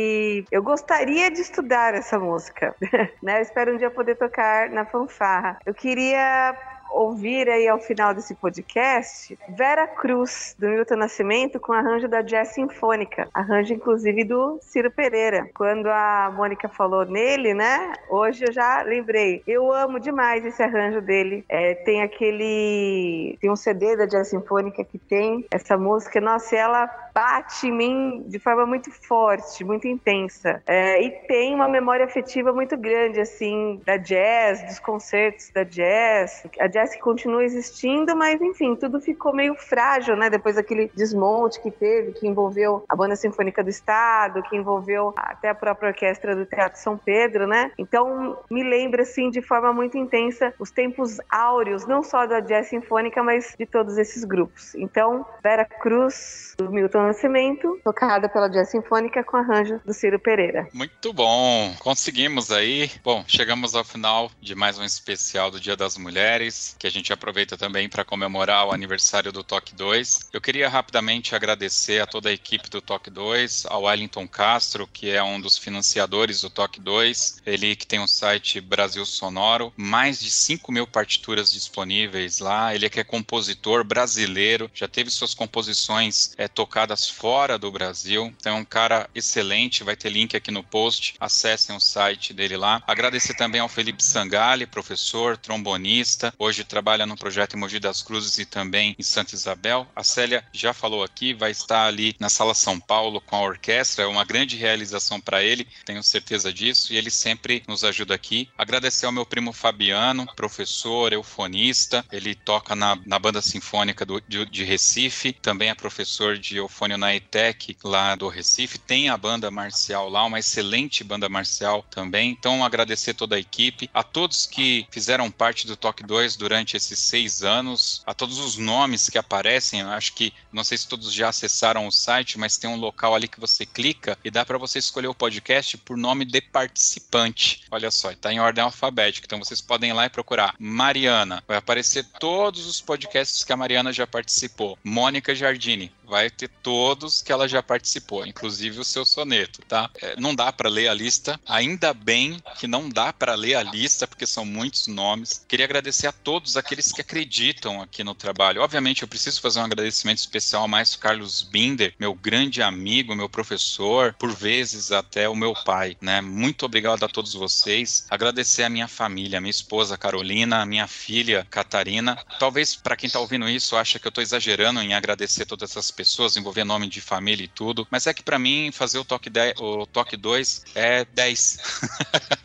eu 0.51 0.61
gostaria 0.63 1.29
de 1.31 1.41
estudar 1.41 1.93
essa 1.93 2.19
música, 2.19 2.75
né? 3.21 3.39
Eu 3.39 3.41
espero 3.41 3.73
um 3.73 3.77
dia 3.77 3.91
poder 3.91 4.15
tocar 4.15 4.69
na 4.69 4.85
fanfarra. 4.85 5.57
Eu 5.65 5.73
queria 5.73 6.57
ouvir 6.91 7.49
aí 7.49 7.67
ao 7.67 7.79
final 7.79 8.13
desse 8.13 8.35
podcast 8.35 9.37
Vera 9.49 9.87
Cruz, 9.87 10.55
do 10.57 10.67
Milton 10.67 10.95
Nascimento, 10.95 11.59
com 11.59 11.73
arranjo 11.73 12.07
da 12.07 12.21
Jazz 12.21 12.49
Sinfônica, 12.49 13.27
arranjo 13.33 13.73
inclusive 13.73 14.23
do 14.23 14.59
Ciro 14.61 14.91
Pereira. 14.91 15.49
Quando 15.53 15.87
a 15.87 16.31
Mônica 16.35 16.69
falou 16.69 17.05
nele, 17.05 17.53
né? 17.53 17.93
Hoje 18.09 18.45
eu 18.45 18.51
já 18.51 18.81
lembrei. 18.81 19.41
Eu 19.47 19.71
amo 19.71 19.99
demais 19.99 20.45
esse 20.45 20.61
arranjo 20.61 21.01
dele. 21.01 21.43
É, 21.49 21.75
tem 21.75 22.01
aquele. 22.01 23.37
Tem 23.41 23.49
um 23.49 23.55
CD 23.55 23.95
da 23.95 24.05
Jazz 24.05 24.29
Sinfônica 24.29 24.83
que 24.83 24.97
tem 24.97 25.45
essa 25.51 25.77
música. 25.77 26.21
Nossa, 26.21 26.55
ela 26.55 26.87
bate 27.17 27.65
em 27.65 27.71
mim 27.71 28.23
de 28.27 28.37
forma 28.37 28.63
muito 28.67 28.91
forte, 28.91 29.63
muito 29.63 29.87
intensa. 29.87 30.61
É, 30.67 31.01
e 31.01 31.09
tem 31.27 31.55
uma 31.55 31.67
memória 31.67 32.05
afetiva 32.05 32.53
muito 32.53 32.77
grande, 32.77 33.19
assim, 33.19 33.81
da 33.83 33.97
jazz, 33.97 34.61
dos 34.63 34.77
concertos 34.77 35.49
da 35.49 35.63
jazz. 35.63 36.45
A 36.59 36.67
jazz 36.67 36.76
que 36.85 36.99
continua 36.99 37.43
existindo, 37.43 38.15
mas 38.15 38.41
enfim, 38.41 38.75
tudo 38.75 38.99
ficou 38.99 39.33
meio 39.33 39.55
frágil, 39.55 40.15
né? 40.15 40.29
Depois 40.29 40.55
daquele 40.55 40.91
desmonte 40.95 41.61
que 41.61 41.71
teve, 41.71 42.13
que 42.13 42.27
envolveu 42.27 42.83
a 42.87 42.95
Banda 42.95 43.15
Sinfônica 43.15 43.63
do 43.63 43.69
Estado, 43.69 44.43
que 44.43 44.55
envolveu 44.55 45.13
até 45.15 45.49
a 45.49 45.55
própria 45.55 45.89
orquestra 45.89 46.35
do 46.35 46.45
Teatro 46.45 46.79
São 46.79 46.97
Pedro, 46.97 47.47
né? 47.47 47.71
Então, 47.77 48.37
me 48.49 48.63
lembra, 48.63 49.03
assim, 49.03 49.29
de 49.29 49.41
forma 49.41 49.71
muito 49.73 49.97
intensa 49.97 50.53
os 50.59 50.71
tempos 50.71 51.17
áureos, 51.29 51.85
não 51.87 52.03
só 52.03 52.25
da 52.25 52.39
jazz 52.39 52.67
sinfônica, 52.67 53.23
mas 53.23 53.55
de 53.57 53.65
todos 53.65 53.97
esses 53.97 54.23
grupos. 54.23 54.75
Então, 54.75 55.25
Vera 55.41 55.65
Cruz, 55.65 56.53
do 56.57 56.71
Milton 56.71 57.03
Nascimento, 57.03 57.79
tocada 57.83 58.27
pela 58.27 58.49
jazz 58.49 58.69
sinfônica 58.69 59.23
com 59.23 59.37
arranjo 59.37 59.79
do 59.85 59.93
Ciro 59.93 60.19
Pereira. 60.19 60.67
Muito 60.73 61.13
bom, 61.13 61.73
conseguimos 61.79 62.51
aí. 62.51 62.89
Bom, 63.03 63.23
chegamos 63.27 63.75
ao 63.75 63.83
final 63.83 64.29
de 64.41 64.55
mais 64.55 64.77
um 64.79 64.83
especial 64.83 65.51
do 65.51 65.59
Dia 65.59 65.75
das 65.75 65.97
Mulheres 65.97 66.66
que 66.77 66.87
a 66.87 66.91
gente 66.91 67.13
aproveita 67.13 67.57
também 67.57 67.87
para 67.89 68.03
comemorar 68.03 68.67
o 68.67 68.71
aniversário 68.71 69.31
do 69.31 69.43
Toque 69.43 69.75
2. 69.75 70.29
Eu 70.33 70.41
queria 70.41 70.69
rapidamente 70.69 71.35
agradecer 71.35 72.01
a 72.01 72.07
toda 72.07 72.29
a 72.29 72.33
equipe 72.33 72.69
do 72.69 72.81
Toque 72.81 73.09
2, 73.09 73.65
ao 73.67 73.83
Wellington 73.83 74.27
Castro, 74.27 74.87
que 74.87 75.09
é 75.09 75.21
um 75.21 75.39
dos 75.39 75.57
financiadores 75.57 76.41
do 76.41 76.49
Toque 76.49 76.79
2, 76.79 77.41
ele 77.45 77.75
que 77.75 77.87
tem 77.87 77.99
um 77.99 78.07
site 78.07 78.59
Brasil 78.61 79.05
Sonoro, 79.05 79.73
mais 79.75 80.19
de 80.19 80.31
5 80.31 80.71
mil 80.71 80.87
partituras 80.87 81.51
disponíveis 81.51 82.39
lá, 82.39 82.73
ele 82.73 82.85
é 82.85 82.89
que 82.89 82.99
é 82.99 83.03
compositor 83.03 83.83
brasileiro, 83.83 84.69
já 84.73 84.87
teve 84.87 85.09
suas 85.09 85.33
composições 85.33 86.33
é, 86.37 86.47
tocadas 86.47 87.09
fora 87.09 87.57
do 87.57 87.71
Brasil, 87.71 88.33
então 88.39 88.57
é 88.57 88.59
um 88.59 88.65
cara 88.65 89.09
excelente, 89.13 89.83
vai 89.83 89.95
ter 89.95 90.09
link 90.09 90.35
aqui 90.35 90.51
no 90.51 90.63
post, 90.63 91.15
acessem 91.19 91.75
o 91.75 91.79
site 91.79 92.33
dele 92.33 92.57
lá. 92.57 92.81
Agradecer 92.87 93.35
também 93.35 93.61
ao 93.61 93.69
Felipe 93.69 94.03
Sangali, 94.03 94.65
professor, 94.65 95.37
trombonista, 95.37 96.33
hoje 96.37 96.56
hoje 96.57 96.63
trabalha 96.63 97.05
no 97.05 97.15
projeto 97.15 97.55
em 97.55 97.59
Mogi 97.59 97.79
das 97.79 98.01
Cruzes 98.01 98.39
e 98.39 98.45
também 98.45 98.95
em 98.97 99.03
Santa 99.03 99.35
Isabel. 99.35 99.87
A 99.95 100.03
Célia 100.03 100.43
já 100.51 100.73
falou 100.73 101.03
aqui, 101.03 101.31
vai 101.31 101.51
estar 101.51 101.85
ali 101.85 102.15
na 102.19 102.29
Sala 102.29 102.55
São 102.55 102.79
Paulo 102.79 103.21
com 103.21 103.35
a 103.35 103.41
orquestra, 103.41 104.05
é 104.05 104.07
uma 104.07 104.25
grande 104.25 104.55
realização 104.55 105.21
para 105.21 105.43
ele, 105.43 105.67
tenho 105.85 106.01
certeza 106.01 106.51
disso, 106.51 106.91
e 106.91 106.97
ele 106.97 107.11
sempre 107.11 107.63
nos 107.67 107.83
ajuda 107.83 108.15
aqui. 108.15 108.49
Agradecer 108.57 109.05
ao 109.05 109.11
meu 109.11 109.23
primo 109.23 109.53
Fabiano, 109.53 110.25
professor, 110.35 111.13
eufonista, 111.13 112.03
ele 112.11 112.33
toca 112.33 112.75
na, 112.75 112.97
na 113.05 113.19
banda 113.19 113.41
sinfônica 113.41 114.03
do, 114.03 114.19
de, 114.27 114.43
de 114.47 114.63
Recife, 114.63 115.33
também 115.33 115.69
é 115.69 115.75
professor 115.75 116.39
de 116.39 116.57
eufônio 116.57 116.97
na 116.97 117.13
ETEC 117.13 117.77
lá 117.83 118.15
do 118.15 118.27
Recife, 118.29 118.79
tem 118.79 119.09
a 119.09 119.17
banda 119.17 119.51
marcial 119.51 120.09
lá, 120.09 120.25
uma 120.25 120.39
excelente 120.39 121.03
banda 121.03 121.29
marcial 121.29 121.85
também. 121.91 122.31
Então, 122.31 122.65
agradecer 122.65 123.13
toda 123.13 123.35
a 123.35 123.39
equipe, 123.39 123.89
a 123.93 124.01
todos 124.01 124.47
que 124.47 124.87
fizeram 124.89 125.29
parte 125.29 125.67
do 125.67 125.75
Toque 125.75 126.03
2 126.03 126.35
do 126.37 126.46
durante 126.47 126.77
esses 126.77 126.97
seis 126.97 127.43
anos, 127.43 128.01
a 128.05 128.13
todos 128.13 128.39
os 128.39 128.55
nomes 128.55 129.09
que 129.09 129.17
aparecem. 129.17 129.81
acho 129.81 130.13
que, 130.13 130.33
não 130.51 130.63
sei 130.63 130.77
se 130.77 130.87
todos 130.87 131.11
já 131.11 131.27
acessaram 131.27 131.85
o 131.85 131.91
site, 131.91 132.39
mas 132.39 132.55
tem 132.55 132.69
um 132.69 132.77
local 132.77 133.13
ali 133.13 133.27
que 133.27 133.39
você 133.39 133.65
clica 133.65 134.17
e 134.23 134.31
dá 134.31 134.45
para 134.45 134.57
você 134.57 134.79
escolher 134.79 135.07
o 135.07 135.13
podcast 135.13 135.77
por 135.79 135.97
nome 135.97 136.23
de 136.23 136.39
participante. 136.39 137.65
Olha 137.69 137.91
só, 137.91 138.11
está 138.11 138.31
em 138.31 138.39
ordem 138.39 138.63
alfabética. 138.63 139.25
Então 139.25 139.39
vocês 139.39 139.59
podem 139.59 139.89
ir 139.89 139.93
lá 139.93 140.05
e 140.05 140.09
procurar 140.09 140.55
Mariana. 140.57 141.43
Vai 141.45 141.57
aparecer 141.57 142.05
todos 142.17 142.65
os 142.65 142.79
podcasts 142.79 143.43
que 143.43 143.51
a 143.51 143.57
Mariana 143.57 143.91
já 143.91 144.07
participou. 144.07 144.79
Mônica 144.81 145.35
Jardini, 145.35 145.91
vai 146.07 146.29
ter 146.29 146.49
todos 146.63 147.21
que 147.21 147.31
ela 147.31 147.47
já 147.47 147.61
participou, 147.61 148.25
inclusive 148.25 148.79
o 148.79 148.83
seu 148.83 149.05
soneto, 149.05 149.61
tá? 149.67 149.89
É, 150.01 150.15
não 150.19 150.33
dá 150.33 150.51
para 150.51 150.69
ler 150.69 150.87
a 150.87 150.93
lista, 150.93 151.39
ainda 151.45 151.93
bem 151.93 152.41
que 152.57 152.67
não 152.67 152.89
dá 152.89 153.11
para 153.11 153.35
ler 153.35 153.55
a 153.55 153.63
lista, 153.63 154.07
porque 154.07 154.25
são 154.25 154.45
muitos 154.45 154.87
nomes. 154.87 155.45
Queria 155.47 155.65
agradecer 155.65 156.07
a 156.07 156.11
todos 156.11 156.55
aqueles 156.55 156.91
que 156.91 157.01
acreditam 157.01 157.81
aqui 157.81 158.03
no 158.03 158.15
trabalho. 158.15 158.61
Obviamente, 158.61 159.01
eu 159.01 159.07
preciso 159.07 159.41
fazer 159.41 159.59
um 159.59 159.65
agradecimento 159.65 160.19
especial 160.19 160.61
ao 160.61 160.67
maestro 160.67 160.99
Carlos 160.99 161.41
Binder, 161.41 161.93
meu 161.99 162.13
grande 162.13 162.61
amigo, 162.61 163.15
meu 163.15 163.29
professor, 163.29 164.13
por 164.13 164.33
vezes 164.33 164.91
até 164.91 165.27
o 165.27 165.35
meu 165.35 165.53
pai, 165.53 165.97
né? 165.99 166.21
Muito 166.21 166.65
obrigado 166.65 167.03
a 167.03 167.09
todos 167.09 167.33
vocês. 167.33 168.05
Agradecer 168.09 168.63
a 168.63 168.69
minha 168.69 168.87
família, 168.87 169.37
a 169.37 169.41
minha 169.41 169.51
esposa 169.51 169.97
Carolina, 169.97 170.61
a 170.61 170.65
minha 170.65 170.87
filha 170.87 171.45
Catarina. 171.49 172.17
Talvez 172.39 172.75
para 172.75 172.95
quem 172.95 173.07
está 173.07 173.19
ouvindo 173.19 173.49
isso 173.49 173.75
acha 173.75 173.99
que 173.99 174.07
eu 174.07 174.09
estou 174.09 174.21
exagerando 174.21 174.81
em 174.81 174.93
agradecer 174.93 175.45
todas 175.45 175.71
essas 175.71 175.91
pessoas, 175.97 176.37
envolver 176.37 176.63
nome 176.63 176.87
de 176.87 177.01
família 177.01 177.43
e 177.43 177.47
tudo. 177.47 177.87
Mas 177.89 178.05
é 178.05 178.13
que 178.13 178.21
para 178.21 178.37
mim 178.37 178.69
fazer 178.71 178.99
o 178.99 179.03
toque 179.03 179.31
10, 179.31 179.59
o 179.59 179.87
toque 179.87 180.15
2 180.15 180.65
é 180.75 181.03
10. 181.03 181.57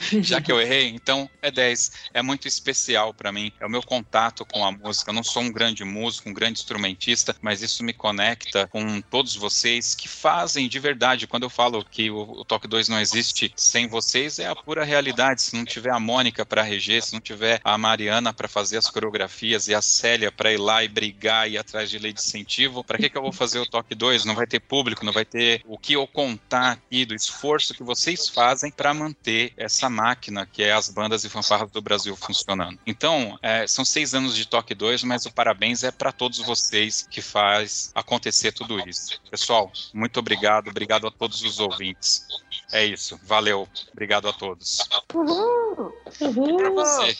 Já 0.23 0.41
que 0.41 0.51
eu 0.51 0.61
errei, 0.61 0.89
então 0.89 1.29
é 1.43 1.51
10. 1.51 1.93
É 2.15 2.23
muito 2.23 2.49
especial 2.49 3.13
para 3.13 3.31
mim. 3.31 3.53
É 3.61 3.67
o 3.67 3.71
meu 3.71 3.83
contato 3.83 4.47
com 4.47 4.65
a 4.65 4.73
música. 4.73 5.11
Eu 5.11 5.15
não 5.15 5.23
sou 5.23 5.43
um 5.43 5.53
grande 5.53 5.85
músico, 5.85 6.31
um 6.31 6.33
grande 6.33 6.61
instrumentista, 6.61 7.37
mas 7.43 7.61
isso 7.61 7.85
me 7.85 7.93
conecta 7.93 8.67
com 8.69 9.03
todos 9.03 9.37
vocês 9.37 9.95
que 9.95 10.09
fazem 10.09 10.67
de 10.67 10.79
verdade. 10.79 11.27
Quando 11.27 11.43
eu 11.43 11.51
falo 11.51 11.85
que 11.85 12.11
o, 12.11 12.23
o 12.23 12.45
toque 12.45 12.67
2 12.67 12.89
não 12.89 13.01
existe 13.01 13.53
sem 13.55 13.87
vocês, 13.87 14.39
é 14.39 14.47
a 14.47 14.57
pura 14.57 14.83
realidade. 14.83 15.43
Se 15.43 15.55
não 15.55 15.65
tiver 15.65 15.93
a 15.93 16.01
Mônica 16.01 16.47
para 16.47 16.63
reger, 16.63 17.03
se 17.03 17.13
não 17.13 17.21
tiver 17.21 17.61
a 17.63 17.77
Mariana 17.77 18.33
para 18.33 18.49
fazer 18.49 18.79
as 18.79 18.89
coreografias 18.89 19.69
e 19.69 19.75
a 19.75 19.83
Célia 19.83 20.33
para 20.33 20.53
ir 20.53 20.59
lá 20.59 20.83
e 20.83 20.89
brigar 20.89 21.49
e 21.49 21.55
ir 21.55 21.59
atrás 21.59 21.91
de 21.91 21.99
lei 21.99 22.13
de 22.13 22.21
incentivo, 22.21 22.83
para 22.83 22.97
que, 22.97 23.11
que 23.11 23.19
eu 23.19 23.23
vou 23.23 23.33
fazer 23.33 23.42
o 23.43 23.67
toque 23.67 23.95
2, 23.95 24.25
não 24.25 24.35
vai 24.35 24.47
ter 24.47 24.61
público, 24.61 25.05
não 25.05 25.13
vai 25.13 25.25
ter 25.25 25.63
o 25.67 25.77
que 25.79 25.95
eu 25.95 26.07
contar 26.07 26.73
aqui 26.73 27.05
do 27.05 27.15
esforço 27.15 27.75
que 27.75 27.83
vocês 27.83 28.29
fazem 28.29 28.71
para 28.71 28.95
manter 28.95 29.53
essa 29.57 29.91
máquina 29.91 30.47
que 30.47 30.63
é 30.63 30.73
as 30.73 30.89
bandas 30.89 31.25
e 31.25 31.29
fanfarras 31.29 31.71
do 31.71 31.83
Brasil 31.83 32.17
funcionando. 32.17 32.79
Então, 32.87 33.39
é, 33.43 33.67
são 33.67 33.85
seis 33.85 34.15
anos 34.15 34.35
de 34.37 34.47
toque 34.47 34.75
2, 34.75 35.05
mas 35.05 35.27
o 35.27 35.33
parabéns 35.33 35.83
é 35.83 35.91
para 35.91 36.13
todos 36.13 36.39
vocês 36.39 37.07
que 37.11 37.21
faz 37.21 37.91
acontecer 37.95 38.53
tudo 38.53 38.79
isso. 38.89 39.21
Pessoal, 39.31 39.71
muito 39.93 40.19
obrigado, 40.19 40.69
obrigado 40.69 41.07
a 41.07 41.11
todos 41.11 41.43
os 41.43 41.59
ouvintes. 41.59 42.27
É 42.73 42.85
isso, 42.85 43.19
valeu, 43.25 43.69
obrigado 43.93 44.29
a 44.29 44.33
todos. 44.33 44.79
Uhul! 45.15 45.93
Uhul! 46.21 46.51
E 46.51 46.57
para 46.57 46.71
você. 46.71 47.17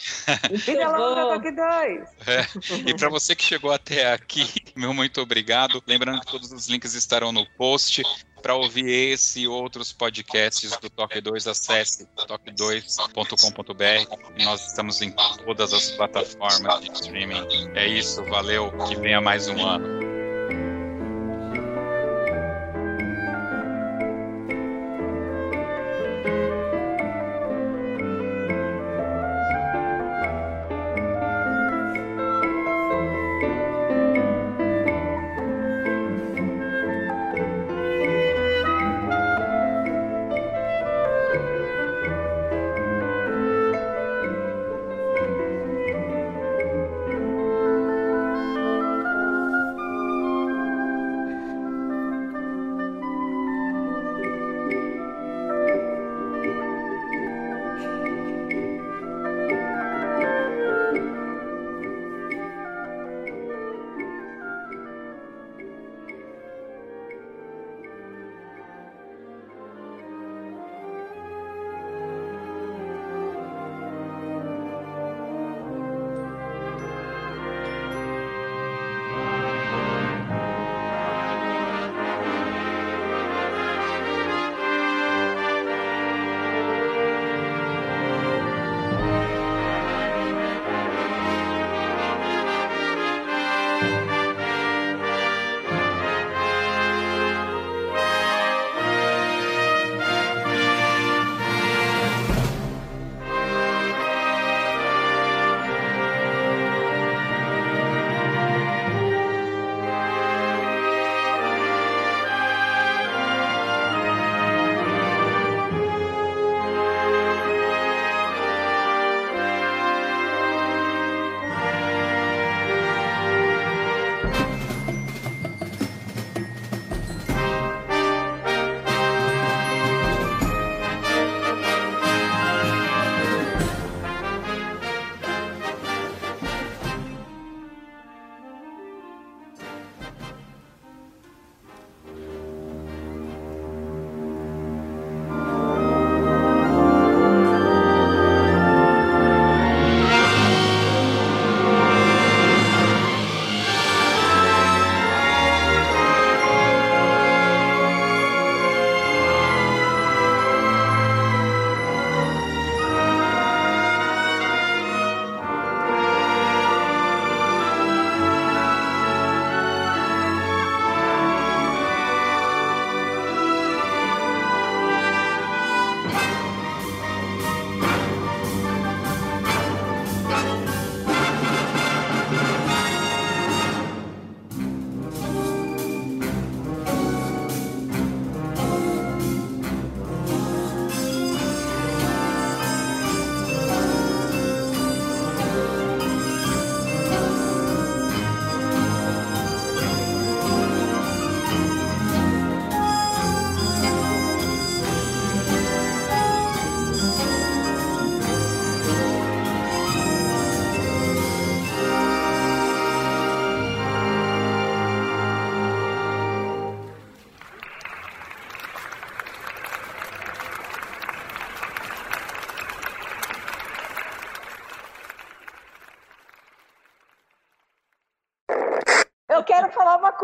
Vida 0.51 0.97
longa, 0.97 1.35
toque 1.35 1.53
2! 1.53 2.09
É, 2.27 2.47
e 2.91 2.97
para 2.97 3.09
você 3.09 3.35
que 3.35 3.45
chegou 3.45 3.73
até 3.73 4.13
aqui, 4.13 4.49
meu 4.77 4.95
muito 4.95 5.21
obrigado. 5.21 5.83
Lembrando 5.87 6.21
que 6.21 6.27
todos 6.27 6.53
os 6.53 6.69
links 6.69 6.95
estarão 6.95 7.33
no 7.33 7.47
post. 7.57 8.03
Para 8.43 8.55
ouvir 8.57 8.89
esse 8.89 9.43
e 9.43 9.47
outros 9.47 9.93
podcasts 9.93 10.77
do 10.79 10.91
Toque 10.91 11.21
2, 11.21 11.47
acesse 11.47 12.09
toque2.com.br. 12.17 14.45
Nós 14.45 14.67
estamos 14.67 15.01
em 15.01 15.13
todas 15.13 15.73
as 15.73 15.93
plataformas 15.93 16.81
de 16.81 16.91
streaming. 16.91 17.47
É 17.75 17.87
isso, 17.87 18.25
valeu, 18.25 18.73
que 18.89 18.97
venha 18.97 19.21
mais 19.21 19.47
um 19.47 19.65
ano. 19.65 20.12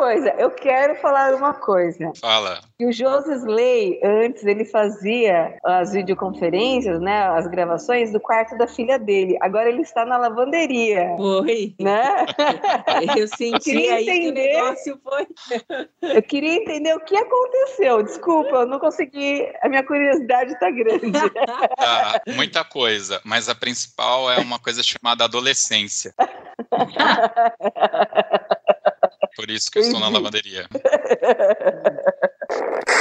Coisa. 0.09 0.35
Eu 0.39 0.51
quero 0.51 0.95
falar 0.97 1.35
uma 1.35 1.53
coisa. 1.53 2.11
Fala. 2.19 2.63
E 2.81 2.87
o 2.87 2.93
Joseph 2.93 3.43
Slay, 3.43 4.01
antes, 4.03 4.43
ele 4.45 4.65
fazia 4.65 5.59
as 5.65 5.93
videoconferências, 5.93 6.99
né? 7.01 7.29
As 7.29 7.47
gravações 7.47 8.11
do 8.11 8.19
quarto 8.19 8.57
da 8.57 8.67
filha 8.67 8.99
dele. 8.99 9.37
Agora 9.43 9.69
ele 9.69 9.83
está 9.83 10.07
na 10.07 10.17
lavanderia. 10.17 11.15
Foi. 11.17 11.75
Né? 11.79 12.25
Eu 13.17 13.29
senti 13.29 13.71
aí 13.71 14.09
entender, 14.09 14.21
que 14.21 14.29
o 14.29 14.33
negócio 14.33 15.01
foi. 15.03 15.27
Eu 16.15 16.23
queria 16.23 16.55
entender 16.55 16.95
o 16.95 17.01
que 17.01 17.17
aconteceu. 17.17 18.03
Desculpa, 18.03 18.57
eu 18.57 18.67
não 18.67 18.79
consegui. 18.79 19.47
A 19.63 19.69
minha 19.69 19.85
curiosidade 19.85 20.53
está 20.53 20.71
grande. 20.71 21.13
Tá, 21.77 22.23
muita 22.29 22.65
coisa, 22.65 23.21
mas 23.25 23.49
a 23.49 23.55
principal 23.55 24.31
é 24.31 24.39
uma 24.39 24.59
coisa 24.59 24.83
chamada 24.83 25.25
adolescência. 25.25 26.15
Por 29.39 29.49
isso 29.53 29.71
que 29.71 29.79
eu 29.79 29.83
estou 29.83 30.01
na 30.01 30.09
lavanderia. 30.09 30.67